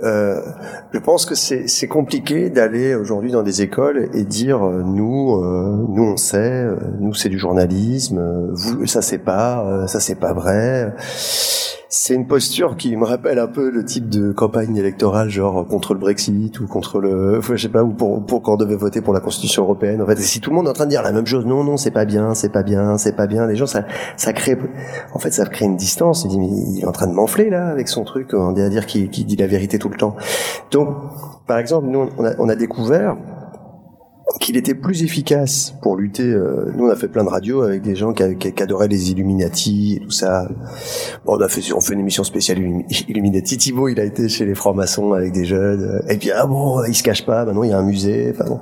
Euh, 0.03 0.41
je 0.91 0.99
pense 0.99 1.25
que 1.25 1.33
c'est 1.35 1.87
compliqué 1.87 2.49
d'aller 2.49 2.93
aujourd'hui 2.93 3.31
dans 3.31 3.43
des 3.43 3.61
écoles 3.61 4.09
et 4.13 4.23
dire 4.25 4.61
euh, 4.63 4.83
nous, 4.83 5.41
euh, 5.41 5.85
nous 5.87 6.03
on 6.03 6.17
sait, 6.17 6.67
nous 6.99 7.13
c'est 7.13 7.29
du 7.29 7.39
journalisme, 7.39 8.51
vous 8.51 8.85
ça 8.85 9.01
c'est 9.01 9.19
pas, 9.19 9.87
ça 9.87 9.99
c'est 9.99 10.15
pas 10.15 10.33
vrai. 10.33 10.93
C'est 11.95 12.15
une 12.15 12.25
posture 12.25 12.75
qui 12.75 12.97
me 12.97 13.05
rappelle 13.05 13.37
un 13.37 13.45
peu 13.45 13.69
le 13.69 13.85
type 13.85 14.09
de 14.09 14.31
campagne 14.31 14.75
électorale, 14.75 15.29
genre 15.29 15.63
contre 15.67 15.93
le 15.93 15.99
Brexit 15.99 16.59
ou 16.59 16.65
contre 16.65 16.99
le, 16.99 17.39
je 17.39 17.55
sais 17.55 17.69
pas, 17.69 17.83
ou 17.83 17.91
pour, 17.91 18.25
pour 18.25 18.41
quand 18.41 18.53
on 18.53 18.57
devait 18.57 18.75
voter 18.75 18.99
pour 18.99 19.13
la 19.13 19.19
Constitution 19.19 19.61
européenne. 19.61 20.01
En 20.01 20.07
fait, 20.07 20.17
si 20.17 20.41
tout 20.41 20.49
le 20.49 20.55
monde 20.55 20.65
est 20.65 20.71
en 20.71 20.73
train 20.73 20.85
de 20.85 20.89
dire 20.89 21.03
la 21.03 21.11
même 21.11 21.27
chose, 21.27 21.45
non, 21.45 21.63
non, 21.63 21.77
c'est 21.77 21.91
pas 21.91 22.05
bien, 22.05 22.33
c'est 22.33 22.49
pas 22.49 22.63
bien, 22.63 22.97
c'est 22.97 23.15
pas 23.15 23.27
bien, 23.27 23.45
les 23.45 23.55
gens, 23.55 23.67
ça, 23.67 23.85
ça 24.17 24.33
crée, 24.33 24.57
en 25.13 25.19
fait, 25.19 25.29
ça 25.29 25.45
crée 25.45 25.65
une 25.65 25.77
distance. 25.77 26.23
Il 26.23 26.29
dit, 26.29 26.39
mais 26.39 26.47
il 26.47 26.79
est 26.81 26.87
en 26.87 26.91
train 26.91 27.05
de 27.05 27.13
m'enfler 27.13 27.51
là 27.51 27.67
avec 27.67 27.87
son 27.87 28.03
truc, 28.05 28.33
on 28.33 28.55
à 28.55 28.69
dire 28.69 28.87
qu'il 28.87 29.09
dit 29.09 29.35
la 29.35 29.45
vérité 29.45 29.77
tout 29.77 29.89
le 29.89 29.97
temps. 29.97 30.15
Donc, 30.71 30.87
par 31.45 31.59
exemple, 31.59 31.89
nous, 31.89 32.09
on 32.17 32.25
a, 32.25 32.31
on 32.39 32.49
a 32.49 32.55
découvert 32.55 33.17
qu'il 34.39 34.57
était 34.57 34.73
plus 34.73 35.03
efficace 35.03 35.75
pour 35.81 35.95
lutter. 35.95 36.23
Euh, 36.23 36.71
nous, 36.75 36.85
on 36.85 36.89
a 36.89 36.95
fait 36.95 37.07
plein 37.07 37.23
de 37.23 37.29
radios 37.29 37.61
avec 37.61 37.81
des 37.81 37.95
gens 37.95 38.13
qui, 38.13 38.23
adoraient 38.61 38.87
les 38.87 39.11
Illuminati 39.11 39.97
et 39.97 39.99
tout 40.03 40.11
ça. 40.11 40.47
Bon, 41.25 41.37
on 41.37 41.41
a 41.41 41.47
fait, 41.47 41.73
on 41.73 41.81
fait 41.81 41.93
une 41.93 41.99
émission 41.99 42.23
spéciale 42.23 42.59
Illuminati. 43.07 43.57
Thibaut, 43.57 43.89
il 43.89 43.99
a 43.99 44.03
été 44.03 44.29
chez 44.29 44.45
les 44.45 44.55
francs-maçons 44.55 45.13
avec 45.13 45.31
des 45.31 45.45
jeunes. 45.45 46.01
Et 46.09 46.17
puis, 46.17 46.31
ah 46.31 46.45
bon, 46.45 46.83
il 46.85 46.95
se 46.95 47.03
cache 47.03 47.25
pas. 47.25 47.45
Maintenant, 47.45 47.63
il 47.63 47.69
y 47.69 47.73
a 47.73 47.77
un 47.77 47.83
musée. 47.83 48.33
Enfin 48.33 48.45
bon, 48.49 48.59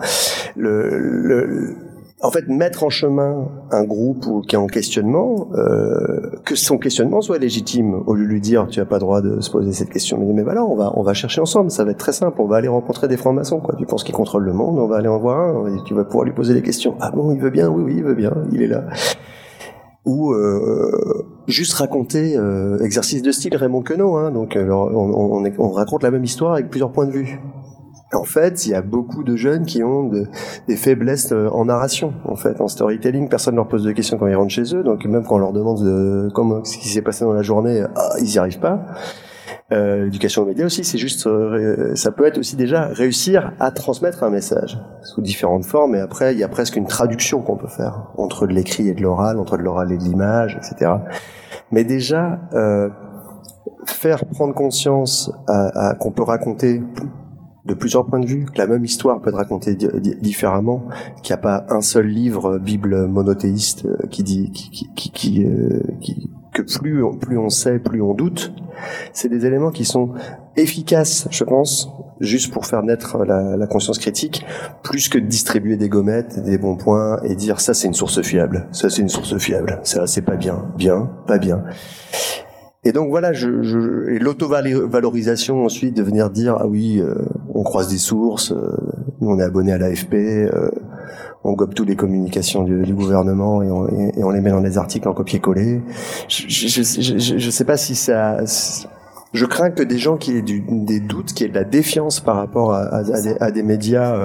le, 0.55 0.97
le 0.97 1.91
en 2.24 2.30
fait, 2.30 2.47
mettre 2.47 2.84
en 2.84 2.89
chemin 2.89 3.47
un 3.72 3.84
groupe 3.84 4.45
qui 4.47 4.55
est 4.55 4.59
en 4.59 4.67
questionnement, 4.67 5.49
euh, 5.55 6.30
que 6.45 6.55
son 6.55 6.78
questionnement 6.78 7.22
soit 7.22 7.39
légitime, 7.39 8.03
au 8.05 8.13
lieu 8.13 8.26
de 8.26 8.30
lui 8.30 8.41
dire 8.41 8.67
tu 8.67 8.80
as 8.80 8.86
pas 8.86 8.99
droit 8.99 9.22
de 9.22 9.41
se 9.41 9.49
poser 9.49 9.74
cette 9.74 9.89
question. 9.89 10.19
Mais, 10.19 10.43
voilà, 10.43 10.63
on 10.63 10.76
va 10.76 10.93
on 10.95 11.03
va 11.03 11.13
chercher 11.13 11.41
ensemble. 11.41 11.72
Ça 11.72 11.84
va 11.84 11.91
être 11.91 11.97
très 11.97 12.13
simple. 12.13 12.39
On 12.39 12.47
va 12.47 12.57
aller 12.57 12.67
rencontrer 12.67 13.07
des 13.07 13.17
francs-maçons. 13.17 13.59
Quoi. 13.59 13.76
Tu 13.78 13.86
penses 13.86 14.03
qu'il 14.03 14.13
contrôle 14.13 14.43
le 14.43 14.53
monde? 14.53 14.78
On 14.78 14.88
va 14.88 14.97
aller 14.97 15.07
en 15.07 15.19
voir 15.19 15.39
un. 15.39 15.76
Et 15.76 15.84
tu 15.86 15.95
vas 15.95 16.03
pouvoir 16.03 16.26
lui 16.26 16.34
poser 16.34 16.53
des 16.53 16.61
questions. 16.61 16.95
Ah 16.99 17.11
bon, 17.11 17.34
il 17.34 17.41
veut 17.41 17.49
bien? 17.49 17.69
Oui, 17.69 17.84
oui, 17.84 17.93
il 17.97 18.03
veut 18.03 18.15
bien. 18.15 18.34
Il 18.51 18.61
est 18.61 18.67
là. 18.67 18.86
Ou 20.05 20.34
euh, 20.34 21.26
juste 21.47 21.74
raconter 21.74 22.36
euh, 22.36 22.80
exercice 22.84 23.22
de 23.24 23.32
style 23.32 23.55
Raymond 23.55 23.82
Queneau. 23.82 24.15
Hein, 24.17 24.32
donc, 24.32 24.57
on 24.57 25.69
raconte 25.72 26.03
la 26.03 26.11
même 26.11 26.24
histoire 26.24 26.53
avec 26.53 26.69
plusieurs 26.69 26.91
points 26.91 27.07
de 27.07 27.11
vue. 27.11 27.39
En 28.14 28.26
fait, 28.26 28.66
il 28.66 28.72
y 28.72 28.76
a 28.76 28.82
beaucoup 28.82 29.24
de 29.24 29.36
jeunes 29.36 29.66
qui 29.66 29.84
ont 29.84 30.03
de, 30.03 30.28
des 30.68 30.76
faiblesses 30.76 31.32
euh, 31.32 31.47
en 31.49 31.66
narration, 31.66 32.14
en 32.26 32.36
fait, 32.36 32.59
en 32.59 32.68
storytelling. 32.68 33.30
Personne 33.30 33.53
ne 33.53 33.57
leur 33.57 33.68
pose 33.68 33.84
de 33.84 33.91
questions 33.93 34.18
quand 34.18 34.28
ils 34.28 34.36
rentrent 34.36 34.51
chez 34.51 34.76
eux, 34.76 34.84
donc 34.84 35.05
même 35.05 35.24
quand 35.24 35.36
on 35.36 35.39
leur 35.39 35.53
demande 35.53 35.84
de, 35.84 36.30
comment 36.34 36.64
ce 36.66 36.78
qui 36.78 36.89
s'est 36.89 37.01
passé 37.01 37.24
dans 37.24 37.34
la 37.34 37.41
journée, 37.41 37.84
ah, 37.95 38.09
ils 38.20 38.26
n'y 38.26 38.38
arrivent 38.38 38.59
pas. 38.59 38.86
Euh, 39.72 40.03
L'éducation 40.05 40.41
aux 40.41 40.45
médias 40.45 40.66
aussi, 40.66 40.84
c'est 40.84 40.97
juste, 40.97 41.26
euh, 41.28 41.95
ça 41.95 42.12
peut 42.12 42.26
être 42.26 42.38
aussi 42.38 42.57
déjà 42.57 42.88
réussir 42.88 43.53
à 43.59 43.72
transmettre 43.72 44.24
un 44.24 44.30
message 44.30 44.78
sous 45.03 45.22
différentes 45.22 45.66
formes. 45.66 45.95
Et 45.95 45.99
après, 45.99 46.34
il 46.34 46.39
y 46.39 46.43
a 46.43 46.49
presque 46.49 46.76
une 46.76 46.88
traduction 46.88 47.41
qu'on 47.41 47.55
peut 47.55 47.70
faire 47.70 48.07
entre 48.18 48.47
de 48.47 48.53
l'écrit 48.53 48.89
et 48.89 48.93
de 48.93 49.01
l'oral, 49.01 49.39
entre 49.39 49.57
de 49.57 49.64
l'oral 49.64 49.91
et 49.91 49.97
de 49.97 50.03
l'image, 50.03 50.57
etc. 50.57 50.91
Mais 51.72 51.86
déjà, 51.86 52.39
euh, 52.53 52.89
faire 53.86 54.26
prendre 54.26 54.53
conscience 54.53 55.32
à, 55.47 55.89
à, 55.89 55.95
qu'on 55.95 56.12
peut 56.12 56.24
raconter 56.24 56.82
de 57.66 57.74
plusieurs 57.74 58.05
points 58.05 58.20
de 58.20 58.26
vue, 58.26 58.45
que 58.45 58.57
la 58.57 58.68
même 58.68 58.84
histoire 58.84 59.22
peut 59.22 59.30
être 59.30 59.38
racontée 59.38 59.76
différemment, 59.76 60.88
qu'il 61.22 61.34
n'y 61.34 61.39
a 61.39 61.41
pas 61.41 61.66
un 61.70 61.82
seul 61.82 62.07
livre, 62.07 62.53
euh, 62.53 62.59
Bible 62.59 63.07
monothéiste, 63.07 63.86
euh, 63.86 64.07
qui 64.09 64.24
dit 64.24 64.51
qui, 64.51 64.89
qui, 64.95 65.12
qui, 65.12 65.45
euh, 65.45 65.82
qui, 66.01 66.30
que 66.53 66.64
plus, 66.64 67.03
plus 67.20 67.38
on 67.38 67.49
sait, 67.49 67.80
plus 67.80 68.01
on 68.01 68.14
doute. 68.14 68.53
C'est 69.14 69.30
des 69.30 69.45
éléments 69.45 69.72
qui 69.72 69.86
sont 69.86 70.14
efficaces, 70.57 71.28
je 71.30 71.43
pense, 71.43 71.89
juste 72.20 72.51
pour 72.51 72.66
faire 72.66 72.84
naître 72.84 73.24
la, 73.26 73.55
la, 73.55 73.68
conscience 73.68 73.99
critique, 73.99 74.45
plus 74.84 75.07
que 75.07 75.18
de 75.18 75.26
distribuer 75.26 75.78
des 75.78 75.88
gommettes, 75.88 76.43
des 76.43 76.57
bons 76.57 76.76
points 76.76 77.22
et 77.24 77.36
dire 77.36 77.62
ça 77.62 77.74
c'est 77.74 77.88
une 77.88 77.93
source 77.93 78.22
fiable, 78.22 78.68
ça 78.72 78.89
c'est 78.89 79.01
une 79.01 79.09
source 79.09 79.38
fiable, 79.38 79.80
ça 79.84 80.07
c'est 80.07 80.24
pas 80.24 80.36
bien, 80.36 80.66
bien, 80.78 81.09
pas 81.28 81.38
bien. 81.38 81.64
Et 82.84 82.93
donc 82.93 83.09
voilà, 83.09 83.32
je, 83.32 83.62
je 83.62 84.09
et 84.09 84.18
l'auto-valorisation 84.18 85.64
ensuite 85.64 85.95
de 85.95 86.01
venir 86.01 86.32
dire 86.32 86.55
ah 86.59 86.66
oui, 86.66 86.99
euh, 86.99 87.14
on 87.62 87.64
croise 87.64 87.89
des 87.89 87.99
sources, 87.99 88.51
euh, 88.51 88.76
nous 89.20 89.30
on 89.30 89.39
est 89.39 89.43
abonné 89.43 89.72
à 89.72 89.78
l'AFP, 89.78 90.16
euh, 90.16 90.72
on 91.43 91.53
gobe 91.53 91.76
toutes 91.76 91.89
les 91.89 91.95
communications 91.95 92.64
du, 92.64 92.91
gouvernement 92.95 93.62
et 93.62 93.70
on, 93.70 94.32
les 94.32 94.41
met 94.41 94.49
dans 94.49 94.62
des 94.62 94.80
articles 94.80 95.07
en 95.07 95.14
copier-coller. 95.14 95.82
Je, 96.28 96.47
je, 96.47 97.49
sais 97.51 97.66
pas 97.66 97.78
si 97.78 97.93
ça. 97.93 98.38
Je 99.34 99.45
crains 99.45 99.70
que 99.70 99.84
des 99.84 99.99
gens 99.99 100.18
qui 100.18 100.38
aient 100.38 100.41
des 100.41 100.99
doutes, 100.99 101.34
qui 101.34 101.43
aient 101.43 101.49
de 101.49 101.55
la 101.55 101.64
défiance 101.64 102.20
par 102.20 102.36
rapport 102.36 102.74
à, 102.74 103.51
des, 103.51 103.64
médias 103.64 104.16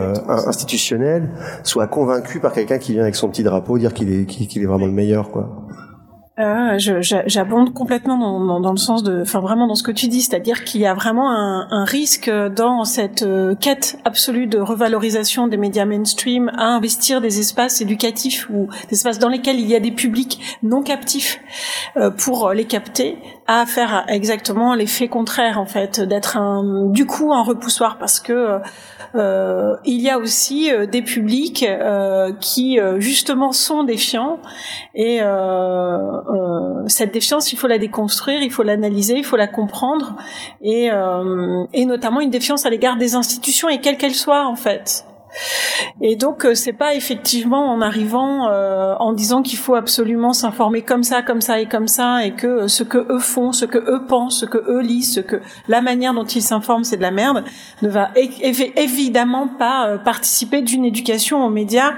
institutionnels, 0.46 1.30
soient 1.62 1.86
convaincus 1.86 2.40
par 2.40 2.52
quelqu'un 2.52 2.78
qui 2.78 2.92
vient 2.92 3.02
avec 3.02 3.16
son 3.16 3.28
petit 3.28 3.42
drapeau 3.42 3.78
dire 3.78 3.92
qu'il 3.94 4.10
est, 4.12 4.24
qu'il 4.26 4.62
est 4.62 4.66
vraiment 4.66 4.86
le 4.86 4.92
meilleur, 4.92 5.30
quoi. 5.30 5.66
Euh, 6.38 6.76
J'abonde 6.78 7.72
complètement 7.72 8.18
dans, 8.60 8.70
le 8.70 8.76
sens 8.76 9.02
de, 9.02 9.22
enfin 9.22 9.40
vraiment 9.40 9.66
dans 9.66 9.74
ce 9.74 9.82
que 9.82 9.90
tu 9.90 10.06
dis, 10.06 10.20
c'est-à-dire 10.20 10.64
qu'il 10.64 10.82
y 10.82 10.86
a 10.86 10.92
vraiment 10.92 11.30
un, 11.30 11.66
un, 11.70 11.84
risque 11.86 12.30
dans 12.30 12.84
cette 12.84 13.22
euh, 13.22 13.54
quête 13.54 13.98
absolue 14.04 14.46
de 14.46 14.58
revalorisation 14.58 15.46
des 15.46 15.56
médias 15.56 15.86
mainstream 15.86 16.50
à 16.54 16.66
investir 16.66 17.22
des 17.22 17.40
espaces 17.40 17.80
éducatifs 17.80 18.50
ou 18.50 18.68
des 18.90 18.96
espaces 18.96 19.18
dans 19.18 19.30
lesquels 19.30 19.58
il 19.58 19.66
y 19.66 19.74
a 19.74 19.80
des 19.80 19.92
publics 19.92 20.58
non 20.62 20.82
captifs 20.82 21.40
euh, 21.96 22.10
pour 22.10 22.52
les 22.52 22.66
capter, 22.66 23.16
à 23.48 23.64
faire 23.66 24.04
exactement 24.08 24.74
l'effet 24.74 25.08
contraire 25.08 25.60
en 25.60 25.66
fait, 25.66 26.00
d'être 26.00 26.38
du 26.90 27.06
coup 27.06 27.32
un 27.32 27.42
repoussoir 27.42 27.98
parce 27.98 28.20
que 28.20 28.60
euh, 29.14 29.76
il 29.84 30.00
y 30.00 30.10
a 30.10 30.18
aussi 30.18 30.70
euh, 30.70 30.86
des 30.86 31.02
publics 31.02 31.64
euh, 31.66 32.32
qui 32.40 32.78
justement 32.98 33.52
sont 33.52 33.84
défiants 33.84 34.38
et 34.94 35.20
cette 36.88 37.12
défiance, 37.12 37.52
il 37.52 37.58
faut 37.58 37.66
la 37.66 37.78
déconstruire, 37.78 38.42
il 38.42 38.50
faut 38.50 38.62
l'analyser, 38.62 39.16
il 39.16 39.24
faut 39.24 39.36
la 39.36 39.46
comprendre 39.46 40.16
et, 40.62 40.88
et 41.72 41.84
notamment 41.84 42.20
une 42.20 42.30
défiance 42.30 42.66
à 42.66 42.70
l'égard 42.70 42.96
des 42.96 43.14
institutions 43.14 43.68
et 43.68 43.80
quelles 43.80 43.96
qu'elles 43.96 44.14
soient 44.14 44.46
en 44.46 44.56
fait. 44.56 45.04
Et 46.00 46.16
donc 46.16 46.44
euh, 46.44 46.54
c'est 46.54 46.72
pas 46.72 46.94
effectivement 46.94 47.70
en 47.72 47.80
arrivant 47.80 48.48
euh, 48.48 48.94
en 48.98 49.12
disant 49.12 49.42
qu'il 49.42 49.58
faut 49.58 49.74
absolument 49.74 50.32
s'informer 50.32 50.82
comme 50.82 51.02
ça, 51.02 51.22
comme 51.22 51.40
ça 51.40 51.60
et 51.60 51.66
comme 51.66 51.88
ça, 51.88 52.24
et 52.24 52.32
que 52.32 52.46
euh, 52.46 52.68
ce 52.68 52.82
que 52.82 52.98
eux 53.10 53.18
font, 53.18 53.52
ce 53.52 53.64
que 53.64 53.78
eux 53.78 54.04
pensent, 54.06 54.40
ce 54.40 54.46
que 54.46 54.58
eux 54.58 54.80
lisent, 54.80 55.14
ce 55.14 55.20
que 55.20 55.40
la 55.68 55.80
manière 55.80 56.14
dont 56.14 56.24
ils 56.24 56.42
s'informent 56.42 56.84
c'est 56.84 56.96
de 56.96 57.02
la 57.02 57.10
merde, 57.10 57.44
ne 57.82 57.88
va 57.88 58.10
évidemment 58.14 59.48
pas 59.48 59.98
participer 59.98 60.62
d'une 60.62 60.84
éducation 60.84 61.44
aux 61.44 61.50
médias 61.50 61.94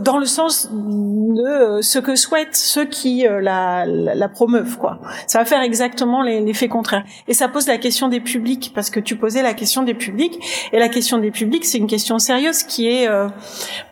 dans 0.00 0.18
le 0.18 0.26
sens 0.26 0.68
de 0.72 1.80
ce 1.82 1.98
que 1.98 2.16
souhaitent 2.16 2.56
ceux 2.56 2.84
qui 2.84 3.26
la, 3.28 3.84
la, 3.86 4.28
promeuvent 4.28 4.78
quoi. 4.78 5.00
Ça 5.26 5.38
va 5.38 5.44
faire 5.44 5.60
exactement 5.60 6.22
l'effet 6.22 6.68
contraire. 6.68 7.04
Et 7.28 7.34
ça 7.34 7.48
pose 7.48 7.66
la 7.66 7.78
question 7.78 8.08
des 8.08 8.20
publics 8.20 8.72
parce 8.74 8.90
que 8.90 9.00
tu 9.00 9.16
posais 9.16 9.42
la 9.42 9.54
question 9.54 9.82
des 9.82 9.94
publics 9.94 10.38
et 10.72 10.78
la 10.78 10.88
question 10.88 11.18
des 11.18 11.30
publics 11.30 11.64
c'est 11.64 11.78
une 11.78 11.86
question 11.86 12.18
sérieuse 12.18 12.62
qui 12.62 12.88
est 12.88 13.08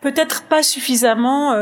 peut-être 0.01 0.43
pas 0.43 0.63
suffisamment 0.63 1.53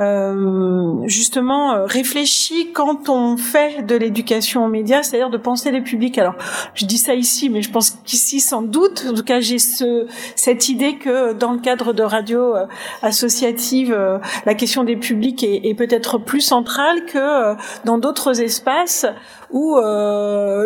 euh, 0.00 1.06
justement 1.06 1.72
euh, 1.72 1.84
réfléchi 1.84 2.72
quand 2.72 3.08
on 3.08 3.36
fait 3.36 3.86
de 3.86 3.94
l'éducation 3.94 4.64
aux 4.64 4.68
médias, 4.68 5.04
c'est-à-dire 5.04 5.30
de 5.30 5.38
penser 5.38 5.70
les 5.70 5.82
publics. 5.82 6.18
Alors, 6.18 6.34
je 6.74 6.84
dis 6.84 6.98
ça 6.98 7.14
ici, 7.14 7.48
mais 7.48 7.62
je 7.62 7.70
pense 7.70 7.92
qu'ici, 8.04 8.40
sans 8.40 8.62
doute, 8.62 9.06
en 9.08 9.14
tout 9.14 9.22
cas, 9.22 9.38
j'ai 9.38 9.60
ce, 9.60 10.08
cette 10.34 10.68
idée 10.68 10.96
que 10.96 11.32
dans 11.32 11.52
le 11.52 11.60
cadre 11.60 11.92
de 11.92 12.02
radio 12.02 12.56
euh, 12.56 12.66
associative, 13.02 13.92
euh, 13.92 14.18
la 14.46 14.54
question 14.54 14.84
des 14.84 14.96
publics 14.96 15.42
est, 15.42 15.60
est 15.64 15.74
peut-être 15.74 16.18
plus 16.18 16.40
centrale 16.40 17.04
que 17.06 17.54
dans 17.84 17.98
d'autres 17.98 18.40
espaces 18.40 19.06
où 19.50 19.76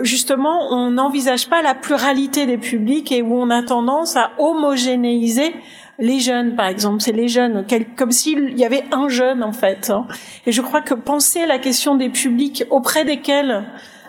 justement 0.03 0.73
on 0.73 0.93
n'envisage 0.93 1.49
pas 1.49 1.61
la 1.61 1.75
pluralité 1.75 2.47
des 2.47 2.57
publics 2.57 3.13
et 3.13 3.21
où 3.23 3.35
on 3.35 3.51
a 3.51 3.63
tendance 3.63 4.17
à 4.17 4.31
homogénéiser 4.39 5.55
les 5.99 6.21
jeunes, 6.21 6.55
par 6.55 6.67
exemple, 6.67 7.03
c'est 7.03 7.13
les 7.13 7.29
jeunes, 7.29 7.67
comme 7.97 8.13
s'il 8.13 8.57
y 8.57 8.65
avait 8.65 8.85
un 8.93 9.09
jeune 9.09 9.43
en 9.43 9.53
fait. 9.53 9.91
Hein. 9.91 10.07
Et 10.47 10.53
je 10.53 10.63
crois 10.63 10.81
que 10.81 10.95
penser 10.95 11.45
la 11.47 11.59
question 11.59 11.97
des 11.97 12.09
publics 12.09 12.65
auprès 12.71 13.05
desquels 13.05 13.65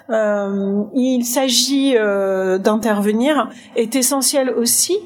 euh, 0.10 0.84
il 0.94 1.24
s'agit 1.24 1.96
euh, 1.98 2.58
d'intervenir 2.58 3.50
est 3.76 3.96
essentiel 3.96 4.50
aussi 4.50 4.98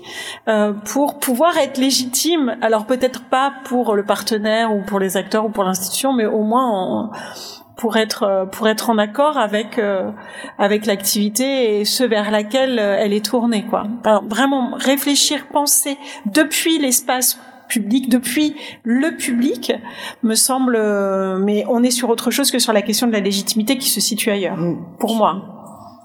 euh, 0.47 0.73
pour 0.73 1.19
pouvoir 1.19 1.57
être 1.57 1.77
légitime. 1.77 2.55
Alors 2.61 2.85
peut-être 2.85 3.23
pas 3.23 3.53
pour 3.65 3.95
le 3.95 4.03
partenaire 4.03 4.73
ou 4.73 4.81
pour 4.83 4.99
les 4.99 5.17
acteurs 5.17 5.45
ou 5.45 5.49
pour 5.49 5.63
l'institution, 5.63 6.13
mais 6.13 6.25
au 6.25 6.43
moins 6.43 7.11
pour 7.75 7.97
être 7.97 8.23
euh, 8.23 8.45
pour 8.45 8.67
être 8.67 8.89
en 8.89 8.97
accord 8.97 9.37
avec 9.37 9.77
euh, 9.77 10.11
avec 10.57 10.85
l'activité 10.85 11.79
et 11.79 11.85
ce 11.85 12.03
vers 12.03 12.31
laquelle 12.31 12.79
euh, 12.79 12.97
elle 12.99 13.13
est 13.13 13.25
tournée 13.25 13.65
quoi. 13.65 13.83
vraiment 14.27 14.71
réfléchir, 14.75 15.47
penser 15.51 15.97
depuis 16.25 16.77
l'espace 16.79 17.39
public, 17.73 18.09
depuis 18.09 18.55
le 18.83 19.15
public, 19.17 19.73
me 20.21 20.35
semble. 20.35 20.77
mais 21.39 21.65
on 21.69 21.83
est 21.83 21.91
sur 21.91 22.09
autre 22.09 22.31
chose 22.31 22.51
que 22.51 22.59
sur 22.59 22.73
la 22.73 22.81
question 22.81 23.07
de 23.07 23.11
la 23.11 23.19
légitimité 23.19 23.77
qui 23.77 23.89
se 23.89 24.01
situe 24.01 24.29
ailleurs. 24.29 24.57
Mm. 24.57 24.77
Pour 24.99 25.15
moi. 25.15 25.49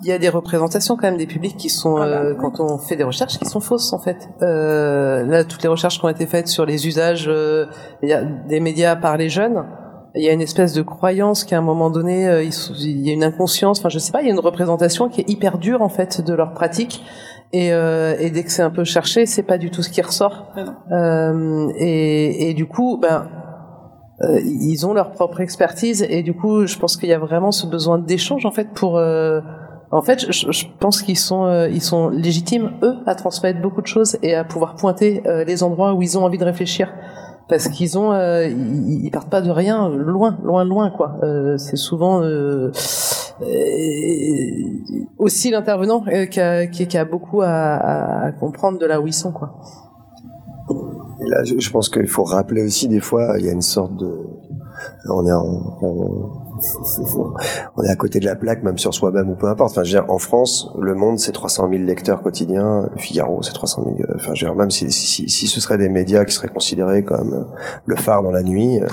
Il 0.03 0.09
y 0.09 0.13
a 0.13 0.19
des 0.19 0.29
représentations 0.29 0.95
quand 0.95 1.09
même 1.09 1.17
des 1.17 1.27
publics 1.27 1.57
qui 1.57 1.69
sont, 1.69 1.97
ah 1.97 2.07
bah 2.07 2.35
quand 2.41 2.61
on 2.61 2.79
fait 2.79 2.95
des 2.95 3.03
recherches, 3.03 3.37
qui 3.37 3.47
sont 3.47 3.59
fausses 3.61 3.93
en 3.93 3.99
fait. 3.99 4.29
Euh, 4.43 5.25
là, 5.27 5.43
toutes 5.43 5.65
les 5.65 5.69
recherches 5.69 5.99
qui 5.99 6.05
ont 6.05 6.09
été 6.09 6.27
faites 6.27 6.47
sur 6.47 6.65
les 6.65 6.87
usages 6.87 7.29
des 8.01 8.61
médias 8.61 8.95
par 8.95 9.17
les 9.17 9.29
jeunes, 9.29 9.65
il 10.15 10.25
y 10.25 10.29
a 10.29 10.33
une 10.33 10.41
espèce 10.41 10.73
de 10.73 10.83
croyance 10.83 11.45
qu'à 11.45 11.59
un 11.59 11.63
moment 11.63 11.91
donné, 11.91 12.29
euh, 12.29 12.43
il 12.43 13.07
y 13.07 13.11
a 13.11 13.13
une 13.13 13.25
inconscience, 13.25 13.79
enfin 13.79 13.89
je 13.89 13.99
sais 13.99 14.13
pas, 14.13 14.23
il 14.23 14.27
y 14.27 14.31
a 14.31 14.33
une 14.33 14.41
représentation 14.41 15.09
qui 15.09 15.21
est 15.21 15.29
hyper 15.29 15.59
dure 15.59 15.83
en 15.83 15.89
fait 15.89 16.21
de 16.21 16.35
leur 16.35 16.53
pratique. 16.53 17.03
Et, 17.53 17.73
euh, 17.73 18.17
et 18.19 18.31
dès 18.31 18.45
que 18.45 18.51
c'est 18.51 18.63
un 18.63 18.71
peu 18.71 18.85
cherché, 18.85 19.25
c'est 19.27 19.43
pas 19.43 19.59
du 19.59 19.71
tout 19.71 19.83
ce 19.83 19.89
qui 19.89 20.03
ressort. 20.03 20.53
Euh, 20.93 21.69
et, 21.79 22.51
et, 22.51 22.55
du 22.55 22.67
coup, 22.67 22.99
ben, 23.01 23.29
euh, 24.21 24.41
ils 24.45 24.87
ont 24.87 24.93
leur 24.93 25.13
propre 25.13 25.41
expertise 25.41 26.05
et 26.09 26.23
du 26.23 26.35
coup, 26.35 26.67
je 26.67 26.79
pense 26.79 26.97
qu'il 26.97 27.09
y 27.09 27.13
a 27.13 27.19
vraiment 27.19 27.53
ce 27.53 27.67
besoin 27.67 27.99
d'échange 27.99 28.45
en 28.45 28.51
fait 28.51 28.69
pour. 28.75 28.99
Euh, 28.99 29.41
en 29.91 30.03
fait, 30.03 30.31
je, 30.31 30.53
je 30.53 30.67
pense 30.79 31.01
qu'ils 31.01 31.17
sont, 31.17 31.67
ils 31.73 31.81
sont 31.81 32.11
légitimes 32.11 32.73
eux 32.83 32.97
à 33.07 33.15
transmettre 33.15 33.63
beaucoup 33.63 33.81
de 33.81 33.87
choses 33.87 34.19
et 34.23 34.35
à 34.35 34.45
pouvoir 34.45 34.75
pointer 34.75 35.23
les 35.47 35.63
endroits 35.63 35.95
où 35.95 36.03
ils 36.03 36.19
ont 36.19 36.25
envie 36.25 36.37
de 36.37 36.45
réfléchir 36.45 36.93
parce 37.49 37.69
qu'ils 37.75 37.99
ont 37.99 38.13
euh, 38.13 38.47
ils, 38.49 39.11
partent 39.11 39.31
pas 39.31 39.41
de 39.41 39.51
rien 39.51 39.89
loin 39.89 40.39
loin 40.43 40.65
loin 40.65 40.91
quoi. 40.91 41.19
Euh, 41.23 41.57
c'est 41.59 41.77
souvent 41.77 42.23
euh, 42.23 42.71
aussi 45.19 45.51
l'intervenant 45.51 46.05
qui 46.31 46.41
a, 46.41 46.67
qui, 46.67 46.99
a, 46.99 47.05
beaucoup 47.05 47.43
à, 47.43 48.27
à, 48.27 48.33
comprendre 48.33 48.79
de 48.79 48.87
là 48.87 49.01
où 49.01 49.07
ils 49.07 49.13
sont 49.13 49.33
quoi. 49.33 49.55
Et 51.21 51.29
là 51.29 51.43
je, 51.45 51.71
pense 51.71 51.89
qu'il 51.89 52.09
faut 52.09 52.25
rappeler 52.25 52.63
aussi 52.63 52.89
des 52.89 53.01
fois 53.01 53.37
il 53.39 53.47
y 53.47 53.49
a 53.49 53.53
une 53.53 53.63
sorte 53.63 53.97
de 53.97 54.13
on 55.09 55.27
est 55.27 55.33
en, 55.33 56.48
on 57.77 57.83
est 57.83 57.89
à 57.89 57.97
côté 57.97 58.21
de 58.21 58.25
la 58.25 58.37
plaque, 58.37 58.63
même 58.63 58.79
sur 58.79 58.95
soi-même 58.95 59.31
ou 59.31 59.35
peu 59.35 59.47
importe. 59.47 59.73
Enfin, 59.73 59.85
je 59.85 59.97
veux 59.97 60.03
dire, 60.03 60.11
en 60.11 60.19
France, 60.19 60.71
Le 60.79 60.95
Monde, 60.95 61.19
c'est 61.19 61.33
300 61.33 61.69
000 61.71 61.83
lecteurs 61.83 62.23
quotidiens. 62.23 62.89
Figaro, 62.97 63.43
c'est 63.43 63.53
300 63.53 63.85
000. 63.85 63.97
Euh, 63.99 64.15
enfin, 64.17 64.35
je 64.35 64.45
veux 64.45 64.51
dire, 64.51 64.55
même 64.55 64.71
si, 64.71 64.91
si, 64.91 65.29
si, 65.29 65.47
ce 65.47 65.61
serait 65.61 65.79
des 65.79 65.89
médias 65.89 66.25
qui 66.25 66.35
seraient 66.35 66.49
considérés 66.49 67.05
comme 67.05 67.35
euh, 67.35 67.65
le 67.87 67.97
phare 67.97 68.23
dans 68.23 68.31
la 68.31 68.43
nuit, 68.43 68.81
euh, 68.81 68.87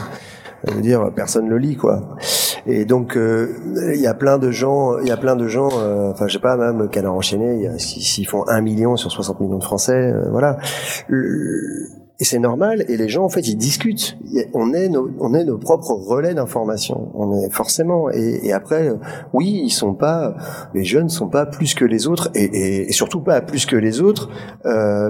je 0.68 0.74
veux 0.74 0.82
dire, 0.82 1.12
personne 1.16 1.48
le 1.48 1.58
lit, 1.58 1.76
quoi. 1.76 2.18
Et 2.66 2.86
donc, 2.86 3.16
il 3.16 4.02
y 4.02 4.08
a 4.08 4.16
plein 4.16 4.40
de 4.40 4.50
gens, 4.50 4.98
il 4.98 5.08
y 5.08 5.12
a 5.12 5.18
plein 5.18 5.36
de 5.36 5.48
gens, 5.48 5.68
enfin, 6.10 6.28
je 6.28 6.34
sais 6.34 6.40
pas, 6.40 6.58
même 6.58 6.90
Canard 6.90 7.14
enchaîné, 7.14 7.70
s'ils 7.78 8.26
font 8.26 8.48
un 8.48 8.62
million 8.62 8.98
sur 8.98 9.12
60 9.12 9.40
millions 9.42 9.60
de 9.60 9.64
Français, 9.64 10.12
voilà. 10.32 10.58
Et 12.20 12.24
c'est 12.24 12.40
normal. 12.40 12.86
Et 12.88 12.96
les 12.96 13.10
gens, 13.10 13.26
en 13.26 13.30
fait, 13.30 13.48
ils 13.48 13.58
discutent. 13.58 14.18
On 14.54 14.74
est 14.74 14.88
nos, 14.88 15.12
on 15.20 15.34
est 15.34 15.44
nos 15.44 15.58
propres 15.58 15.92
relais 15.92 16.34
d'information. 16.34 17.10
On 17.14 17.38
est 17.38 17.50
forcément. 17.50 18.10
Et, 18.10 18.54
après, 18.54 18.92
oui, 19.34 19.62
ils 19.66 19.72
sont 19.72 19.94
pas. 19.94 20.36
Les 20.74 20.86
jeunes 20.86 21.10
sont 21.10 21.28
pas 21.28 21.46
plus 21.46 21.74
que 21.74 21.84
les 21.84 22.08
autres, 22.08 22.30
et, 22.34 22.44
et, 22.44 22.90
et 22.90 22.92
surtout 22.94 23.20
pas 23.20 23.42
plus 23.42 23.66
que 23.66 23.76
les 23.76 24.02
autres. 24.02 24.30
Euh, 24.66 25.10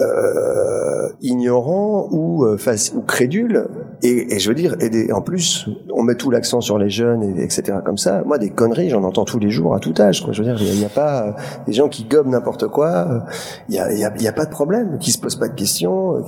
euh, 0.00 1.08
ignorant 1.20 2.08
ou, 2.10 2.44
euh, 2.44 2.56
ou 2.94 3.00
crédule. 3.02 3.66
Et, 4.02 4.34
et, 4.34 4.38
je 4.38 4.48
veux 4.48 4.54
dire, 4.54 4.76
et 4.80 5.12
en 5.12 5.20
plus, 5.20 5.68
on 5.92 6.02
met 6.02 6.14
tout 6.14 6.30
l'accent 6.30 6.60
sur 6.60 6.78
les 6.78 6.88
jeunes, 6.88 7.22
et, 7.22 7.42
etc. 7.42 7.78
Comme 7.84 7.98
ça. 7.98 8.22
Moi, 8.24 8.38
des 8.38 8.50
conneries, 8.50 8.88
j'en 8.88 9.04
entends 9.04 9.24
tous 9.24 9.38
les 9.38 9.50
jours 9.50 9.74
à 9.74 9.80
tout 9.80 9.94
âge. 9.98 10.22
Quoi. 10.22 10.32
Je 10.32 10.42
veux 10.42 10.48
dire, 10.48 10.60
il 10.60 10.78
n'y 10.78 10.84
a, 10.84 10.88
pas 10.88 11.22
euh, 11.22 11.32
des 11.66 11.72
gens 11.72 11.88
qui 11.88 12.04
gobent 12.04 12.28
n'importe 12.28 12.68
quoi. 12.68 13.24
Il 13.68 13.72
n'y 13.72 13.78
a, 13.78 13.92
y 13.92 14.04
a, 14.04 14.12
y 14.18 14.28
a, 14.28 14.32
pas 14.32 14.46
de 14.46 14.50
problème, 14.50 14.98
qui 14.98 15.12
se 15.12 15.18
posent 15.18 15.36
pas 15.36 15.48
de 15.48 15.54
questions. 15.54 16.22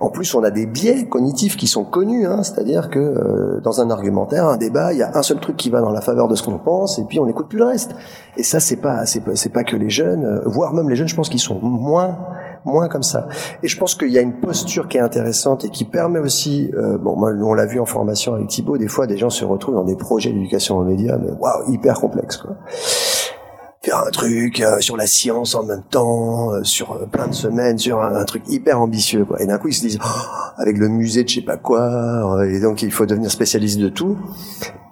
En 0.00 0.10
plus, 0.10 0.34
on 0.34 0.44
a 0.44 0.50
des 0.50 0.66
biais 0.66 1.06
cognitifs 1.06 1.56
qui 1.56 1.66
sont 1.66 1.84
connus. 1.84 2.26
Hein, 2.26 2.42
C'est-à-dire 2.42 2.90
que 2.90 2.98
euh, 2.98 3.60
dans 3.62 3.80
un 3.80 3.90
argumentaire, 3.90 4.46
un 4.46 4.56
débat, 4.56 4.92
il 4.92 4.98
y 4.98 5.02
a 5.02 5.16
un 5.16 5.22
seul 5.22 5.40
truc 5.40 5.56
qui 5.56 5.70
va 5.70 5.80
dans 5.80 5.92
la 5.92 6.00
faveur 6.00 6.28
de 6.28 6.34
ce 6.34 6.42
qu'on 6.42 6.58
pense, 6.58 6.98
et 6.98 7.04
puis 7.04 7.18
on 7.18 7.26
n'écoute 7.26 7.48
plus 7.48 7.58
le 7.58 7.64
reste. 7.64 7.94
Et 8.36 8.42
ça, 8.42 8.60
c'est 8.60 8.76
pas, 8.76 9.06
c'est 9.06 9.20
pas, 9.20 9.32
pas 9.52 9.64
que 9.64 9.76
les 9.76 9.90
jeunes, 9.90 10.42
voire 10.44 10.74
même 10.74 10.88
les 10.88 10.96
jeunes, 10.96 11.08
je 11.08 11.16
pense 11.16 11.28
qu'ils 11.28 11.40
sont 11.40 11.58
moins 11.60 12.18
moins 12.66 12.88
comme 12.88 13.02
ça. 13.02 13.28
Et 13.62 13.68
je 13.68 13.78
pense 13.78 13.94
qu'il 13.94 14.10
y 14.10 14.18
a 14.18 14.20
une 14.20 14.40
posture 14.40 14.88
qui 14.88 14.98
est 14.98 15.00
intéressante 15.00 15.64
et 15.64 15.70
qui 15.70 15.84
permet 15.84 16.18
aussi, 16.18 16.70
euh, 16.74 16.98
bon, 16.98 17.16
moi, 17.16 17.32
on 17.32 17.54
l'a 17.54 17.66
vu 17.66 17.80
en 17.80 17.86
formation 17.86 18.34
avec 18.34 18.48
Thibaut, 18.48 18.76
des 18.76 18.88
fois, 18.88 19.06
des 19.06 19.16
gens 19.16 19.30
se 19.30 19.44
retrouvent 19.44 19.76
dans 19.76 19.84
des 19.84 19.96
projets 19.96 20.32
d'éducation 20.32 20.76
aux 20.78 20.84
médias, 20.84 21.16
mais 21.16 21.30
waouh, 21.30 21.72
hyper 21.72 21.98
complexes, 22.00 22.36
quoi 22.36 22.56
faire 23.86 24.04
un 24.04 24.10
truc 24.10 24.60
euh, 24.60 24.80
sur 24.80 24.96
la 24.96 25.06
science 25.06 25.54
en 25.54 25.62
même 25.62 25.82
temps, 25.88 26.52
euh, 26.52 26.64
sur 26.64 26.92
euh, 26.92 27.06
plein 27.06 27.28
de 27.28 27.34
semaines, 27.34 27.78
sur 27.78 28.02
un, 28.02 28.24
truc 28.24 28.42
hyper 28.48 28.80
ambitieux. 28.80 29.24
Quoi. 29.24 29.40
Et 29.40 29.46
d'un 29.46 29.58
coup, 29.58 29.68
ils 29.68 29.74
se 29.74 29.82
disent, 29.82 29.98
oh, 30.02 30.08
avec 30.56 30.76
le 30.76 30.88
musée 30.88 31.22
de 31.22 31.28
je 31.28 31.36
sais 31.36 31.40
pas 31.42 31.56
quoi, 31.56 32.44
et 32.46 32.60
donc 32.60 32.82
il 32.82 32.90
faut 32.90 33.06
devenir 33.06 33.30
spécialiste 33.30 33.78
de 33.78 33.88
tout. 33.88 34.16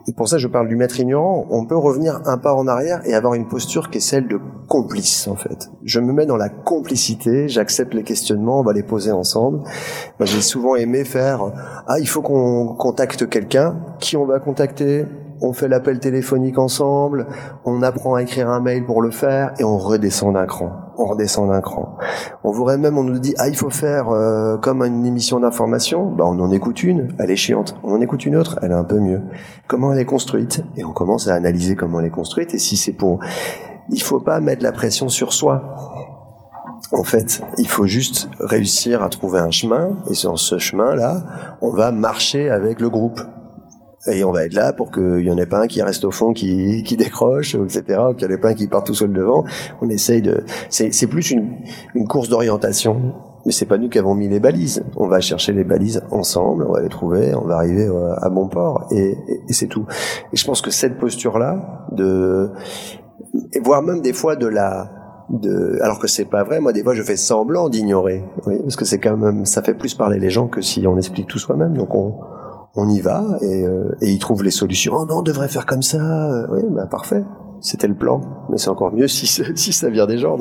Et 0.06 0.12
pour 0.12 0.28
ça, 0.28 0.36
je 0.36 0.46
parle 0.46 0.68
du 0.68 0.76
maître 0.76 1.00
ignorant. 1.00 1.46
On 1.48 1.64
peut 1.64 1.76
revenir 1.76 2.20
un 2.26 2.36
pas 2.36 2.54
en 2.54 2.68
arrière 2.68 3.00
et 3.06 3.14
avoir 3.14 3.34
une 3.34 3.48
posture 3.48 3.88
qui 3.88 3.98
est 3.98 4.02
celle 4.02 4.28
de 4.28 4.38
complice, 4.68 5.26
en 5.28 5.34
fait. 5.34 5.70
Je 5.82 5.98
me 5.98 6.12
mets 6.12 6.26
dans 6.26 6.36
la 6.36 6.50
complicité, 6.50 7.48
j'accepte 7.48 7.94
les 7.94 8.02
questionnements, 8.02 8.60
on 8.60 8.62
va 8.62 8.74
les 8.74 8.82
poser 8.82 9.12
ensemble. 9.12 9.62
J'ai 10.20 10.42
souvent 10.42 10.76
aimé 10.76 11.04
faire, 11.04 11.40
ah, 11.86 11.98
il 11.98 12.06
faut 12.06 12.20
qu'on 12.20 12.74
contacte 12.74 13.28
quelqu'un. 13.28 13.76
Qui 13.98 14.18
on 14.18 14.26
va 14.26 14.40
contacter? 14.40 15.06
On 15.44 15.52
fait 15.52 15.68
l'appel 15.68 16.00
téléphonique 16.00 16.58
ensemble, 16.58 17.26
on 17.64 17.82
apprend 17.82 18.14
à 18.14 18.22
écrire 18.22 18.48
un 18.48 18.60
mail 18.60 18.84
pour 18.84 19.02
le 19.02 19.10
faire 19.10 19.52
et 19.58 19.64
on 19.64 19.76
redescend 19.76 20.34
d'un 20.34 20.46
cran. 20.46 20.72
On 20.96 21.04
redescend 21.04 21.50
d'un 21.50 21.60
cran. 21.60 21.98
On 22.44 22.50
voudrait 22.50 22.78
même, 22.78 22.96
on 22.96 23.04
nous 23.04 23.18
dit 23.18 23.34
ah 23.38 23.48
il 23.48 23.56
faut 23.56 23.70
faire 23.70 24.08
euh, 24.08 24.56
comme 24.56 24.82
une 24.82 25.04
émission 25.04 25.40
d'information, 25.40 26.10
bah 26.10 26.24
on 26.26 26.40
en 26.40 26.50
écoute 26.50 26.82
une, 26.82 27.14
elle 27.18 27.30
est 27.30 27.36
chiante. 27.36 27.76
On 27.82 27.92
en 27.92 28.00
écoute 28.00 28.24
une 28.24 28.36
autre, 28.36 28.58
elle 28.62 28.70
est 28.70 28.74
un 28.74 28.84
peu 28.84 28.98
mieux. 28.98 29.20
Comment 29.68 29.92
elle 29.92 29.98
est 29.98 30.04
construite? 30.06 30.64
Et 30.76 30.84
on 30.84 30.92
commence 30.92 31.28
à 31.28 31.34
analyser 31.34 31.76
comment 31.76 32.00
elle 32.00 32.06
est 32.06 32.10
construite 32.10 32.54
et 32.54 32.58
si 32.58 32.76
c'est 32.76 32.92
pour, 32.92 33.18
il 33.90 34.02
faut 34.02 34.20
pas 34.20 34.40
mettre 34.40 34.62
la 34.62 34.72
pression 34.72 35.08
sur 35.08 35.32
soi. 35.32 35.62
En 36.92 37.02
fait, 37.02 37.42
il 37.58 37.68
faut 37.68 37.86
juste 37.86 38.28
réussir 38.38 39.02
à 39.02 39.08
trouver 39.08 39.40
un 39.40 39.50
chemin, 39.50 39.96
et 40.10 40.14
sur 40.14 40.38
ce 40.38 40.58
chemin-là, 40.58 41.24
on 41.60 41.70
va 41.70 41.90
marcher 41.92 42.50
avec 42.50 42.78
le 42.78 42.90
groupe 42.90 43.20
et 44.06 44.24
on 44.24 44.32
va 44.32 44.44
être 44.44 44.54
là 44.54 44.72
pour 44.72 44.90
qu'il 44.90 45.20
y 45.20 45.30
en 45.30 45.38
ait 45.38 45.46
pas 45.46 45.60
un 45.60 45.66
qui 45.66 45.82
reste 45.82 46.04
au 46.04 46.10
fond, 46.10 46.32
qui, 46.32 46.82
qui 46.86 46.96
décroche, 46.96 47.54
etc., 47.54 48.00
ou 48.10 48.14
qu'il 48.14 48.28
y 48.28 48.30
en 48.30 48.34
ait 48.34 48.40
pas 48.40 48.50
un 48.50 48.54
qui 48.54 48.66
part 48.66 48.84
tout 48.84 48.94
seul 48.94 49.12
devant. 49.12 49.44
On 49.80 49.88
essaye 49.88 50.22
de... 50.22 50.44
C'est 50.68 51.06
plus 51.06 51.30
une, 51.30 51.56
une 51.94 52.06
course 52.06 52.28
d'orientation, 52.28 53.14
mais 53.46 53.52
c'est 53.52 53.66
pas 53.66 53.78
nous 53.78 53.88
qui 53.88 53.98
avons 53.98 54.14
mis 54.14 54.28
les 54.28 54.40
balises. 54.40 54.84
On 54.96 55.06
va 55.06 55.20
chercher 55.20 55.52
les 55.52 55.64
balises 55.64 56.02
ensemble, 56.10 56.66
on 56.68 56.72
va 56.72 56.82
les 56.82 56.88
trouver, 56.88 57.34
on 57.34 57.46
va 57.46 57.56
arriver 57.56 57.86
euh, 57.86 58.14
à 58.16 58.28
bon 58.28 58.48
port, 58.48 58.86
et, 58.90 59.16
et, 59.48 59.52
c'est 59.52 59.68
tout. 59.68 59.86
Et 60.32 60.36
je 60.36 60.44
pense 60.44 60.60
que 60.60 60.70
cette 60.70 60.98
posture-là, 60.98 61.86
de... 61.92 62.50
Et 63.52 63.60
voire 63.60 63.82
même 63.82 64.00
des 64.00 64.12
fois 64.12 64.36
de 64.36 64.46
la 64.46 64.90
de, 65.30 65.78
alors 65.80 65.98
que 65.98 66.06
c'est 66.06 66.26
pas 66.26 66.44
vrai. 66.44 66.60
Moi, 66.60 66.72
des 66.72 66.82
fois, 66.82 66.94
je 66.94 67.02
fais 67.02 67.16
semblant 67.16 67.70
d'ignorer, 67.70 68.22
oui, 68.46 68.58
parce 68.60 68.76
que 68.76 68.84
c'est 68.84 68.98
quand 68.98 69.16
même, 69.16 69.46
ça 69.46 69.62
fait 69.62 69.74
plus 69.74 69.94
parler 69.94 70.18
les 70.18 70.28
gens 70.28 70.48
que 70.48 70.60
si 70.60 70.86
on 70.86 70.98
explique 70.98 71.26
tout 71.26 71.38
soi-même. 71.38 71.74
Donc 71.74 71.94
on, 71.94 72.14
on 72.76 72.88
y 72.88 73.00
va 73.00 73.24
et, 73.40 73.64
euh, 73.64 73.96
et 74.00 74.10
ils 74.10 74.18
trouvent 74.18 74.42
les 74.42 74.50
solutions. 74.50 74.94
Oh 74.96 75.06
non, 75.06 75.18
on 75.18 75.22
devrait 75.22 75.48
faire 75.48 75.66
comme 75.66 75.82
ça. 75.82 76.46
Oui, 76.50 76.62
bah 76.70 76.86
parfait. 76.86 77.24
C'était 77.60 77.88
le 77.88 77.94
plan, 77.94 78.20
mais 78.50 78.58
c'est 78.58 78.68
encore 78.68 78.92
mieux 78.92 79.08
si, 79.08 79.26
ça 79.26 79.88
vient 79.90 80.06
des 80.06 80.18
gens. 80.18 80.38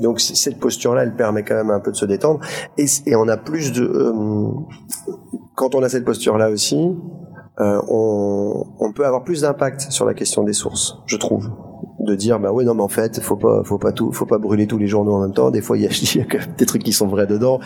Donc 0.00 0.20
cette 0.20 0.58
posture-là, 0.58 1.04
elle 1.04 1.14
permet 1.14 1.44
quand 1.44 1.54
même 1.54 1.70
un 1.70 1.80
peu 1.80 1.92
de 1.92 1.96
se 1.96 2.04
détendre. 2.04 2.40
Et, 2.76 3.14
on 3.14 3.28
a 3.28 3.36
plus 3.36 3.72
de... 3.72 3.84
Euh, 3.84 4.50
quand 5.54 5.74
on 5.74 5.82
a 5.82 5.88
cette 5.88 6.04
posture-là 6.04 6.50
aussi, 6.50 6.96
euh, 7.60 7.80
on, 7.88 8.92
peut 8.94 9.06
avoir 9.06 9.24
plus 9.24 9.42
d'impact 9.42 9.92
sur 9.92 10.04
la 10.04 10.14
question 10.14 10.42
des 10.42 10.52
sources, 10.52 10.98
je 11.06 11.16
trouve. 11.16 11.50
De 12.06 12.14
dire, 12.14 12.38
bah 12.38 12.50
oui, 12.52 12.64
non, 12.64 12.74
mais 12.74 12.82
en 12.82 12.88
fait, 12.88 13.20
faut 13.20 13.36
pas, 13.36 13.62
faut 13.64 13.78
pas 13.78 13.92
tout, 13.92 14.12
faut 14.12 14.26
pas 14.26 14.38
brûler 14.38 14.66
tous 14.66 14.78
les 14.78 14.86
journaux 14.86 15.14
en 15.14 15.20
même 15.20 15.32
temps. 15.32 15.50
Des 15.50 15.60
fois, 15.60 15.76
il 15.76 15.82
y 15.82 15.86
a, 15.86 16.26
des 16.58 16.66
trucs 16.66 16.84
qui 16.84 16.92
sont 16.92 17.08
vrais 17.08 17.26
dedans. 17.26 17.58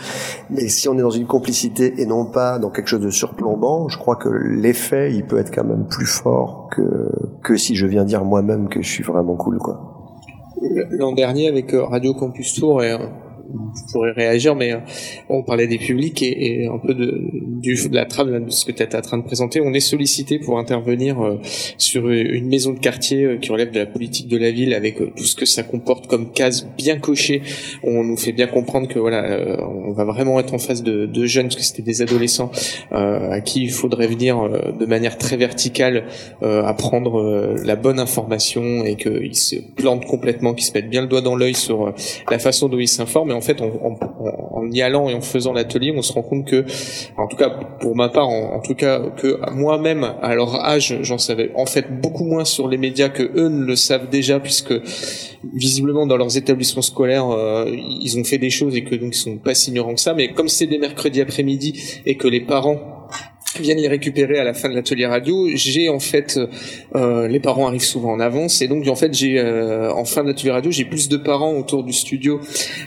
Mais 0.49 0.67
si 0.67 0.89
on 0.89 0.97
est 0.97 1.01
dans 1.01 1.11
une 1.11 1.27
complicité 1.27 2.01
et 2.01 2.05
non 2.05 2.25
pas 2.25 2.59
dans 2.59 2.69
quelque 2.69 2.87
chose 2.87 3.01
de 3.01 3.11
surplombant, 3.11 3.87
je 3.87 3.97
crois 3.97 4.15
que 4.15 4.29
l'effet, 4.29 5.13
il 5.13 5.25
peut 5.25 5.37
être 5.37 5.53
quand 5.53 5.63
même 5.63 5.85
plus 5.85 6.07
fort 6.07 6.69
que, 6.71 7.11
que 7.43 7.55
si 7.55 7.75
je 7.75 7.85
viens 7.85 8.03
dire 8.03 8.23
moi-même 8.23 8.67
que 8.67 8.81
je 8.81 8.89
suis 8.89 9.03
vraiment 9.03 9.35
cool, 9.35 9.59
quoi 9.59 9.91
l'an 10.91 11.11
dernier 11.13 11.47
avec 11.47 11.73
euh, 11.73 11.83
Radio 11.83 12.13
Campus 12.13 12.53
Tour 12.53 12.81
vous 13.53 13.91
pourrez 13.91 14.11
réagir, 14.11 14.55
mais 14.55 14.73
euh, 14.73 14.79
on 15.29 15.43
parlait 15.43 15.67
des 15.67 15.77
publics 15.77 16.21
et, 16.23 16.67
un 16.67 16.77
peu 16.77 16.93
de, 16.93 17.21
du, 17.33 17.77
la 17.91 18.05
trame 18.05 18.45
de 18.45 18.49
ce 18.49 18.65
que 18.65 18.71
tu 18.71 18.83
es 18.83 18.95
en 18.95 19.01
train 19.01 19.17
de 19.17 19.23
présenter. 19.23 19.61
On 19.61 19.73
est 19.73 19.79
sollicité 19.79 20.39
pour 20.39 20.57
intervenir 20.57 21.21
euh, 21.21 21.39
sur 21.77 22.09
une 22.09 22.47
maison 22.47 22.73
de 22.73 22.79
quartier 22.79 23.23
euh, 23.23 23.37
qui 23.37 23.51
relève 23.51 23.71
de 23.71 23.79
la 23.79 23.85
politique 23.85 24.27
de 24.27 24.37
la 24.37 24.51
ville 24.51 24.73
avec 24.73 24.97
tout 24.97 25.23
ce 25.23 25.35
que 25.35 25.45
ça 25.45 25.63
comporte 25.63 26.07
comme 26.07 26.31
case 26.31 26.67
bien 26.77 26.97
cochée. 26.97 27.41
On 27.83 28.03
nous 28.03 28.17
fait 28.17 28.31
bien 28.31 28.47
comprendre 28.47 28.87
que 28.87 28.99
voilà, 28.99 29.57
on 29.61 29.91
va 29.91 30.05
vraiment 30.05 30.39
être 30.39 30.53
en 30.53 30.59
face 30.59 30.83
de, 30.83 31.05
de 31.05 31.25
jeunes, 31.25 31.47
parce 31.47 31.57
que 31.57 31.63
c'était 31.63 31.81
des 31.81 32.01
adolescents 32.01 32.51
à 32.91 33.41
qui 33.41 33.63
il 33.63 33.71
faudrait 33.71 34.07
venir 34.07 34.49
de 34.79 34.85
manière 34.85 35.17
très 35.17 35.37
verticale 35.37 36.05
apprendre 36.41 37.55
la 37.63 37.75
bonne 37.75 37.99
information 37.99 38.83
et 38.85 38.95
qu'ils 38.95 39.35
se 39.35 39.55
plantent 39.75 40.05
complètement, 40.05 40.53
qu'ils 40.53 40.65
se 40.65 40.73
mettent 40.73 40.89
bien 40.89 41.01
le 41.01 41.07
doigt 41.07 41.21
dans 41.21 41.35
l'œil 41.35 41.55
sur 41.55 41.93
la 42.29 42.39
façon 42.39 42.69
dont 42.69 42.79
ils 42.79 42.87
s'informent 42.87 43.31
en 43.41 43.43
fait, 43.43 43.59
en, 43.59 44.71
y 44.71 44.83
allant 44.83 45.09
et 45.09 45.15
en 45.15 45.21
faisant 45.21 45.51
l'atelier, 45.51 45.91
on 45.97 46.03
se 46.03 46.13
rend 46.13 46.21
compte 46.21 46.45
que, 46.45 46.63
en 47.17 47.27
tout 47.27 47.37
cas 47.37 47.49
pour 47.79 47.95
ma 47.95 48.09
part, 48.09 48.29
en, 48.29 48.59
tout 48.59 48.75
cas 48.75 49.01
que 49.17 49.39
moi-même, 49.51 50.03
à 50.21 50.35
leur 50.35 50.55
âge, 50.63 50.99
j'en 51.01 51.17
savais 51.17 51.51
en 51.55 51.65
fait 51.65 52.01
beaucoup 52.01 52.23
moins 52.23 52.45
sur 52.45 52.67
les 52.67 52.77
médias 52.77 53.09
que 53.09 53.23
eux 53.23 53.49
ne 53.49 53.65
le 53.65 53.75
savent 53.75 54.09
déjà, 54.09 54.39
puisque 54.39 54.73
visiblement 55.55 56.05
dans 56.05 56.17
leurs 56.17 56.37
établissements 56.37 56.83
scolaires, 56.83 57.31
euh, 57.31 57.65
ils 57.67 58.19
ont 58.19 58.23
fait 58.23 58.37
des 58.37 58.51
choses 58.51 58.75
et 58.75 58.83
que 58.83 58.93
donc 58.93 59.15
ils 59.15 59.19
sont 59.19 59.37
pas 59.37 59.55
si 59.55 59.71
ignorants 59.71 59.95
que 59.95 60.01
ça. 60.01 60.13
Mais 60.13 60.33
comme 60.33 60.47
c'est 60.47 60.67
des 60.67 60.77
mercredis 60.77 61.21
après-midi 61.21 62.01
et 62.05 62.15
que 62.15 62.27
les 62.27 62.41
parents 62.41 63.00
viennent 63.59 63.79
les 63.79 63.87
récupérer 63.87 64.39
à 64.39 64.43
la 64.43 64.53
fin 64.53 64.69
de 64.69 64.75
l'atelier 64.75 65.05
radio. 65.05 65.47
J'ai 65.53 65.89
en 65.89 65.99
fait, 65.99 66.39
euh, 66.95 67.27
les 67.27 67.39
parents 67.39 67.67
arrivent 67.67 67.83
souvent 67.83 68.11
en 68.11 68.19
avance. 68.19 68.61
Et 68.61 68.67
donc 68.67 68.87
en 68.87 68.95
fait 68.95 69.13
j'ai 69.13 69.39
euh, 69.39 69.91
en 69.93 70.05
fin 70.05 70.23
d'atelier 70.23 70.51
radio 70.51 70.71
j'ai 70.71 70.85
plus 70.85 71.09
de 71.09 71.17
parents 71.17 71.53
autour 71.53 71.83
du 71.83 71.93
studio 71.93 72.39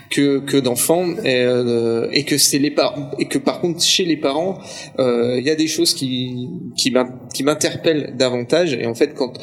que 0.09 0.39
que 0.39 0.57
d'enfants. 0.57 1.05
Et, 1.23 1.43
euh, 1.43 2.07
et, 2.11 2.23
que 2.23 2.37
c'est 2.37 2.59
les 2.59 2.71
parents 2.71 3.11
et 3.19 3.25
que 3.25 3.37
par 3.37 3.61
contre 3.61 3.83
chez 3.83 4.05
les 4.05 4.17
parents 4.17 4.57
euh, 4.99 5.35
il 5.37 5.45
y 5.45 5.51
a 5.51 5.55
des 5.55 5.67
choses 5.67 5.93
qui 5.93 6.49
qui 6.75 7.43
m'interpellent 7.43 8.15
davantage. 8.17 8.73
Et 8.73 8.85
en 8.85 8.95
fait 8.95 9.13
quand 9.13 9.33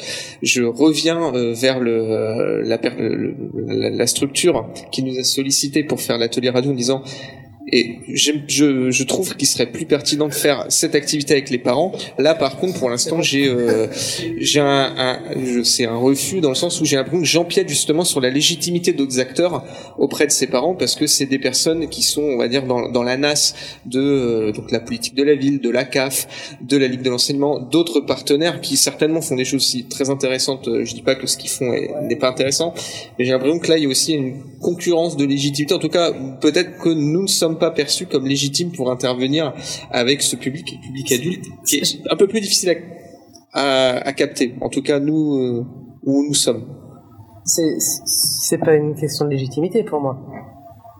je 0.41 0.63
reviens 0.63 1.33
euh, 1.33 1.53
vers 1.53 1.79
le 1.79 2.61
la, 2.63 2.79
la, 2.81 3.89
la 3.89 4.07
structure 4.07 4.67
qui 4.91 5.03
nous 5.03 5.17
a 5.17 5.23
sollicité 5.23 5.83
pour 5.83 6.01
faire 6.01 6.17
l'atelier 6.17 6.49
radio 6.49 6.71
en 6.71 6.75
disant 6.75 7.03
et 7.71 7.99
je, 8.13 8.91
je 8.91 9.03
trouve 9.03 9.35
qu'il 9.35 9.47
serait 9.47 9.71
plus 9.71 9.85
pertinent 9.85 10.27
de 10.27 10.33
faire 10.33 10.65
cette 10.69 10.95
activité 10.95 11.33
avec 11.33 11.49
les 11.49 11.57
parents. 11.57 11.93
Là, 12.17 12.35
par 12.35 12.57
contre, 12.57 12.77
pour 12.77 12.89
l'instant, 12.89 13.21
j'ai 13.21 13.47
euh, 13.47 13.87
un, 14.57 14.93
un 14.97 15.63
c'est 15.63 15.85
un 15.85 15.95
refus 15.95 16.41
dans 16.41 16.49
le 16.49 16.55
sens 16.55 16.81
où 16.81 16.85
j'ai 16.85 16.97
l'impression 16.97 17.21
que 17.21 17.27
j'empiète 17.27 17.69
justement 17.69 18.03
sur 18.03 18.19
la 18.19 18.29
légitimité 18.29 18.91
d'autres 18.91 19.19
acteurs 19.19 19.63
auprès 19.97 20.27
de 20.27 20.31
ses 20.31 20.47
parents 20.47 20.75
parce 20.75 20.95
que 20.95 21.07
c'est 21.07 21.25
des 21.25 21.39
personnes 21.39 21.87
qui 21.87 22.03
sont, 22.03 22.21
on 22.21 22.37
va 22.37 22.47
dire, 22.47 22.63
dans, 22.65 23.03
la 23.03 23.17
NAS 23.17 23.53
de 23.85 23.99
euh, 23.99 24.51
donc 24.51 24.71
la 24.71 24.79
politique 24.79 25.15
de 25.15 25.23
la 25.23 25.35
ville, 25.35 25.61
de 25.61 25.69
la 25.69 25.85
CAF, 25.85 26.57
de 26.61 26.77
la 26.77 26.87
Ligue 26.87 27.01
de 27.01 27.09
l'enseignement, 27.09 27.59
d'autres 27.59 28.01
partenaires 28.01 28.61
qui 28.61 28.77
certainement 28.77 29.21
font 29.21 29.35
des 29.35 29.45
choses 29.45 29.63
aussi 29.63 29.85
très 29.85 30.09
intéressantes. 30.09 30.69
Je 30.83 30.93
dis 30.93 31.01
pas 31.01 31.15
que 31.15 31.27
ce 31.27 31.37
qu'ils 31.37 31.49
font 31.49 31.71
n'est 32.01 32.17
pas 32.17 32.29
intéressant, 32.29 32.73
mais 33.17 33.25
j'ai 33.25 33.31
l'impression 33.31 33.59
que 33.59 33.69
là, 33.69 33.77
il 33.77 33.83
y 33.83 33.85
a 33.85 33.89
aussi 33.89 34.13
une 34.13 34.43
concurrence 34.59 35.15
de 35.17 35.25
légitimité. 35.25 35.73
En 35.73 35.79
tout 35.79 35.89
cas, 35.89 36.11
peut-être 36.41 36.77
que 36.77 36.89
nous 36.89 37.23
ne 37.23 37.27
sommes 37.27 37.52
pas 37.55 37.71
perçu 37.71 38.05
comme 38.05 38.25
légitime 38.25 38.71
pour 38.71 38.91
intervenir 38.91 39.53
avec 39.91 40.21
ce 40.21 40.35
public, 40.35 40.79
public 40.81 41.11
adulte, 41.11 41.45
qui 41.65 41.77
est 41.77 42.01
un 42.09 42.15
peu 42.15 42.27
plus 42.27 42.41
difficile 42.41 42.77
à, 43.53 43.97
à, 44.07 44.13
capter. 44.13 44.55
En 44.61 44.69
tout 44.69 44.81
cas, 44.81 44.99
nous, 44.99 45.37
euh, 45.37 45.65
où 46.03 46.23
nous 46.23 46.33
sommes. 46.33 46.63
C'est 47.45 48.57
pas 48.57 48.75
une 48.75 48.95
question 48.95 49.25
de 49.25 49.31
légitimité 49.31 49.83
pour 49.83 49.99
moi. 49.99 50.17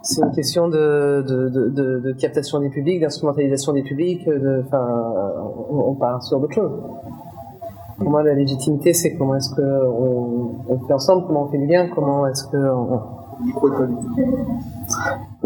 C'est 0.03 0.21
une 0.21 0.33
question 0.33 0.67
de, 0.67 1.23
de, 1.25 1.49
de, 1.49 1.99
de, 1.99 2.11
captation 2.19 2.59
des 2.59 2.69
publics, 2.69 2.99
d'instrumentalisation 2.99 3.71
des 3.71 3.83
publics. 3.83 4.27
Enfin, 4.65 4.85
on, 5.69 5.91
on 5.91 5.95
part 5.95 6.21
sur 6.21 6.41
d'autres 6.41 6.55
choses. 6.55 6.81
Pour 7.97 8.09
moi, 8.09 8.23
la 8.23 8.33
légitimité, 8.33 8.93
c'est 8.93 9.15
comment 9.15 9.35
est-ce 9.35 9.53
qu'on 9.55 10.55
on 10.67 10.79
fait 10.87 10.93
ensemble, 10.93 11.25
comment 11.27 11.43
on 11.43 11.47
fait 11.47 11.57
du 11.57 11.67
bien, 11.67 11.87
comment 11.87 12.27
est-ce 12.27 12.45
que 12.47 12.57
on, 12.57 12.99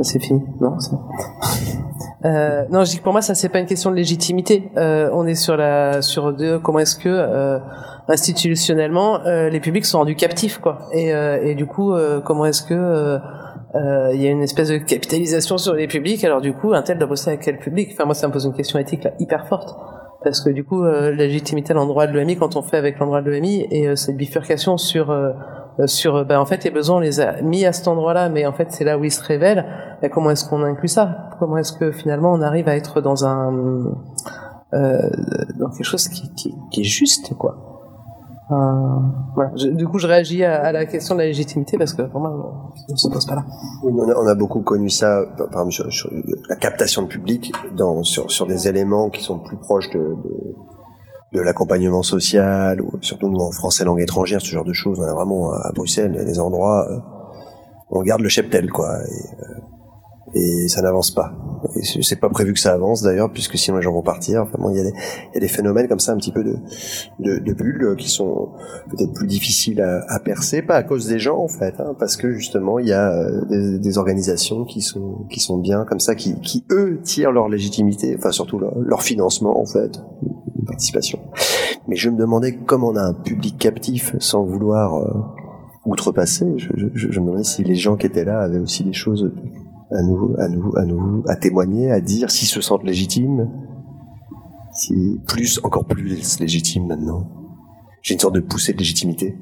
c'est 0.04 0.20
fini, 0.20 0.44
non 0.62 0.78
euh, 2.26 2.64
Non, 2.70 2.84
je 2.84 2.92
dis 2.92 2.98
que 3.00 3.04
pour 3.04 3.14
moi, 3.14 3.22
ça 3.22 3.36
c'est 3.36 3.50
pas 3.50 3.60
une 3.60 3.66
question 3.66 3.90
de 3.90 3.96
légitimité. 3.96 4.70
Euh, 4.78 5.10
on 5.14 5.26
est 5.26 5.36
sur 5.36 5.58
la 5.58 6.02
sur 6.02 6.34
deux. 6.34 6.60
Comment 6.60 6.80
est-ce 6.80 6.96
que 6.96 7.10
euh, 7.10 7.60
institutionnellement 8.08 9.20
les 9.26 9.60
publics 9.60 9.86
sont 9.86 10.00
rendus 10.00 10.16
captifs, 10.16 10.60
quoi. 10.60 10.80
Et, 10.94 11.10
et 11.10 11.56
du 11.56 11.66
coup, 11.66 11.94
comment 12.24 12.46
est-ce 12.46 12.64
que 12.64 13.20
il 14.14 14.22
y 14.22 14.28
a 14.28 14.30
une 14.30 14.44
espèce 14.44 14.70
de 14.70 14.78
capitalisation 14.78 15.58
sur 15.58 15.74
les 15.74 15.88
publics? 15.88 16.24
Alors 16.24 16.42
du 16.42 16.54
coup, 16.54 16.74
un 16.74 16.82
tel 16.84 16.98
doit 16.98 17.08
bosser 17.08 17.30
avec 17.32 17.42
quel 17.42 17.58
public? 17.58 17.90
Enfin, 17.94 18.06
moi, 18.06 18.14
ça 18.14 18.28
me 18.28 18.34
pose 18.34 18.46
une 18.46 18.54
question 18.54 18.80
éthique 18.80 19.04
là, 19.04 19.12
hyper 19.20 19.48
forte. 19.48 19.76
Parce 20.24 20.42
que 20.42 20.50
du 20.50 20.64
coup, 20.64 20.84
la 20.84 21.12
légitimité 21.12 21.72
à 21.72 21.76
l'endroit 21.76 22.08
de 22.08 22.14
l'EMI, 22.14 22.38
quand 22.38 22.56
on 22.56 22.62
fait 22.62 22.78
avec 22.78 23.00
l'endroit 23.00 23.22
de 23.22 23.30
l'EMI, 23.30 23.68
et 23.72 23.96
cette 23.96 24.16
bifurcation 24.16 24.78
sur 24.78 25.12
sur 25.86 26.26
ben 26.26 26.40
en 26.40 26.46
fait 26.46 26.64
les 26.64 26.72
besoins 26.72 26.98
on 26.98 27.00
les 27.00 27.20
a 27.20 27.42
mis 27.42 27.66
à 27.66 27.72
cet 27.72 27.88
endroit-là 27.88 28.30
mais 28.30 28.48
en 28.48 28.54
fait 28.54 28.72
c'est 28.72 28.84
là 28.84 28.98
où 28.98 29.04
ils 29.04 29.12
se 29.12 29.24
révèlent 29.24 29.66
et 30.02 30.10
comment 30.10 30.32
est-ce 30.32 30.48
qu'on 30.48 30.64
inclut 30.64 30.88
ça? 30.88 31.30
Comment 31.40 31.58
est-ce 31.58 31.74
que 31.74 31.92
finalement 31.92 32.32
on 32.34 32.42
arrive 32.42 32.68
à 32.68 32.76
être 32.76 33.02
dans 33.02 33.26
un 33.26 33.86
euh, 34.74 35.10
dans 35.60 35.70
quelque 35.70 35.84
chose 35.84 36.08
qui, 36.10 36.30
qui, 36.36 36.82
est 36.82 36.84
juste 36.84 37.34
quoi? 37.36 37.78
Euh, 38.52 38.56
voilà. 39.36 39.52
du 39.56 39.88
coup, 39.88 39.98
je 39.98 40.08
réagis 40.08 40.44
à, 40.44 40.72
la 40.72 40.86
question 40.86 41.16
de 41.16 41.20
la 41.20 41.26
légitimité 41.26 41.78
parce 41.78 41.94
que 41.94 42.02
pour 42.04 42.22
moi, 42.22 42.72
ça 42.76 42.94
ne 42.94 42.98
se 42.98 43.08
pose 43.10 43.26
pas 43.26 43.36
là. 43.36 43.46
On 43.84 44.10
a, 44.10 44.34
on 44.34 44.36
beaucoup 44.36 44.62
connu 44.62 44.90
ça, 44.90 45.22
par 45.52 45.66
exemple, 45.66 45.92
sur, 45.92 46.10
la 46.50 46.56
captation 46.56 47.02
de 47.02 47.08
public, 47.08 47.54
dans, 47.76 48.04
sur, 48.04 48.32
sur 48.32 48.46
des 48.46 48.68
éléments 48.68 49.10
qui 49.10 49.24
sont 49.24 49.40
plus 49.40 49.58
proches 49.58 49.90
de 49.90 50.16
de 51.34 51.42
l'accompagnement 51.42 52.04
social, 52.04 52.82
ou 52.82 52.92
surtout 53.02 53.30
nous 53.30 53.40
en 53.40 53.52
français 53.52 53.84
langue 53.84 54.02
étrangère, 54.02 54.42
ce 54.42 54.48
genre 54.48 54.66
de 54.66 54.74
choses. 54.74 55.00
On 55.00 55.04
a 55.04 55.14
vraiment 55.14 55.52
à 55.52 55.72
Bruxelles 55.74 56.26
des 56.26 56.40
endroits, 56.40 56.88
euh, 56.90 57.00
on 57.90 58.02
garde 58.02 58.22
le 58.22 58.30
cheptel, 58.30 58.70
quoi, 58.72 58.98
et, 59.04 59.44
euh, 59.44 59.60
et 60.36 60.68
ça 60.68 60.82
n'avance 60.82 61.12
pas. 61.12 61.34
C'est 62.02 62.20
pas 62.20 62.30
prévu 62.30 62.54
que 62.54 62.60
ça 62.60 62.74
avance 62.74 63.02
d'ailleurs, 63.02 63.32
puisque 63.32 63.58
sinon 63.58 63.78
les 63.78 63.84
gens 63.84 63.94
vont 63.94 64.04
partir. 64.04 64.44
Enfin 64.44 64.58
bon, 64.60 64.70
il 64.70 64.78
y, 64.78 64.80
a 64.80 64.84
des, 64.84 64.92
il 64.92 65.34
y 65.36 65.38
a 65.38 65.40
des 65.40 65.48
phénomènes 65.48 65.88
comme 65.88 66.00
ça, 66.00 66.12
un 66.12 66.18
petit 66.18 66.32
peu 66.32 66.44
de, 66.44 66.58
de, 67.20 67.40
de 67.40 67.54
bulles 67.54 67.96
qui 67.98 68.10
sont 68.10 68.50
peut-être 68.90 69.14
plus 69.14 69.28
difficiles 69.28 69.82
à, 69.82 70.04
à, 70.08 70.20
percer, 70.20 70.62
pas 70.62 70.76
à 70.76 70.84
cause 70.84 71.08
des 71.08 71.20
gens 71.20 71.38
en 71.38 71.48
fait, 71.48 71.76
hein, 71.80 71.96
parce 71.98 72.18
que 72.18 72.34
justement 72.34 72.78
il 72.80 72.88
y 72.88 72.94
a 72.94 73.12
euh, 73.12 73.46
des, 73.50 73.80
des, 73.80 73.98
organisations 73.98 74.66
qui 74.66 74.82
sont 74.82 75.26
qui 75.30 75.40
sont 75.40 75.58
bien 75.58 75.86
comme 75.86 76.00
ça, 76.00 76.14
qui, 76.14 76.40
qui 76.42 76.66
eux 76.72 77.00
tirent 77.04 77.32
leur 77.32 77.50
légitimité, 77.50 78.16
enfin 78.18 78.32
surtout 78.32 78.60
leur, 78.60 78.78
leur 78.78 79.02
financement 79.02 79.60
en 79.60 79.66
fait, 79.66 80.00
participation. 80.68 81.20
Mais 81.88 81.96
je 81.96 82.10
me 82.10 82.18
demandais 82.18 82.56
comment 82.56 82.90
on 82.90 82.96
a 82.96 83.02
un 83.02 83.14
public 83.14 83.58
captif 83.58 84.16
sans 84.20 84.44
vouloir 84.44 84.96
euh, 84.96 85.08
outrepasser. 85.86 86.46
Je, 86.58 86.70
je, 86.76 86.88
je, 86.94 87.20
me 87.20 87.26
demandais 87.26 87.44
si 87.44 87.64
les 87.64 87.76
gens 87.76 87.96
qui 87.96 88.06
étaient 88.06 88.26
là 88.26 88.42
avaient 88.42 88.60
aussi 88.60 88.84
des 88.84 88.94
choses 88.94 89.32
à 89.92 90.02
nous, 90.02 90.36
à 90.38 90.48
nous, 90.50 90.78
à 90.78 90.86
nous, 90.86 91.24
à 91.28 91.36
témoigner, 91.36 91.92
à 91.92 92.02
dire, 92.02 92.30
s'ils 92.30 92.48
se 92.48 92.62
sentent 92.62 92.84
légitimes, 92.84 93.50
si 94.74 95.20
plus, 95.28 95.60
encore 95.64 95.86
plus 95.86 96.04
légitimes 96.40 96.88
maintenant. 96.88 97.28
J'ai 98.02 98.14
une 98.14 98.20
sorte 98.20 98.36
de 98.36 98.42
poussée 98.42 98.74
de 98.74 98.78
légitimité. 98.78 99.36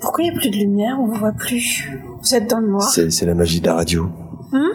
Pourquoi 0.00 0.24
il 0.24 0.30
n'y 0.30 0.36
a 0.36 0.40
plus 0.40 0.50
de 0.50 0.56
lumière 0.56 0.96
On 1.00 1.08
ne 1.08 1.18
voit 1.18 1.32
plus. 1.32 1.90
Vous 2.22 2.34
êtes 2.34 2.48
dans 2.48 2.60
le 2.60 2.68
noir. 2.68 2.88
C'est 2.88 3.26
la 3.26 3.34
magie 3.34 3.60
de 3.60 3.66
la 3.66 3.74
radio. 3.74 4.08
Hum 4.52 4.70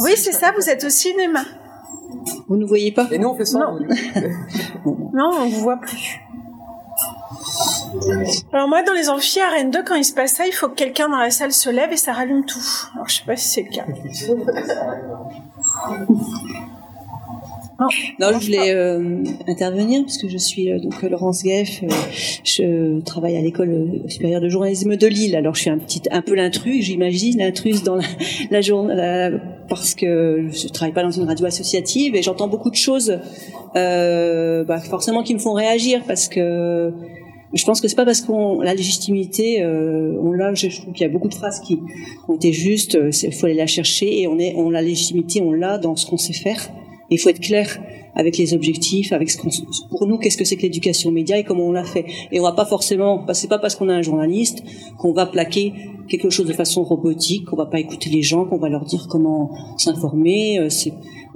oui, 0.00 0.12
c'est 0.16 0.32
ça. 0.32 0.52
Vous 0.56 0.68
êtes 0.68 0.84
au 0.84 0.90
cinéma. 0.90 1.40
Vous 2.48 2.56
ne 2.56 2.64
voyez 2.64 2.92
pas? 2.92 3.08
Et 3.10 3.18
nous, 3.18 3.28
on 3.28 3.34
fait 3.34 3.44
ça. 3.44 3.58
Non, 3.58 3.78
non 5.12 5.30
on 5.40 5.46
ne 5.46 5.50
vous 5.50 5.60
voit 5.60 5.78
plus. 5.78 6.20
Alors 8.52 8.68
moi, 8.68 8.82
dans 8.82 8.92
les 8.92 9.08
amphis 9.08 9.40
à 9.40 9.50
Rennes 9.50 9.70
2, 9.70 9.82
quand 9.84 9.94
il 9.94 10.04
se 10.04 10.12
passe 10.12 10.32
ça, 10.32 10.46
il 10.46 10.52
faut 10.52 10.68
que 10.68 10.74
quelqu'un 10.74 11.08
dans 11.08 11.18
la 11.18 11.30
salle 11.30 11.52
se 11.52 11.70
lève 11.70 11.92
et 11.92 11.96
ça 11.96 12.12
rallume 12.12 12.44
tout. 12.44 12.60
Alors 12.94 13.08
je 13.08 13.16
sais 13.16 13.24
pas 13.24 13.36
si 13.36 13.48
c'est 13.48 13.62
le 13.62 13.70
cas. 13.70 13.84
Non, 17.78 17.88
je 18.40 18.46
voulais 18.46 18.74
euh, 18.74 19.22
intervenir 19.46 20.02
parce 20.02 20.16
que 20.16 20.28
je 20.28 20.38
suis 20.38 20.72
euh, 20.72 20.78
donc 20.78 21.02
Laurence 21.02 21.42
Gueff. 21.42 21.82
euh, 21.82 21.88
je 22.42 23.00
travaille 23.00 23.36
à 23.36 23.42
l'école 23.42 23.70
euh, 23.70 24.08
supérieure 24.08 24.40
de 24.40 24.48
journalisme 24.48 24.96
de 24.96 25.06
Lille. 25.06 25.36
Alors 25.36 25.54
je 25.54 25.60
suis 25.62 25.70
un 25.70 25.78
petit, 25.78 26.00
un 26.10 26.22
peu 26.22 26.34
l'intrus, 26.34 26.82
j'imagine 26.84 27.38
l'intrus 27.38 27.82
dans 27.82 27.96
la, 27.96 28.04
la 28.50 28.60
journée 28.62 29.30
parce 29.68 29.94
que 29.94 30.48
je 30.50 30.68
travaille 30.68 30.94
pas 30.94 31.02
dans 31.02 31.10
une 31.10 31.24
radio 31.24 31.44
associative 31.46 32.16
et 32.16 32.22
j'entends 32.22 32.48
beaucoup 32.48 32.70
de 32.70 32.76
choses, 32.76 33.18
euh, 33.76 34.64
bah, 34.64 34.78
forcément 34.78 35.22
qui 35.22 35.34
me 35.34 35.38
font 35.38 35.52
réagir 35.52 36.02
parce 36.06 36.28
que 36.28 36.92
je 37.52 37.64
pense 37.64 37.80
que 37.80 37.88
c'est 37.88 37.96
pas 37.96 38.04
parce 38.06 38.22
qu'on 38.22 38.60
la 38.60 38.74
légitimité, 38.74 39.62
euh, 39.62 40.18
on 40.22 40.32
l'a. 40.32 40.54
Je 40.54 40.68
trouve 40.80 40.92
qu'il 40.94 41.06
y 41.06 41.08
a 41.08 41.12
beaucoup 41.12 41.28
de 41.28 41.34
phrases 41.34 41.60
qui 41.60 41.78
ont 42.28 42.36
été 42.36 42.52
justes. 42.52 42.98
Il 43.22 43.32
faut 43.32 43.46
aller 43.46 43.54
la 43.54 43.66
chercher 43.66 44.22
et 44.22 44.26
on 44.28 44.38
est, 44.38 44.54
on 44.56 44.70
la 44.70 44.82
légitimité, 44.82 45.42
on 45.42 45.52
l'a 45.52 45.78
dans 45.78 45.94
ce 45.94 46.06
qu'on 46.06 46.16
sait 46.16 46.32
faire. 46.32 46.70
Il 47.10 47.18
faut 47.18 47.28
être 47.28 47.40
clair 47.40 47.78
avec 48.14 48.38
les 48.38 48.54
objectifs, 48.54 49.12
avec 49.12 49.30
ce 49.30 49.36
qu'on, 49.36 49.50
pour 49.90 50.06
nous, 50.06 50.18
qu'est-ce 50.18 50.36
que 50.36 50.44
c'est 50.44 50.56
que 50.56 50.62
l'éducation 50.62 51.10
média 51.10 51.38
et 51.38 51.44
comment 51.44 51.66
on 51.66 51.72
l'a 51.72 51.84
fait. 51.84 52.06
Et 52.32 52.40
on 52.40 52.42
va 52.42 52.52
pas 52.52 52.64
forcément, 52.64 53.24
c'est 53.32 53.48
pas 53.48 53.58
parce 53.58 53.74
qu'on 53.74 53.88
a 53.88 53.94
un 53.94 54.02
journaliste 54.02 54.62
qu'on 54.98 55.12
va 55.12 55.26
plaquer 55.26 55.74
quelque 56.08 56.30
chose 56.30 56.46
de 56.46 56.52
façon 56.52 56.82
robotique, 56.82 57.44
qu'on 57.44 57.56
va 57.56 57.66
pas 57.66 57.80
écouter 57.80 58.10
les 58.10 58.22
gens, 58.22 58.44
qu'on 58.44 58.58
va 58.58 58.68
leur 58.68 58.84
dire 58.84 59.06
comment 59.08 59.50
s'informer. 59.76 60.58
Euh, 60.58 60.68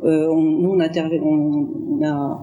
euh, 0.04 0.28
on, 0.28 0.40
nous, 0.40 0.70
on 0.70 0.80
intervient, 0.80 1.20
on, 1.22 1.68
on 1.98 2.04
a, 2.04 2.40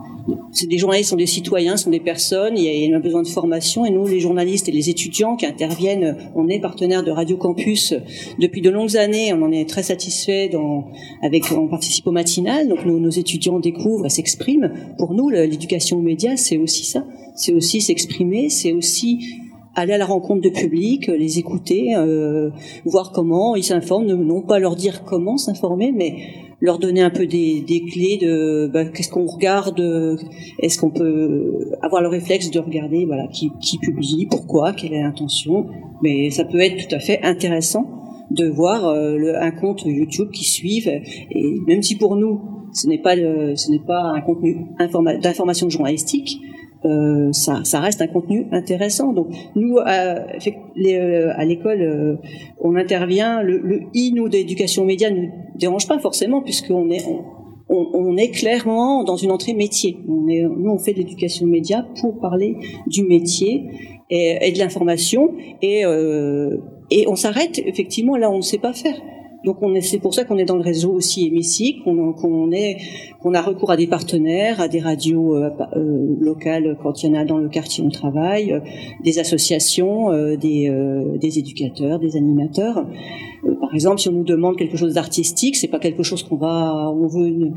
des 0.68 0.78
journalistes 0.78 1.10
sont 1.10 1.16
des 1.16 1.26
citoyens, 1.26 1.78
sont 1.78 1.90
des 1.90 2.00
personnes. 2.00 2.58
Il 2.58 2.64
y 2.64 2.94
a, 2.94 2.96
a 2.96 3.00
besoin 3.00 3.22
de 3.22 3.28
formation 3.28 3.86
et 3.86 3.90
nous, 3.90 4.06
les 4.08 4.20
journalistes 4.20 4.68
et 4.70 4.72
les 4.72 4.90
étudiants 4.90 5.36
qui 5.36 5.46
interviennent, 5.46 6.18
on 6.36 6.48
est 6.50 6.60
partenaire 6.60 7.04
de 7.04 7.12
Radio 7.12 7.38
Campus 7.38 7.94
depuis 8.40 8.62
de 8.62 8.70
longues 8.70 8.98
années. 8.98 9.34
On 9.34 9.42
en 9.42 9.52
est 9.52 9.68
très 9.68 9.84
satisfait. 9.84 10.50
Dans, 10.50 10.88
avec, 11.22 11.52
on 11.52 11.68
participe 11.68 12.08
au 12.08 12.12
matinal, 12.12 12.68
donc 12.68 12.86
nos, 12.86 13.00
nos 13.00 13.10
étudiants 13.10 13.60
découvrent 13.60 14.06
et 14.06 14.10
s'expriment. 14.10 14.72
Pour 14.98 15.14
nous, 15.14 15.30
l'éducation 15.30 15.98
aux 15.98 16.02
médias, 16.02 16.38
c'est 16.38 16.58
aussi 16.58 16.86
ça. 16.86 17.06
C'est 17.36 17.54
aussi 17.54 17.82
s'exprimer, 17.82 18.50
c'est 18.50 18.74
aussi 18.74 19.20
aller 19.78 19.94
à 19.94 19.98
la 19.98 20.06
rencontre 20.06 20.42
de 20.42 20.50
public, 20.50 21.08
les 21.08 21.38
écouter, 21.38 21.96
euh, 21.96 22.50
voir 22.84 23.12
comment 23.12 23.56
ils 23.56 23.64
s'informent, 23.64 24.08
non 24.08 24.42
pas 24.42 24.58
leur 24.58 24.76
dire 24.76 25.04
comment 25.06 25.38
s'informer, 25.38 25.94
mais 25.96 26.16
leur 26.60 26.80
donner 26.80 27.02
un 27.02 27.12
peu 27.12 27.28
des, 27.28 27.64
clés 27.92 28.18
de 28.20 28.68
bah, 28.74 28.86
qu'est-ce 28.86 29.12
qu'on 29.12 29.28
regarde, 29.28 29.80
euh, 29.80 30.18
est-ce 30.60 30.80
qu'on 30.80 30.90
peut 30.90 31.70
avoir 31.84 32.02
le 32.02 32.08
réflexe 32.08 32.50
de 32.50 32.60
regarder 32.60 33.06
voilà 33.06 33.28
qui, 33.28 33.52
publie, 33.80 34.26
pourquoi, 34.30 34.74
quelle 34.74 34.94
est 34.94 35.04
l'intention, 35.04 35.68
mais 36.02 36.32
ça 36.32 36.44
peut 36.44 36.60
être 36.60 36.88
tout 36.88 36.96
à 36.96 37.00
fait 37.00 37.22
intéressant 37.22 37.86
de 38.32 38.48
voir 38.48 38.88
euh, 38.88 39.34
un 39.40 39.52
compte 39.52 39.84
YouTube 39.86 40.32
qui 40.32 40.44
suive. 40.44 40.88
Et 40.88 41.54
même 41.68 41.84
si 41.84 41.96
pour 41.96 42.16
nous 42.16 42.42
ce 42.74 42.88
n'est 42.88 42.98
pas 42.98 43.16
ce 43.16 43.72
n'est 43.72 43.86
pas 43.86 44.12
un 44.16 44.22
contenu 44.22 44.66
informa- 44.80 45.22
d'information 45.22 45.70
journalistique 45.70 46.40
euh, 46.88 47.32
ça, 47.34 47.80
reste 47.80 48.02
un 48.02 48.08
contenu 48.08 48.48
intéressant. 48.52 49.14
Donc 49.14 49.28
nous, 49.56 49.78
à, 49.80 49.90
euh, 49.90 51.34
l'école, 51.46 51.82
euh, 51.82 52.16
on 52.62 52.76
intervient. 52.76 53.42
Le, 53.42 53.82
i 53.94 54.12
nous 54.14 54.30
d'éducation 54.30 54.86
média 54.86 55.10
nous 55.10 55.30
dérange 55.56 55.88
pas 55.88 56.00
forcément 56.00 56.42
puisqu'on 56.42 56.90
est 56.90 57.04
on, 57.70 58.16
est 58.16 58.30
clairement 58.30 59.04
dans 59.04 59.18
une 59.18 59.30
entrée 59.30 59.54
métier. 59.54 59.98
Nous, 60.08 60.72
on 60.72 60.78
fait 60.78 60.94
de 60.94 61.00
l'éducation 61.00 61.46
média 61.46 61.86
pour 62.00 62.18
parler 62.20 62.56
du 62.88 63.04
métier 63.04 63.66
et, 64.10 64.52
de 64.54 64.58
l'information 64.58 65.34
et 65.62 65.84
et 66.90 67.06
on 67.10 67.18
s'arrête 67.18 67.60
effectivement 67.60 68.16
là 68.16 68.32
on 68.32 68.38
ne 68.38 68.42
sait 68.42 68.58
pas 68.58 68.72
faire. 68.72 68.96
Donc 69.48 69.60
on 69.62 69.74
est, 69.76 69.80
c'est 69.80 70.00
pour 70.00 70.14
ça 70.14 70.26
qu'on 70.26 70.38
est 70.38 70.44
dans 70.44 70.58
le 70.58 70.62
réseau 70.62 70.92
aussi 70.92 71.26
hémicycle, 71.26 71.82
qu'on, 71.86 73.34
a 73.34 73.42
recours 73.42 73.72
à 73.72 73.78
des 73.78 73.88
partenaires, 73.88 74.60
à 74.60 74.68
des 74.68 74.82
radios 74.82 75.38
euh, 75.38 75.50
euh, 75.78 76.18
locales 76.20 76.78
quand 76.84 77.02
il 77.02 77.12
y 77.12 77.18
en 77.18 77.22
a 77.22 77.24
dans 77.24 77.38
le 77.38 77.48
quartier 77.48 77.82
où 77.82 77.88
on 77.88 77.90
travaille, 77.90 78.52
euh, 78.52 78.60
des 79.06 79.20
associations, 79.20 80.10
des, 80.36 81.40
éducateurs, 81.40 81.98
des 82.00 82.18
animateurs. 82.18 82.86
Par 83.62 83.74
exemple, 83.74 84.00
si 84.00 84.10
on 84.10 84.12
nous 84.12 84.26
demande 84.26 84.58
quelque 84.58 84.76
chose 84.76 84.96
d'artistique, 84.96 85.56
c'est 85.56 85.70
pas 85.70 85.80
quelque 85.80 86.04
chose 86.04 86.24
qu'on 86.24 86.36
va, 86.36 86.92
on 86.92 87.08
veut. 87.08 87.54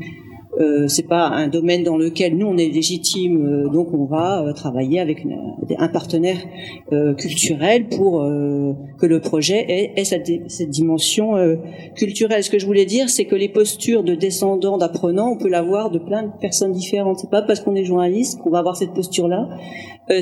Euh, 0.59 0.87
c'est 0.87 1.07
pas 1.07 1.27
un 1.27 1.47
domaine 1.47 1.83
dans 1.83 1.97
lequel 1.97 2.37
nous 2.37 2.45
on 2.47 2.57
est 2.57 2.67
légitime, 2.69 3.45
euh, 3.45 3.69
donc 3.69 3.93
on 3.93 4.05
va 4.05 4.43
euh, 4.43 4.53
travailler 4.53 4.99
avec 4.99 5.23
une- 5.23 5.37
un 5.77 5.87
partenaire 5.87 6.37
euh, 6.91 7.13
culturel 7.13 7.87
pour 7.87 8.21
euh, 8.21 8.73
que 8.99 9.05
le 9.05 9.21
projet 9.21 9.65
ait, 9.69 9.93
ait 9.95 10.03
cette, 10.03 10.29
cette 10.51 10.69
dimension 10.69 11.37
euh, 11.37 11.55
culturelle. 11.95 12.43
Ce 12.43 12.49
que 12.49 12.59
je 12.59 12.65
voulais 12.65 12.85
dire, 12.85 13.09
c'est 13.09 13.25
que 13.25 13.35
les 13.35 13.47
postures 13.49 14.03
de 14.03 14.13
descendants, 14.15 14.77
d'apprenants, 14.77 15.31
on 15.31 15.37
peut 15.37 15.47
l'avoir 15.49 15.89
de 15.91 15.99
plein 15.99 16.23
de 16.23 16.31
personnes 16.41 16.73
différentes. 16.73 17.19
C'est 17.19 17.29
pas 17.31 17.41
parce 17.41 17.61
qu'on 17.61 17.75
est 17.75 17.85
journaliste 17.85 18.39
qu'on 18.41 18.49
va 18.49 18.59
avoir 18.59 18.75
cette 18.75 18.93
posture-là. 18.93 19.47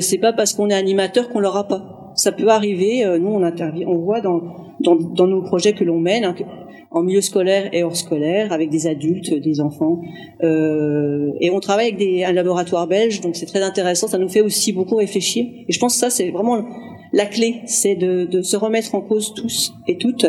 C'est 0.00 0.18
pas 0.18 0.32
parce 0.32 0.52
qu'on 0.54 0.68
est 0.70 0.74
animateur 0.74 1.28
qu'on 1.30 1.40
l'aura 1.40 1.66
pas. 1.66 2.12
Ça 2.14 2.30
peut 2.32 2.48
arriver. 2.48 3.04
nous, 3.20 3.28
on 3.30 3.42
intervient, 3.42 3.88
on 3.88 3.98
voit 3.98 4.20
dans 4.20 4.40
dans, 4.82 4.96
dans 4.96 5.26
nos 5.26 5.42
projets 5.42 5.72
que 5.74 5.84
l'on 5.84 5.98
mène. 5.98 6.24
hein, 6.24 6.32
que- 6.32 6.44
en 6.90 7.02
milieu 7.02 7.20
scolaire 7.20 7.68
et 7.72 7.84
hors 7.84 7.96
scolaire, 7.96 8.52
avec 8.52 8.70
des 8.70 8.86
adultes, 8.86 9.32
des 9.32 9.60
enfants. 9.60 10.00
Euh, 10.42 11.30
et 11.40 11.50
on 11.50 11.60
travaille 11.60 11.88
avec 11.88 11.98
des, 11.98 12.24
un 12.24 12.32
laboratoire 12.32 12.86
belge, 12.86 13.20
donc 13.20 13.36
c'est 13.36 13.46
très 13.46 13.62
intéressant. 13.62 14.08
Ça 14.08 14.18
nous 14.18 14.28
fait 14.28 14.40
aussi 14.40 14.72
beaucoup 14.72 14.96
réfléchir. 14.96 15.46
Et 15.68 15.72
je 15.72 15.78
pense 15.78 15.94
que 15.94 16.00
ça, 16.00 16.10
c'est 16.10 16.30
vraiment 16.30 16.64
la 17.12 17.26
clé, 17.26 17.62
c'est 17.66 17.94
de, 17.94 18.24
de 18.24 18.42
se 18.42 18.56
remettre 18.56 18.94
en 18.94 19.00
cause 19.00 19.34
tous 19.34 19.72
et 19.86 19.98
toutes, 19.98 20.26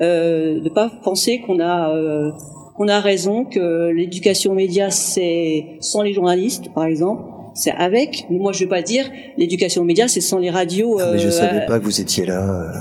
euh, 0.00 0.60
de 0.60 0.68
pas 0.68 0.90
penser 1.02 1.40
qu'on 1.40 1.60
a 1.60 1.94
euh, 1.94 2.30
qu'on 2.74 2.88
a 2.88 3.00
raison, 3.00 3.44
que 3.44 3.90
l'éducation 3.90 4.52
aux 4.52 4.54
médias, 4.54 4.90
c'est 4.90 5.76
sans 5.80 6.02
les 6.02 6.14
journalistes, 6.14 6.72
par 6.74 6.84
exemple. 6.84 7.22
C'est 7.54 7.70
avec. 7.72 8.26
Moi, 8.30 8.52
je 8.52 8.60
vais 8.60 8.66
pas 8.66 8.82
dire 8.82 9.10
l'éducation 9.36 9.82
aux 9.82 9.84
médias, 9.84 10.08
c'est 10.08 10.20
sans 10.20 10.38
les 10.38 10.50
radios. 10.50 10.98
Ah, 11.00 11.10
mais 11.12 11.18
je 11.18 11.28
euh, 11.28 11.30
savais 11.30 11.66
pas 11.66 11.78
que 11.78 11.84
vous 11.84 12.00
étiez 12.00 12.24
là. 12.24 12.40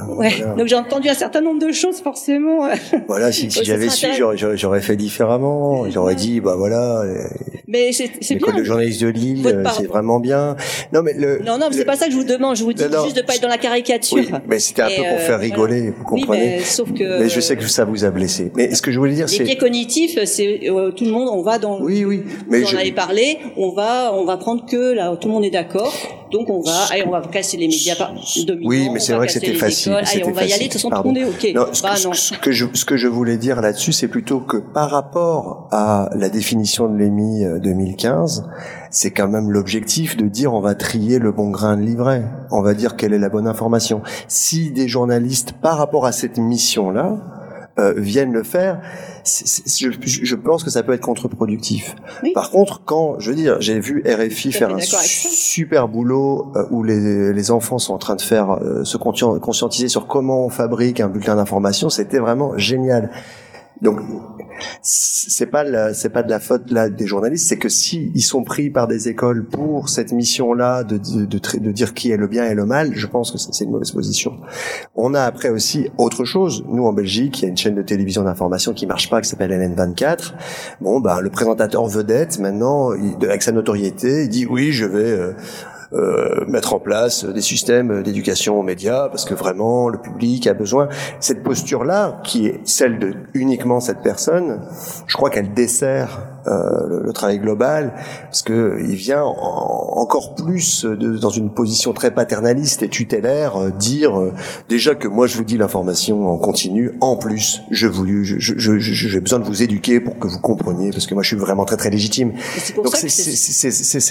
euh, 0.09 0.15
Ouais. 0.15 0.29
voilà. 0.37 0.55
Donc 0.55 0.67
j'ai 0.67 0.75
entendu 0.75 1.09
un 1.09 1.13
certain 1.13 1.41
nombre 1.41 1.65
de 1.65 1.71
choses, 1.71 1.99
forcément. 2.01 2.67
Voilà, 3.07 3.31
si, 3.31 3.51
si 3.51 3.59
Ouais, 3.59 3.65
j'avais 3.65 3.89
su, 3.89 4.07
j'aurais- 4.55 4.81
fait 4.81 4.95
différemment. 4.95 5.89
J'aurais 5.89 6.15
dit, 6.15 6.39
bah 6.41 6.55
voilà, 6.57 7.01
euh, 7.01 7.23
Mais 7.67 7.91
c'est 7.91 8.09
c'est 8.21 8.35
bien. 8.35 8.47
l'école 8.47 8.59
de 8.59 8.63
journalisme 8.63 9.05
de 9.05 9.11
Lille, 9.11 9.47
euh, 9.47 9.63
c'est 9.77 9.87
vraiment 9.87 10.19
bien. 10.19 10.55
Non, 10.93 11.01
mais 11.03 11.13
le. 11.13 11.39
Non, 11.39 11.57
non, 11.57 11.67
mais 11.69 11.77
c'est 11.77 11.85
pas 11.85 11.95
ça 11.95 12.05
que 12.05 12.11
je 12.11 12.17
vous 12.17 12.23
demande. 12.23 12.55
Je 12.55 12.63
vous 12.63 12.73
dis 12.73 12.83
Non, 12.91 13.03
juste 13.03 13.17
de 13.17 13.21
pas 13.21 13.35
être 13.35 13.41
dans 13.41 13.47
la 13.47 13.57
caricature. 13.57 14.17
Oui, 14.17 14.29
mais 14.47 14.59
c'était 14.59 14.81
un 14.83 14.87
Et, 14.87 14.95
peu 14.97 15.03
pour 15.03 15.11
euh, 15.13 15.17
faire 15.19 15.39
rigoler, 15.39 15.81
vous 15.89 15.95
Oui, 16.11 16.21
comprenez. 16.21 16.57
mais 16.57 16.59
sauf 16.61 16.91
que. 16.93 17.19
Mais 17.19 17.29
je 17.29 17.39
sais 17.39 17.55
que 17.57 17.67
ça 17.67 17.85
vous 17.85 18.03
a 18.05 18.09
blessé. 18.11 18.51
Mais 18.55 18.73
ce 18.73 18.81
que 18.81 18.91
je 18.91 18.97
voulais 18.99 19.13
dire, 19.15 19.25
Les 19.27 19.37
biais 19.39 19.47
c'est. 19.53 19.57
cognitifs, 19.57 20.23
c'est 20.25 20.69
euh, 20.69 20.91
tout 20.91 21.05
le 21.05 21.11
monde. 21.11 21.29
On 21.31 21.41
va 21.41 21.59
dans. 21.59 21.81
Oui, 21.81 22.03
oui. 22.05 22.23
Mais 22.49 22.61
vous 22.61 22.67
je- 22.67 22.75
en 22.75 22.79
avez 22.79 22.91
parlé. 22.91 23.37
On 23.57 23.71
va, 23.71 24.13
on 24.13 24.25
va 24.25 24.37
prendre 24.37 24.60
que 24.65 24.93
là, 24.93 25.15
tout 25.15 25.27
le 25.27 25.33
monde 25.33 25.45
est 25.45 25.51
d'accord. 25.51 25.93
Donc 26.31 26.49
on 26.49 26.61
va, 26.61 26.85
allez, 26.91 27.03
on 27.05 27.11
va 27.11 27.21
casser 27.21 27.57
les 27.57 27.67
médias 27.67 27.95
dominants. 28.45 28.69
Oui, 28.69 28.89
mais 28.89 28.99
c'est 28.99 29.13
vrai 29.13 29.27
que 29.27 29.33
c'était 29.33 29.53
facile. 29.53 29.91
écoles. 29.91 30.05
Allez, 30.11 30.23
on 30.25 30.31
va 30.31 30.45
y 30.45 30.53
aller. 30.53 30.67
De 30.67 30.71
toute 30.71 30.73
façon, 30.73 30.89
tout 30.89 30.97
le 30.97 31.03
monde 31.03 31.17
est 31.17 31.25
ok. 31.25 31.53
Non, 31.53 31.65
ce, 31.73 31.81
bah 31.81 31.95
que, 31.95 32.03
non. 32.07 32.13
ce 32.13 32.33
que 32.37 32.51
je, 32.51 32.65
ce 32.73 32.85
que 32.85 32.95
je 32.95 33.07
voulais 33.07 33.37
dire 33.37 33.61
là-dessus, 33.61 33.91
c'est 33.91 34.07
plutôt 34.07 34.39
que 34.39 34.57
par 34.57 34.89
rapport 34.89 35.67
à 35.71 36.09
la 36.15 36.29
définition 36.29 36.87
de 36.87 36.97
l'EMI 36.97 37.43
euh, 37.43 37.59
2015, 37.59 38.49
c'est 38.89 39.11
quand 39.11 39.27
même 39.27 39.51
l'objectif 39.51 40.15
de 40.15 40.27
dire 40.27 40.53
on 40.53 40.61
va 40.61 40.75
trier 40.75 41.19
le 41.19 41.31
bon 41.31 41.49
grain 41.49 41.75
de 41.75 41.81
livret. 41.81 42.23
On 42.49 42.61
va 42.61 42.73
dire 42.73 42.95
quelle 42.95 43.13
est 43.13 43.19
la 43.19 43.29
bonne 43.29 43.47
information. 43.47 44.01
Si 44.27 44.71
des 44.71 44.87
journalistes, 44.87 45.53
par 45.61 45.77
rapport 45.77 46.05
à 46.05 46.13
cette 46.13 46.37
mission-là, 46.37 47.40
euh, 47.81 47.93
viennent 47.97 48.31
le 48.31 48.43
faire, 48.43 48.79
je, 49.25 49.89
je 50.01 50.35
pense 50.35 50.63
que 50.63 50.69
ça 50.69 50.83
peut 50.83 50.93
être 50.93 51.01
contre-productif. 51.01 51.95
Par 52.33 52.49
contre, 52.51 52.81
quand, 52.85 53.19
je 53.19 53.29
veux 53.31 53.35
dire, 53.35 53.57
j'ai 53.59 53.79
vu 53.79 54.03
RFI 54.05 54.51
faire 54.51 54.69
un 54.73 54.79
super 54.79 55.87
boulot 55.87 56.51
euh, 56.55 56.63
où 56.71 56.83
les, 56.83 57.33
les 57.33 57.51
enfants 57.51 57.79
sont 57.79 57.93
en 57.93 57.97
train 57.97 58.15
de 58.15 58.21
faire 58.21 58.51
euh, 58.51 58.83
se 58.83 58.97
conscien- 58.97 59.39
conscientiser 59.39 59.87
sur 59.89 60.07
comment 60.07 60.45
on 60.45 60.49
fabrique 60.49 60.99
un 60.99 61.09
bulletin 61.09 61.35
d'information, 61.35 61.89
c'était 61.89 62.19
vraiment 62.19 62.57
génial. 62.57 63.11
Donc 63.81 63.99
c'est 64.81 65.45
pas 65.45 65.93
c'est 65.93 66.09
pas 66.09 66.23
de 66.23 66.29
la 66.29 66.39
faute 66.39 66.71
là 66.71 66.89
des 66.89 67.07
journalistes, 67.07 67.47
c'est 67.47 67.57
que 67.57 67.69
si 67.69 68.11
ils 68.15 68.21
sont 68.21 68.43
pris 68.43 68.69
par 68.69 68.87
des 68.87 69.07
écoles 69.09 69.45
pour 69.45 69.89
cette 69.89 70.11
mission-là 70.11 70.83
de, 70.83 70.97
de, 70.97 71.25
de, 71.25 71.39
de 71.59 71.71
dire 71.71 71.93
qui 71.93 72.11
est 72.11 72.17
le 72.17 72.27
bien 72.27 72.45
et 72.45 72.53
le 72.53 72.65
mal, 72.65 72.93
je 72.93 73.07
pense 73.07 73.31
que 73.31 73.37
c'est 73.37 73.63
une 73.63 73.71
mauvaise 73.71 73.91
position. 73.91 74.39
On 74.95 75.13
a 75.13 75.21
après 75.21 75.49
aussi 75.49 75.89
autre 75.97 76.25
chose. 76.25 76.63
Nous 76.67 76.85
en 76.85 76.93
Belgique, 76.93 77.39
il 77.39 77.43
y 77.43 77.45
a 77.45 77.49
une 77.49 77.57
chaîne 77.57 77.75
de 77.75 77.81
télévision 77.81 78.23
d'information 78.23 78.73
qui 78.73 78.85
marche 78.85 79.09
pas, 79.09 79.21
qui 79.21 79.29
s'appelle 79.29 79.51
LN24. 79.51 80.33
Bon, 80.81 80.99
ben 80.99 81.19
le 81.19 81.29
présentateur 81.29 81.85
vedette 81.85 82.39
maintenant, 82.39 82.91
avec 83.21 83.41
sa 83.43 83.51
notoriété, 83.51 84.23
il 84.23 84.29
dit 84.29 84.45
oui, 84.45 84.71
je 84.71 84.85
vais 84.85 85.11
euh, 85.11 85.33
euh, 85.93 86.45
mettre 86.47 86.73
en 86.73 86.79
place 86.79 87.25
des 87.25 87.41
systèmes 87.41 88.01
d'éducation 88.03 88.59
aux 88.59 88.63
médias 88.63 89.09
parce 89.09 89.25
que 89.25 89.33
vraiment 89.33 89.89
le 89.89 89.97
public 89.97 90.47
a 90.47 90.53
besoin. 90.53 90.87
Cette 91.19 91.43
posture-là, 91.43 92.21
qui 92.23 92.47
est 92.47 92.59
celle 92.65 92.97
de 92.99 93.13
uniquement 93.33 93.79
cette 93.79 94.01
personne, 94.01 94.61
je 95.07 95.15
crois 95.15 95.29
qu'elle 95.29 95.53
dessert 95.53 96.21
euh, 96.47 96.87
le, 96.87 97.03
le, 97.03 97.13
travail 97.13 97.37
global, 97.37 97.93
parce 98.23 98.41
que 98.41 98.77
il 98.81 98.95
vient 98.95 99.23
en, 99.23 99.93
encore 99.95 100.33
plus 100.33 100.85
de, 100.85 101.17
dans 101.17 101.29
une 101.29 101.51
position 101.51 101.93
très 101.93 102.09
paternaliste 102.11 102.81
et 102.81 102.89
tutélaire 102.89 103.57
euh, 103.57 103.69
dire 103.69 104.19
euh, 104.19 104.33
déjà 104.67 104.95
que 104.95 105.07
moi 105.07 105.27
je 105.27 105.37
vous 105.37 105.43
dis 105.43 105.57
l'information 105.57 106.27
en 106.27 106.37
continu, 106.37 106.93
en 106.99 107.15
plus 107.15 107.61
je 107.69 107.85
vous, 107.85 108.05
j'ai 108.23 108.39
je, 108.39 108.57
je, 108.57 108.79
je, 108.79 109.19
besoin 109.19 109.37
de 109.37 109.43
vous 109.43 109.61
éduquer 109.61 109.99
pour 109.99 110.17
que 110.17 110.27
vous 110.27 110.39
compreniez, 110.39 110.89
parce 110.89 111.05
que 111.05 111.13
moi 111.13 111.21
je 111.21 111.27
suis 111.27 111.37
vraiment 111.37 111.65
très 111.65 111.77
très 111.77 111.91
légitime. 111.91 112.33
Donc 112.75 112.95
c'est 112.95 113.09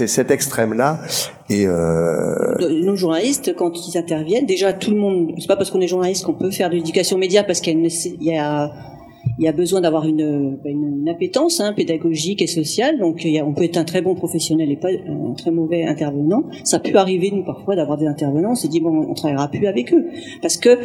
cet 0.06 0.30
extrême 0.30 0.74
là 0.74 1.00
et 1.48 1.66
euh... 1.66 2.54
nos 2.84 2.94
journalistes 2.94 3.56
quand 3.56 3.72
ils 3.88 3.98
interviennent, 3.98 4.46
déjà 4.46 4.72
tout 4.72 4.92
le 4.92 4.98
monde, 4.98 5.32
c'est 5.38 5.48
pas 5.48 5.56
parce 5.56 5.70
qu'on 5.70 5.80
est 5.80 5.88
journaliste 5.88 6.24
qu'on 6.24 6.34
peut 6.34 6.52
faire 6.52 6.70
de 6.70 6.76
l'éducation 6.76 7.18
média 7.18 7.42
parce 7.42 7.60
qu'il 7.60 7.80
y 7.80 7.86
a 7.86 7.90
il 8.20 8.26
y 8.26 8.36
a 8.36 8.70
besoin 9.52 9.80
d'avoir 9.80 10.06
une, 10.06 10.58
une, 10.64 11.00
une, 11.00 11.08
appétence 11.08 11.60
hein, 11.60 11.72
pédagogique 11.72 12.42
et 12.42 12.46
sociale. 12.46 12.98
Donc, 12.98 13.24
il 13.24 13.32
y 13.32 13.38
a, 13.38 13.46
on 13.46 13.52
peut 13.52 13.64
être 13.64 13.76
un 13.76 13.84
très 13.84 14.02
bon 14.02 14.14
professionnel 14.14 14.70
et 14.70 14.76
pas 14.76 14.88
un 14.90 15.34
très 15.34 15.50
mauvais 15.50 15.84
intervenant. 15.84 16.44
Ça 16.64 16.78
peut 16.78 16.96
arriver 16.96 17.30
nous 17.30 17.44
parfois 17.44 17.76
d'avoir 17.76 17.98
des 17.98 18.06
intervenants. 18.06 18.52
On 18.52 18.54
s'est 18.54 18.68
dit 18.68 18.80
bon, 18.80 19.06
on 19.08 19.14
travaillera 19.14 19.48
plus 19.48 19.66
avec 19.66 19.92
eux 19.92 20.06
parce 20.42 20.56
que 20.56 20.78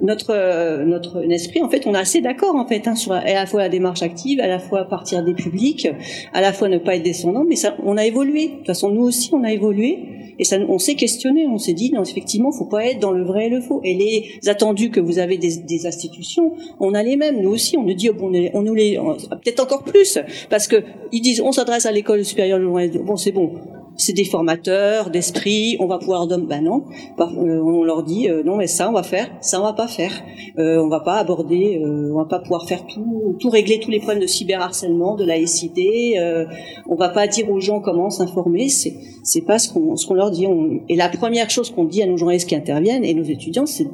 notre 0.00 0.84
notre 0.84 1.22
esprit, 1.30 1.62
en 1.62 1.68
fait, 1.68 1.86
on 1.86 1.94
est 1.94 1.98
assez 1.98 2.20
d'accord 2.20 2.54
en 2.56 2.66
fait 2.66 2.86
hein, 2.88 2.94
sur 2.94 3.12
à 3.12 3.24
la 3.24 3.46
fois 3.46 3.60
la 3.60 3.68
démarche 3.68 4.02
active, 4.02 4.40
à 4.40 4.46
la 4.46 4.58
fois 4.58 4.84
partir 4.84 5.22
des 5.22 5.34
publics, 5.34 5.88
à 6.32 6.40
la 6.40 6.52
fois 6.52 6.68
ne 6.68 6.78
pas 6.78 6.96
être 6.96 7.02
descendant. 7.02 7.44
Mais 7.46 7.56
ça, 7.56 7.76
on 7.84 7.96
a 7.96 8.04
évolué. 8.04 8.48
De 8.48 8.56
toute 8.56 8.66
façon, 8.66 8.90
nous 8.90 9.02
aussi, 9.02 9.30
on 9.32 9.44
a 9.44 9.52
évolué. 9.52 10.20
Et 10.38 10.44
ça, 10.44 10.56
on 10.68 10.78
s'est 10.78 10.94
questionné, 10.94 11.46
on 11.46 11.58
s'est 11.58 11.74
dit, 11.74 11.92
non, 11.92 12.02
effectivement, 12.02 12.50
faut 12.50 12.64
pas 12.64 12.86
être 12.86 12.98
dans 12.98 13.12
le 13.12 13.22
vrai 13.24 13.48
et 13.48 13.50
le 13.50 13.60
faux. 13.60 13.82
Et 13.84 13.94
les 13.94 14.48
attendus 14.48 14.90
que 14.90 14.98
vous 14.98 15.18
avez 15.18 15.36
des, 15.36 15.58
des 15.58 15.86
institutions, 15.86 16.54
on 16.80 16.94
a 16.94 17.02
les 17.02 17.16
mêmes. 17.16 17.42
Nous 17.42 17.50
aussi, 17.50 17.76
on 17.76 17.82
nous 17.82 17.92
dit, 17.92 18.08
oh, 18.08 18.14
bon, 18.14 18.32
on 18.54 18.62
nous 18.62 18.74
les, 18.74 18.98
peut-être 19.30 19.60
encore 19.60 19.84
plus, 19.84 20.18
parce 20.48 20.66
que 20.66 20.76
ils 21.12 21.20
disent, 21.20 21.42
on 21.42 21.52
s'adresse 21.52 21.84
à 21.84 21.92
l'école 21.92 22.24
supérieure 22.24 22.58
Bon, 23.04 23.16
c'est 23.16 23.32
bon 23.32 23.52
c'est 24.00 24.14
des 24.14 24.24
formateurs 24.24 25.10
d'esprit, 25.10 25.76
on 25.78 25.86
va 25.86 25.98
pouvoir 25.98 26.26
ben 26.26 26.62
non, 26.62 26.84
euh, 27.18 27.60
on 27.62 27.84
leur 27.84 28.02
dit 28.02 28.28
euh, 28.28 28.42
non 28.42 28.56
mais 28.56 28.66
ça 28.66 28.88
on 28.88 28.92
va 28.92 29.02
faire, 29.02 29.30
ça 29.42 29.60
on 29.60 29.62
va 29.62 29.74
pas 29.74 29.88
faire, 29.88 30.12
euh, 30.58 30.82
on 30.82 30.88
va 30.88 31.00
pas 31.00 31.16
aborder, 31.16 31.80
on 31.84 32.16
va 32.16 32.24
pas 32.24 32.38
pouvoir 32.38 32.66
faire 32.66 32.86
tout, 32.86 33.36
tout 33.38 33.50
régler 33.50 33.78
tous 33.78 33.90
les 33.90 33.98
problèmes 33.98 34.22
de 34.22 34.26
cyberharcèlement, 34.26 35.16
de 35.16 35.24
laïcité, 35.24 36.18
euh, 36.18 36.46
on 36.88 36.96
va 36.96 37.10
pas 37.10 37.26
dire 37.26 37.50
aux 37.50 37.60
gens 37.60 37.80
comment 37.80 38.08
s'informer, 38.08 38.70
c'est 38.70 38.94
c'est 39.22 39.42
pas 39.42 39.58
ce 39.58 39.70
qu'on 39.72 39.96
ce 39.96 40.06
qu'on 40.06 40.14
leur 40.14 40.30
dit. 40.30 40.46
Et 40.88 40.96
la 40.96 41.10
première 41.10 41.50
chose 41.50 41.70
qu'on 41.70 41.84
dit 41.84 42.02
à 42.02 42.06
nos 42.06 42.16
journalistes 42.16 42.48
qui 42.48 42.56
interviennent 42.56 43.04
et 43.04 43.12
nos 43.12 43.24
étudiants, 43.24 43.66
c'est 43.66 43.86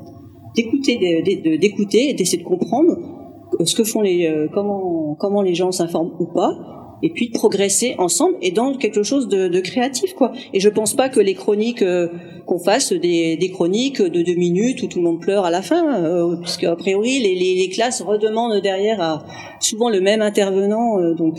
d'écouter, 0.54 1.22
d'écouter, 1.60 2.14
d'essayer 2.14 2.42
de 2.42 2.48
comprendre 2.48 2.96
ce 3.64 3.74
que 3.74 3.82
font 3.82 4.02
les, 4.02 4.32
comment 4.54 5.16
comment 5.18 5.42
les 5.42 5.54
gens 5.54 5.72
s'informent 5.72 6.12
ou 6.20 6.26
pas 6.26 6.85
et 7.06 7.10
puis 7.10 7.28
de 7.28 7.34
progresser 7.34 7.94
ensemble 7.98 8.36
et 8.42 8.50
dans 8.50 8.74
quelque 8.74 9.04
chose 9.04 9.28
de, 9.28 9.46
de 9.46 9.60
créatif 9.60 10.12
quoi. 10.14 10.32
Et 10.52 10.58
je 10.60 10.68
pense 10.68 10.94
pas 10.94 11.08
que 11.08 11.20
les 11.20 11.34
chroniques 11.34 11.82
euh, 11.82 12.08
qu'on 12.46 12.58
fasse 12.58 12.92
des, 12.92 13.36
des, 13.36 13.50
chroniques 13.50 14.02
de 14.02 14.22
deux 14.22 14.34
minutes 14.34 14.82
où 14.82 14.88
tout 14.88 14.98
le 14.98 15.04
monde 15.04 15.20
pleure 15.20 15.44
à 15.44 15.50
la 15.50 15.62
fin, 15.62 16.02
euh, 16.02 16.36
puisque 16.42 16.64
a 16.64 16.74
priori 16.74 17.20
les, 17.20 17.34
les, 17.36 17.54
les, 17.54 17.68
classes 17.68 18.02
redemandent 18.02 18.60
derrière 18.60 19.00
à 19.00 19.24
souvent 19.60 19.88
le 19.88 20.00
même 20.00 20.22
intervenant, 20.22 20.98
euh, 20.98 21.14
donc. 21.14 21.38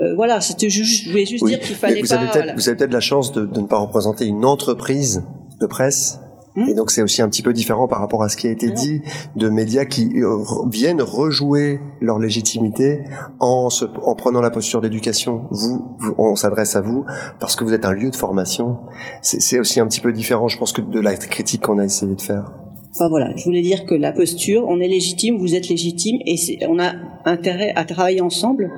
Euh, 0.00 0.14
voilà, 0.14 0.40
c'était 0.40 0.70
juste, 0.70 1.06
je 1.06 1.10
voulais 1.10 1.26
juste 1.26 1.44
dire 1.44 1.58
qu'il 1.58 1.74
fallait 1.74 2.00
vous 2.00 2.06
pas. 2.06 2.14
Avez 2.14 2.28
voilà. 2.32 2.54
Vous 2.54 2.68
avez 2.68 2.78
peut-être 2.78 2.92
la 2.92 3.00
chance 3.00 3.32
de, 3.32 3.44
de 3.44 3.60
ne 3.60 3.66
pas 3.66 3.78
représenter 3.78 4.26
une 4.26 4.44
entreprise 4.44 5.24
de 5.60 5.66
presse 5.66 6.20
et 6.66 6.74
donc 6.74 6.90
c'est 6.90 7.02
aussi 7.02 7.22
un 7.22 7.28
petit 7.28 7.42
peu 7.42 7.52
différent 7.52 7.88
par 7.88 8.00
rapport 8.00 8.22
à 8.22 8.28
ce 8.28 8.36
qui 8.36 8.46
a 8.46 8.50
été 8.50 8.70
dit 8.70 9.02
de 9.36 9.48
médias 9.48 9.84
qui 9.84 10.10
euh, 10.16 10.38
viennent 10.70 11.02
rejouer 11.02 11.80
leur 12.00 12.18
légitimité 12.18 13.00
en, 13.40 13.70
se, 13.70 13.84
en 14.02 14.14
prenant 14.14 14.40
la 14.40 14.50
posture 14.50 14.80
d'éducation. 14.80 15.44
Vous, 15.50 15.96
vous, 15.98 16.14
on 16.18 16.36
s'adresse 16.36 16.76
à 16.76 16.80
vous 16.80 17.04
parce 17.40 17.56
que 17.56 17.64
vous 17.64 17.72
êtes 17.72 17.84
un 17.84 17.92
lieu 17.92 18.10
de 18.10 18.16
formation. 18.16 18.78
C'est 19.22 19.58
aussi 19.58 19.80
un 19.80 19.86
petit 19.86 20.00
peu 20.00 20.12
différent, 20.12 20.48
je 20.48 20.58
pense, 20.58 20.72
que 20.72 20.80
de 20.80 21.00
la 21.00 21.14
critique 21.14 21.62
qu'on 21.62 21.78
a 21.78 21.84
essayé 21.84 22.14
de 22.14 22.20
faire. 22.20 22.52
Enfin 22.94 23.08
voilà, 23.08 23.30
je 23.36 23.44
voulais 23.44 23.62
dire 23.62 23.84
que 23.84 23.94
la 23.94 24.12
posture, 24.12 24.64
on 24.66 24.80
est 24.80 24.88
légitime, 24.88 25.36
vous 25.36 25.54
êtes 25.54 25.68
légitime, 25.68 26.18
et 26.26 26.36
on 26.68 26.78
a 26.78 26.94
intérêt 27.24 27.72
à 27.76 27.84
travailler 27.84 28.20
ensemble. 28.20 28.70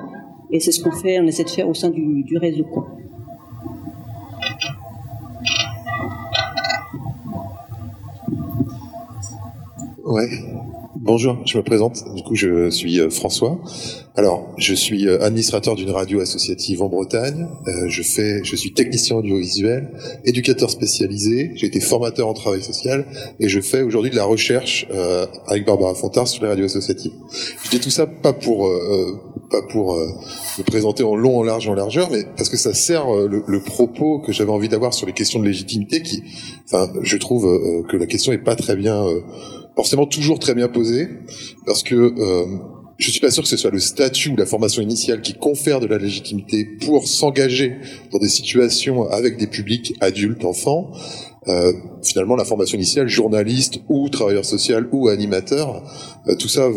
Et 0.51 0.59
c'est 0.59 0.71
ce 0.71 0.83
qu'on 0.83 0.91
fait, 0.91 1.19
on 1.19 1.27
essaie 1.27 1.45
de 1.45 1.49
faire 1.49 1.67
au 1.67 1.73
sein 1.73 1.89
du, 1.89 2.23
du 2.23 2.37
réseau. 2.37 2.65
Quoi. 2.65 2.87
Ouais. 10.11 10.27
Bonjour, 10.97 11.37
je 11.45 11.57
me 11.57 11.63
présente. 11.63 12.03
Du 12.13 12.21
coup, 12.23 12.35
je 12.35 12.69
suis 12.69 12.99
euh, 12.99 13.09
François. 13.09 13.57
Alors, 14.17 14.53
je 14.57 14.73
suis 14.73 15.07
euh, 15.07 15.23
administrateur 15.23 15.75
d'une 15.75 15.89
radio 15.89 16.19
associative 16.19 16.81
en 16.81 16.89
Bretagne. 16.89 17.47
Euh, 17.65 17.87
je 17.87 18.03
fais, 18.03 18.43
je 18.43 18.57
suis 18.57 18.73
technicien 18.73 19.15
audiovisuel, 19.15 19.89
éducateur 20.25 20.69
spécialisé. 20.69 21.51
J'ai 21.55 21.67
été 21.67 21.79
formateur 21.79 22.27
en 22.27 22.33
travail 22.33 22.61
social 22.61 23.05
et 23.39 23.47
je 23.47 23.61
fais 23.61 23.83
aujourd'hui 23.83 24.11
de 24.11 24.17
la 24.17 24.25
recherche 24.25 24.85
avec 25.47 25.65
Barbara 25.65 25.95
Fontard 25.95 26.27
sur 26.27 26.43
les 26.43 26.49
radios 26.49 26.65
associatives. 26.65 27.13
Je 27.63 27.69
dis 27.69 27.79
tout 27.79 27.89
ça 27.89 28.05
pas 28.05 28.33
pour 28.33 28.69
pas 29.49 29.61
pour 29.69 29.95
me 29.95 30.63
présenter 30.63 31.03
en 31.03 31.15
long, 31.15 31.37
en 31.39 31.43
large, 31.43 31.69
en 31.69 31.73
largeur, 31.73 32.09
mais 32.11 32.25
parce 32.35 32.49
que 32.49 32.57
ça 32.57 32.73
sert 32.73 33.09
le, 33.09 33.43
le, 33.45 33.59
propos 33.61 34.19
que 34.19 34.31
j'avais 34.33 34.51
envie 34.51 34.69
d'avoir 34.69 34.93
sur 34.93 35.07
les 35.07 35.13
questions 35.13 35.39
de 35.39 35.45
légitimité. 35.45 36.01
Qui, 36.01 36.23
enfin, 36.65 36.91
je 37.01 37.17
trouve 37.17 37.43
que 37.89 37.97
la 37.97 38.05
question 38.05 38.33
est 38.33 38.43
pas 38.43 38.55
très 38.55 38.75
bien 38.75 39.05
forcément 39.75 40.05
toujours 40.05 40.39
très 40.39 40.53
bien 40.53 40.67
posé, 40.67 41.07
parce 41.65 41.83
que 41.83 41.95
euh, 41.95 42.45
je 42.97 43.09
suis 43.09 43.19
pas 43.19 43.31
sûr 43.31 43.43
que 43.43 43.49
ce 43.49 43.57
soit 43.57 43.71
le 43.71 43.79
statut 43.79 44.29
ou 44.29 44.35
la 44.35 44.45
formation 44.45 44.81
initiale 44.81 45.21
qui 45.21 45.33
confère 45.33 45.79
de 45.79 45.87
la 45.87 45.97
légitimité 45.97 46.65
pour 46.65 47.07
s'engager 47.07 47.77
dans 48.11 48.19
des 48.19 48.29
situations 48.29 49.09
avec 49.09 49.37
des 49.37 49.47
publics 49.47 49.95
adultes, 50.01 50.45
enfants. 50.45 50.91
Euh, 51.47 51.73
finalement, 52.03 52.35
la 52.35 52.45
formation 52.45 52.77
initiale, 52.77 53.07
journaliste 53.07 53.79
ou 53.89 54.09
travailleur 54.09 54.45
social 54.45 54.87
ou 54.91 55.07
animateur, 55.07 55.81
euh, 56.27 56.35
tout 56.35 56.47
ça, 56.47 56.69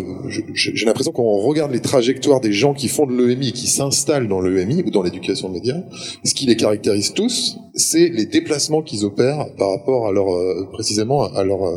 j'ai 0.55 0.86
l'impression 0.86 1.12
qu'on 1.12 1.36
regarde 1.36 1.70
les 1.70 1.81
trajectoires 1.81 2.41
des 2.41 2.53
gens 2.53 2.73
qui 2.73 2.89
font 2.89 3.07
de 3.07 3.12
l'EMI, 3.12 3.53
qui 3.53 3.66
s'installent 3.66 4.27
dans 4.27 4.41
l'EMI 4.41 4.82
ou 4.86 4.91
dans 4.91 5.03
l'éducation 5.03 5.51
média, 5.51 5.74
ce 6.24 6.32
qui 6.32 6.47
les 6.47 6.57
caractérise 6.57 7.12
tous, 7.12 7.59
c'est 7.74 8.09
les 8.09 8.24
déplacements 8.24 8.81
qu'ils 8.81 9.05
opèrent 9.05 9.55
par 9.59 9.70
rapport 9.70 10.07
à 10.07 10.12
leur, 10.12 10.35
euh, 10.35 10.66
précisément 10.73 11.24
à 11.24 11.45
leur, 11.45 11.62
euh, 11.62 11.77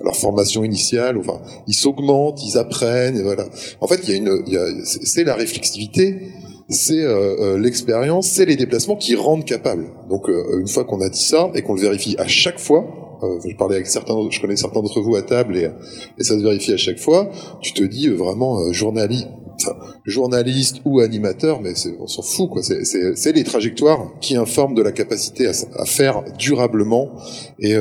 à 0.00 0.04
leur 0.04 0.14
formation 0.14 0.62
initiale. 0.62 1.18
Enfin, 1.18 1.40
ils 1.66 1.74
s'augmentent, 1.74 2.40
ils 2.44 2.56
apprennent, 2.56 3.16
et 3.16 3.22
voilà. 3.24 3.46
En 3.80 3.88
fait, 3.88 4.00
il 4.04 4.10
y 4.10 4.12
a 4.12 4.16
une, 4.16 4.84
c'est 4.84 5.24
la 5.24 5.34
réflexivité 5.34 6.20
c'est 6.68 7.02
euh, 7.02 7.54
euh, 7.54 7.58
l'expérience, 7.58 8.28
c'est 8.28 8.44
les 8.44 8.56
déplacements 8.56 8.96
qui 8.96 9.16
rendent 9.16 9.44
capable. 9.44 9.86
Donc 10.08 10.28
euh, 10.28 10.60
une 10.60 10.68
fois 10.68 10.84
qu'on 10.84 11.00
a 11.00 11.08
dit 11.08 11.22
ça 11.22 11.50
et 11.54 11.62
qu'on 11.62 11.74
le 11.74 11.80
vérifie 11.80 12.14
à 12.18 12.26
chaque 12.26 12.58
fois, 12.58 12.84
euh, 13.22 13.38
je 13.48 13.56
parlais 13.56 13.76
avec 13.76 13.86
certains, 13.86 14.14
je 14.30 14.40
connais 14.40 14.56
certains 14.56 14.82
d'entre 14.82 15.00
vous 15.00 15.16
à 15.16 15.22
table 15.22 15.56
et, 15.56 15.70
et, 16.18 16.24
ça 16.24 16.38
se 16.38 16.42
vérifie 16.42 16.72
à 16.74 16.76
chaque 16.76 16.98
fois. 16.98 17.30
Tu 17.62 17.72
te 17.72 17.82
dis 17.82 18.08
vraiment 18.08 18.70
journaliste, 18.72 19.28
enfin, 19.62 19.76
journaliste 20.04 20.82
ou 20.84 21.00
animateur, 21.00 21.62
mais 21.62 21.72
on 22.00 22.06
s'en 22.06 22.22
fout 22.22 22.50
quoi. 22.50 22.62
C'est 22.62 23.32
les 23.32 23.44
trajectoires 23.44 24.12
qui 24.20 24.36
informent 24.36 24.74
de 24.74 24.82
la 24.82 24.92
capacité 24.92 25.46
à, 25.46 25.84
faire 25.86 26.22
durablement 26.38 27.12
et, 27.58 27.76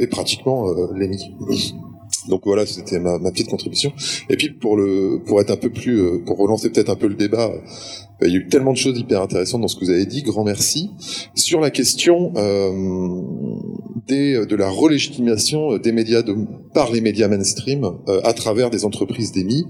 et 0.00 0.06
pratiquement 0.06 0.66
l'émis. 0.94 1.34
Donc 2.28 2.42
voilà, 2.44 2.66
c'était 2.66 2.98
ma, 2.98 3.18
petite 3.30 3.48
contribution. 3.48 3.92
Et 4.28 4.36
puis 4.36 4.50
pour 4.50 4.76
le, 4.76 5.20
pour 5.26 5.40
être 5.40 5.50
un 5.50 5.56
peu 5.56 5.70
plus, 5.70 6.00
euh, 6.00 6.18
pour 6.24 6.38
relancer 6.38 6.70
peut-être 6.70 6.90
un 6.90 6.96
peu 6.96 7.08
le 7.08 7.14
débat, 7.14 7.50
il 8.22 8.32
y 8.32 8.34
a 8.34 8.38
eu 8.38 8.48
tellement 8.48 8.72
de 8.72 8.78
choses 8.78 8.98
hyper 8.98 9.22
intéressantes 9.22 9.60
dans 9.60 9.68
ce 9.68 9.76
que 9.76 9.84
vous 9.84 9.90
avez 9.90 10.06
dit. 10.06 10.22
Grand 10.22 10.44
merci 10.44 10.90
sur 11.34 11.60
la 11.60 11.70
question 11.70 12.32
euh, 12.36 13.22
des, 14.06 14.44
de 14.46 14.56
la 14.56 14.68
relégitimation 14.68 15.76
des 15.78 15.92
médias 15.92 16.22
de, 16.22 16.34
par 16.74 16.92
les 16.92 17.00
médias 17.00 17.28
mainstream 17.28 17.84
euh, 18.08 18.20
à 18.24 18.32
travers 18.32 18.70
des 18.70 18.84
entreprises 18.84 19.32
d'émis. 19.32 19.66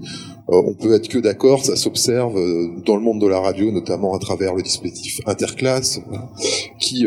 Euh, 0.49 0.61
on 0.65 0.73
peut 0.73 0.93
être 0.93 1.07
que 1.07 1.17
d'accord, 1.17 1.63
ça 1.65 1.75
s'observe 1.75 2.37
euh, 2.37 2.67
dans 2.85 2.95
le 2.95 3.01
monde 3.01 3.19
de 3.19 3.27
la 3.27 3.39
radio, 3.39 3.71
notamment 3.71 4.15
à 4.15 4.19
travers 4.19 4.53
le 4.55 4.61
dispositif 4.61 5.19
interclasse, 5.25 6.01
qui, 6.79 7.05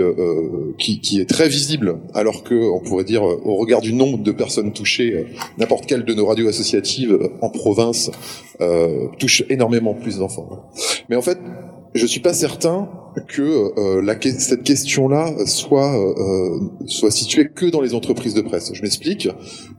qui, 0.78 1.01
qui 1.01 1.20
est 1.20 1.28
très 1.28 1.48
visible, 1.48 1.98
alors 2.14 2.43
que 2.44 2.55
on 2.55 2.81
pourrait 2.81 3.05
dire 3.05 3.23
au 3.23 3.56
regard 3.56 3.81
du 3.81 3.93
nombre 3.93 4.19
de 4.19 4.32
personnes 4.32 4.73
touchées, 4.73 5.27
n'importe 5.59 5.86
quelle 5.86 6.05
de 6.05 6.14
nos 6.14 6.27
radios 6.27 6.48
associatives 6.48 7.19
en 7.40 7.48
province 7.48 8.10
touche 9.19 9.44
énormément 9.48 9.94
plus 9.94 10.19
d'enfants. 10.19 10.70
Mais 11.09 11.16
en 11.16 11.23
fait, 11.23 11.31
je 11.94 12.06
suis 12.06 12.20
pas 12.20 12.34
certain 12.34 12.88
que 13.20 13.43
euh, 13.78 14.02
la, 14.02 14.20
cette 14.20 14.62
question-là 14.62 15.47
soit 15.47 15.94
euh, 15.98 16.60
soit 16.86 17.10
située 17.10 17.48
que 17.55 17.66
dans 17.66 17.80
les 17.80 17.94
entreprises 17.94 18.34
de 18.34 18.40
presse. 18.40 18.70
Je 18.74 18.82
m'explique. 18.82 19.28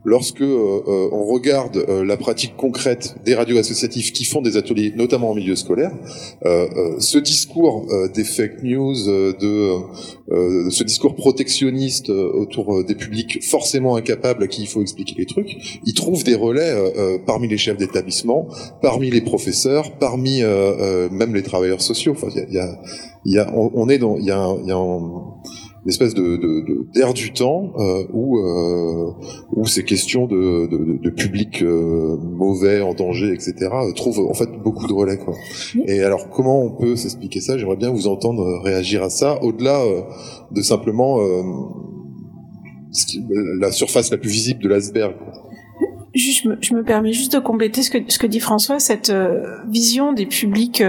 Lorsque 0.04 0.42
euh, 0.42 1.08
on 1.12 1.24
regarde 1.24 1.76
la 1.88 2.16
pratique 2.16 2.56
concrète 2.56 3.16
des 3.24 3.34
radios 3.34 3.58
associatives 3.58 4.12
qui 4.12 4.24
font 4.24 4.42
des 4.42 4.56
ateliers, 4.56 4.92
notamment 4.96 5.30
en 5.30 5.34
milieu 5.34 5.56
scolaire, 5.56 5.92
ce 6.98 7.18
discours 7.18 7.86
des 8.14 8.24
fake 8.24 8.62
news, 8.62 8.94
de 9.04 10.70
ce 10.70 10.84
discours 10.84 11.14
protectionniste 11.14 12.10
autour 12.10 12.84
des 12.84 12.94
publics 12.94 13.42
forcément 13.42 13.96
incapables 13.96 14.44
à 14.44 14.46
qui 14.46 14.62
il 14.62 14.68
faut 14.68 14.82
expliquer 14.82 15.14
les 15.18 15.26
trucs, 15.26 15.56
il 15.84 15.94
trouve 15.94 16.24
des 16.24 16.34
relais 16.34 16.74
parmi 17.26 17.48
les 17.48 17.58
chefs 17.58 17.76
d'établissement, 17.76 18.48
parmi 18.82 19.10
les 19.10 19.22
professeurs, 19.22 19.96
parmi 19.98 20.42
même 20.42 21.34
les 21.34 21.42
travailleurs 21.42 21.82
sociaux. 21.82 22.12
Enfin, 22.12 22.28
y 22.34 22.40
a, 22.40 22.48
y 22.50 22.58
a, 22.58 22.78
on, 23.26 23.88
est 23.88 23.98
dans, 23.98 24.16
il 24.16 24.24
y 24.24 24.30
a, 24.30 24.54
y 24.64 24.72
a 24.72 24.76
une 25.84 25.90
espèce 25.90 26.14
de 26.14 26.40
d'air 26.94 27.12
du 27.12 27.32
temps 27.32 27.72
euh, 27.78 28.04
où 28.12 28.38
euh, 28.38 29.12
où 29.52 29.66
ces 29.66 29.84
questions 29.84 30.26
de, 30.26 30.66
de, 30.66 30.98
de 30.98 31.10
public 31.10 31.62
euh, 31.62 32.16
mauvais, 32.16 32.80
en 32.80 32.94
danger, 32.94 33.32
etc. 33.32 33.68
Trouvent 33.94 34.26
en 34.28 34.34
fait 34.34 34.50
beaucoup 34.62 34.86
de 34.86 34.92
relais. 34.92 35.18
Quoi. 35.18 35.34
Et 35.86 36.02
alors 36.02 36.30
comment 36.30 36.62
on 36.62 36.70
peut 36.70 36.96
s'expliquer 36.96 37.40
ça? 37.40 37.58
J'aimerais 37.58 37.76
bien 37.76 37.90
vous 37.90 38.08
entendre 38.08 38.62
réagir 38.62 39.02
à 39.02 39.10
ça, 39.10 39.42
au-delà 39.42 39.82
de 40.50 40.62
simplement 40.62 41.18
la 43.60 43.72
surface 43.72 44.10
la 44.10 44.18
plus 44.18 44.30
visible 44.30 44.62
de 44.62 44.68
l'iceberg. 44.68 45.14
Je 46.14 46.48
me, 46.48 46.56
je 46.60 46.74
me, 46.74 46.84
permets 46.84 47.12
juste 47.12 47.32
de 47.32 47.40
compléter 47.40 47.82
ce 47.82 47.90
que, 47.90 47.98
ce 48.06 48.20
que 48.20 48.28
dit 48.28 48.38
François, 48.38 48.78
cette 48.78 49.12
vision 49.68 50.12
des 50.12 50.26
publics 50.26 50.80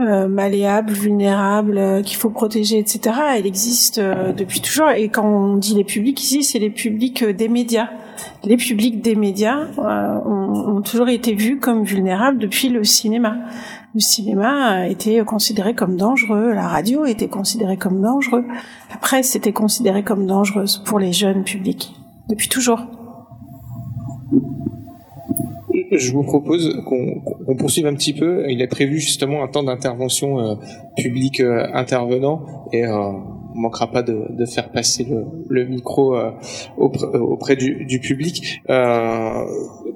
euh, 0.00 0.28
vulnérable, 0.88 1.78
euh, 1.78 2.02
qu'il 2.02 2.16
faut 2.16 2.30
protéger, 2.30 2.78
etc. 2.78 3.14
Elle 3.36 3.46
existe 3.46 3.98
euh, 3.98 4.32
depuis 4.32 4.60
toujours. 4.60 4.90
Et 4.90 5.08
quand 5.08 5.24
on 5.24 5.56
dit 5.56 5.74
les 5.74 5.84
publics 5.84 6.22
ici, 6.22 6.42
c'est 6.42 6.58
les 6.58 6.70
publics 6.70 7.24
des 7.24 7.48
médias. 7.48 7.88
Les 8.44 8.56
publics 8.56 9.00
des 9.00 9.14
médias 9.14 9.66
ont, 9.78 10.80
toujours 10.82 11.08
été 11.08 11.34
vus 11.34 11.58
comme 11.58 11.84
vulnérables 11.84 12.38
depuis 12.38 12.68
le 12.68 12.84
cinéma. 12.84 13.36
Le 13.94 14.00
cinéma 14.00 14.88
été 14.88 15.22
considéré 15.24 15.74
comme 15.74 15.96
dangereux, 15.96 16.52
la 16.52 16.66
radio 16.66 17.04
était 17.04 17.28
considérée 17.28 17.76
comme 17.76 18.00
dangereux, 18.00 18.44
la 18.90 18.96
presse 18.96 19.36
était 19.36 19.52
considérée 19.52 20.02
comme 20.02 20.26
dangereuse 20.26 20.82
pour 20.84 20.98
les 20.98 21.12
jeunes 21.12 21.44
publics 21.44 21.94
depuis 22.28 22.48
toujours 22.48 22.80
je 25.98 26.12
vous 26.12 26.22
propose 26.22 26.82
qu'on 26.84 27.56
poursuive 27.56 27.86
un 27.86 27.94
petit 27.94 28.14
peu. 28.14 28.44
Il 28.48 28.62
est 28.62 28.68
prévu 28.68 28.98
justement 28.98 29.42
un 29.42 29.48
temps 29.48 29.62
d'intervention 29.62 30.40
euh, 30.40 30.54
public 30.96 31.40
euh, 31.40 31.66
intervenant 31.72 32.66
et 32.72 32.84
euh, 32.84 33.12
on 33.54 33.60
manquera 33.60 33.90
pas 33.90 34.02
de, 34.02 34.26
de 34.30 34.46
faire 34.46 34.70
passer 34.70 35.04
le, 35.04 35.24
le 35.48 35.66
micro 35.66 36.16
euh, 36.16 36.30
auprès, 36.76 37.06
auprès 37.18 37.56
du, 37.56 37.84
du, 37.84 38.00
public. 38.00 38.60
Euh, 38.70 39.44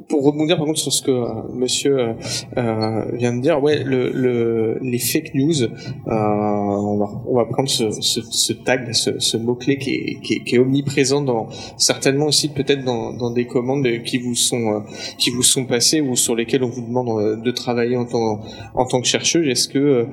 pour 0.09 0.25
rebondir 0.25 0.57
par 0.57 0.67
contre 0.67 0.79
sur 0.79 0.93
ce 0.93 1.03
que 1.03 1.11
euh, 1.11 1.27
Monsieur 1.53 2.15
euh, 2.57 3.05
vient 3.13 3.35
de 3.35 3.41
dire, 3.41 3.63
ouais, 3.63 3.83
le, 3.83 4.11
le, 4.11 4.79
les 4.83 4.99
fake 4.99 5.35
news, 5.35 5.63
euh, 5.63 5.69
on 6.07 6.99
va, 6.99 7.23
on, 7.27 7.35
va, 7.35 7.45
prendre 7.47 7.69
ce, 7.69 7.91
ce, 7.91 8.53
tag, 8.53 8.93
ce, 8.93 9.19
ce 9.19 9.37
mot 9.37 9.55
clé 9.55 9.79
qui 9.79 9.91
est, 9.91 10.21
qui, 10.23 10.35
est, 10.35 10.45
qui 10.45 10.57
est, 10.57 10.59
omniprésent 10.59 11.23
dans 11.23 11.49
certainement 11.77 12.27
aussi 12.27 12.49
peut-être 12.49 12.85
dans, 12.85 13.13
dans, 13.13 13.31
des 13.31 13.47
commandes 13.47 13.87
qui 14.05 14.19
vous 14.19 14.35
sont 14.35 14.85
qui 15.19 15.31
vous 15.31 15.43
sont 15.43 15.65
passées 15.65 16.01
ou 16.01 16.17
sur 16.17 16.35
lesquelles 16.35 16.65
on 16.65 16.69
vous 16.69 16.83
demande 16.87 17.43
de 17.43 17.51
travailler 17.51 17.97
en 17.97 18.05
tant 18.05 18.41
en 18.75 18.87
tant 18.87 19.01
que 19.01 19.07
chercheuse. 19.07 19.49
Est-ce 19.49 19.69
que 19.69 20.07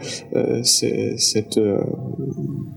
cette, 0.64 1.60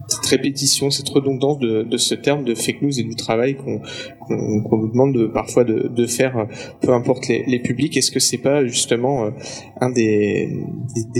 cette 0.06 0.26
répétition 0.26 0.55
cette 0.56 1.08
redondance 1.08 1.58
de, 1.58 1.96
ce 1.96 2.14
terme 2.14 2.44
de 2.44 2.54
fake 2.54 2.82
news 2.82 2.98
et 2.98 3.02
du 3.02 3.14
travail 3.14 3.56
qu'on 3.56 3.78
qu 3.78 4.32
nous 4.32 4.88
demande 4.88 5.14
de, 5.14 5.26
parfois 5.26 5.64
de, 5.64 6.06
faire, 6.06 6.46
peu 6.80 6.92
importe 6.92 7.28
les, 7.28 7.58
publics. 7.58 7.96
Est-ce 7.96 8.10
que 8.10 8.20
c'est 8.20 8.38
pas 8.38 8.66
justement 8.66 9.26
euh, 9.26 9.30
un 9.80 9.90
des, 9.90 10.50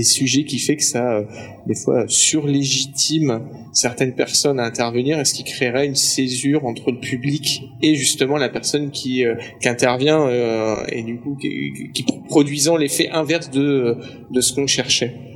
sujets 0.03 0.45
qui 0.45 0.59
fait 0.59 0.77
que 0.77 0.85
ça, 0.85 1.13
euh, 1.13 1.25
des 1.67 1.75
fois, 1.75 2.05
surlégitime 2.09 3.43
certaines 3.73 4.15
personnes 4.15 4.61
à 4.61 4.65
intervenir? 4.65 5.19
Est-ce 5.19 5.35
qui 5.35 5.45
créerait 5.45 5.87
une 5.87 5.95
césure 5.95 6.65
entre 6.67 6.91
le 6.91 7.01
public 7.01 7.65
et 7.83 7.95
justement 7.95 8.37
la 8.37 8.49
personne 8.49 8.91
qui, 8.91 9.25
euh, 9.25 9.35
intervient 9.65 10.29
et 10.89 11.03
du 11.03 11.19
coup 11.19 11.37
qui, 11.37 12.05
produisant 12.29 12.77
l'effet 12.77 13.09
inverse 13.11 13.51
de 13.51 13.97
ce 14.41 14.55
qu'on 14.55 14.67
cherchait? 14.67 15.36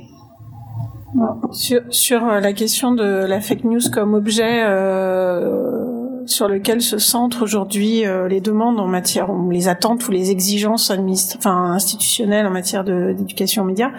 Sur, 1.51 1.81
sur, 1.89 2.27
euh, 2.27 2.39
la 2.39 2.53
question 2.53 2.93
de 2.93 3.03
la 3.03 3.41
fake 3.41 3.63
news 3.63 3.89
comme 3.91 4.13
objet 4.13 4.63
euh, 4.63 6.25
sur 6.25 6.47
lequel 6.47 6.81
se 6.81 6.97
centrent 6.97 7.43
aujourd'hui 7.43 8.05
euh, 8.05 8.27
les 8.27 8.41
demandes 8.41 8.79
en 8.79 8.87
matière, 8.87 9.29
ou 9.29 9.49
les 9.49 9.67
attentes 9.67 10.07
ou 10.07 10.11
les 10.11 10.31
exigences 10.31 10.91
enfin, 11.37 11.73
institutionnelles 11.73 12.45
en 12.45 12.51
matière 12.51 12.83
d'éducation 12.83 13.63
aux 13.63 13.65
médias, 13.65 13.91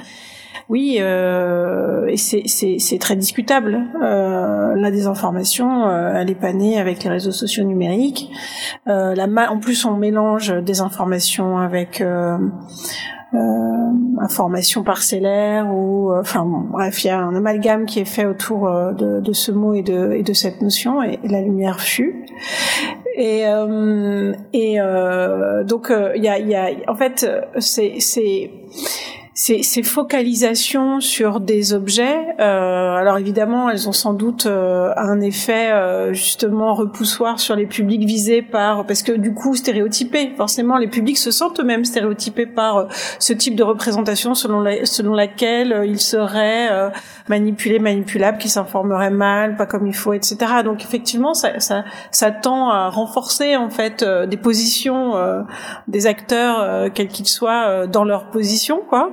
oui, 0.68 0.96
euh, 1.00 2.06
et 2.06 2.16
c'est 2.16 2.98
très 2.98 3.16
discutable. 3.16 3.78
Euh, 4.02 4.74
la 4.74 4.90
désinformation, 4.90 5.86
euh, 5.86 6.14
elle 6.16 6.30
est 6.30 6.40
pas 6.40 6.52
née 6.52 6.78
avec 6.78 7.04
les 7.04 7.10
réseaux 7.10 7.32
sociaux 7.32 7.64
numériques. 7.64 8.30
Euh, 8.88 9.14
la 9.14 9.26
en 9.50 9.58
plus, 9.58 9.84
on 9.84 9.96
mélange 9.96 10.54
des 10.62 10.80
informations 10.80 11.58
avec 11.58 12.02
euh, 13.34 13.82
euh, 13.82 14.20
information 14.20 14.82
parcellaire 14.82 15.66
ou 15.72 16.12
euh, 16.12 16.20
enfin 16.20 16.44
bref 16.44 17.04
il 17.04 17.08
y 17.08 17.10
a 17.10 17.18
un 17.18 17.34
amalgame 17.34 17.86
qui 17.86 18.00
est 18.00 18.04
fait 18.04 18.26
autour 18.26 18.68
euh, 18.68 18.92
de, 18.92 19.20
de, 19.20 19.32
ce 19.32 19.50
mot 19.52 19.74
et 19.74 19.82
de, 19.82 20.12
et 20.12 20.22
de 20.22 20.32
cette 20.32 20.62
notion 20.62 21.02
et, 21.02 21.18
la 21.24 21.40
lumière 21.40 21.80
fut. 21.80 22.26
Et 23.16 23.42
et 24.52 24.78
donc 25.66 25.92
il 26.16 26.24
y 26.24 26.28
a, 26.28 26.38
y 26.38 26.54
a 26.54 26.70
en 26.88 26.94
fait 26.94 27.26
c'est 27.58 28.50
ces, 29.34 29.62
ces, 29.62 29.82
focalisations 29.82 31.00
sur 31.00 31.40
des 31.40 31.72
objets, 31.72 32.36
euh, 32.38 32.94
alors 32.96 33.16
évidemment, 33.16 33.70
elles 33.70 33.88
ont 33.88 33.92
sans 33.92 34.12
doute 34.12 34.44
euh, 34.44 34.92
un 34.96 35.22
effet 35.22 35.72
euh, 35.72 36.12
justement 36.12 36.74
repoussoir 36.74 37.40
sur 37.40 37.56
les 37.56 37.64
publics 37.64 38.04
visés 38.04 38.42
par, 38.42 38.84
parce 38.84 39.02
que 39.02 39.12
du 39.12 39.32
coup 39.32 39.56
stéréotypés, 39.56 40.34
forcément, 40.36 40.76
les 40.76 40.86
publics 40.86 41.16
se 41.16 41.30
sentent 41.30 41.60
eux-mêmes 41.60 41.86
stéréotypés 41.86 42.44
par 42.44 42.76
euh, 42.76 42.84
ce 43.18 43.32
type 43.32 43.56
de 43.56 43.62
représentation 43.62 44.34
selon, 44.34 44.60
la, 44.60 44.84
selon 44.84 45.14
laquelle 45.14 45.72
euh, 45.72 45.86
ils 45.86 46.00
seraient 46.00 46.92
manipulés, 47.28 47.78
manipulables, 47.78 48.36
qu'ils 48.36 48.50
s'informeraient 48.50 49.10
mal, 49.10 49.56
pas 49.56 49.66
comme 49.66 49.86
il 49.86 49.94
faut, 49.94 50.12
etc. 50.12 50.36
Donc 50.62 50.82
effectivement, 50.82 51.32
ça, 51.32 51.58
ça, 51.58 51.84
ça 52.10 52.30
tend 52.30 52.68
à 52.68 52.90
renforcer 52.90 53.56
en 53.56 53.70
fait 53.70 54.04
des 54.04 54.36
positions 54.36 55.14
des 55.88 56.06
acteurs, 56.06 56.92
quels 56.92 57.08
qu'ils 57.08 57.28
soient, 57.28 57.86
dans 57.86 58.04
leur 58.04 58.30
position, 58.30 58.82
quoi. 58.88 59.10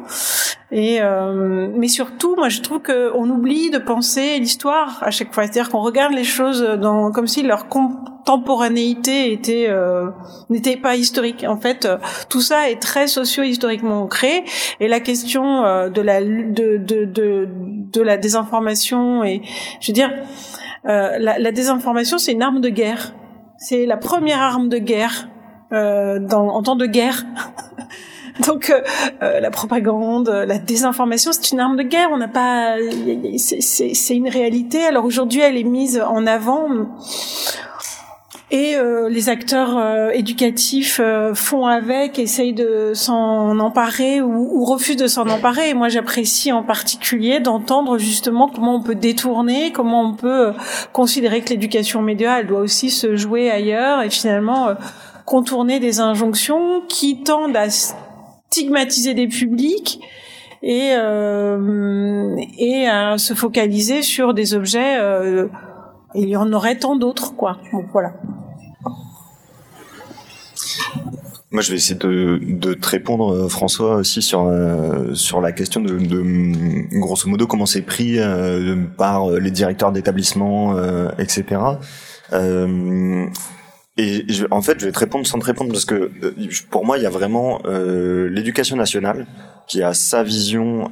Et 0.72 1.02
euh, 1.02 1.68
mais 1.74 1.88
surtout, 1.88 2.36
moi, 2.36 2.50
je 2.50 2.62
trouve 2.62 2.82
qu'on 2.82 3.30
oublie 3.30 3.72
de 3.72 3.80
penser 3.80 4.38
l'histoire 4.38 5.00
à 5.02 5.10
chaque 5.10 5.34
fois. 5.34 5.44
C'est-à-dire 5.44 5.70
qu'on 5.70 5.82
regarde 5.82 6.14
les 6.14 6.24
choses 6.24 6.62
dans, 6.62 7.12
comme 7.12 7.26
si 7.26 7.42
leur 7.42 7.68
contemporanéité 7.68 9.32
était 9.32 9.66
euh, 9.68 10.10
n'était 10.50 10.78
pas 10.78 10.96
historique. 10.96 11.44
En 11.48 11.58
fait, 11.58 11.88
tout 12.30 12.42
ça 12.42 12.70
est 12.70 12.80
très 12.80 13.08
socio-historiquement 13.08 14.04
ancré. 14.04 14.44
Et 14.80 14.88
la 14.88 15.00
question 15.00 15.66
euh, 15.66 15.90
de 15.90 16.02
la 16.02 16.22
de, 16.22 16.78
de, 16.78 17.06
de, 17.06 18.02
la 18.02 18.18
désinformation 18.18 19.24
et 19.24 19.42
je 19.82 19.88
veux 19.88 19.94
dire, 19.94 20.12
euh, 20.86 21.18
la, 21.20 21.40
la 21.40 21.52
désinformation, 21.52 22.18
c'est 22.18 22.32
une 22.32 22.44
arme 22.44 22.62
de 22.62 22.70
guerre. 22.70 23.14
C'est 23.58 23.86
la 23.86 23.98
première 23.98 24.42
arme 24.42 24.70
de 24.70 24.78
guerre 24.78 25.28
euh, 25.72 26.20
dans, 26.20 26.48
en 26.48 26.64
temps 26.64 26.76
de 26.76 26.86
guerre. 26.86 27.26
Donc 28.46 28.70
euh, 28.70 28.82
euh, 29.22 29.40
la 29.40 29.52
propagande, 29.52 30.30
la 30.30 30.58
désinformation, 30.58 31.32
c'est 31.34 31.52
une 31.52 31.60
arme 31.60 31.78
de 31.78 31.84
guerre. 31.84 32.10
On 32.12 32.18
n'a 32.18 32.28
pas, 32.28 32.76
c'est 33.38 34.16
une 34.16 34.30
réalité. 34.30 34.84
Alors 34.84 35.06
aujourd'hui, 35.06 35.42
elle 35.42 35.58
est 35.58 35.64
mise 35.64 36.02
en 36.02 36.26
avant. 36.26 36.68
Et 38.52 38.76
euh, 38.76 39.10
les 39.10 39.30
acteurs 39.30 39.78
euh, 39.78 40.10
éducatifs 40.10 41.00
euh, 41.00 41.36
font 41.36 41.68
avec, 41.68 42.18
essayent 42.18 42.54
de 42.54 42.94
s'en 42.96 43.60
emparer 43.60 44.22
ou, 44.22 44.60
ou, 44.60 44.66
refusent 44.66 44.98
de 44.98 45.06
s'en 45.06 45.30
emparer. 45.30 45.70
Et 45.70 45.74
moi, 45.76 45.88
j'apprécie 45.88 46.52
en 46.52 46.64
particulier 46.64 47.40
d'entendre 47.40 48.00
justement 48.00 48.50
comment 48.50 48.76
on 48.76 48.82
peut 48.82 48.96
détourner, 48.96 49.72
comment 49.72 50.02
on 50.02 50.14
peut 50.14 50.54
considérer 50.94 51.42
que 51.42 51.50
l'éducation 51.50 52.02
média, 52.02 52.40
elle 52.40 52.48
doit 52.48 52.62
aussi 52.62 52.90
se 52.90 53.16
jouer 53.16 53.52
ailleurs 53.52 54.02
et 54.02 54.10
finalement 54.10 54.70
contourner 55.26 55.80
des 55.80 56.00
injonctions 56.00 56.82
qui 56.88 57.22
tendent 57.22 57.56
à 57.56 57.70
stigmatiser 58.50 59.14
des 59.14 59.28
publics 59.28 60.00
et 60.62 60.94
euh, 60.94 62.36
et 62.58 62.88
à 62.88 63.18
se 63.18 63.34
focaliser 63.34 64.02
sur 64.02 64.34
des 64.34 64.54
objets. 64.54 64.98
Euh, 65.00 65.48
il 66.16 66.28
y 66.28 66.36
en 66.36 66.52
aurait 66.54 66.78
tant 66.78 66.96
d'autres, 66.96 67.36
quoi. 67.36 67.60
Voilà. 67.92 68.14
Moi, 71.52 71.64
je 71.64 71.72
vais 71.72 71.78
essayer 71.78 71.98
de, 71.98 72.40
de 72.44 72.76
te 72.76 72.90
répondre, 72.90 73.34
euh, 73.34 73.48
François, 73.48 73.96
aussi 73.96 74.22
sur 74.22 74.44
euh, 74.44 75.16
sur 75.16 75.42
la 75.42 75.52
question 75.52 75.82
de, 75.82 75.98
grosso 77.00 77.28
modo 77.28 77.48
comment 77.48 77.66
c'est 77.66 77.82
pris 77.82 78.20
euh, 78.20 78.86
par 78.98 79.32
les 79.32 79.50
directeurs 79.50 79.92
d'établissement, 79.92 80.76
etc. 81.18 81.60
et 84.00 84.26
je, 84.32 84.46
en 84.50 84.62
fait, 84.62 84.80
je 84.80 84.86
vais 84.86 84.92
te 84.92 85.00
répondre 85.00 85.28
sans 85.28 85.40
te 85.40 85.46
répondre 85.46 85.72
parce 85.72 85.86
que 85.86 86.12
pour 86.70 86.86
moi, 86.86 86.98
il 86.98 87.04
y 87.04 87.06
a 87.06 87.10
vraiment 87.10 87.62
l'éducation 87.66 88.76
nationale 88.76 89.28
qui 89.68 89.84
a 89.84 89.94
sa 89.94 90.24
vision 90.24 90.90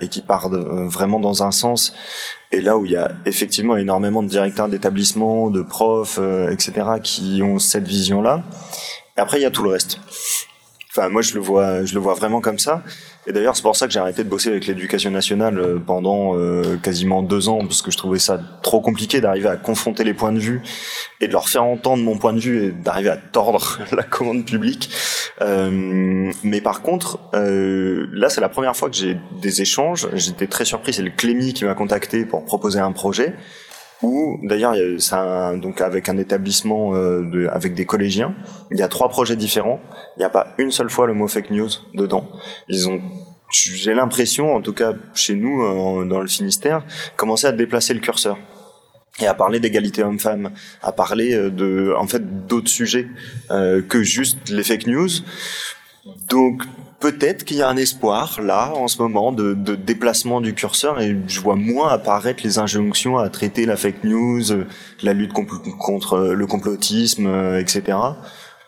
et 0.00 0.08
qui 0.08 0.22
part 0.22 0.48
vraiment 0.48 1.20
dans 1.20 1.42
un 1.42 1.50
sens. 1.50 1.94
Et 2.52 2.60
là 2.60 2.78
où 2.78 2.86
il 2.86 2.92
y 2.92 2.96
a 2.96 3.12
effectivement 3.26 3.76
énormément 3.76 4.22
de 4.22 4.28
directeurs 4.28 4.68
d'établissement, 4.68 5.50
de 5.50 5.62
profs, 5.62 6.18
etc., 6.50 6.72
qui 7.02 7.42
ont 7.42 7.58
cette 7.58 7.86
vision-là. 7.86 8.42
Après, 9.16 9.38
il 9.38 9.42
y 9.42 9.46
a 9.46 9.50
tout 9.50 9.62
le 9.62 9.70
reste. 9.70 9.98
Enfin, 10.90 11.08
moi, 11.08 11.22
je 11.22 11.34
le 11.34 11.40
vois, 11.40 11.84
je 11.84 11.94
le 11.94 12.00
vois 12.00 12.14
vraiment 12.14 12.40
comme 12.40 12.58
ça. 12.58 12.82
Et 13.26 13.32
d'ailleurs, 13.32 13.56
c'est 13.56 13.62
pour 13.62 13.74
ça 13.74 13.86
que 13.86 13.92
j'ai 13.92 13.98
arrêté 13.98 14.22
de 14.22 14.28
bosser 14.28 14.50
avec 14.50 14.66
l'éducation 14.66 15.10
nationale 15.10 15.58
euh, 15.58 15.78
pendant 15.78 16.36
euh, 16.36 16.76
quasiment 16.82 17.22
deux 17.22 17.48
ans, 17.48 17.58
parce 17.58 17.82
que 17.82 17.90
je 17.90 17.96
trouvais 17.96 18.18
ça 18.18 18.38
trop 18.62 18.80
compliqué 18.80 19.20
d'arriver 19.20 19.48
à 19.48 19.56
confronter 19.56 20.04
les 20.04 20.14
points 20.14 20.32
de 20.32 20.38
vue 20.38 20.62
et 21.20 21.26
de 21.26 21.32
leur 21.32 21.48
faire 21.48 21.64
entendre 21.64 22.02
mon 22.02 22.18
point 22.18 22.32
de 22.32 22.40
vue 22.40 22.64
et 22.64 22.70
d'arriver 22.70 23.10
à 23.10 23.16
tordre 23.16 23.80
la 23.92 24.04
commande 24.04 24.44
publique. 24.44 24.90
Euh, 25.42 26.32
mais 26.42 26.60
par 26.60 26.82
contre, 26.82 27.18
euh, 27.34 28.06
là, 28.12 28.28
c'est 28.28 28.40
la 28.40 28.48
première 28.48 28.76
fois 28.76 28.88
que 28.88 28.96
j'ai 28.96 29.18
des 29.40 29.62
échanges. 29.62 30.08
J'étais 30.14 30.46
très 30.46 30.64
surpris. 30.64 30.94
C'est 30.94 31.02
le 31.02 31.10
Clémy 31.10 31.52
qui 31.52 31.64
m'a 31.64 31.74
contacté 31.74 32.24
pour 32.24 32.44
proposer 32.44 32.78
un 32.78 32.92
projet 32.92 33.34
ou 34.02 34.38
d'ailleurs 34.42 34.74
c'est 34.98 35.16
donc 35.58 35.80
avec 35.80 36.08
un 36.08 36.18
établissement 36.18 36.94
euh, 36.94 37.22
de, 37.22 37.46
avec 37.48 37.74
des 37.74 37.86
collégiens 37.86 38.34
il 38.70 38.78
y 38.78 38.82
a 38.82 38.88
trois 38.88 39.08
projets 39.08 39.36
différents 39.36 39.80
il 40.16 40.20
n'y 40.20 40.24
a 40.24 40.30
pas 40.30 40.48
une 40.58 40.70
seule 40.70 40.90
fois 40.90 41.06
le 41.06 41.14
mot 41.14 41.28
fake 41.28 41.50
news 41.50 41.70
dedans 41.94 42.28
ils 42.68 42.88
ont 42.88 43.00
j'ai 43.50 43.94
l'impression 43.94 44.54
en 44.54 44.60
tout 44.60 44.72
cas 44.72 44.92
chez 45.14 45.34
nous 45.34 45.62
euh, 45.62 46.04
dans 46.04 46.20
le 46.20 46.26
Finistère 46.26 46.84
commencer 47.16 47.46
à 47.46 47.52
déplacer 47.52 47.94
le 47.94 48.00
curseur 48.00 48.36
et 49.18 49.26
à 49.26 49.32
parler 49.32 49.60
d'égalité 49.60 50.02
homme-femme, 50.02 50.50
à 50.82 50.92
parler 50.92 51.32
euh, 51.32 51.50
de, 51.50 51.94
en 51.96 52.06
fait, 52.06 52.46
d'autres 52.46 52.68
sujets 52.68 53.08
que 53.48 54.02
juste 54.02 54.50
les 54.50 54.62
fake 54.62 54.88
news. 54.88 55.08
Donc 56.28 56.64
peut-être 57.00 57.44
qu'il 57.44 57.58
y 57.58 57.62
a 57.62 57.68
un 57.68 57.76
espoir 57.76 58.40
là 58.40 58.72
en 58.74 58.88
ce 58.88 58.98
moment 58.98 59.32
de, 59.32 59.54
de, 59.54 59.74
déplacement 59.74 60.40
du 60.40 60.54
curseur 60.54 61.00
et 61.00 61.16
je 61.26 61.40
vois 61.40 61.56
moins 61.56 61.88
apparaître 61.88 62.42
les 62.44 62.58
injonctions 62.58 63.18
à 63.18 63.28
traiter 63.28 63.66
la 63.66 63.76
fake 63.76 64.04
news, 64.04 64.42
la 65.02 65.12
lutte 65.12 65.32
contre 65.32 66.18
le 66.18 66.46
complotisme, 66.46 67.26
euh, 67.26 67.60
etc. 67.60 67.98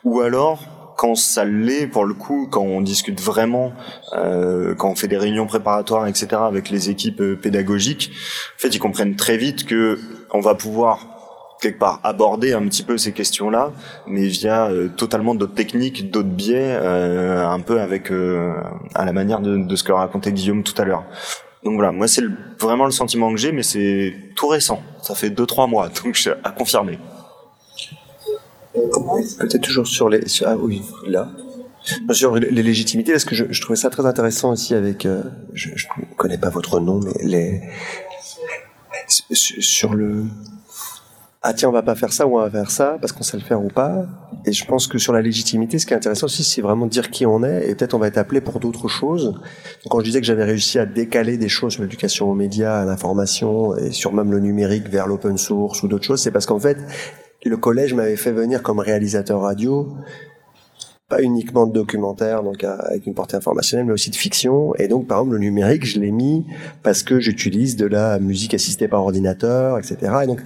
Ou 0.05 0.21
alors 0.21 0.95
quand 0.97 1.15
ça 1.15 1.45
l'est 1.45 1.87
pour 1.87 2.05
le 2.05 2.15
coup, 2.15 2.49
quand 2.51 2.63
on 2.63 2.81
discute 2.81 3.21
vraiment, 3.21 3.73
euh, 4.15 4.75
quand 4.75 4.91
on 4.91 4.97
fait 4.97 5.07
des 5.07 5.17
réunions 5.17 5.47
préparatoires, 5.47 6.09
etc. 6.09 6.29
avec 6.41 6.71
les 6.71 6.91
équipes 6.91 7.21
euh, 7.21 7.37
pédagogiques, 7.37 8.11
en 8.57 8.61
fait 8.61 8.69
ils 8.69 8.81
comprennent 8.81 9.17
très 9.17 9.37
vite 9.37 9.65
que 9.65 9.99
on 10.33 10.41
va 10.41 10.55
pouvoir 10.55 11.18
quelque 11.61 11.79
part 11.79 12.01
aborder 12.05 12.53
un 12.53 12.63
petit 12.63 12.83
peu 12.83 12.99
ces 12.99 13.13
questions-là, 13.13 13.73
mais 14.07 14.27
via 14.27 14.67
euh, 14.71 14.89
totalement 14.89 15.35
d'autres 15.35 15.55
techniques, 15.55 16.11
d'autres 16.11 16.29
biais, 16.29 16.77
euh, 16.81 17.47
un 17.47 17.61
peu 17.61 17.81
avec 17.81 18.11
euh, 18.11 18.53
à 18.95 19.05
la 19.05 19.13
manière 19.13 19.41
de, 19.41 19.77
ce 19.77 19.83
que 19.83 19.93
racontait 19.93 20.33
Guillaume 20.33 20.63
tout 20.63 20.81
à 20.81 20.85
l'heure. 20.85 21.05
Donc 21.65 21.75
voilà, 21.75 21.93
moi 21.93 22.07
c'est 22.07 22.23
vraiment 22.61 22.85
le 22.85 22.93
sentiment 22.93 23.31
que 23.33 23.39
j'ai, 23.39 23.53
mais 23.53 23.63
c'est 23.63 24.15
tout 24.37 24.49
récent. 24.49 24.81
Ça 25.03 25.15
fait 25.15 25.31
deux 25.31 25.47
trois 25.47 25.67
mois, 25.67 25.89
donc 26.05 26.15
je, 26.15 26.31
à 26.45 26.51
confirmer. 26.51 26.99
Peut-être 28.75 29.61
toujours 29.61 29.87
sur 29.87 30.09
les 30.09 30.21
ah 30.45 30.57
oui 30.57 30.83
là 31.07 31.29
sur 32.13 32.37
les 32.37 32.63
légitimités 32.63 33.13
parce 33.13 33.25
que 33.25 33.35
je, 33.35 33.47
je 33.51 33.61
trouvais 33.63 33.79
ça 33.79 33.91
très 33.91 34.07
intéressant 34.07 34.53
aussi 34.53 34.75
avec 34.75 35.09
je, 35.53 35.71
je 35.75 35.87
connais 36.17 36.39
pas 36.39 36.51
votre 36.51 36.79
nom 36.79 37.01
mais 37.01 37.13
les 37.25 37.63
sur 39.09 39.95
le 39.95 40.27
ah 41.43 41.55
tiens 41.55 41.69
on 41.69 41.73
va 41.73 41.83
pas 41.83 41.95
faire 41.95 42.13
ça 42.13 42.27
ou 42.27 42.37
on 42.37 42.41
va 42.41 42.51
faire 42.51 42.71
ça 42.71 42.99
parce 43.01 43.13
qu'on 43.13 43.23
sait 43.23 43.37
le 43.37 43.43
faire 43.43 43.63
ou 43.63 43.69
pas 43.69 44.07
et 44.45 44.53
je 44.53 44.65
pense 44.65 44.89
que 44.89 44.99
sur 44.99 45.13
la 45.13 45.23
légitimité 45.23 45.79
ce 45.79 45.87
qui 45.87 45.93
est 45.93 45.97
intéressant 45.97 46.27
aussi 46.27 46.43
c'est 46.43 46.63
vraiment 46.63 46.87
dire 46.87 47.11
qui 47.11 47.27
on 47.27 47.45
est 47.45 47.69
et 47.69 47.75
peut-être 47.75 47.95
on 47.95 47.99
va 47.99 48.09
être 48.09 48.19
appelé 48.19 48.41
pour 48.41 48.59
d'autres 48.59 48.89
choses 48.89 49.33
donc 49.33 49.91
quand 49.91 50.01
je 50.01 50.05
disais 50.05 50.21
que 50.21 50.27
j'avais 50.27 50.45
réussi 50.45 50.79
à 50.79 50.87
décaler 50.87 51.37
des 51.39 51.49
choses 51.49 51.75
sur 51.75 51.83
l'éducation 51.83 52.29
aux 52.29 52.35
médias 52.35 52.81
à 52.81 52.85
l'information 52.85 53.77
et 53.77 53.93
sur 53.93 54.13
même 54.13 54.33
le 54.33 54.41
numérique 54.41 54.89
vers 54.89 55.07
l'open 55.07 55.39
source 55.39 55.83
ou 55.83 55.89
d'autres 55.89 56.05
choses 56.05 56.21
c'est 56.21 56.33
parce 56.33 56.47
qu'en 56.47 56.59
fait 56.59 56.79
le 57.45 57.57
collège 57.57 57.95
m'avait 57.95 58.17
fait 58.17 58.33
venir 58.33 58.63
comme 58.63 58.81
réalisateur 58.81 59.41
radio 59.41 59.97
pas 61.09 61.23
uniquement 61.23 61.67
de 61.67 61.73
documentaire, 61.73 62.43
donc 62.43 62.63
avec 62.65 63.07
une 63.07 63.15
portée 63.15 63.37
informationnelle, 63.37 63.87
mais 63.87 63.95
aussi 63.95 64.11
de 64.11 64.17
fiction. 64.17 64.75
Et 64.75 64.89
donc, 64.89 65.07
par 65.07 65.21
exemple, 65.21 65.37
le 65.37 65.39
numérique, 65.39 65.87
je 65.87 65.99
l'ai 65.99 66.11
mis 66.11 66.45
parce 66.83 67.03
que 67.03 67.19
j'utilise 67.19 67.77
de 67.77 67.87
la 67.87 68.19
musique 68.19 68.53
assistée 68.53 68.89
par 68.89 69.03
ordinateur, 69.03 69.79
etc. 69.79 69.97
Et 70.25 70.27
donc, 70.27 70.43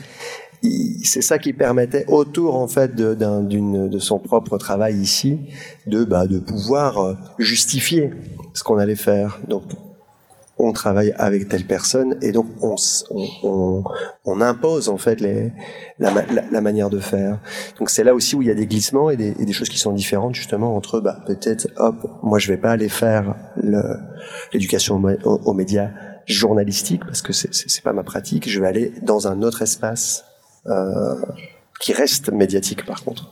c'est 1.04 1.22
ça 1.22 1.38
qui 1.38 1.52
permettait 1.52 2.04
autour 2.06 2.56
en 2.56 2.68
fait 2.68 2.94
de, 2.94 3.14
d'une 3.42 3.88
de 3.88 3.98
son 3.98 4.18
propre 4.18 4.58
travail 4.58 4.96
ici 4.96 5.40
de 5.86 6.04
bah, 6.04 6.26
de 6.26 6.38
pouvoir 6.38 6.98
euh, 6.98 7.14
justifier 7.38 8.10
ce 8.54 8.62
qu'on 8.62 8.78
allait 8.78 8.94
faire 8.94 9.40
donc 9.48 9.64
on 10.58 10.72
travaille 10.72 11.12
avec 11.18 11.48
telle 11.48 11.64
personne 11.64 12.16
et 12.22 12.30
donc 12.30 12.46
on, 12.60 12.76
on, 13.42 13.82
on 14.24 14.40
impose 14.40 14.88
en 14.88 14.96
fait 14.96 15.20
les, 15.20 15.50
la, 15.98 16.12
la, 16.50 16.60
manière 16.60 16.90
de 16.90 17.00
faire. 17.00 17.40
Donc 17.78 17.90
c'est 17.90 18.04
là 18.04 18.14
aussi 18.14 18.36
où 18.36 18.42
il 18.42 18.48
y 18.48 18.50
a 18.50 18.54
des 18.54 18.66
glissements 18.66 19.10
et 19.10 19.16
des, 19.16 19.34
et 19.40 19.44
des 19.44 19.52
choses 19.52 19.68
qui 19.68 19.78
sont 19.78 19.92
différentes 19.92 20.34
justement 20.34 20.76
entre 20.76 21.00
bah, 21.00 21.18
peut-être 21.26 21.68
hop 21.78 21.96
moi 22.22 22.38
je 22.38 22.48
vais 22.48 22.58
pas 22.58 22.70
aller 22.70 22.88
faire 22.88 23.34
l'éducation 24.52 25.02
aux, 25.24 25.54
médias 25.54 25.90
journalistiques 26.26 27.04
parce 27.04 27.22
que 27.22 27.32
c'est, 27.32 27.82
pas 27.82 27.92
ma 27.92 28.04
pratique. 28.04 28.48
Je 28.48 28.60
vais 28.60 28.68
aller 28.68 28.92
dans 29.02 29.26
un 29.26 29.42
autre 29.42 29.62
espace 29.62 30.24
qui 31.80 31.92
reste 31.92 32.30
médiatique 32.30 32.84
par 32.84 33.02
contre. 33.04 33.28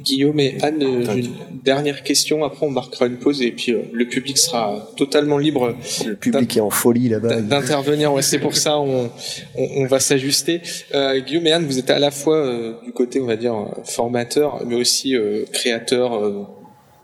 Guillaume 0.00 0.40
et 0.40 0.56
Anne, 0.62 0.82
une 0.82 1.34
dernière 1.62 2.02
question. 2.02 2.44
Après, 2.44 2.64
on 2.64 2.70
marquera 2.70 3.06
une 3.06 3.18
pause 3.18 3.42
et 3.42 3.52
puis 3.52 3.72
euh, 3.72 3.82
le 3.92 4.06
public 4.06 4.38
sera 4.38 4.88
totalement 4.96 5.38
libre. 5.38 5.76
Le 6.06 6.14
public 6.14 6.56
est 6.56 6.60
en 6.60 6.70
folie 6.70 7.08
là-bas. 7.08 7.42
D'intervenir. 7.42 8.12
Ouais, 8.12 8.22
c'est 8.22 8.38
pour 8.38 8.56
ça 8.56 8.78
on, 8.78 9.10
on, 9.54 9.68
on 9.76 9.86
va 9.86 10.00
s'ajuster. 10.00 10.62
Euh, 10.94 11.20
Guillaume 11.20 11.46
et 11.46 11.52
Anne, 11.52 11.66
vous 11.66 11.78
êtes 11.78 11.90
à 11.90 11.98
la 11.98 12.10
fois 12.10 12.36
euh, 12.36 12.74
du 12.84 12.92
côté, 12.92 13.20
on 13.20 13.26
va 13.26 13.36
dire, 13.36 13.54
formateur, 13.84 14.62
mais 14.66 14.76
aussi 14.76 15.14
créateur 15.52 16.48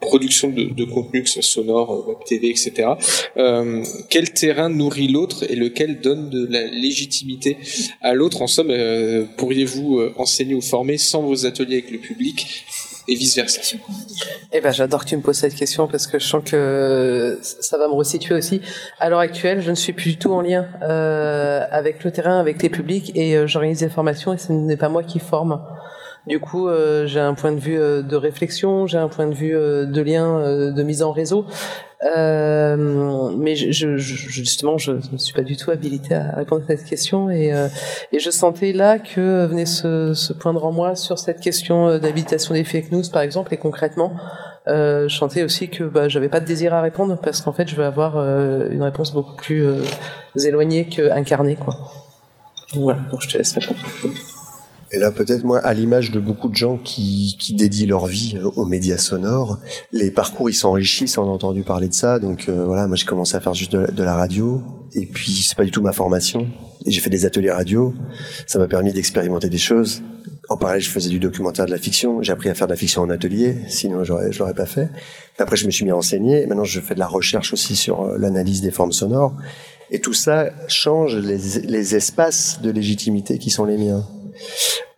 production 0.00 0.50
de, 0.50 0.84
contenu, 0.84 1.22
que 1.22 1.28
ce 1.28 1.42
soit 1.42 1.62
sonore, 1.62 2.06
web 2.08 2.18
TV, 2.24 2.50
etc. 2.50 2.90
Euh, 3.36 3.84
quel 4.08 4.32
terrain 4.32 4.68
nourrit 4.68 5.08
l'autre 5.08 5.44
et 5.48 5.56
lequel 5.56 6.00
donne 6.00 6.30
de 6.30 6.46
la 6.50 6.64
légitimité 6.64 7.58
à 8.00 8.14
l'autre? 8.14 8.42
En 8.42 8.46
somme, 8.46 8.70
euh, 8.70 9.24
pourriez-vous 9.36 9.98
euh, 9.98 10.14
enseigner 10.16 10.54
ou 10.54 10.60
former 10.60 10.98
sans 10.98 11.22
vos 11.22 11.46
ateliers 11.46 11.78
avec 11.78 11.90
le 11.90 11.98
public 11.98 12.64
et 13.08 13.14
vice 13.14 13.36
versa. 13.36 13.60
Eh 14.52 14.60
ben, 14.60 14.70
j'adore 14.70 15.04
que 15.04 15.10
tu 15.10 15.16
me 15.16 15.22
poses 15.22 15.38
cette 15.38 15.54
question 15.54 15.88
parce 15.88 16.06
que 16.06 16.18
je 16.18 16.26
sens 16.26 16.42
que 16.44 17.38
ça 17.42 17.78
va 17.78 17.88
me 17.88 17.94
resituer 17.94 18.34
aussi. 18.34 18.60
À 19.00 19.08
l'heure 19.08 19.18
actuelle, 19.18 19.62
je 19.62 19.70
ne 19.70 19.74
suis 19.74 19.94
plus 19.94 20.10
du 20.10 20.18
tout 20.18 20.32
en 20.32 20.42
lien 20.42 20.66
euh, 20.82 21.64
avec 21.70 22.04
le 22.04 22.10
terrain, 22.10 22.38
avec 22.38 22.62
les 22.62 22.68
publics 22.68 23.10
et 23.14 23.36
euh, 23.36 23.46
j'organise 23.46 23.80
des 23.80 23.88
formations 23.88 24.34
et 24.34 24.38
ce 24.38 24.52
n'est 24.52 24.76
pas 24.76 24.90
moi 24.90 25.02
qui 25.02 25.18
forme. 25.18 25.60
Du 26.28 26.40
coup, 26.40 26.68
euh, 26.68 27.06
j'ai 27.06 27.20
un 27.20 27.32
point 27.32 27.52
de 27.52 27.58
vue 27.58 27.80
euh, 27.80 28.02
de 28.02 28.14
réflexion, 28.14 28.86
j'ai 28.86 28.98
un 28.98 29.08
point 29.08 29.26
de 29.26 29.34
vue 29.34 29.56
euh, 29.56 29.86
de 29.86 30.02
lien, 30.02 30.70
de 30.70 30.82
mise 30.82 31.02
en 31.02 31.10
réseau. 31.10 31.46
mais 32.04 33.56
je, 33.56 33.96
je, 33.96 33.96
justement, 33.96 34.76
je 34.76 34.92
ne 35.10 35.16
suis 35.16 35.32
pas 35.32 35.42
du 35.42 35.56
tout 35.56 35.70
habilité 35.70 36.14
à 36.14 36.32
répondre 36.36 36.64
à 36.68 36.76
cette 36.76 36.84
question 36.84 37.30
et, 37.30 37.54
et 38.12 38.18
je 38.18 38.30
sentais 38.30 38.72
là 38.74 38.98
que 38.98 39.46
venait 39.46 39.64
se, 39.64 40.12
se 40.12 40.34
poindre 40.34 40.66
en 40.66 40.70
moi 40.72 40.96
sur 40.96 41.18
cette 41.18 41.40
question 41.40 41.98
d'habitation 41.98 42.52
des 42.52 42.64
fake 42.64 42.92
news, 42.92 43.04
par 43.10 43.22
exemple, 43.22 43.54
et 43.54 43.56
concrètement, 43.56 44.12
euh, 44.66 45.08
je 45.08 45.16
sentais 45.16 45.42
aussi 45.44 45.70
que 45.70 45.84
bah, 45.84 46.08
j'avais 46.08 46.28
pas 46.28 46.40
de 46.40 46.46
désir 46.46 46.74
à 46.74 46.82
répondre 46.82 47.18
parce 47.22 47.40
qu'en 47.40 47.52
fait, 47.52 47.68
je 47.68 47.74
vais 47.74 47.84
avoir 47.84 48.18
une 48.18 48.82
réponse 48.82 49.12
beaucoup 49.14 49.36
plus 49.36 49.64
éloignée 50.44 50.88
qu'incarnée, 50.88 51.56
quoi. 51.56 51.74
voilà, 52.74 53.00
donc 53.10 53.22
je 53.22 53.28
te 53.28 53.38
laisse 53.38 53.54
répondre. 53.54 53.80
Et 54.90 54.98
là, 54.98 55.10
peut-être 55.10 55.44
moi, 55.44 55.58
à 55.58 55.74
l'image 55.74 56.10
de 56.10 56.18
beaucoup 56.18 56.48
de 56.48 56.54
gens 56.54 56.78
qui, 56.78 57.36
qui 57.38 57.52
dédient 57.54 57.86
leur 57.86 58.06
vie 58.06 58.36
euh, 58.36 58.48
aux 58.56 58.64
médias 58.64 58.96
sonores, 58.96 59.58
les 59.92 60.10
parcours 60.10 60.48
ils 60.48 60.54
s'enrichissent. 60.54 61.18
On 61.18 61.24
a 61.24 61.26
entendu 61.26 61.62
parler 61.62 61.88
de 61.88 61.94
ça, 61.94 62.18
donc 62.18 62.48
euh, 62.48 62.64
voilà, 62.64 62.86
moi 62.86 62.96
j'ai 62.96 63.04
commencé 63.04 63.36
à 63.36 63.40
faire 63.40 63.52
juste 63.52 63.72
de, 63.72 64.02
la 64.02 64.14
radio, 64.14 64.62
et 64.94 65.04
puis 65.04 65.44
c'est 65.46 65.56
pas 65.56 65.64
du 65.64 65.70
tout 65.70 65.82
ma 65.82 65.92
formation. 65.92 66.46
Et 66.86 66.90
j'ai 66.90 67.00
fait 67.00 67.10
des 67.10 67.26
ateliers 67.26 67.50
radio, 67.50 67.92
ça 68.46 68.58
m'a 68.58 68.66
permis 68.66 68.92
d'expérimenter 68.92 69.50
des 69.50 69.58
choses. 69.58 70.02
En 70.48 70.56
parallèle, 70.56 70.80
je 70.80 70.88
faisais 70.88 71.10
du 71.10 71.18
documentaire, 71.18 71.66
de 71.66 71.70
la 71.70 71.76
fiction. 71.76 72.22
J'ai 72.22 72.32
appris 72.32 72.48
à 72.48 72.54
faire 72.54 72.66
de 72.66 72.72
la 72.72 72.78
fiction 72.78 73.02
en 73.02 73.10
atelier, 73.10 73.56
sinon 73.68 74.04
j'aurais, 74.04 74.32
je 74.32 74.38
l'aurais 74.38 74.54
pas 74.54 74.64
fait. 74.64 74.88
Après, 75.38 75.56
je 75.56 75.66
me 75.66 75.70
suis 75.70 75.84
mis 75.84 75.90
à 75.90 75.96
enseigner. 75.96 76.46
Maintenant, 76.46 76.64
je 76.64 76.80
fais 76.80 76.94
de 76.94 76.98
la 76.98 77.06
recherche 77.06 77.52
aussi 77.52 77.76
sur 77.76 78.02
euh, 78.02 78.16
l'analyse 78.16 78.62
des 78.62 78.70
formes 78.70 78.92
sonores. 78.92 79.36
Et 79.90 80.00
tout 80.00 80.14
ça 80.14 80.50
change 80.68 81.16
les, 81.16 81.60
les 81.64 81.94
espaces 81.94 82.60
de 82.62 82.70
légitimité 82.70 83.38
qui 83.38 83.50
sont 83.50 83.66
les 83.66 83.76
miens. 83.76 84.06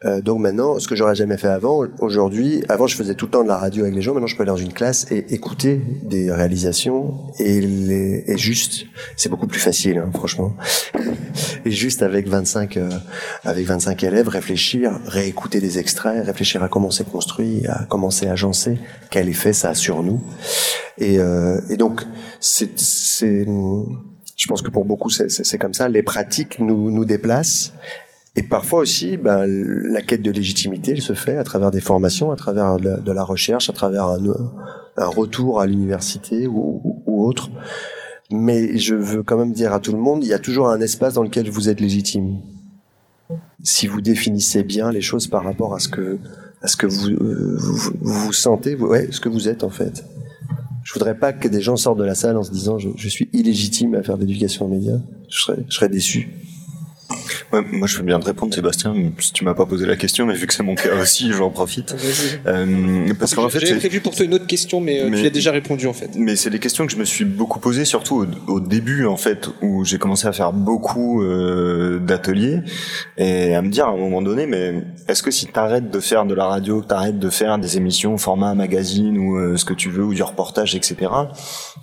Euh, 0.07 0.23
donc 0.23 0.41
maintenant, 0.41 0.79
ce 0.79 0.89
que 0.89 0.97
j'aurais 0.97 1.15
jamais 1.15 1.37
fait 1.37 1.49
avant, 1.49 1.85
aujourd'hui, 1.99 2.65
avant 2.71 2.87
je 2.87 2.97
faisais 2.97 3.15
tout 3.15 3.27
le 3.27 3.31
temps 3.31 3.43
de 3.43 3.49
la 3.49 3.59
radio 3.59 3.83
avec 3.83 3.95
les 3.95 4.01
gens, 4.01 4.15
maintenant 4.15 4.27
je 4.27 4.35
peux 4.35 4.43
aller 4.43 4.51
dans 4.51 4.57
une 4.57 4.73
classe 4.73 5.07
et 5.11 5.35
écouter 5.35 5.79
des 6.03 6.33
réalisations 6.33 7.19
et, 7.39 7.61
juste, 8.39 8.87
c'est 9.17 9.29
beaucoup 9.29 9.47
plus 9.47 9.61
facile, 9.61 9.99
hein, 9.99 10.11
franchement. 10.15 10.57
Et 11.67 11.71
juste 11.71 12.03
avec 12.03 12.29
25, 12.29 12.79
euh, 12.79 12.89
avec 13.45 13.67
25 13.67 14.03
élèves, 14.05 14.29
réfléchir, 14.29 14.99
réécouter 15.07 15.61
des 15.61 15.79
extraits, 15.79 16.25
réfléchir 16.25 16.63
à 16.63 16.69
comment 16.69 16.91
c'est 16.91 17.09
construit, 17.09 17.67
à 17.67 17.85
comment 17.89 18.11
c'est 18.11 18.29
agencé, 18.29 18.79
quel 19.11 19.29
effet 19.29 19.53
ça 19.53 19.71
a 19.71 19.75
sur 19.75 20.03
nous. 20.03 20.23
Et, 20.97 21.19
euh, 21.19 21.61
donc, 21.77 22.03
je 22.41 22.65
pense 24.49 24.63
que 24.63 24.71
pour 24.71 24.87
beaucoup 24.87 25.11
c'est 25.11 25.59
comme 25.59 25.75
ça. 25.75 25.91
Les 25.91 26.03
pratiques 26.03 26.59
nous 26.59 27.05
déplacent 27.05 27.75
et 28.37 28.43
parfois 28.45 28.81
aussi, 28.81 29.17
ben, 29.17 29.45
la 29.47 30.03
quête 30.03 30.23
de 30.23 30.31
légitimité 30.31 30.93
elle 30.93 31.03
se 31.03 31.15
fait 31.15 31.37
à 31.37 31.45
travers 31.45 31.71
des 31.71 31.81
formations, 31.81 32.31
à 32.31 32.37
travers 32.37 32.79
de 32.79 33.13
la, 33.13 33.25
recherche, 33.25 33.69
à 33.71 33.73
travers 33.73 34.07
un, 34.07 35.07
retour 35.07 35.61
à 35.61 35.67
l'université 35.67 36.47
ou, 36.47 36.81
autre. 37.07 37.51
Mais 38.31 38.79
je 38.79 38.95
veux 38.95 39.25
quand 39.25 39.37
même 39.37 39.53
dire 39.53 39.73
à 39.73 39.81
tout 39.81 39.93
le 39.93 39.99
monde, 39.99 40.23
il 40.23 40.29
y 40.29 40.33
a 40.33 40.39
toujours 40.39 40.69
un 40.69 40.81
espace 40.81 41.15
dans 41.15 41.25
lequel 41.25 41.51
vous 41.51 41.69
êtes 41.69 41.81
légitime. 41.81 42.39
Si 43.65 43.89
vous 43.89 44.01
définissez 44.01 44.63
bien 44.63 44.93
les 44.93 45.01
choses 45.01 45.27
par 45.27 45.43
rapport 45.43 45.75
à 45.75 45.81
ce 45.81 45.89
que, 45.89 46.19
à 46.63 46.69
ce 46.69 46.77
que 46.77 46.87
vous, 46.87 47.09
euh, 47.09 47.59
vous, 48.01 48.33
sentez, 48.33 48.79
ce 49.11 49.21
que 49.21 49.29
vous 49.29 49.49
êtes 49.49 49.65
en 49.65 49.71
fait. 49.71 50.05
Je 50.85 50.95
voudrais 50.95 51.19
pas 51.19 51.33
que 51.33 51.49
des 51.49 51.61
gens 51.61 51.77
sortent 51.77 51.99
de 51.99 52.05
la 52.05 52.15
salle 52.15 52.37
en 52.37 52.43
se 52.43 52.53
disant 52.53 52.79
je, 52.79 52.89
je 52.97 53.09
suis 53.09 53.29
illégitime 53.33 53.97
à 53.97 54.03
faire 54.03 54.17
de 54.17 54.23
l'éducation 54.23 54.67
aux 54.67 54.69
médias. 54.69 54.99
Je 55.29 55.41
serais, 55.41 55.65
je 55.69 55.75
serais 55.75 55.89
déçu. 55.89 56.31
Ouais, 57.53 57.63
moi, 57.73 57.87
je 57.87 57.97
veux 57.97 58.03
bien 58.03 58.21
te 58.21 58.27
répondre, 58.27 58.55
Sébastien. 58.55 58.95
Si 59.19 59.33
tu 59.33 59.45
m'as 59.45 59.55
pas 59.55 59.67
posé 59.67 59.87
la 59.87 59.97
question, 59.97 60.27
mais 60.27 60.35
vu 60.35 60.47
que 60.47 60.55
c'est 60.55 60.63
mon 60.63 60.75
cas 60.75 60.95
aussi, 61.01 61.33
j'en 61.33 61.51
profite. 61.51 61.95
Euh, 62.47 63.13
parce 63.19 63.35
qu'en 63.35 63.49
fait, 63.49 63.61
j'avais 63.61 63.79
prévu 63.79 64.01
pour 64.01 64.15
toi 64.15 64.25
une 64.25 64.35
autre 64.35 64.47
question, 64.47 64.81
mais, 64.81 65.01
euh, 65.01 65.11
tu 65.11 65.23
y 65.23 65.27
as 65.27 65.31
déjà 65.31 65.51
répondu 65.51 65.87
en 65.87 65.93
fait. 65.93 66.11
Mais 66.17 66.37
c'est 66.37 66.51
des 66.51 66.59
questions 66.59 66.87
que 66.87 66.93
je 66.93 66.97
me 66.97 67.05
suis 67.05 67.25
beaucoup 67.25 67.59
posées, 67.59 67.85
surtout 67.85 68.27
au, 68.47 68.61
début 68.61 69.07
en 69.07 69.17
fait, 69.17 69.49
où 69.63 69.85
j'ai 69.85 69.99
commencé 69.99 70.27
à 70.27 70.33
faire 70.33 70.53
beaucoup 70.53 71.23
euh, 71.23 71.99
d'ateliers 71.99 72.61
et 73.17 73.55
à 73.55 73.63
me 73.63 73.69
dire 73.69 73.87
à 73.87 73.91
un 73.91 73.97
moment 73.97 74.23
donné, 74.23 74.47
mais 74.47 74.83
est-ce 75.09 75.23
que 75.23 75.31
si 75.31 75.47
t'arrêtes 75.47 75.91
de 75.91 76.01
faire 76.01 76.27
de 76.27 76.35
la 76.35 76.47
radio, 76.47 76.83
t'arrêtes 76.83 77.19
de 77.19 77.31
faire 77.31 77.59
des 77.59 77.77
émissions 77.77 78.17
format 78.19 78.55
magazine 78.55 79.19
ou 79.19 79.37
euh, 79.37 79.57
ce 79.57 79.65
que 79.65 79.75
tu 79.75 79.91
veux 79.91 80.05
ou 80.05 80.15
du 80.15 80.23
reportage, 80.23 80.75
etc. 80.75 80.97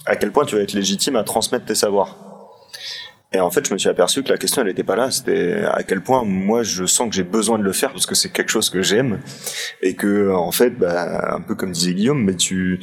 À 0.06 0.16
quel 0.16 0.32
point 0.32 0.46
tu 0.46 0.56
vas 0.56 0.62
être 0.62 0.74
légitime 0.74 1.16
à 1.16 1.24
transmettre 1.24 1.66
tes 1.66 1.76
savoirs? 1.76 2.27
Et 3.34 3.40
en 3.40 3.52
fait, 3.52 3.68
je 3.68 3.74
me 3.74 3.78
suis 3.78 3.90
aperçu 3.90 4.24
que 4.24 4.30
la 4.30 4.38
question, 4.38 4.62
elle 4.62 4.70
n'était 4.70 4.84
pas 4.84 4.96
là. 4.96 5.12
C'était 5.12 5.64
à 5.66 5.84
quel 5.84 6.02
point 6.02 6.24
moi, 6.24 6.64
je 6.64 6.86
sens 6.86 7.10
que 7.10 7.16
j'ai 7.16 7.24
besoin 7.24 7.60
de 7.60 7.64
le 7.64 7.74
faire 7.74 7.92
parce 7.92 8.06
que 8.06 8.16
c'est 8.16 8.30
quelque 8.30 8.50
chose 8.50 8.70
que 8.70 8.82
j'aime 8.82 9.20
et 9.82 9.96
que, 9.96 10.32
en 10.34 10.52
fait, 10.52 10.72
bah, 10.72 11.36
un 11.36 11.42
peu 11.42 11.56
comme 11.56 11.72
disait 11.72 11.94
Guillaume, 11.94 12.24
mais 12.24 12.36
tu 12.36 12.80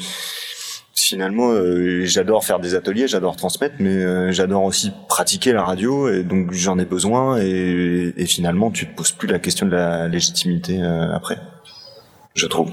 finalement, 0.94 1.50
euh, 1.50 2.04
j'adore 2.04 2.44
faire 2.44 2.60
des 2.60 2.74
ateliers, 2.74 3.08
j'adore 3.08 3.36
transmettre, 3.36 3.76
mais 3.78 3.96
euh, 3.96 4.32
j'adore 4.32 4.62
aussi 4.64 4.92
pratiquer 5.08 5.52
la 5.52 5.64
radio 5.64 6.08
et 6.08 6.22
donc 6.22 6.52
j'en 6.52 6.78
ai 6.78 6.84
besoin 6.84 7.38
et, 7.38 8.12
finalement, 8.26 8.70
tu 8.70 8.86
te 8.86 8.94
poses 8.94 9.12
plus 9.12 9.28
la 9.28 9.38
question 9.38 9.66
de 9.66 9.72
la 9.72 10.08
légitimité 10.08 10.80
euh, 10.82 11.14
après, 11.14 11.38
je 12.34 12.46
trouve. 12.46 12.70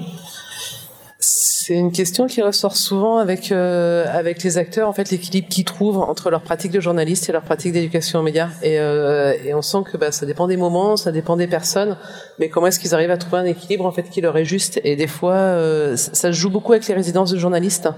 C'est 1.24 1.74
une 1.74 1.92
question 1.92 2.26
qui 2.26 2.42
ressort 2.42 2.76
souvent 2.76 3.18
avec 3.18 3.52
euh, 3.52 4.04
avec 4.12 4.42
les 4.42 4.58
acteurs, 4.58 4.88
en 4.88 4.92
fait, 4.92 5.08
l'équilibre 5.12 5.46
qu'ils 5.48 5.64
trouvent 5.64 5.98
entre 5.98 6.30
leur 6.30 6.42
pratique 6.42 6.72
de 6.72 6.80
journaliste 6.80 7.28
et 7.28 7.32
leur 7.32 7.42
pratique 7.42 7.72
d'éducation 7.72 8.18
aux 8.18 8.22
médias. 8.24 8.48
Et, 8.60 8.80
euh, 8.80 9.32
et 9.44 9.54
on 9.54 9.62
sent 9.62 9.84
que 9.88 9.96
bah, 9.96 10.10
ça 10.10 10.26
dépend 10.26 10.48
des 10.48 10.56
moments, 10.56 10.96
ça 10.96 11.12
dépend 11.12 11.36
des 11.36 11.46
personnes, 11.46 11.96
mais 12.40 12.48
comment 12.48 12.66
est-ce 12.66 12.80
qu'ils 12.80 12.92
arrivent 12.92 13.12
à 13.12 13.18
trouver 13.18 13.38
un 13.38 13.44
équilibre 13.44 13.86
en 13.86 13.92
fait 13.92 14.10
qui 14.10 14.20
leur 14.20 14.36
est 14.36 14.44
juste? 14.44 14.80
Et 14.82 14.96
des 14.96 15.06
fois, 15.06 15.34
euh, 15.34 15.96
ça, 15.96 16.32
se 16.32 16.32
joue 16.32 16.50
beaucoup 16.50 16.72
avec 16.72 16.88
les 16.88 16.94
résidences 16.94 17.30
de 17.30 17.38
journalistes, 17.38 17.88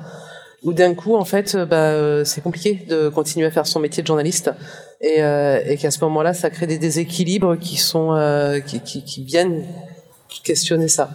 où 0.63 0.75
d'un 0.75 0.93
coup, 0.93 1.17
en 1.17 1.25
fait, 1.25 1.57
bah, 1.57 2.27
c'est 2.27 2.43
compliqué 2.43 2.85
de 2.91 3.09
continuer 3.09 3.47
à 3.47 3.51
faire 3.51 3.67
son 3.67 3.81
métier 3.81 4.03
de 4.03 4.07
journaliste, 4.07 4.51
et, 5.01 5.21
et 5.21 5.77
qu'à 5.79 5.91
ce 5.91 6.01
moment-là, 6.05 6.35
ça 6.35 6.51
crée 6.51 6.67
des 6.67 6.79
déséquilibres 6.79 7.59
qui 7.59 7.79
sont 7.79 8.13
qui, 8.67 8.81
qui, 8.81 9.03
qui 9.03 9.25
viennent 9.25 9.65
questionner 10.43 10.89
ça. 10.89 11.09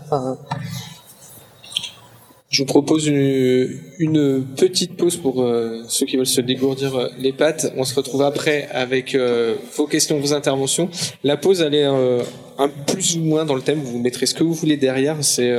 Je 2.50 2.64
vous 2.64 2.66
propose 2.66 3.06
une, 3.06 4.46
petite 4.58 4.98
pause 4.98 5.18
pour 5.18 5.44
euh, 5.44 5.84
ceux 5.88 6.08
qui 6.08 6.18
veulent 6.18 6.26
se 6.26 6.42
dégourdir 6.42 6.96
euh, 6.96 7.08
les 7.20 7.32
pattes. 7.32 7.72
On 7.78 7.84
se 7.84 7.94
retrouve 7.94 8.24
après 8.24 8.68
avec 8.72 9.14
euh, 9.14 9.54
vos 9.76 9.86
questions, 9.86 10.20
vos 10.20 10.34
interventions. 10.34 10.90
La 11.24 11.38
pause, 11.38 11.62
elle 11.62 11.76
est 11.76 11.86
un 11.86 12.70
plus 12.88 13.18
ou 13.18 13.20
moins 13.20 13.46
dans 13.46 13.54
le 13.54 13.62
thème. 13.62 13.82
Vous 13.82 14.00
mettrez 14.00 14.26
ce 14.26 14.34
que 14.34 14.44
vous 14.44 14.54
voulez 14.54 14.78
derrière. 14.78 15.18
C'est 15.22 15.54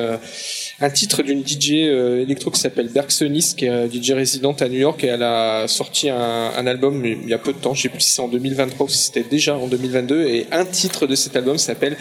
un 0.80 0.90
titre 0.90 1.22
d'une 1.22 1.46
DJ 1.46 1.70
électro 1.70 2.50
qui 2.50 2.60
s'appelle 2.60 2.88
Bergsonis, 2.88 3.54
qui 3.56 3.66
est 3.66 3.88
DJ 3.90 4.10
résidente 4.10 4.60
à 4.60 4.68
New 4.68 4.80
York 4.80 5.02
et 5.04 5.08
elle 5.08 5.22
a 5.22 5.68
sorti 5.68 6.10
un, 6.10 6.52
un 6.56 6.66
album 6.66 7.04
il 7.06 7.28
y 7.28 7.34
a 7.34 7.38
peu 7.38 7.52
de 7.52 7.58
temps. 7.58 7.72
Je 7.72 7.82
sais 7.82 7.88
plus 7.88 8.00
si 8.00 8.14
c'est 8.14 8.22
en 8.22 8.28
2023 8.28 8.86
ou 8.86 8.88
si 8.88 8.98
c'était 8.98 9.22
déjà 9.22 9.56
en 9.56 9.68
2022. 9.68 10.26
Et 10.26 10.46
un 10.50 10.64
titre 10.64 11.06
de 11.06 11.14
cet 11.14 11.36
album 11.36 11.56
s'appelle 11.56 11.96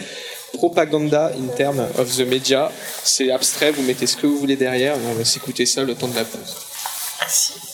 propaganda 0.54 1.32
in 1.36 1.48
terms 1.56 1.80
of 1.98 2.16
the 2.16 2.26
media. 2.26 2.70
C'est 3.04 3.30
abstrait, 3.30 3.72
vous 3.72 3.82
mettez 3.82 4.06
ce 4.06 4.16
que 4.16 4.26
vous 4.26 4.38
voulez 4.38 4.56
derrière, 4.56 4.96
on 5.10 5.14
va 5.14 5.24
s'écouter 5.24 5.66
ça 5.66 5.82
le 5.82 5.94
temps 5.94 6.08
de 6.08 6.16
la 6.16 6.24
pause. 6.24 6.56
Merci. 7.20 7.69